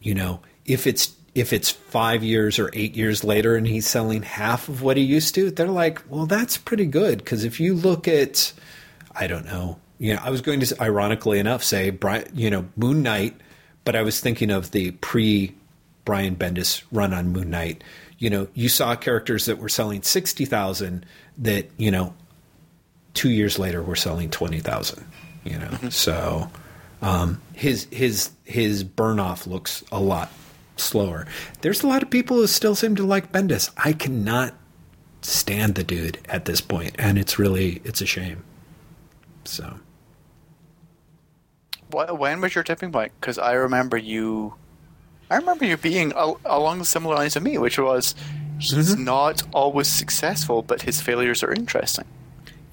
you 0.00 0.14
know 0.14 0.40
if 0.66 0.86
it's 0.86 1.06
if 1.34 1.52
it's 1.52 1.70
five 1.70 2.22
years 2.22 2.58
or 2.58 2.70
eight 2.72 2.96
years 2.96 3.22
later 3.22 3.56
and 3.56 3.66
he's 3.66 3.86
selling 3.86 4.22
half 4.22 4.68
of 4.68 4.82
what 4.82 4.96
he 4.96 5.02
used 5.02 5.34
to, 5.36 5.50
they're 5.50 5.68
like, 5.68 6.02
well, 6.08 6.26
that's 6.26 6.56
pretty 6.56 6.86
good 6.86 7.18
because 7.18 7.44
if 7.44 7.60
you 7.60 7.74
look 7.74 8.08
at, 8.08 8.52
I 9.14 9.26
don't 9.26 9.44
know, 9.44 9.78
you 9.98 10.14
know, 10.14 10.20
I 10.24 10.30
was 10.30 10.40
going 10.40 10.60
to 10.60 10.82
ironically 10.82 11.38
enough 11.38 11.62
say, 11.62 11.90
Brian, 11.90 12.26
you 12.34 12.50
know, 12.50 12.66
Moon 12.76 13.02
Knight, 13.02 13.36
but 13.84 13.94
I 13.94 14.02
was 14.02 14.20
thinking 14.20 14.50
of 14.50 14.72
the 14.72 14.90
pre 14.92 15.54
Brian 16.04 16.36
Bendis 16.36 16.82
run 16.90 17.14
on 17.14 17.32
Moon 17.32 17.50
Knight. 17.50 17.84
You 18.18 18.30
know, 18.30 18.48
you 18.54 18.68
saw 18.68 18.96
characters 18.96 19.46
that 19.46 19.58
were 19.58 19.68
selling 19.68 20.02
sixty 20.02 20.44
thousand 20.44 21.06
that 21.38 21.70
you 21.76 21.90
know, 21.90 22.14
two 23.14 23.30
years 23.30 23.58
later 23.58 23.82
were 23.82 23.96
selling 23.96 24.30
twenty 24.30 24.60
thousand. 24.60 25.04
You 25.44 25.58
know, 25.58 25.70
so 25.90 26.50
um, 27.02 27.40
his 27.54 27.86
his 27.90 28.30
his 28.44 28.84
burn 28.84 29.20
off 29.20 29.46
looks 29.46 29.84
a 29.92 30.00
lot 30.00 30.30
slower. 30.80 31.26
There's 31.60 31.82
a 31.82 31.86
lot 31.88 32.02
of 32.02 32.10
people 32.10 32.36
who 32.38 32.46
still 32.46 32.74
seem 32.74 32.96
to 32.96 33.04
like 33.04 33.30
Bendis. 33.32 33.70
I 33.76 33.92
cannot 33.92 34.54
stand 35.22 35.74
the 35.74 35.84
dude 35.84 36.18
at 36.28 36.46
this 36.46 36.60
point, 36.60 36.96
and 36.98 37.18
it's 37.18 37.38
really 37.38 37.80
it's 37.84 38.00
a 38.00 38.06
shame. 38.06 38.42
So 39.44 39.78
Wh- 41.92 42.18
When 42.18 42.40
was 42.40 42.54
your 42.54 42.64
tipping 42.64 42.92
point? 42.92 43.12
Because 43.20 43.38
I 43.38 43.52
remember 43.52 43.96
you, 43.96 44.54
I 45.30 45.36
remember 45.36 45.64
you 45.64 45.76
being 45.76 46.12
al- 46.12 46.40
along 46.44 46.78
the 46.78 46.84
similar 46.84 47.16
lines 47.16 47.34
to 47.34 47.40
me, 47.40 47.58
which 47.58 47.78
was 47.78 48.14
he's 48.58 48.72
Mm-hmm. 48.94 49.04
not 49.04 49.42
always 49.52 49.88
successful, 49.88 50.62
but 50.62 50.82
his 50.82 51.00
failures 51.00 51.42
are 51.42 51.52
interesting. 51.52 52.04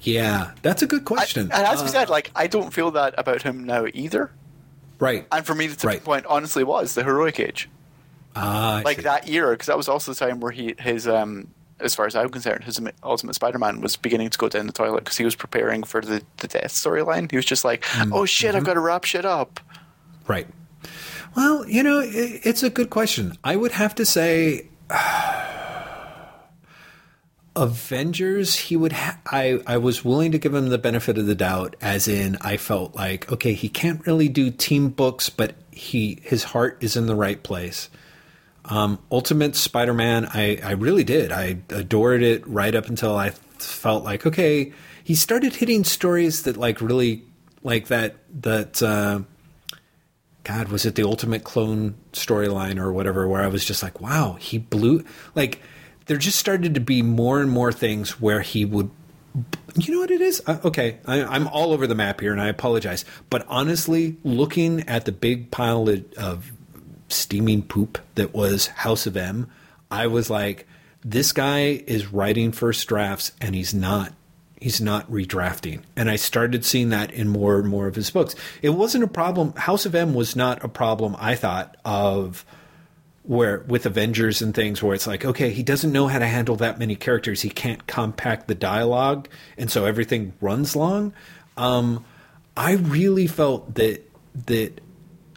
Yeah, 0.00 0.52
that's 0.62 0.82
a 0.82 0.86
good 0.86 1.02
I, 1.02 1.04
question. 1.04 1.50
and 1.52 1.66
as 1.66 1.80
we 1.82 1.88
Uh, 1.88 1.92
said, 1.92 2.08
like 2.08 2.30
I 2.36 2.46
don't 2.46 2.72
feel 2.72 2.90
that 2.92 3.14
about 3.18 3.42
him 3.42 3.64
now 3.64 3.86
either. 3.92 4.30
right. 5.00 5.26
And 5.32 5.44
for 5.44 5.54
me, 5.54 5.66
the 5.66 5.74
tipping 5.76 5.88
Right. 5.88 6.04
point 6.04 6.26
honestly 6.26 6.62
was 6.64 6.94
the 6.94 7.02
heroic 7.04 7.40
age, 7.40 7.68
Ah, 8.38 8.82
like 8.84 9.02
that 9.02 9.28
era, 9.28 9.52
because 9.52 9.66
that 9.66 9.76
was 9.76 9.88
also 9.88 10.12
the 10.12 10.18
time 10.18 10.40
where 10.40 10.52
he 10.52 10.74
his 10.78 11.06
um. 11.08 11.48
As 11.80 11.94
far 11.94 12.06
as 12.06 12.16
I'm 12.16 12.28
concerned, 12.28 12.64
his 12.64 12.80
Ultimate 13.04 13.34
Spider-Man 13.34 13.80
was 13.80 13.96
beginning 13.96 14.30
to 14.30 14.38
go 14.38 14.48
down 14.48 14.66
the 14.66 14.72
toilet 14.72 15.04
because 15.04 15.16
he 15.16 15.24
was 15.24 15.36
preparing 15.36 15.84
for 15.84 16.00
the, 16.00 16.24
the 16.38 16.48
death 16.48 16.72
storyline. 16.72 17.30
He 17.30 17.36
was 17.36 17.46
just 17.46 17.64
like, 17.64 17.82
Mm-hmm. 17.82 18.12
"Oh 18.12 18.24
shit, 18.24 18.56
I've 18.56 18.64
got 18.64 18.74
to 18.74 18.80
wrap 18.80 19.04
shit 19.04 19.24
up." 19.24 19.60
Right. 20.26 20.48
Well, 21.36 21.68
you 21.68 21.84
know, 21.84 22.00
i 22.00 22.06
it's 22.10 22.64
a 22.64 22.70
good 22.70 22.90
question. 22.90 23.38
I 23.44 23.54
would 23.54 23.70
have 23.70 23.94
to 23.94 24.04
say, 24.04 24.66
Avengers. 27.56 28.54
He 28.56 28.76
would. 28.76 28.92
Ha- 28.92 29.18
I 29.26 29.60
I 29.66 29.76
was 29.78 30.04
willing 30.04 30.32
to 30.32 30.38
give 30.38 30.54
him 30.54 30.68
the 30.68 30.78
benefit 30.78 31.18
of 31.18 31.26
the 31.26 31.34
doubt, 31.34 31.76
as 31.80 32.06
in 32.08 32.36
I 32.40 32.56
felt 32.56 32.94
like 32.94 33.30
okay, 33.32 33.52
he 33.52 33.68
can't 33.68 34.04
really 34.06 34.28
do 34.28 34.50
team 34.50 34.88
books, 34.88 35.28
but 35.30 35.54
he 35.70 36.18
his 36.22 36.44
heart 36.44 36.78
is 36.80 36.96
in 36.96 37.06
the 37.06 37.16
right 37.16 37.42
place. 37.42 37.88
Um, 38.68 38.98
Ultimate 39.10 39.56
Spider-Man, 39.56 40.28
I, 40.32 40.60
I 40.62 40.72
really 40.72 41.04
did. 41.04 41.32
I 41.32 41.58
adored 41.70 42.22
it 42.22 42.46
right 42.46 42.74
up 42.74 42.86
until 42.86 43.16
I 43.16 43.30
felt 43.30 44.04
like, 44.04 44.26
okay, 44.26 44.72
he 45.02 45.14
started 45.14 45.56
hitting 45.56 45.84
stories 45.84 46.42
that 46.42 46.56
like 46.56 46.80
really 46.80 47.24
like 47.62 47.88
that 47.88 48.16
that 48.42 48.82
uh, 48.82 49.20
God 50.44 50.68
was 50.68 50.84
it 50.84 50.94
the 50.94 51.04
Ultimate 51.04 51.44
Clone 51.44 51.94
storyline 52.12 52.78
or 52.78 52.92
whatever, 52.92 53.26
where 53.26 53.42
I 53.42 53.48
was 53.48 53.64
just 53.64 53.82
like, 53.82 54.00
wow, 54.00 54.34
he 54.34 54.58
blew 54.58 55.04
like 55.34 55.60
there 56.06 56.18
just 56.18 56.38
started 56.38 56.74
to 56.74 56.80
be 56.80 57.02
more 57.02 57.40
and 57.40 57.50
more 57.50 57.72
things 57.72 58.20
where 58.20 58.40
he 58.40 58.64
would 58.64 58.90
you 59.76 59.94
know 59.94 60.00
what 60.00 60.10
it 60.10 60.20
is? 60.20 60.42
Uh, 60.46 60.58
okay, 60.64 60.98
I, 61.06 61.22
I'm 61.22 61.46
all 61.48 61.72
over 61.72 61.86
the 61.86 61.94
map 61.94 62.20
here, 62.20 62.32
and 62.32 62.40
I 62.40 62.48
apologize. 62.48 63.04
But 63.30 63.46
honestly, 63.48 64.16
looking 64.24 64.88
at 64.88 65.04
the 65.04 65.12
big 65.12 65.50
pile 65.50 65.88
of, 65.88 66.12
of 66.14 66.52
steaming 67.08 67.62
poop 67.62 67.98
that 68.14 68.34
was 68.34 68.68
House 68.68 69.06
of 69.06 69.16
M, 69.16 69.50
I 69.90 70.06
was 70.06 70.30
like, 70.30 70.66
this 71.04 71.32
guy 71.32 71.82
is 71.86 72.12
writing 72.12 72.52
first 72.52 72.86
drafts, 72.88 73.32
and 73.40 73.54
he's 73.54 73.72
not. 73.74 74.12
He's 74.60 74.80
not 74.80 75.08
redrafting. 75.10 75.82
And 75.94 76.10
I 76.10 76.16
started 76.16 76.64
seeing 76.64 76.88
that 76.88 77.12
in 77.12 77.28
more 77.28 77.60
and 77.60 77.68
more 77.68 77.86
of 77.86 77.94
his 77.94 78.10
books. 78.10 78.34
It 78.60 78.70
wasn't 78.70 79.04
a 79.04 79.08
problem. 79.08 79.52
House 79.52 79.86
of 79.86 79.94
M 79.94 80.14
was 80.14 80.34
not 80.34 80.64
a 80.64 80.68
problem, 80.68 81.14
I 81.18 81.36
thought, 81.36 81.76
of 81.84 82.44
where 83.22 83.60
with 83.68 83.86
Avengers 83.86 84.42
and 84.42 84.54
things 84.54 84.82
where 84.82 84.94
it's 84.94 85.06
like, 85.06 85.24
okay, 85.24 85.50
he 85.50 85.62
doesn't 85.62 85.92
know 85.92 86.08
how 86.08 86.18
to 86.18 86.26
handle 86.26 86.56
that 86.56 86.78
many 86.78 86.96
characters. 86.96 87.42
He 87.42 87.50
can't 87.50 87.86
compact 87.86 88.48
the 88.48 88.54
dialogue, 88.54 89.28
and 89.56 89.70
so 89.70 89.84
everything 89.84 90.32
runs 90.40 90.74
long. 90.74 91.12
Um, 91.56 92.04
I 92.56 92.72
really 92.72 93.28
felt 93.28 93.74
that 93.76 94.10
that 94.46 94.80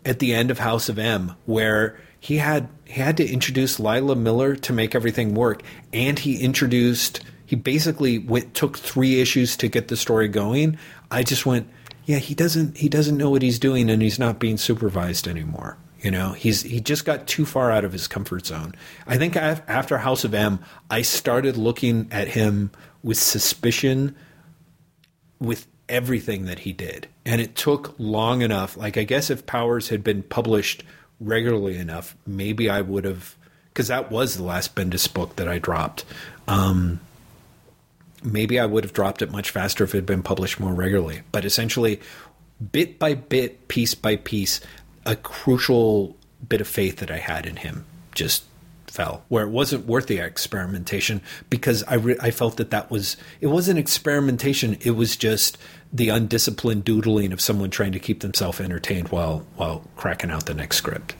at 0.05 0.19
the 0.19 0.33
end 0.33 0.51
of 0.51 0.59
House 0.59 0.89
of 0.89 0.97
M, 0.97 1.35
where 1.45 1.99
he 2.19 2.37
had 2.37 2.69
he 2.85 3.01
had 3.01 3.17
to 3.17 3.27
introduce 3.27 3.79
Layla 3.79 4.17
Miller 4.17 4.55
to 4.55 4.73
make 4.73 4.95
everything 4.95 5.33
work, 5.33 5.63
and 5.91 6.19
he 6.19 6.41
introduced 6.41 7.21
he 7.45 7.57
basically 7.57 8.17
went, 8.17 8.53
took 8.53 8.77
three 8.77 9.19
issues 9.19 9.57
to 9.57 9.67
get 9.67 9.89
the 9.89 9.97
story 9.97 10.29
going. 10.29 10.77
I 11.11 11.21
just 11.21 11.45
went, 11.45 11.69
yeah, 12.05 12.17
he 12.17 12.33
doesn't 12.33 12.77
he 12.77 12.87
doesn't 12.87 13.17
know 13.17 13.29
what 13.29 13.41
he's 13.41 13.59
doing, 13.59 13.89
and 13.89 14.01
he's 14.01 14.19
not 14.19 14.39
being 14.39 14.57
supervised 14.57 15.27
anymore. 15.27 15.77
You 15.99 16.11
know, 16.11 16.31
he's 16.31 16.61
he 16.61 16.79
just 16.79 17.05
got 17.05 17.27
too 17.27 17.45
far 17.45 17.69
out 17.69 17.83
of 17.83 17.91
his 17.91 18.07
comfort 18.07 18.45
zone. 18.45 18.73
I 19.05 19.17
think 19.17 19.35
af- 19.35 19.63
after 19.67 19.97
House 19.97 20.23
of 20.23 20.33
M, 20.33 20.59
I 20.89 21.01
started 21.01 21.57
looking 21.57 22.07
at 22.09 22.29
him 22.29 22.71
with 23.03 23.17
suspicion 23.17 24.15
with 25.39 25.67
everything 25.89 26.45
that 26.45 26.59
he 26.59 26.71
did. 26.71 27.07
And 27.26 27.39
it 27.39 27.56
took 27.56 27.95
long 27.99 28.41
enough. 28.41 28.77
Like, 28.77 28.98
I 28.98 29.03
guess 29.03 29.30
if 29.30 29.45
Powers 29.45 29.89
had 29.89 30.03
been 30.03 30.23
published 30.23 30.84
regularly 31.19 31.77
enough, 31.77 32.15
maybe 32.26 32.69
I 32.69 32.81
would 32.81 33.06
have, 33.06 33.35
because 33.69 33.88
that 33.88 34.11
was 34.11 34.35
the 34.35 34.43
last 34.43 34.76
Bendis 34.76 35.11
book 35.11 35.35
that 35.35 35.48
I 35.48 35.60
dropped. 35.60 36.03
Um, 36.48 36.99
maybe 38.23 38.60
I 38.60 38.65
would 38.65 38.84
have 38.84 38.93
dropped 38.93 39.22
it 39.22 39.31
much 39.31 39.52
faster 39.52 39.84
if 39.84 39.93
it 39.93 39.99
had 39.99 40.06
been 40.06 40.23
published 40.23 40.60
more 40.60 40.73
regularly. 40.73 41.22
But 41.31 41.45
essentially, 41.45 42.02
bit 42.72 42.98
by 42.98 43.14
bit, 43.14 43.68
piece 43.68 43.93
by 43.93 44.15
piece, 44.15 44.60
a 45.06 45.15
crucial 45.15 46.15
bit 46.48 46.61
of 46.61 46.68
faith 46.68 46.98
that 46.98 47.11
I 47.11 47.18
had 47.18 47.45
in 47.45 47.57
him 47.57 47.85
just 48.14 48.43
fell 48.91 49.23
where 49.30 49.45
it 49.45 49.49
wasn't 49.49 49.85
worth 49.85 50.07
the 50.07 50.19
experimentation 50.19 51.22
because 51.49 51.81
I 51.88 51.95
re- 51.95 52.18
I 52.22 52.30
felt 52.30 52.57
that 52.57 52.72
that 52.72 52.91
was 52.91 53.15
it 53.39 53.47
wasn't 53.47 53.80
experimentation 53.80 54.77
it 54.81 54.91
was 54.91 55.15
just 55.15 55.57
the 55.93 56.09
undisciplined 56.09 56.84
doodling 56.84 57.31
of 57.31 57.39
someone 57.39 57.69
trying 57.69 57.93
to 57.93 57.99
keep 57.99 58.19
themselves 58.19 58.59
entertained 58.59 59.07
while 59.09 59.45
while 59.55 59.84
cracking 59.95 60.30
out 60.30 60.45
the 60.45 60.53
next 60.53 60.76
script. 60.77 61.15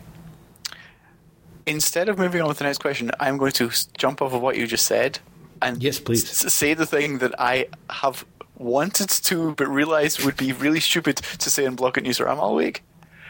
Instead 1.66 2.10
of 2.10 2.18
moving 2.18 2.42
on 2.42 2.48
with 2.48 2.58
the 2.58 2.64
next 2.66 2.80
question, 2.80 3.12
I'm 3.20 3.38
going 3.38 3.52
to 3.54 3.70
jump 3.98 4.22
off 4.22 4.34
of 4.34 4.42
what 4.42 4.58
you 4.58 4.68
just 4.68 4.86
said 4.86 5.20
and 5.62 5.82
Yes, 5.82 6.00
please. 6.00 6.24
s- 6.46 6.54
say 6.54 6.74
the 6.74 6.86
thing 6.88 7.20
that 7.20 7.40
I 7.40 7.68
have 7.90 8.26
wanted 8.58 9.10
to, 9.10 9.54
but 9.56 9.68
realized 9.68 10.24
would 10.26 10.36
be 10.38 10.52
really 10.54 10.80
stupid 10.80 11.18
to 11.18 11.50
say 11.50 11.66
in 11.66 11.76
Blog@Newsarama 11.76 12.38
all 12.40 12.56
week. 12.56 12.84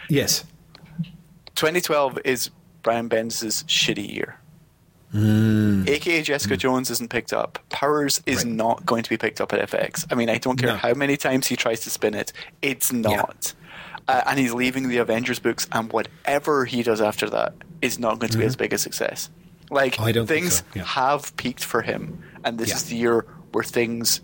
Yes. 0.10 0.46
2012 1.56 2.20
is 2.26 2.50
Brian 2.84 3.10
Bendis' 3.10 3.64
shitty 3.66 4.14
year. 4.14 4.38
Hmm. 5.12 5.84
AKA 5.88 6.22
Jessica 6.22 6.56
Jones 6.56 6.90
isn't 6.90 7.10
picked 7.10 7.34
up. 7.34 7.60
Powers 7.70 8.22
is 8.26 8.46
Right. 8.46 8.48
not 8.54 8.86
going 8.86 9.04
to 9.04 9.10
be 9.10 9.18
picked 9.18 9.42
up 9.42 9.52
at 9.52 9.60
FX. 9.70 10.06
I 10.10 10.16
mean, 10.16 10.30
I 10.30 10.38
don't 10.38 10.58
care 10.58 10.70
No. 10.70 10.76
how 10.78 10.94
many 10.94 11.18
times 11.18 11.48
he 11.48 11.56
tries 11.58 11.82
to 11.82 11.90
spin 11.90 12.14
it, 12.14 12.32
it's 12.62 12.94
not. 12.94 13.54
Uh, 14.08 14.22
and 14.26 14.40
he's 14.40 14.54
leaving 14.54 14.88
the 14.88 14.98
Avengers 14.98 15.40
books, 15.40 15.68
and 15.74 15.92
whatever 15.92 16.66
he 16.66 16.82
does 16.82 17.02
after 17.02 17.30
that 17.30 17.54
is 17.82 18.00
not 18.00 18.20
going 18.20 18.32
to 18.32 18.38
be 18.38 18.46
as 18.46 18.56
big 18.56 18.72
a 18.74 18.78
success. 18.78 19.30
Like, 19.70 19.94
Mm-hmm. 19.96 20.04
Oh, 20.04 20.06
I 20.08 20.12
don't 20.14 20.28
things 20.28 20.56
so, 20.60 20.64
yeah. 20.76 20.84
have 20.86 21.36
peaked 21.38 21.64
for 21.64 21.82
him, 21.82 22.24
and 22.46 22.58
this 22.58 22.70
Yeah. 22.70 22.76
is 22.76 22.84
the 22.86 22.96
year 22.96 23.26
where 23.52 23.64
things 23.66 24.22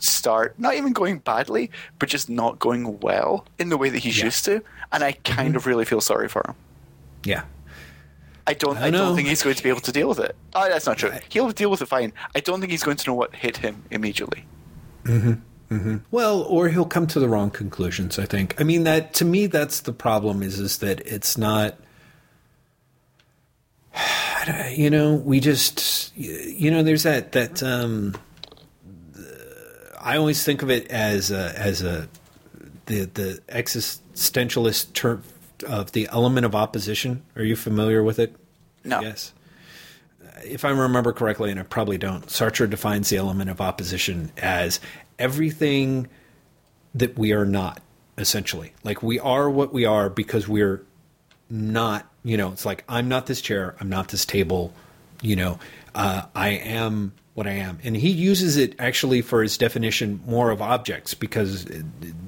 start 0.00 0.54
not 0.58 0.74
even 0.74 0.92
going 0.92 1.18
badly, 1.18 1.70
but 1.98 2.08
just 2.08 2.28
not 2.30 2.58
going 2.58 3.00
well 3.00 3.46
in 3.58 3.68
the 3.70 3.76
way 3.78 3.88
that 3.90 3.98
he's 3.98 4.16
Yeah. 4.18 4.20
Mm-hmm. 4.20 4.26
used 4.26 4.44
to. 4.46 4.62
And 4.92 5.02
I 5.04 5.12
kind 5.24 5.56
of 5.56 5.66
really 5.66 5.84
feel 5.84 6.00
sorry 6.00 6.28
for 6.28 6.42
him. 6.46 6.54
Yeah. 7.24 7.42
I 8.46 8.54
don't. 8.54 8.76
I 8.78 8.86
I, 8.86 8.90
don't 8.90 9.16
think 9.16 9.28
he's 9.28 9.42
going 9.42 9.54
to 9.54 9.62
be 9.62 9.68
able 9.68 9.80
to 9.80 9.92
deal 9.92 10.08
with 10.08 10.18
it. 10.18 10.34
Oh, 10.54 10.68
that's 10.68 10.86
not 10.86 10.98
true. 10.98 11.12
He'll 11.28 11.50
deal 11.50 11.70
with 11.70 11.82
it 11.82 11.86
fine. 11.86 12.12
I 12.34 12.40
don't 12.40 12.60
think 12.60 12.72
he's 12.72 12.82
going 12.82 12.96
to 12.96 13.10
know 13.10 13.14
what 13.14 13.34
hit 13.34 13.58
him 13.58 13.84
immediately. 13.90 14.44
Well, 16.10 16.42
or 16.42 16.68
he'll 16.68 16.84
come 16.84 17.06
to 17.08 17.20
the 17.20 17.28
wrong 17.28 17.50
conclusions. 17.50 18.18
I 18.18 18.26
think. 18.26 18.60
I 18.60 18.64
mean, 18.64 18.84
that 18.84 19.14
to 19.14 19.24
me, 19.24 19.46
that's 19.46 19.80
the 19.80 19.92
problem. 19.92 20.42
Is 20.42 20.58
is 20.58 20.78
that 20.78 21.00
it's 21.00 21.38
not. 21.38 21.76
You 24.74 24.88
know, 24.88 25.14
we 25.14 25.38
just, 25.38 26.16
you 26.16 26.70
know, 26.70 26.82
there's 26.82 27.02
that 27.02 27.32
that. 27.32 27.62
um 27.62 28.16
I 30.00 30.16
always 30.16 30.42
think 30.42 30.62
of 30.62 30.70
it 30.70 30.90
as 30.90 31.30
a, 31.30 31.52
as 31.58 31.82
a 31.82 32.08
the 32.86 33.04
the 33.04 33.42
existentialist 33.48 34.94
term 34.94 35.22
of 35.64 35.92
the 35.92 36.08
element 36.12 36.46
of 36.46 36.54
opposition. 36.54 37.22
Are 37.36 37.42
you 37.42 37.56
familiar 37.56 38.02
with 38.02 38.18
it? 38.18 38.36
No. 38.84 39.00
Yes. 39.00 39.32
If 40.44 40.64
I 40.64 40.70
remember 40.70 41.12
correctly, 41.12 41.50
and 41.50 41.60
I 41.60 41.64
probably 41.64 41.98
don't, 41.98 42.26
Sartre 42.26 42.68
defines 42.68 43.10
the 43.10 43.16
element 43.16 43.50
of 43.50 43.60
opposition 43.60 44.32
as 44.38 44.80
everything 45.18 46.08
that 46.94 47.18
we 47.18 47.32
are 47.32 47.44
not, 47.44 47.80
essentially. 48.16 48.72
Like 48.82 49.02
we 49.02 49.18
are 49.18 49.50
what 49.50 49.72
we 49.72 49.84
are 49.84 50.08
because 50.08 50.48
we're 50.48 50.82
not, 51.50 52.08
you 52.24 52.36
know, 52.36 52.52
it's 52.52 52.64
like 52.64 52.84
I'm 52.88 53.08
not 53.08 53.26
this 53.26 53.40
chair, 53.40 53.76
I'm 53.80 53.88
not 53.88 54.08
this 54.08 54.24
table, 54.24 54.72
you 55.20 55.36
know, 55.36 55.58
uh, 55.94 56.22
I 56.34 56.50
am 56.50 57.12
what 57.34 57.46
I 57.46 57.52
am. 57.52 57.78
And 57.82 57.96
he 57.96 58.10
uses 58.10 58.56
it 58.56 58.74
actually 58.78 59.22
for 59.22 59.42
his 59.42 59.56
definition 59.56 60.20
more 60.26 60.50
of 60.50 60.60
objects 60.60 61.14
because 61.14 61.64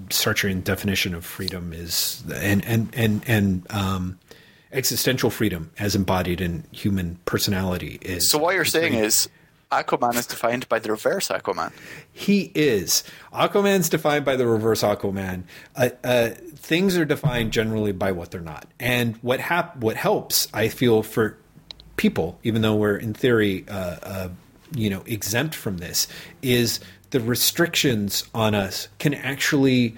Sartrean 0.08 0.62
definition 0.62 1.14
of 1.14 1.24
freedom 1.24 1.72
is 1.72 2.22
and 2.34 2.64
and 2.64 2.88
and 2.94 3.22
and 3.26 3.66
um, 3.70 4.18
existential 4.72 5.30
freedom 5.30 5.70
as 5.78 5.94
embodied 5.94 6.40
in 6.40 6.64
human 6.70 7.18
personality 7.24 7.98
is. 8.02 8.28
So 8.28 8.38
what 8.38 8.54
you're 8.54 8.64
saying 8.64 8.94
is, 8.94 9.28
Aquaman 9.70 10.14
is 10.16 10.26
defined 10.26 10.68
by 10.68 10.78
the 10.78 10.90
reverse 10.90 11.28
Aquaman. 11.28 11.72
He 12.12 12.52
is. 12.54 13.04
Aquaman's 13.32 13.88
defined 13.88 14.24
by 14.24 14.36
the 14.36 14.46
reverse 14.46 14.82
Aquaman. 14.82 15.44
Uh, 15.74 15.90
uh, 16.04 16.30
things 16.54 16.96
are 16.96 17.06
defined 17.06 17.52
generally 17.52 17.92
by 17.92 18.12
what 18.12 18.30
they're 18.30 18.40
not. 18.40 18.66
And 18.78 19.16
what 19.16 19.40
hap- 19.40 19.76
what 19.78 19.96
helps, 19.96 20.48
I 20.52 20.68
feel, 20.68 21.02
for 21.02 21.38
people, 21.96 22.38
even 22.42 22.62
though 22.62 22.74
we're 22.74 22.96
in 22.96 23.14
theory, 23.14 23.64
uh, 23.68 23.96
uh, 24.02 24.28
you 24.74 24.90
know, 24.90 25.02
exempt 25.06 25.54
from 25.54 25.78
this, 25.78 26.06
is 26.42 26.80
the 27.10 27.20
restrictions 27.20 28.24
on 28.34 28.54
us 28.54 28.88
can 28.98 29.14
actually 29.14 29.96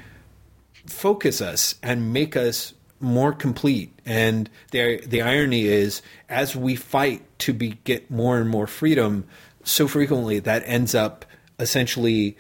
focus 0.86 1.40
us 1.40 1.76
and 1.82 2.12
make 2.12 2.36
us 2.36 2.74
more 3.00 3.32
complete. 3.32 3.92
And 4.04 4.48
the 4.70 5.00
the 5.06 5.22
irony 5.22 5.66
is, 5.66 6.02
as 6.28 6.56
we 6.56 6.76
fight 6.76 7.22
to 7.40 7.52
be 7.52 7.78
get 7.84 8.10
more 8.10 8.38
and 8.38 8.48
more 8.48 8.66
freedom, 8.66 9.26
so 9.62 9.88
frequently 9.88 10.38
that 10.40 10.62
ends 10.66 10.94
up 10.94 11.24
essentially 11.58 12.36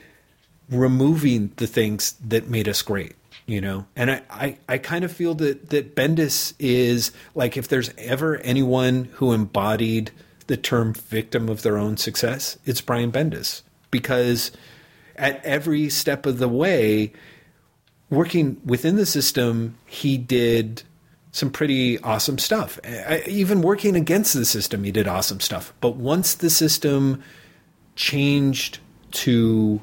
removing 0.68 1.52
the 1.56 1.66
things 1.66 2.14
that 2.24 2.48
made 2.48 2.68
us 2.68 2.82
great 2.82 3.14
you 3.46 3.60
know 3.60 3.86
and 3.94 4.10
I, 4.10 4.22
I, 4.30 4.58
I 4.68 4.78
kind 4.78 5.04
of 5.04 5.12
feel 5.12 5.34
that 5.34 5.70
that 5.70 5.94
bendis 5.94 6.54
is 6.58 7.12
like 7.34 7.56
if 7.56 7.68
there's 7.68 7.92
ever 7.98 8.38
anyone 8.38 9.10
who 9.14 9.32
embodied 9.32 10.10
the 10.46 10.56
term 10.56 10.92
victim 10.92 11.48
of 11.48 11.62
their 11.62 11.78
own 11.78 11.96
success 11.96 12.58
it's 12.64 12.80
brian 12.80 13.10
bendis 13.10 13.62
because 13.90 14.52
at 15.16 15.44
every 15.44 15.88
step 15.88 16.26
of 16.26 16.38
the 16.38 16.48
way 16.48 17.12
working 18.10 18.60
within 18.64 18.96
the 18.96 19.06
system 19.06 19.76
he 19.86 20.16
did 20.16 20.82
some 21.32 21.50
pretty 21.50 21.98
awesome 22.00 22.38
stuff 22.38 22.78
even 23.26 23.62
working 23.62 23.96
against 23.96 24.34
the 24.34 24.44
system 24.44 24.84
he 24.84 24.92
did 24.92 25.08
awesome 25.08 25.40
stuff 25.40 25.72
but 25.80 25.96
once 25.96 26.34
the 26.34 26.50
system 26.50 27.22
changed 27.96 28.78
to 29.10 29.80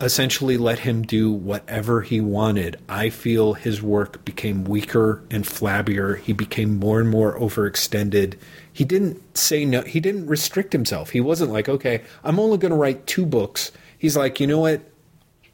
essentially 0.00 0.56
let 0.56 0.80
him 0.80 1.02
do 1.02 1.32
whatever 1.32 2.02
he 2.02 2.20
wanted. 2.20 2.78
I 2.88 3.10
feel 3.10 3.54
his 3.54 3.82
work 3.82 4.24
became 4.24 4.64
weaker 4.64 5.22
and 5.30 5.44
flabbier. 5.44 6.18
He 6.18 6.32
became 6.32 6.78
more 6.78 7.00
and 7.00 7.08
more 7.08 7.38
overextended. 7.38 8.34
He 8.76 8.84
didn't 8.84 9.38
say 9.38 9.64
no, 9.64 9.80
he 9.80 10.00
didn't 10.00 10.26
restrict 10.26 10.74
himself. 10.74 11.08
He 11.08 11.20
wasn't 11.22 11.50
like, 11.50 11.66
okay, 11.66 12.02
I'm 12.22 12.38
only 12.38 12.58
going 12.58 12.72
to 12.72 12.76
write 12.76 13.06
two 13.06 13.24
books. 13.24 13.72
He's 13.96 14.18
like, 14.18 14.38
you 14.38 14.46
know 14.46 14.58
what? 14.58 14.82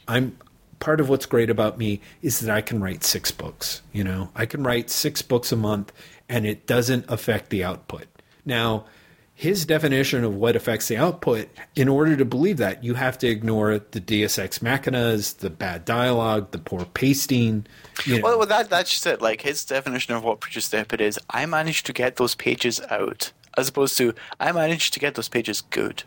I'm 0.08 0.36
part 0.80 0.98
of 0.98 1.08
what's 1.08 1.24
great 1.24 1.48
about 1.48 1.78
me 1.78 2.00
is 2.20 2.40
that 2.40 2.52
I 2.52 2.62
can 2.62 2.80
write 2.82 3.04
six 3.04 3.30
books. 3.30 3.80
You 3.92 4.02
know, 4.02 4.30
I 4.34 4.44
can 4.44 4.64
write 4.64 4.90
six 4.90 5.22
books 5.22 5.52
a 5.52 5.56
month 5.56 5.92
and 6.28 6.44
it 6.44 6.66
doesn't 6.66 7.04
affect 7.08 7.50
the 7.50 7.62
output. 7.62 8.08
Now, 8.44 8.86
his 9.34 9.64
definition 9.64 10.24
of 10.24 10.34
what 10.34 10.56
affects 10.56 10.88
the 10.88 10.96
output, 10.96 11.48
in 11.74 11.88
order 11.88 12.16
to 12.16 12.24
believe 12.24 12.58
that, 12.58 12.84
you 12.84 12.94
have 12.94 13.18
to 13.18 13.28
ignore 13.28 13.78
the 13.78 14.00
Deus 14.00 14.38
Ex 14.38 14.60
Machinas, 14.60 15.38
the 15.38 15.50
bad 15.50 15.84
dialogue, 15.84 16.50
the 16.50 16.58
poor 16.58 16.84
pasting. 16.84 17.66
You 18.04 18.16
know. 18.16 18.22
Well, 18.22 18.38
well, 18.38 18.46
that 18.46 18.70
that's 18.70 18.90
just 18.90 19.06
it. 19.06 19.22
Like 19.22 19.40
his 19.40 19.64
definition 19.64 20.14
of 20.14 20.22
what 20.22 20.40
produces 20.40 20.70
the 20.70 20.80
output 20.80 21.00
is, 21.00 21.18
I 21.30 21.46
managed 21.46 21.86
to 21.86 21.92
get 21.92 22.16
those 22.16 22.34
pages 22.34 22.80
out, 22.90 23.32
as 23.56 23.68
opposed 23.68 23.96
to 23.98 24.14
I 24.38 24.52
managed 24.52 24.92
to 24.94 25.00
get 25.00 25.14
those 25.14 25.28
pages 25.28 25.60
good. 25.60 26.04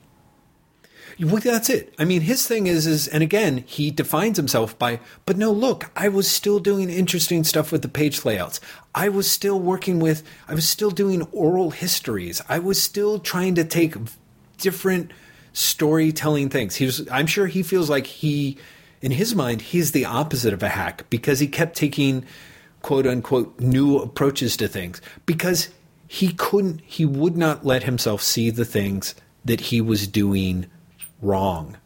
Well, 1.20 1.38
that's 1.38 1.70
it. 1.70 1.94
I 1.98 2.04
mean, 2.04 2.22
his 2.22 2.46
thing 2.46 2.68
is, 2.68 2.86
is, 2.86 3.08
and 3.08 3.24
again, 3.24 3.64
he 3.66 3.90
defines 3.90 4.36
himself 4.36 4.78
by, 4.78 5.00
but 5.26 5.38
no, 5.38 5.52
look, 5.52 5.90
I 5.96 6.10
was 6.10 6.30
still 6.30 6.60
doing 6.60 6.90
interesting 6.90 7.46
stuff 7.46 7.72
with 7.72 7.84
the 7.84 7.88
page 7.88 8.26
layouts. 8.26 8.60
I 8.94 9.08
was 9.08 9.32
still 9.32 9.60
working 9.60 10.00
with, 10.00 10.24
I 10.48 10.56
was 10.56 10.68
still 10.68 10.92
doing 10.92 11.22
oral 11.32 11.72
histories. 11.72 12.42
I 12.50 12.60
was 12.60 12.82
still 12.82 13.20
trying 13.20 13.56
to 13.56 13.64
take 13.64 13.96
different 14.58 15.12
storytelling 15.54 16.50
things. 16.50 16.76
He 16.76 16.86
was, 16.86 17.08
I'm 17.10 17.28
sure 17.28 17.48
he 17.48 17.64
feels 17.64 17.90
like 17.90 18.08
he, 18.08 18.58
in 19.02 19.12
his 19.12 19.34
mind, 19.34 19.62
he's 19.62 19.94
the 19.94 20.06
opposite 20.06 20.54
of 20.54 20.64
a 20.64 20.70
hack 20.70 21.10
because 21.10 21.40
he 21.40 21.48
kept 21.48 21.78
taking 21.78 22.26
quote 22.82 23.08
unquote 23.08 23.58
new 23.60 23.98
approaches 24.00 24.58
to 24.58 24.68
things 24.68 25.02
because 25.26 25.70
he 26.08 26.34
couldn't, 26.34 26.82
he 26.86 27.06
would 27.06 27.38
not 27.38 27.66
let 27.66 27.84
himself 27.84 28.22
see 28.22 28.50
the 28.50 28.66
things 28.66 29.16
that 29.46 29.62
he 29.62 29.80
was 29.80 30.08
doing 30.08 30.66
wrong. 31.26 31.78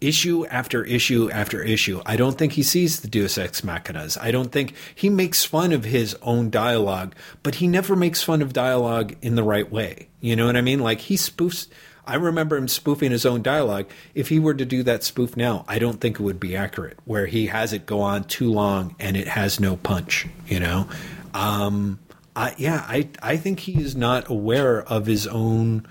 Issue 0.00 0.44
after 0.46 0.84
issue 0.84 1.30
after 1.30 1.62
issue. 1.62 2.02
I 2.04 2.16
don't 2.16 2.36
think 2.36 2.52
he 2.52 2.62
sees 2.62 3.00
the 3.00 3.08
Deus 3.08 3.38
Ex 3.38 3.62
Machinas. 3.62 4.18
I 4.20 4.30
don't 4.30 4.52
think 4.52 4.74
he 4.94 5.08
makes 5.08 5.44
fun 5.44 5.72
of 5.72 5.84
his 5.84 6.14
own 6.20 6.50
dialogue, 6.50 7.14
but 7.42 7.56
he 7.56 7.66
never 7.66 7.96
makes 7.96 8.22
fun 8.22 8.42
of 8.42 8.52
dialogue 8.52 9.16
in 9.22 9.36
the 9.36 9.42
right 9.42 9.70
way. 9.70 10.08
You 10.20 10.36
know 10.36 10.46
what 10.46 10.56
I 10.56 10.60
mean? 10.60 10.80
Like 10.80 11.00
he 11.00 11.16
spoofs. 11.16 11.68
I 12.06 12.16
remember 12.16 12.56
him 12.56 12.68
spoofing 12.68 13.10
his 13.10 13.24
own 13.24 13.42
dialogue. 13.42 13.86
If 14.14 14.28
he 14.28 14.38
were 14.38 14.54
to 14.54 14.66
do 14.66 14.82
that 14.82 15.02
spoof 15.02 15.34
now, 15.34 15.64
I 15.66 15.78
don't 15.78 16.00
think 16.00 16.20
it 16.20 16.22
would 16.22 16.38
be 16.38 16.54
accurate. 16.54 16.98
Where 17.04 17.26
he 17.26 17.46
has 17.46 17.72
it 17.72 17.86
go 17.86 18.00
on 18.00 18.24
too 18.24 18.52
long 18.52 18.94
and 19.00 19.16
it 19.16 19.28
has 19.28 19.58
no 19.58 19.76
punch. 19.76 20.26
You 20.46 20.60
know, 20.60 20.88
um, 21.32 22.00
I, 22.36 22.54
yeah, 22.58 22.84
I 22.86 23.08
I 23.22 23.38
think 23.38 23.60
he 23.60 23.80
is 23.80 23.96
not 23.96 24.28
aware 24.28 24.82
of 24.82 25.06
his 25.06 25.26
own. 25.26 25.88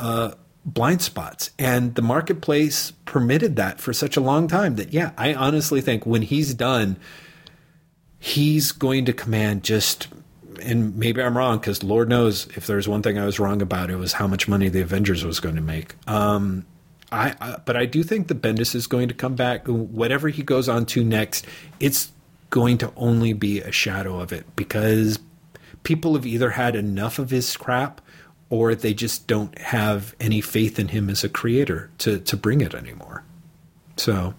Uh, 0.00 0.32
blind 0.72 1.02
spots. 1.02 1.50
And 1.58 1.94
the 1.94 2.02
marketplace 2.02 2.92
permitted 3.04 3.56
that 3.56 3.80
for 3.80 3.92
such 3.92 4.16
a 4.16 4.20
long 4.20 4.48
time 4.48 4.76
that, 4.76 4.92
yeah, 4.92 5.12
I 5.16 5.34
honestly 5.34 5.80
think 5.80 6.06
when 6.06 6.22
he's 6.22 6.54
done, 6.54 6.96
he's 8.18 8.72
going 8.72 9.04
to 9.06 9.12
command 9.12 9.64
just, 9.64 10.08
and 10.62 10.96
maybe 10.96 11.22
I'm 11.22 11.36
wrong 11.36 11.58
because 11.58 11.82
Lord 11.82 12.08
knows 12.08 12.46
if 12.56 12.66
there's 12.66 12.88
one 12.88 13.02
thing 13.02 13.18
I 13.18 13.24
was 13.24 13.40
wrong 13.40 13.62
about, 13.62 13.90
it 13.90 13.96
was 13.96 14.14
how 14.14 14.26
much 14.26 14.48
money 14.48 14.68
the 14.68 14.82
Avengers 14.82 15.24
was 15.24 15.40
going 15.40 15.56
to 15.56 15.62
make. 15.62 15.94
Um, 16.08 16.66
I, 17.10 17.34
I, 17.40 17.56
but 17.64 17.76
I 17.76 17.86
do 17.86 18.02
think 18.02 18.28
the 18.28 18.34
Bendis 18.34 18.74
is 18.74 18.86
going 18.86 19.08
to 19.08 19.14
come 19.14 19.34
back. 19.34 19.66
Whatever 19.66 20.28
he 20.28 20.42
goes 20.42 20.68
on 20.68 20.84
to 20.86 21.02
next, 21.02 21.46
it's 21.80 22.12
going 22.50 22.78
to 22.78 22.92
only 22.96 23.32
be 23.32 23.60
a 23.60 23.72
shadow 23.72 24.20
of 24.20 24.32
it 24.32 24.44
because 24.56 25.18
people 25.82 26.14
have 26.14 26.26
either 26.26 26.50
had 26.50 26.76
enough 26.76 27.18
of 27.18 27.30
his 27.30 27.56
crap 27.56 28.02
or 28.50 28.74
they 28.74 28.94
just 28.94 29.26
don't 29.26 29.56
have 29.58 30.14
any 30.20 30.40
faith 30.40 30.78
in 30.78 30.88
him 30.88 31.10
as 31.10 31.24
a 31.24 31.28
creator 31.28 31.90
to 31.98 32.18
to 32.20 32.36
bring 32.36 32.60
it 32.60 32.74
anymore. 32.74 33.24
So, 33.96 34.34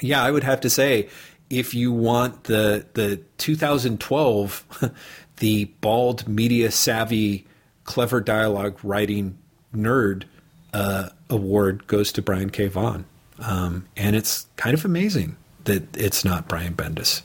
yeah, 0.00 0.22
I 0.22 0.30
would 0.30 0.44
have 0.44 0.60
to 0.62 0.70
say 0.70 1.08
if 1.50 1.74
you 1.74 1.92
want 1.92 2.44
the 2.44 2.86
the 2.94 3.20
2012 3.38 4.94
the 5.36 5.64
bald 5.80 6.26
media 6.28 6.70
savvy 6.70 7.46
clever 7.84 8.20
dialogue 8.20 8.78
writing 8.82 9.38
nerd 9.74 10.24
uh, 10.72 11.10
award 11.28 11.86
goes 11.86 12.12
to 12.12 12.22
Brian 12.22 12.50
K. 12.50 12.68
Vaughan. 12.68 13.04
Um, 13.38 13.86
and 13.96 14.14
it's 14.16 14.46
kind 14.56 14.74
of 14.74 14.84
amazing 14.84 15.36
that 15.64 15.96
it's 15.96 16.24
not 16.24 16.48
Brian 16.48 16.74
Bendis. 16.74 17.22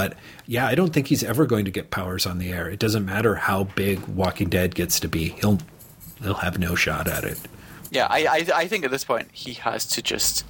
But 0.00 0.14
yeah, 0.46 0.66
I 0.66 0.74
don't 0.74 0.94
think 0.94 1.08
he's 1.08 1.22
ever 1.22 1.44
going 1.44 1.66
to 1.66 1.70
get 1.70 1.90
powers 1.90 2.24
on 2.24 2.38
the 2.38 2.52
air. 2.52 2.70
It 2.70 2.78
doesn't 2.78 3.04
matter 3.04 3.34
how 3.34 3.64
big 3.64 4.00
Walking 4.08 4.48
Dead 4.48 4.74
gets 4.74 4.98
to 5.00 5.08
be. 5.08 5.28
He'll 5.40 5.58
he'll 6.22 6.32
have 6.32 6.58
no 6.58 6.74
shot 6.74 7.06
at 7.06 7.22
it. 7.22 7.38
Yeah, 7.90 8.06
I 8.08 8.24
I, 8.24 8.46
I 8.62 8.66
think 8.66 8.86
at 8.86 8.90
this 8.90 9.04
point 9.04 9.28
he 9.30 9.52
has 9.52 9.84
to 9.88 10.00
just. 10.00 10.46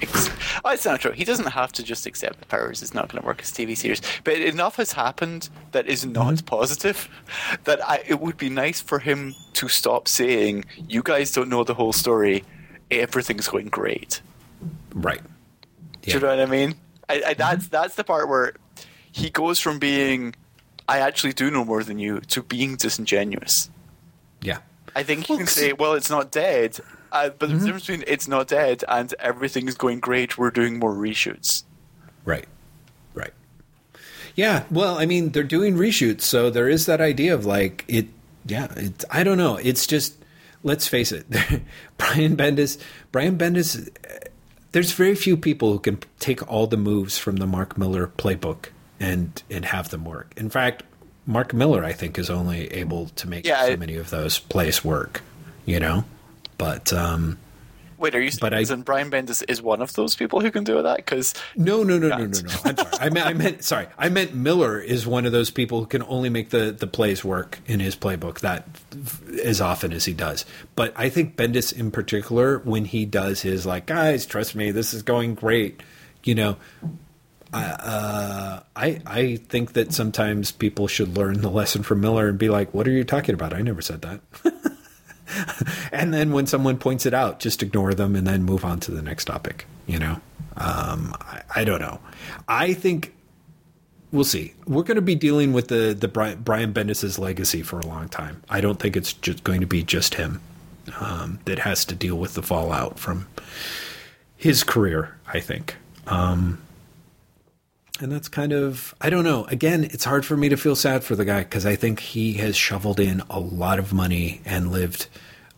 Ex- 0.00 0.30
oh, 0.64 0.70
it's 0.70 0.86
not 0.86 1.00
true. 1.00 1.12
He 1.12 1.24
doesn't 1.24 1.48
have 1.48 1.72
to 1.72 1.82
just 1.82 2.06
accept 2.06 2.40
the 2.40 2.46
powers. 2.46 2.82
It's 2.82 2.94
not 2.94 3.10
going 3.10 3.20
to 3.20 3.26
work 3.26 3.42
as 3.42 3.52
TV 3.52 3.76
series. 3.76 4.00
But 4.24 4.38
enough 4.38 4.76
has 4.76 4.92
happened 4.92 5.50
that 5.72 5.86
is 5.86 6.06
not 6.06 6.36
mm-hmm. 6.36 6.46
positive 6.46 7.10
that 7.64 7.86
I, 7.86 8.02
it 8.06 8.18
would 8.18 8.38
be 8.38 8.48
nice 8.48 8.80
for 8.80 8.98
him 8.98 9.34
to 9.54 9.68
stop 9.68 10.08
saying, 10.08 10.64
"You 10.88 11.02
guys 11.02 11.32
don't 11.32 11.50
know 11.50 11.64
the 11.64 11.74
whole 11.74 11.92
story. 11.92 12.44
Everything's 12.90 13.46
going 13.46 13.68
great." 13.68 14.22
Right. 14.94 15.20
Yeah. 15.20 16.00
Do 16.00 16.12
you 16.12 16.20
know 16.20 16.28
what 16.28 16.40
I 16.40 16.46
mean? 16.46 16.76
I, 17.10 17.22
I, 17.26 17.34
that's 17.34 17.68
that's 17.68 17.94
the 17.94 18.04
part 18.04 18.30
where 18.30 18.54
he 19.16 19.30
goes 19.30 19.58
from 19.58 19.78
being 19.78 20.34
I 20.86 21.00
actually 21.00 21.32
do 21.32 21.50
know 21.50 21.64
more 21.64 21.82
than 21.82 21.98
you 21.98 22.20
to 22.20 22.42
being 22.42 22.76
disingenuous. 22.76 23.70
Yeah. 24.42 24.58
I 24.94 25.02
think 25.02 25.28
you 25.28 25.38
can 25.38 25.46
say, 25.46 25.72
well, 25.72 25.94
it's 25.94 26.10
not 26.10 26.30
dead, 26.30 26.78
uh, 27.10 27.30
but 27.30 27.48
mm-hmm. 27.48 27.58
the 27.58 27.64
difference 27.64 27.86
between 27.86 28.04
it's 28.06 28.28
not 28.28 28.46
dead 28.46 28.84
and 28.86 29.12
everything 29.18 29.68
is 29.68 29.74
going 29.74 30.00
great, 30.00 30.38
we're 30.38 30.50
doing 30.50 30.78
more 30.78 30.92
reshoots. 30.92 31.64
Right. 32.24 32.46
Right. 33.14 33.32
Yeah. 34.34 34.64
Well, 34.70 34.98
I 34.98 35.06
mean, 35.06 35.30
they're 35.30 35.42
doing 35.42 35.76
reshoots, 35.76 36.20
so 36.20 36.50
there 36.50 36.68
is 36.68 36.86
that 36.86 37.00
idea 37.00 37.34
of 37.34 37.46
like 37.46 37.84
it. 37.88 38.08
Yeah. 38.44 38.68
It, 38.76 39.04
I 39.10 39.24
don't 39.24 39.38
know. 39.38 39.56
It's 39.56 39.86
just 39.86 40.14
let's 40.62 40.86
face 40.86 41.10
it. 41.10 41.26
Brian 41.98 42.36
Bendis. 42.36 42.78
Brian 43.12 43.38
Bendis. 43.38 43.90
There's 44.72 44.92
very 44.92 45.14
few 45.14 45.38
people 45.38 45.72
who 45.72 45.78
can 45.78 46.00
take 46.18 46.46
all 46.50 46.66
the 46.66 46.76
moves 46.76 47.16
from 47.16 47.36
the 47.36 47.46
Mark 47.46 47.78
Millar 47.78 48.06
playbook 48.06 48.66
and 49.00 49.42
and 49.50 49.64
have 49.64 49.90
them 49.90 50.04
work. 50.04 50.32
In 50.36 50.50
fact, 50.50 50.82
Mark 51.26 51.52
Millar, 51.52 51.84
I 51.84 51.92
think, 51.92 52.18
is 52.18 52.30
only 52.30 52.72
able 52.72 53.06
to 53.16 53.28
make 53.28 53.46
yeah, 53.46 53.66
so 53.66 53.72
I, 53.72 53.76
many 53.76 53.96
of 53.96 54.10
those 54.10 54.38
plays 54.38 54.84
work. 54.84 55.22
You 55.64 55.80
know, 55.80 56.04
but 56.58 56.92
um, 56.92 57.38
wait, 57.98 58.14
are 58.14 58.20
you? 58.20 58.30
But 58.40 58.54
I, 58.54 58.60
and 58.60 58.84
Brian 58.84 59.10
Bendis 59.10 59.42
is 59.48 59.60
one 59.60 59.82
of 59.82 59.92
those 59.94 60.14
people 60.14 60.40
who 60.40 60.50
can 60.50 60.64
do 60.64 60.80
that? 60.82 60.98
Because 60.98 61.34
no, 61.56 61.82
no, 61.82 61.98
no, 61.98 62.08
no, 62.08 62.16
no, 62.18 62.24
no. 62.26 62.54
I'm 62.64 62.76
sorry. 62.76 62.90
I 63.00 63.10
meant, 63.10 63.26
I 63.26 63.32
meant, 63.32 63.64
sorry. 63.64 63.86
I 63.98 64.08
meant 64.08 64.34
Millar 64.34 64.78
is 64.78 65.06
one 65.06 65.26
of 65.26 65.32
those 65.32 65.50
people 65.50 65.80
who 65.80 65.86
can 65.86 66.02
only 66.04 66.28
make 66.28 66.50
the 66.50 66.70
the 66.70 66.86
plays 66.86 67.24
work 67.24 67.58
in 67.66 67.80
his 67.80 67.96
playbook 67.96 68.40
that 68.40 68.68
as 69.42 69.60
often 69.60 69.92
as 69.92 70.04
he 70.04 70.12
does. 70.12 70.44
But 70.74 70.92
I 70.96 71.08
think 71.08 71.36
Bendis, 71.36 71.76
in 71.76 71.90
particular, 71.90 72.58
when 72.58 72.84
he 72.84 73.04
does 73.04 73.42
his 73.42 73.66
like, 73.66 73.86
guys, 73.86 74.26
trust 74.26 74.54
me, 74.54 74.70
this 74.70 74.94
is 74.94 75.02
going 75.02 75.34
great. 75.34 75.82
You 76.22 76.34
know, 76.34 76.56
uh, 77.62 78.60
I 78.74 79.00
I 79.06 79.36
think 79.36 79.72
that 79.74 79.92
sometimes 79.92 80.52
people 80.52 80.86
should 80.88 81.16
learn 81.16 81.40
the 81.40 81.50
lesson 81.50 81.82
from 81.82 82.00
Millar 82.00 82.28
and 82.28 82.38
be 82.38 82.48
like, 82.48 82.72
"What 82.74 82.86
are 82.88 82.92
you 82.92 83.04
talking 83.04 83.34
about? 83.34 83.52
I 83.52 83.60
never 83.62 83.82
said 83.82 84.02
that." 84.02 84.20
and 85.92 86.12
then 86.14 86.32
when 86.32 86.46
someone 86.46 86.78
points 86.78 87.06
it 87.06 87.14
out, 87.14 87.40
just 87.40 87.62
ignore 87.62 87.94
them 87.94 88.14
and 88.16 88.26
then 88.26 88.42
move 88.44 88.64
on 88.64 88.80
to 88.80 88.90
the 88.90 89.02
next 89.02 89.26
topic. 89.26 89.66
You 89.86 89.98
know, 89.98 90.20
Um, 90.56 91.14
I, 91.20 91.42
I 91.56 91.64
don't 91.64 91.80
know. 91.80 92.00
I 92.48 92.74
think 92.74 93.12
we'll 94.12 94.24
see. 94.24 94.54
We're 94.66 94.82
going 94.82 94.96
to 94.96 95.02
be 95.02 95.14
dealing 95.14 95.52
with 95.52 95.68
the 95.68 95.96
the 95.98 96.08
Brian, 96.08 96.40
Brian 96.42 96.72
Bendis's 96.72 97.18
legacy 97.18 97.62
for 97.62 97.78
a 97.78 97.86
long 97.86 98.08
time. 98.08 98.42
I 98.48 98.60
don't 98.60 98.78
think 98.78 98.96
it's 98.96 99.12
just 99.12 99.44
going 99.44 99.60
to 99.60 99.66
be 99.66 99.82
just 99.82 100.14
him 100.14 100.40
um, 101.00 101.40
that 101.44 101.60
has 101.60 101.84
to 101.86 101.94
deal 101.94 102.16
with 102.16 102.34
the 102.34 102.42
fallout 102.42 102.98
from 102.98 103.26
his 104.36 104.64
career. 104.64 105.16
I 105.26 105.40
think. 105.40 105.76
Um, 106.06 106.62
and 108.00 108.12
that's 108.12 108.28
kind 108.28 108.52
of 108.52 108.94
I 109.00 109.10
don't 109.10 109.24
know. 109.24 109.44
Again, 109.46 109.84
it's 109.84 110.04
hard 110.04 110.24
for 110.24 110.36
me 110.36 110.48
to 110.48 110.56
feel 110.56 110.76
sad 110.76 111.04
for 111.04 111.16
the 111.16 111.24
guy 111.24 111.40
because 111.40 111.66
I 111.66 111.76
think 111.76 112.00
he 112.00 112.34
has 112.34 112.56
shoveled 112.56 113.00
in 113.00 113.22
a 113.30 113.40
lot 113.40 113.78
of 113.78 113.92
money 113.92 114.40
and 114.44 114.72
lived 114.72 115.08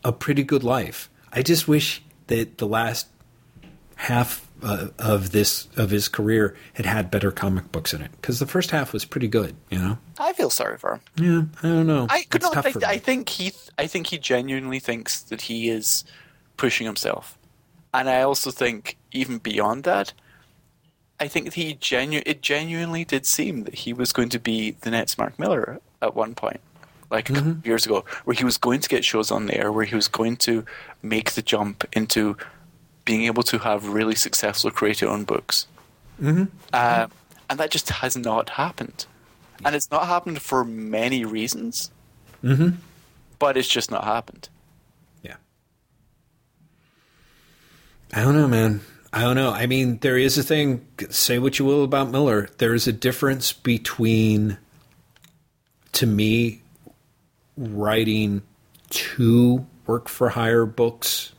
a 0.03 0.11
pretty 0.11 0.43
good 0.43 0.63
life. 0.63 1.09
I 1.31 1.41
just 1.41 1.67
wish 1.67 2.01
that 2.27 2.57
the 2.57 2.67
last 2.67 3.07
half 3.95 4.47
uh, 4.61 4.87
of 4.97 5.31
this 5.31 5.67
of 5.77 5.89
his 5.89 6.07
career 6.07 6.55
had 6.73 6.85
had 6.85 7.11
better 7.11 7.31
comic 7.31 7.71
books 7.71 7.93
in 7.93 8.01
it 8.01 8.11
because 8.13 8.39
the 8.39 8.45
first 8.45 8.71
half 8.71 8.93
was 8.93 9.05
pretty 9.05 9.27
good. 9.27 9.55
You 9.69 9.79
know, 9.79 9.97
I 10.17 10.33
feel 10.33 10.49
sorry 10.49 10.77
for 10.77 10.93
him. 10.93 11.01
Yeah, 11.15 11.67
I 11.67 11.71
don't 11.71 11.87
know. 11.87 12.07
I 12.09 12.23
could 12.23 12.43
it's 12.43 12.53
not. 12.53 12.83
I, 12.83 12.91
I 12.91 12.97
think 12.97 13.29
he. 13.29 13.53
I 13.77 13.87
think 13.87 14.07
he 14.07 14.17
genuinely 14.17 14.79
thinks 14.79 15.21
that 15.23 15.41
he 15.41 15.69
is 15.69 16.03
pushing 16.57 16.85
himself, 16.85 17.37
and 17.93 18.09
I 18.09 18.21
also 18.21 18.51
think 18.51 18.97
even 19.11 19.37
beyond 19.37 19.83
that, 19.85 20.13
I 21.19 21.27
think 21.27 21.53
he 21.53 21.73
genu- 21.73 22.23
It 22.25 22.41
genuinely 22.41 23.05
did 23.05 23.25
seem 23.25 23.63
that 23.63 23.75
he 23.75 23.93
was 23.93 24.13
going 24.13 24.29
to 24.29 24.39
be 24.39 24.71
the 24.71 24.91
next 24.91 25.17
Mark 25.17 25.37
Millar 25.37 25.79
at 26.01 26.15
one 26.15 26.33
point, 26.33 26.61
like 27.11 27.29
a 27.29 27.33
mm-hmm. 27.33 27.51
couple 27.51 27.67
years 27.67 27.85
ago, 27.85 28.05
where 28.23 28.35
he 28.35 28.45
was 28.45 28.57
going 28.57 28.79
to 28.79 28.89
get 28.89 29.03
shows 29.03 29.31
on 29.31 29.45
the 29.47 29.57
air, 29.57 29.71
where 29.71 29.85
he 29.85 29.95
was 29.95 30.07
going 30.07 30.37
to 30.37 30.63
make 31.01 31.31
the 31.31 31.41
jump 31.41 31.85
into 31.93 32.37
being 33.03 33.25
able 33.25 33.43
to 33.43 33.57
have 33.57 33.87
really 33.87 34.15
successful 34.15 34.71
own 35.03 35.23
books. 35.23 35.67
Mm-hmm. 36.21 36.45
Uh, 36.71 37.07
and 37.49 37.59
that 37.59 37.71
just 37.71 37.89
has 37.89 38.15
not 38.15 38.49
happened. 38.51 39.05
And 39.65 39.75
it's 39.75 39.89
not 39.91 40.07
happened 40.07 40.41
for 40.41 40.63
many 40.63 41.25
reasons. 41.25 41.91
Mm-hmm. 42.43 42.77
But 43.39 43.57
it's 43.57 43.67
just 43.67 43.89
not 43.91 44.03
happened. 44.03 44.49
Yeah. 45.23 45.35
I 48.13 48.21
don't 48.21 48.35
know, 48.35 48.47
man. 48.47 48.81
I 49.11 49.21
don't 49.21 49.35
know. 49.35 49.51
I 49.51 49.65
mean, 49.65 49.97
there 49.99 50.17
is 50.17 50.37
a 50.37 50.43
thing, 50.43 50.85
say 51.09 51.39
what 51.39 51.57
you 51.57 51.65
will 51.65 51.83
about 51.83 52.11
Millar. 52.11 52.49
There 52.59 52.75
is 52.75 52.87
a 52.87 52.93
difference 52.93 53.53
between, 53.53 54.57
to 55.93 56.05
me, 56.05 56.61
writing 57.57 58.43
two 58.89 59.65
work 59.87 60.07
for 60.07 60.29
hire 60.29 60.65
books 60.65 61.33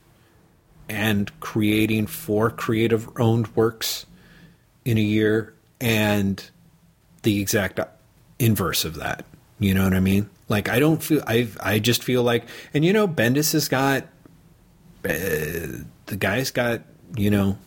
and 0.89 1.31
creating 1.39 2.09
four 2.09 2.51
creative 2.51 3.09
owned 3.21 3.55
works 3.55 4.07
in 4.85 4.99
a 4.99 5.03
year 5.03 5.55
and 5.81 6.51
the 7.23 7.41
exact 7.41 7.79
inverse 8.41 8.85
of 8.85 8.95
that. 8.97 9.25
You 9.61 9.75
know 9.75 9.85
what 9.85 9.95
I 9.95 10.01
mean? 10.01 10.29
Like 10.49 10.69
I 10.69 10.81
don't 10.81 11.01
feel 11.03 11.23
I 11.27 11.49
I 11.61 11.79
just 11.79 12.03
feel 12.03 12.25
like 12.25 12.49
and 12.75 12.85
you 12.85 12.93
know 12.93 13.07
Bendis 13.07 13.53
has 13.53 13.69
got 13.69 14.03
uh, 15.05 15.85
the 16.07 16.17
guy's 16.19 16.51
got 16.51 16.83
you 17.17 17.31
know 17.31 17.59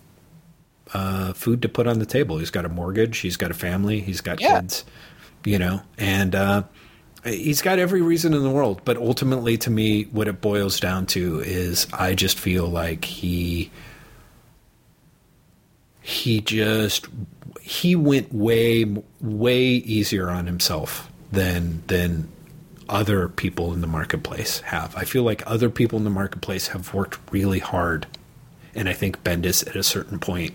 uh, 0.94 1.34
food 1.34 1.62
to 1.62 1.70
put 1.70 1.88
on 1.88 2.00
the 2.00 2.06
table. 2.06 2.38
He's 2.38 2.52
got 2.52 2.66
a 2.66 2.70
mortgage. 2.70 3.20
He's 3.20 3.38
got 3.38 3.52
a 3.52 3.56
family. 3.56 4.00
He's 4.02 4.22
got 4.22 4.40
yeah. 4.40 4.62
kids. 4.62 4.86
You 5.46 5.60
know, 5.60 5.82
and 5.98 6.36
uh, 6.36 6.64
he's 7.26 7.62
got 7.62 7.78
every 7.78 8.02
reason 8.02 8.34
in 8.34 8.44
the 8.44 8.50
world, 8.50 8.82
but 8.86 8.98
ultimately, 8.98 9.58
to 9.58 9.70
me, 9.70 10.04
what 10.06 10.28
it 10.28 10.40
boils 10.40 10.80
down 10.80 11.06
to 11.08 11.42
is 11.42 11.88
I 11.92 12.16
just 12.16 12.40
feel 12.40 12.68
like 12.68 13.04
he 13.04 13.72
he 16.02 16.42
just 16.42 17.08
he 17.62 17.96
went 17.96 18.34
way 18.34 18.86
way 19.22 19.64
easier 19.64 20.30
on 20.30 20.46
himself 20.46 21.10
than 21.32 21.82
than 21.88 22.28
other 22.90 23.30
people 23.30 23.74
in 23.74 23.82
the 23.82 23.88
marketplace 23.88 24.60
have. 24.60 24.96
I 24.96 25.06
feel 25.06 25.24
like 25.24 25.42
other 25.46 25.70
people 25.70 25.98
in 25.98 26.04
the 26.04 26.10
marketplace 26.10 26.68
have 26.68 26.94
worked 26.94 27.20
really 27.32 27.60
hard, 27.60 28.06
and 28.76 28.90
I 28.90 28.94
think 28.94 29.24
Bendis 29.24 29.68
at 29.68 29.76
a 29.76 29.84
certain 29.84 30.20
point 30.20 30.54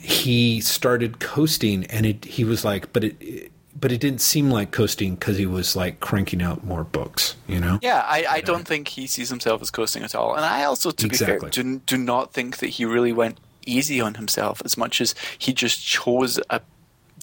he 0.00 0.60
started 0.60 1.20
coasting, 1.20 1.84
and 1.86 2.06
it, 2.06 2.24
he 2.24 2.42
was 2.42 2.64
like, 2.64 2.92
but 2.92 3.04
it 3.04 3.52
but 3.78 3.92
it 3.92 4.00
didn't 4.00 4.20
seem 4.20 4.50
like 4.50 4.72
coasting 4.72 5.14
because 5.14 5.38
he 5.38 5.46
was 5.46 5.74
like 5.74 6.00
cranking 6.00 6.42
out 6.42 6.64
more 6.64 6.84
books, 6.84 7.36
you 7.46 7.58
know? 7.58 7.78
Yeah, 7.80 8.04
I, 8.06 8.26
I 8.28 8.40
don't 8.42 8.66
think 8.66 8.88
he 8.88 9.06
sees 9.06 9.30
himself 9.30 9.62
as 9.62 9.70
coasting 9.70 10.02
at 10.02 10.14
all. 10.14 10.34
And 10.34 10.44
I 10.44 10.64
also, 10.64 10.90
to 10.90 11.06
exactly. 11.06 11.34
be 11.36 11.40
fair, 11.40 11.50
do, 11.50 11.78
do 11.86 11.96
not 11.96 12.32
think 12.34 12.58
that 12.58 12.66
he 12.66 12.84
really 12.84 13.12
went 13.12 13.38
easy 13.64 14.00
on 14.00 14.14
himself 14.14 14.60
as 14.66 14.76
much 14.76 15.00
as 15.00 15.14
he 15.38 15.54
just 15.54 15.82
chose 15.82 16.38
a 16.50 16.60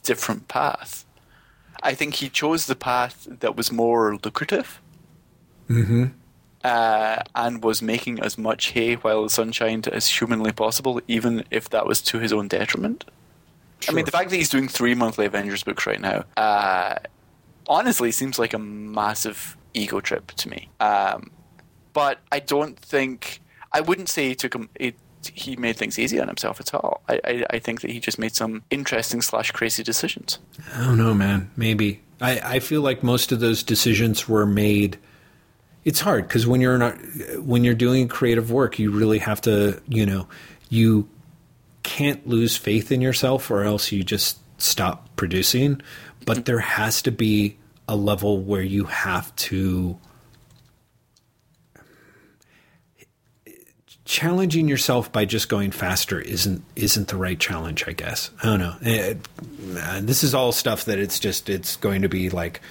different 0.01 0.47
path. 0.47 1.05
I 1.83 1.93
think 1.93 2.15
he 2.15 2.29
chose 2.29 2.65
the 2.65 2.75
path 2.75 3.27
that 3.29 3.55
was 3.55 3.71
more 3.71 4.17
lucrative. 4.23 4.81
Mm-hmm. 5.69 6.05
Uh, 6.67 7.23
and 7.33 7.63
was 7.63 7.81
making 7.81 8.19
as 8.19 8.37
much 8.37 8.71
hay 8.71 8.95
while 8.95 9.23
the 9.23 9.29
sun 9.29 9.53
shined 9.53 9.87
as 9.87 10.07
humanly 10.07 10.51
possible, 10.51 10.99
even 11.07 11.45
if 11.49 11.69
that 11.69 11.85
was 11.85 12.01
to 12.01 12.19
his 12.19 12.33
own 12.33 12.49
detriment. 12.49 13.05
Sure. 13.79 13.93
I 13.93 13.95
mean, 13.95 14.03
the 14.03 14.11
fact 14.11 14.31
that 14.31 14.35
he's 14.35 14.49
doing 14.49 14.67
three 14.67 14.93
monthly 14.93 15.25
Avengers 15.25 15.63
books 15.63 15.87
right 15.87 16.01
now, 16.01 16.25
uh, 16.35 16.95
honestly, 17.67 18.11
seems 18.11 18.37
like 18.37 18.53
a 18.53 18.59
massive 18.59 19.55
ego 19.73 20.01
trip 20.01 20.31
to 20.31 20.49
me. 20.49 20.69
Um, 20.81 21.31
but 21.93 22.19
I 22.33 22.39
don't 22.39 22.77
think 22.77 23.39
I 23.71 23.81
wouldn't 23.81 24.09
say 24.09 24.27
he 24.27 24.35
took 24.35 24.53
him. 24.53 24.69
It, 24.75 24.95
he 25.33 25.55
made 25.55 25.77
things 25.77 25.97
easy 25.97 26.19
on 26.19 26.27
himself 26.27 26.59
at 26.59 26.73
all. 26.73 27.01
I, 27.07 27.19
I, 27.23 27.45
I 27.51 27.59
think 27.59 27.81
that 27.81 27.91
he 27.91 27.99
just 27.99 28.19
made 28.19 28.35
some 28.35 28.63
interesting 28.69 29.21
slash 29.21 29.51
crazy 29.51 29.83
decisions. 29.83 30.39
I 30.75 30.83
don't 30.83 30.97
know, 30.97 31.13
man. 31.13 31.49
Maybe 31.55 32.01
I, 32.21 32.39
I 32.55 32.59
feel 32.59 32.81
like 32.81 33.03
most 33.03 33.31
of 33.31 33.39
those 33.39 33.63
decisions 33.63 34.27
were 34.27 34.45
made. 34.45 34.97
It's 35.87 36.01
hard 36.01 36.27
because 36.27 36.45
when 36.45 36.59
you're 36.59 36.77
not 36.77 36.97
when 37.37 37.63
you're 37.63 37.73
doing 37.73 38.09
creative 38.09 38.51
work, 38.51 38.77
you 38.77 38.91
really 38.91 39.19
have 39.19 39.39
to, 39.43 39.81
you 39.87 40.05
know, 40.05 40.27
you 40.67 41.07
can't 41.83 42.27
lose 42.27 42.57
faith 42.57 42.91
in 42.91 42.99
yourself 42.99 43.49
or 43.49 43.63
else 43.63 43.89
you 43.89 44.03
just 44.03 44.37
stop 44.61 45.07
producing. 45.15 45.81
But 46.25 46.43
there 46.43 46.59
has 46.59 47.01
to 47.03 47.11
be 47.13 47.57
a 47.87 47.95
level 47.95 48.41
where 48.41 48.61
you 48.61 48.83
have 48.83 49.33
to 49.37 49.97
challenging 54.03 54.67
yourself 54.67 55.09
by 55.13 55.23
just 55.23 55.47
going 55.47 55.71
faster 55.71 56.19
isn't 56.19 56.65
isn't 56.75 57.09
the 57.09 57.17
right 57.17 57.41
challenge 57.41 57.83
i 57.87 57.91
guess 57.91 58.31
i 58.41 58.45
don't 58.45 58.59
know 58.59 58.73
it, 58.79 59.17
uh, 59.77 59.99
this 60.01 60.23
is 60.23 60.33
all 60.33 60.53
stuff 60.53 60.85
that 60.85 60.97
it's 60.97 61.19
just 61.19 61.49
it's 61.49 61.75
going 61.75 62.01
to 62.01 62.07
be 62.07 62.29
like 62.29 62.61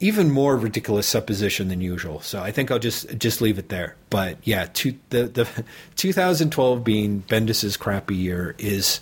even 0.00 0.30
more 0.30 0.56
ridiculous 0.56 1.06
supposition 1.06 1.68
than 1.68 1.80
usual. 1.80 2.20
So 2.20 2.42
I 2.42 2.50
think 2.50 2.70
I'll 2.70 2.78
just 2.78 3.18
just 3.18 3.40
leave 3.40 3.58
it 3.58 3.68
there. 3.68 3.96
But 4.10 4.38
yeah, 4.44 4.66
to, 4.74 4.94
the 5.10 5.24
the 5.24 5.64
2012 5.96 6.84
being 6.84 7.22
Bendis's 7.28 7.76
crappy 7.76 8.16
year 8.16 8.54
is 8.58 9.00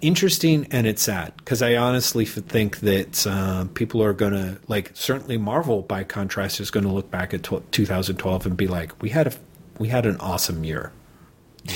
interesting 0.00 0.66
and 0.70 0.86
it's 0.86 1.02
sad 1.02 1.32
because 1.38 1.60
I 1.60 1.74
honestly 1.76 2.24
think 2.24 2.80
that 2.80 3.26
uh, 3.26 3.64
people 3.74 4.02
are 4.02 4.12
going 4.12 4.32
to 4.32 4.58
like 4.68 4.92
certainly 4.94 5.38
Marvel 5.38 5.82
by 5.82 6.04
contrast 6.04 6.60
is 6.60 6.70
going 6.70 6.84
to 6.84 6.92
look 6.92 7.10
back 7.10 7.34
at 7.34 7.42
2012 7.42 8.46
and 8.46 8.56
be 8.56 8.68
like, 8.68 9.00
we 9.02 9.08
had 9.08 9.28
a 9.28 9.32
we 9.78 9.88
had 9.88 10.06
an 10.06 10.16
awesome 10.18 10.64
year. 10.64 10.92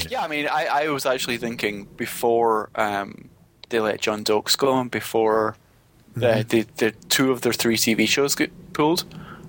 Yeah, 0.09 0.23
I 0.23 0.29
mean, 0.29 0.49
I, 0.49 0.67
I 0.67 0.89
was 0.89 1.05
actually 1.07 1.37
thinking 1.39 1.85
before 1.97 2.71
um, 2.75 3.29
they 3.69 3.81
let 3.81 4.01
John 4.01 4.25
Dokes 4.25 4.57
go 4.57 4.79
and 4.79 4.91
before 4.91 5.57
Mm-hmm. 6.15 6.49
the, 6.49 6.67
the 6.77 6.91
two 7.09 7.33
of 7.33 7.41
their 7.41 7.53
three 7.53 7.77
TV 7.77 8.07
shows 8.07 8.35
get 8.35 8.51
pulled. 8.73 9.05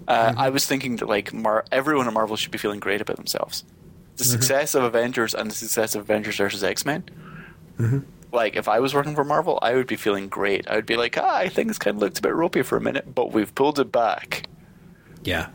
Uh, 0.07 0.29
mm-hmm. 0.29 0.39
I 0.39 0.49
was 0.49 0.65
thinking 0.65 0.97
that 0.97 1.07
like 1.07 1.33
Mar- 1.33 1.65
everyone 1.71 2.07
in 2.07 2.13
Marvel 2.13 2.35
should 2.35 2.51
be 2.51 2.57
feeling 2.57 2.79
great 2.79 3.01
about 3.01 3.17
themselves. 3.17 3.63
The 4.15 4.23
mm-hmm. 4.23 4.31
success 4.31 4.75
of 4.75 4.83
Avengers 4.83 5.33
and 5.33 5.49
the 5.49 5.55
success 5.55 5.95
of 5.95 6.01
Avengers 6.01 6.37
versus 6.37 6.63
X 6.63 6.85
Men. 6.85 7.03
Mm-hmm. 7.77 7.99
Like 8.31 8.55
if 8.55 8.67
I 8.67 8.79
was 8.79 8.93
working 8.93 9.15
for 9.15 9.23
Marvel, 9.23 9.59
I 9.61 9.75
would 9.75 9.87
be 9.87 9.95
feeling 9.95 10.27
great. 10.27 10.67
I 10.69 10.75
would 10.75 10.85
be 10.85 10.95
like, 10.97 11.17
ah, 11.17 11.47
things 11.49 11.77
kind 11.77 11.95
of 11.95 12.01
looked 12.01 12.19
a 12.19 12.21
bit 12.21 12.33
ropey 12.33 12.63
for 12.63 12.77
a 12.77 12.81
minute, 12.81 13.13
but 13.13 13.31
we've 13.31 13.53
pulled 13.53 13.79
it 13.79 13.91
back. 13.91 14.47
Yeah, 15.23 15.49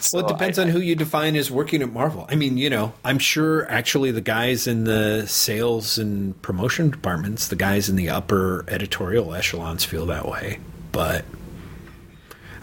so 0.00 0.18
well, 0.18 0.26
it 0.26 0.28
depends 0.28 0.58
I, 0.58 0.62
on 0.62 0.68
who 0.68 0.78
you 0.78 0.94
define 0.94 1.34
as 1.36 1.50
working 1.50 1.82
at 1.82 1.92
Marvel. 1.92 2.26
I 2.28 2.36
mean, 2.36 2.56
you 2.56 2.70
know, 2.70 2.92
I'm 3.04 3.18
sure 3.18 3.68
actually 3.70 4.12
the 4.12 4.20
guys 4.20 4.66
in 4.66 4.84
the 4.84 5.26
sales 5.26 5.98
and 5.98 6.40
promotion 6.40 6.90
departments, 6.90 7.48
the 7.48 7.56
guys 7.56 7.88
in 7.88 7.96
the 7.96 8.08
upper 8.08 8.64
editorial 8.68 9.34
echelons 9.34 9.84
feel 9.84 10.06
that 10.06 10.26
way. 10.28 10.60
But 10.92 11.24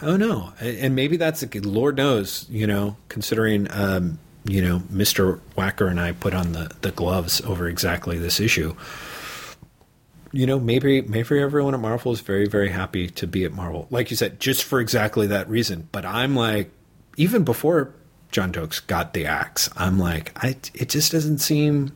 I 0.02 0.06
don't 0.06 0.20
know. 0.20 0.54
And 0.62 0.96
maybe 0.96 1.18
that's, 1.18 1.44
a 1.44 1.46
good. 1.46 1.66
Lord 1.66 1.98
knows, 1.98 2.46
you 2.50 2.66
know, 2.66 2.96
considering, 3.10 3.68
um, 3.72 4.18
you 4.46 4.62
know, 4.62 4.80
Mr. 4.92 5.42
Wacker 5.58 5.90
and 5.90 6.00
I 6.00 6.14
put 6.14 6.34
on 6.34 6.54
the, 6.54 6.72
the 6.82 6.92
gloves 6.92 7.42
over 7.42 7.68
exactly 7.68 8.18
this 8.18 8.40
issue. 8.40 8.76
You 10.32 10.46
know, 10.46 10.60
maybe 10.60 11.02
maybe 11.02 11.40
everyone 11.40 11.74
at 11.74 11.80
Marvel 11.80 12.12
is 12.12 12.22
very 12.22 12.48
very 12.48 12.70
happy 12.70 13.08
to 13.10 13.26
be 13.26 13.46
at 13.46 13.52
Marvel, 13.52 13.88
like 13.90 14.12
you 14.12 14.16
said, 14.16 14.40
just 14.40 14.64
for 14.64 14.80
exactly 14.80 15.26
that 15.28 15.50
reason. 15.50 15.90
But 15.92 16.06
I'm 16.06 16.36
like, 16.36 16.70
even 17.20 17.44
before 17.44 17.94
John 18.32 18.52
Dokes 18.52 18.86
got 18.86 19.14
the 19.14 19.26
axe, 19.26 19.70
I'm 19.76 20.00
like, 20.00 20.32
I 20.42 20.56
it 20.74 20.90
just 20.90 21.12
doesn't 21.12 21.40
seem 21.40 21.92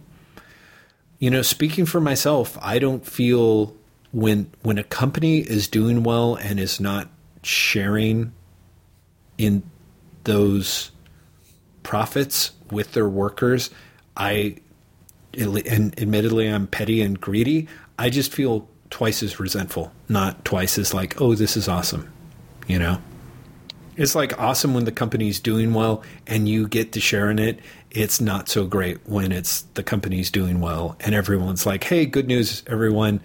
you 1.23 1.29
know, 1.29 1.41
speaking 1.41 1.85
for 1.85 2.01
myself, 2.01 2.57
I 2.61 2.79
don't 2.79 3.05
feel 3.05 3.73
when 4.11 4.51
when 4.61 4.77
a 4.77 4.83
company 4.83 5.37
is 5.37 5.69
doing 5.69 6.03
well 6.03 6.35
and 6.35 6.59
is 6.59 6.81
not 6.81 7.07
sharing 7.43 8.33
in 9.37 9.63
those 10.25 10.91
profits 11.81 12.51
with 12.71 12.91
their 12.91 13.07
workers, 13.07 13.69
I 14.17 14.57
and 15.33 15.97
admittedly 15.97 16.49
I'm 16.49 16.67
petty 16.67 17.01
and 17.01 17.19
greedy, 17.21 17.69
I 17.97 18.09
just 18.09 18.33
feel 18.33 18.67
twice 18.89 19.23
as 19.23 19.39
resentful, 19.39 19.93
not 20.09 20.43
twice 20.43 20.77
as 20.77 20.93
like, 20.93 21.21
oh, 21.21 21.35
this 21.35 21.55
is 21.55 21.69
awesome, 21.69 22.11
you 22.67 22.79
know. 22.79 23.01
It's 23.95 24.15
like 24.15 24.39
awesome 24.39 24.73
when 24.73 24.85
the 24.85 24.91
company's 24.91 25.39
doing 25.39 25.73
well 25.73 26.03
and 26.27 26.47
you 26.47 26.67
get 26.67 26.91
to 26.93 26.99
share 26.99 27.29
in 27.29 27.39
it. 27.39 27.59
It's 27.91 28.19
not 28.19 28.49
so 28.49 28.65
great 28.65 29.07
when 29.07 29.31
it's 29.31 29.61
the 29.75 29.83
company's 29.83 30.31
doing 30.31 30.59
well 30.59 30.95
and 30.99 31.13
everyone's 31.13 31.65
like, 31.65 31.83
"Hey, 31.83 32.05
good 32.05 32.27
news, 32.27 32.63
everyone! 32.67 33.21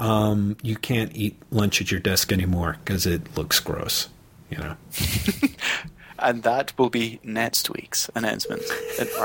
Um, 0.00 0.56
you 0.62 0.76
can't 0.76 1.14
eat 1.14 1.36
lunch 1.50 1.80
at 1.80 1.90
your 1.90 2.00
desk 2.00 2.32
anymore 2.32 2.76
because 2.84 3.06
it 3.06 3.36
looks 3.36 3.60
gross." 3.60 4.08
You 4.50 4.58
know. 4.58 4.76
and 6.18 6.42
that 6.42 6.76
will 6.78 6.90
be 6.90 7.20
next 7.22 7.70
week's 7.70 8.10
announcement 8.14 8.62
in 8.98 9.06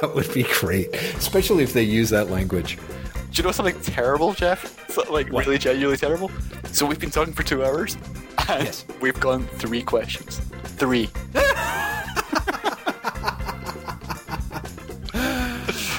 that 0.00 0.12
would 0.14 0.32
be 0.32 0.44
great, 0.60 0.94
especially 1.16 1.62
if 1.62 1.72
they 1.72 1.82
use 1.82 2.10
that 2.10 2.30
language. 2.30 2.78
Do 3.30 3.42
you 3.42 3.46
know 3.46 3.52
something 3.52 3.80
terrible, 3.82 4.32
Jeff? 4.32 4.90
So, 4.90 5.10
like 5.12 5.30
what? 5.32 5.46
really 5.46 5.58
genuinely 5.58 5.96
terrible. 5.96 6.30
So 6.72 6.86
we've 6.86 6.98
been 6.98 7.10
talking 7.10 7.32
for 7.32 7.42
two 7.42 7.64
hours, 7.64 7.96
and 8.48 8.64
yes. 8.64 8.84
we've 9.00 9.18
gone 9.18 9.46
three 9.46 9.82
questions. 9.82 10.40
Three. 10.64 11.10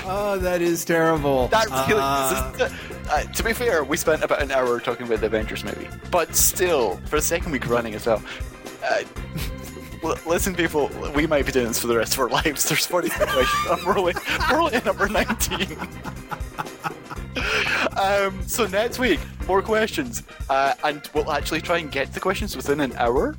oh, 0.05 0.37
that 0.41 0.61
is 0.61 0.83
terrible. 0.85 1.49
Really 1.51 2.01
uh... 2.01 2.69
uh, 3.09 3.23
to 3.23 3.43
be 3.43 3.53
fair, 3.53 3.83
we 3.83 3.97
spent 3.97 4.23
about 4.23 4.41
an 4.41 4.51
hour 4.51 4.79
talking 4.79 5.05
about 5.05 5.19
the 5.19 5.27
Avengers 5.27 5.63
movie, 5.63 5.87
but 6.11 6.35
still, 6.35 6.97
for 7.05 7.17
the 7.17 7.21
second 7.21 7.51
week 7.51 7.67
running 7.67 7.93
as 7.93 8.05
well. 8.05 8.21
Uh, 8.83 9.03
listen, 10.25 10.55
people, 10.55 10.89
we 11.13 11.27
might 11.27 11.45
be 11.45 11.51
doing 11.51 11.67
this 11.67 11.79
for 11.79 11.87
the 11.87 11.97
rest 11.97 12.13
of 12.13 12.19
our 12.19 12.29
lives. 12.43 12.67
There's 12.67 12.85
40 12.85 13.09
questions. 13.09 13.85
We're 13.85 13.97
only 13.97 14.73
at 14.73 14.85
number 14.85 15.07
19. 15.07 15.77
Um, 17.99 18.47
so 18.47 18.65
next 18.65 18.97
week, 18.97 19.19
more 19.45 19.61
questions, 19.61 20.23
uh, 20.49 20.73
and 20.85 21.09
we'll 21.13 21.31
actually 21.31 21.59
try 21.59 21.79
and 21.79 21.91
get 21.91 22.13
the 22.13 22.19
questions 22.19 22.55
within 22.55 22.79
an 22.79 22.93
hour. 22.93 23.35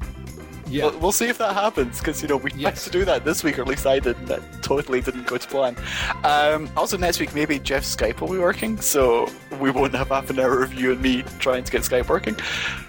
Yeah. 0.71 0.87
We'll, 0.87 0.99
we'll 0.99 1.13
see 1.13 1.29
if 1.29 1.39
that 1.39 1.55
happens 1.55 1.99
because 1.99 2.23
you 2.23 2.29
know 2.29 2.37
we 2.37 2.53
yes. 2.55 2.85
to 2.85 2.91
do 2.91 3.05
that 3.05 3.25
this 3.25 3.43
week, 3.43 3.59
or 3.59 3.63
at 3.63 3.69
least 3.69 3.87
I 3.87 3.99
did. 3.99 4.17
That 4.27 4.41
totally 4.63 5.01
didn't 5.01 5.27
go 5.27 5.37
to 5.37 5.49
plan. 5.49 5.77
Um, 6.25 6.71
also, 6.77 6.97
next 6.97 7.19
week 7.21 7.35
maybe 7.35 7.59
Jeff's 7.59 7.95
Skype 7.95 8.21
will 8.21 8.29
be 8.29 8.39
working, 8.39 8.81
so 8.81 9.29
we 9.59 9.71
won't 9.71 9.95
have 9.95 10.09
half 10.09 10.31
an 10.31 10.39
hour 10.39 10.63
of 10.63 10.75
you 10.75 10.93
and 10.93 11.03
me 11.03 11.23
trying 11.39 11.65
to 11.65 11.73
get 11.73 11.83
Skype 11.83 12.09
working. 12.09 12.37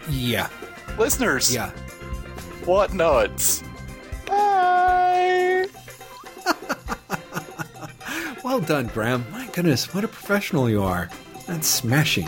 Yeah. 0.10 0.50
Listeners. 0.98 1.54
Yeah. 1.54 1.72
What 2.66 2.94
nuts? 2.94 3.64
Bye. 4.28 5.66
well 8.43 8.59
done, 8.59 8.88
Graeme. 8.88 9.26
My 9.31 9.47
goodness, 9.47 9.93
what 9.93 10.03
a 10.03 10.07
professional 10.07 10.69
you 10.69 10.84
are. 10.84 11.09
That's 11.47 11.68
smashing. 11.68 12.27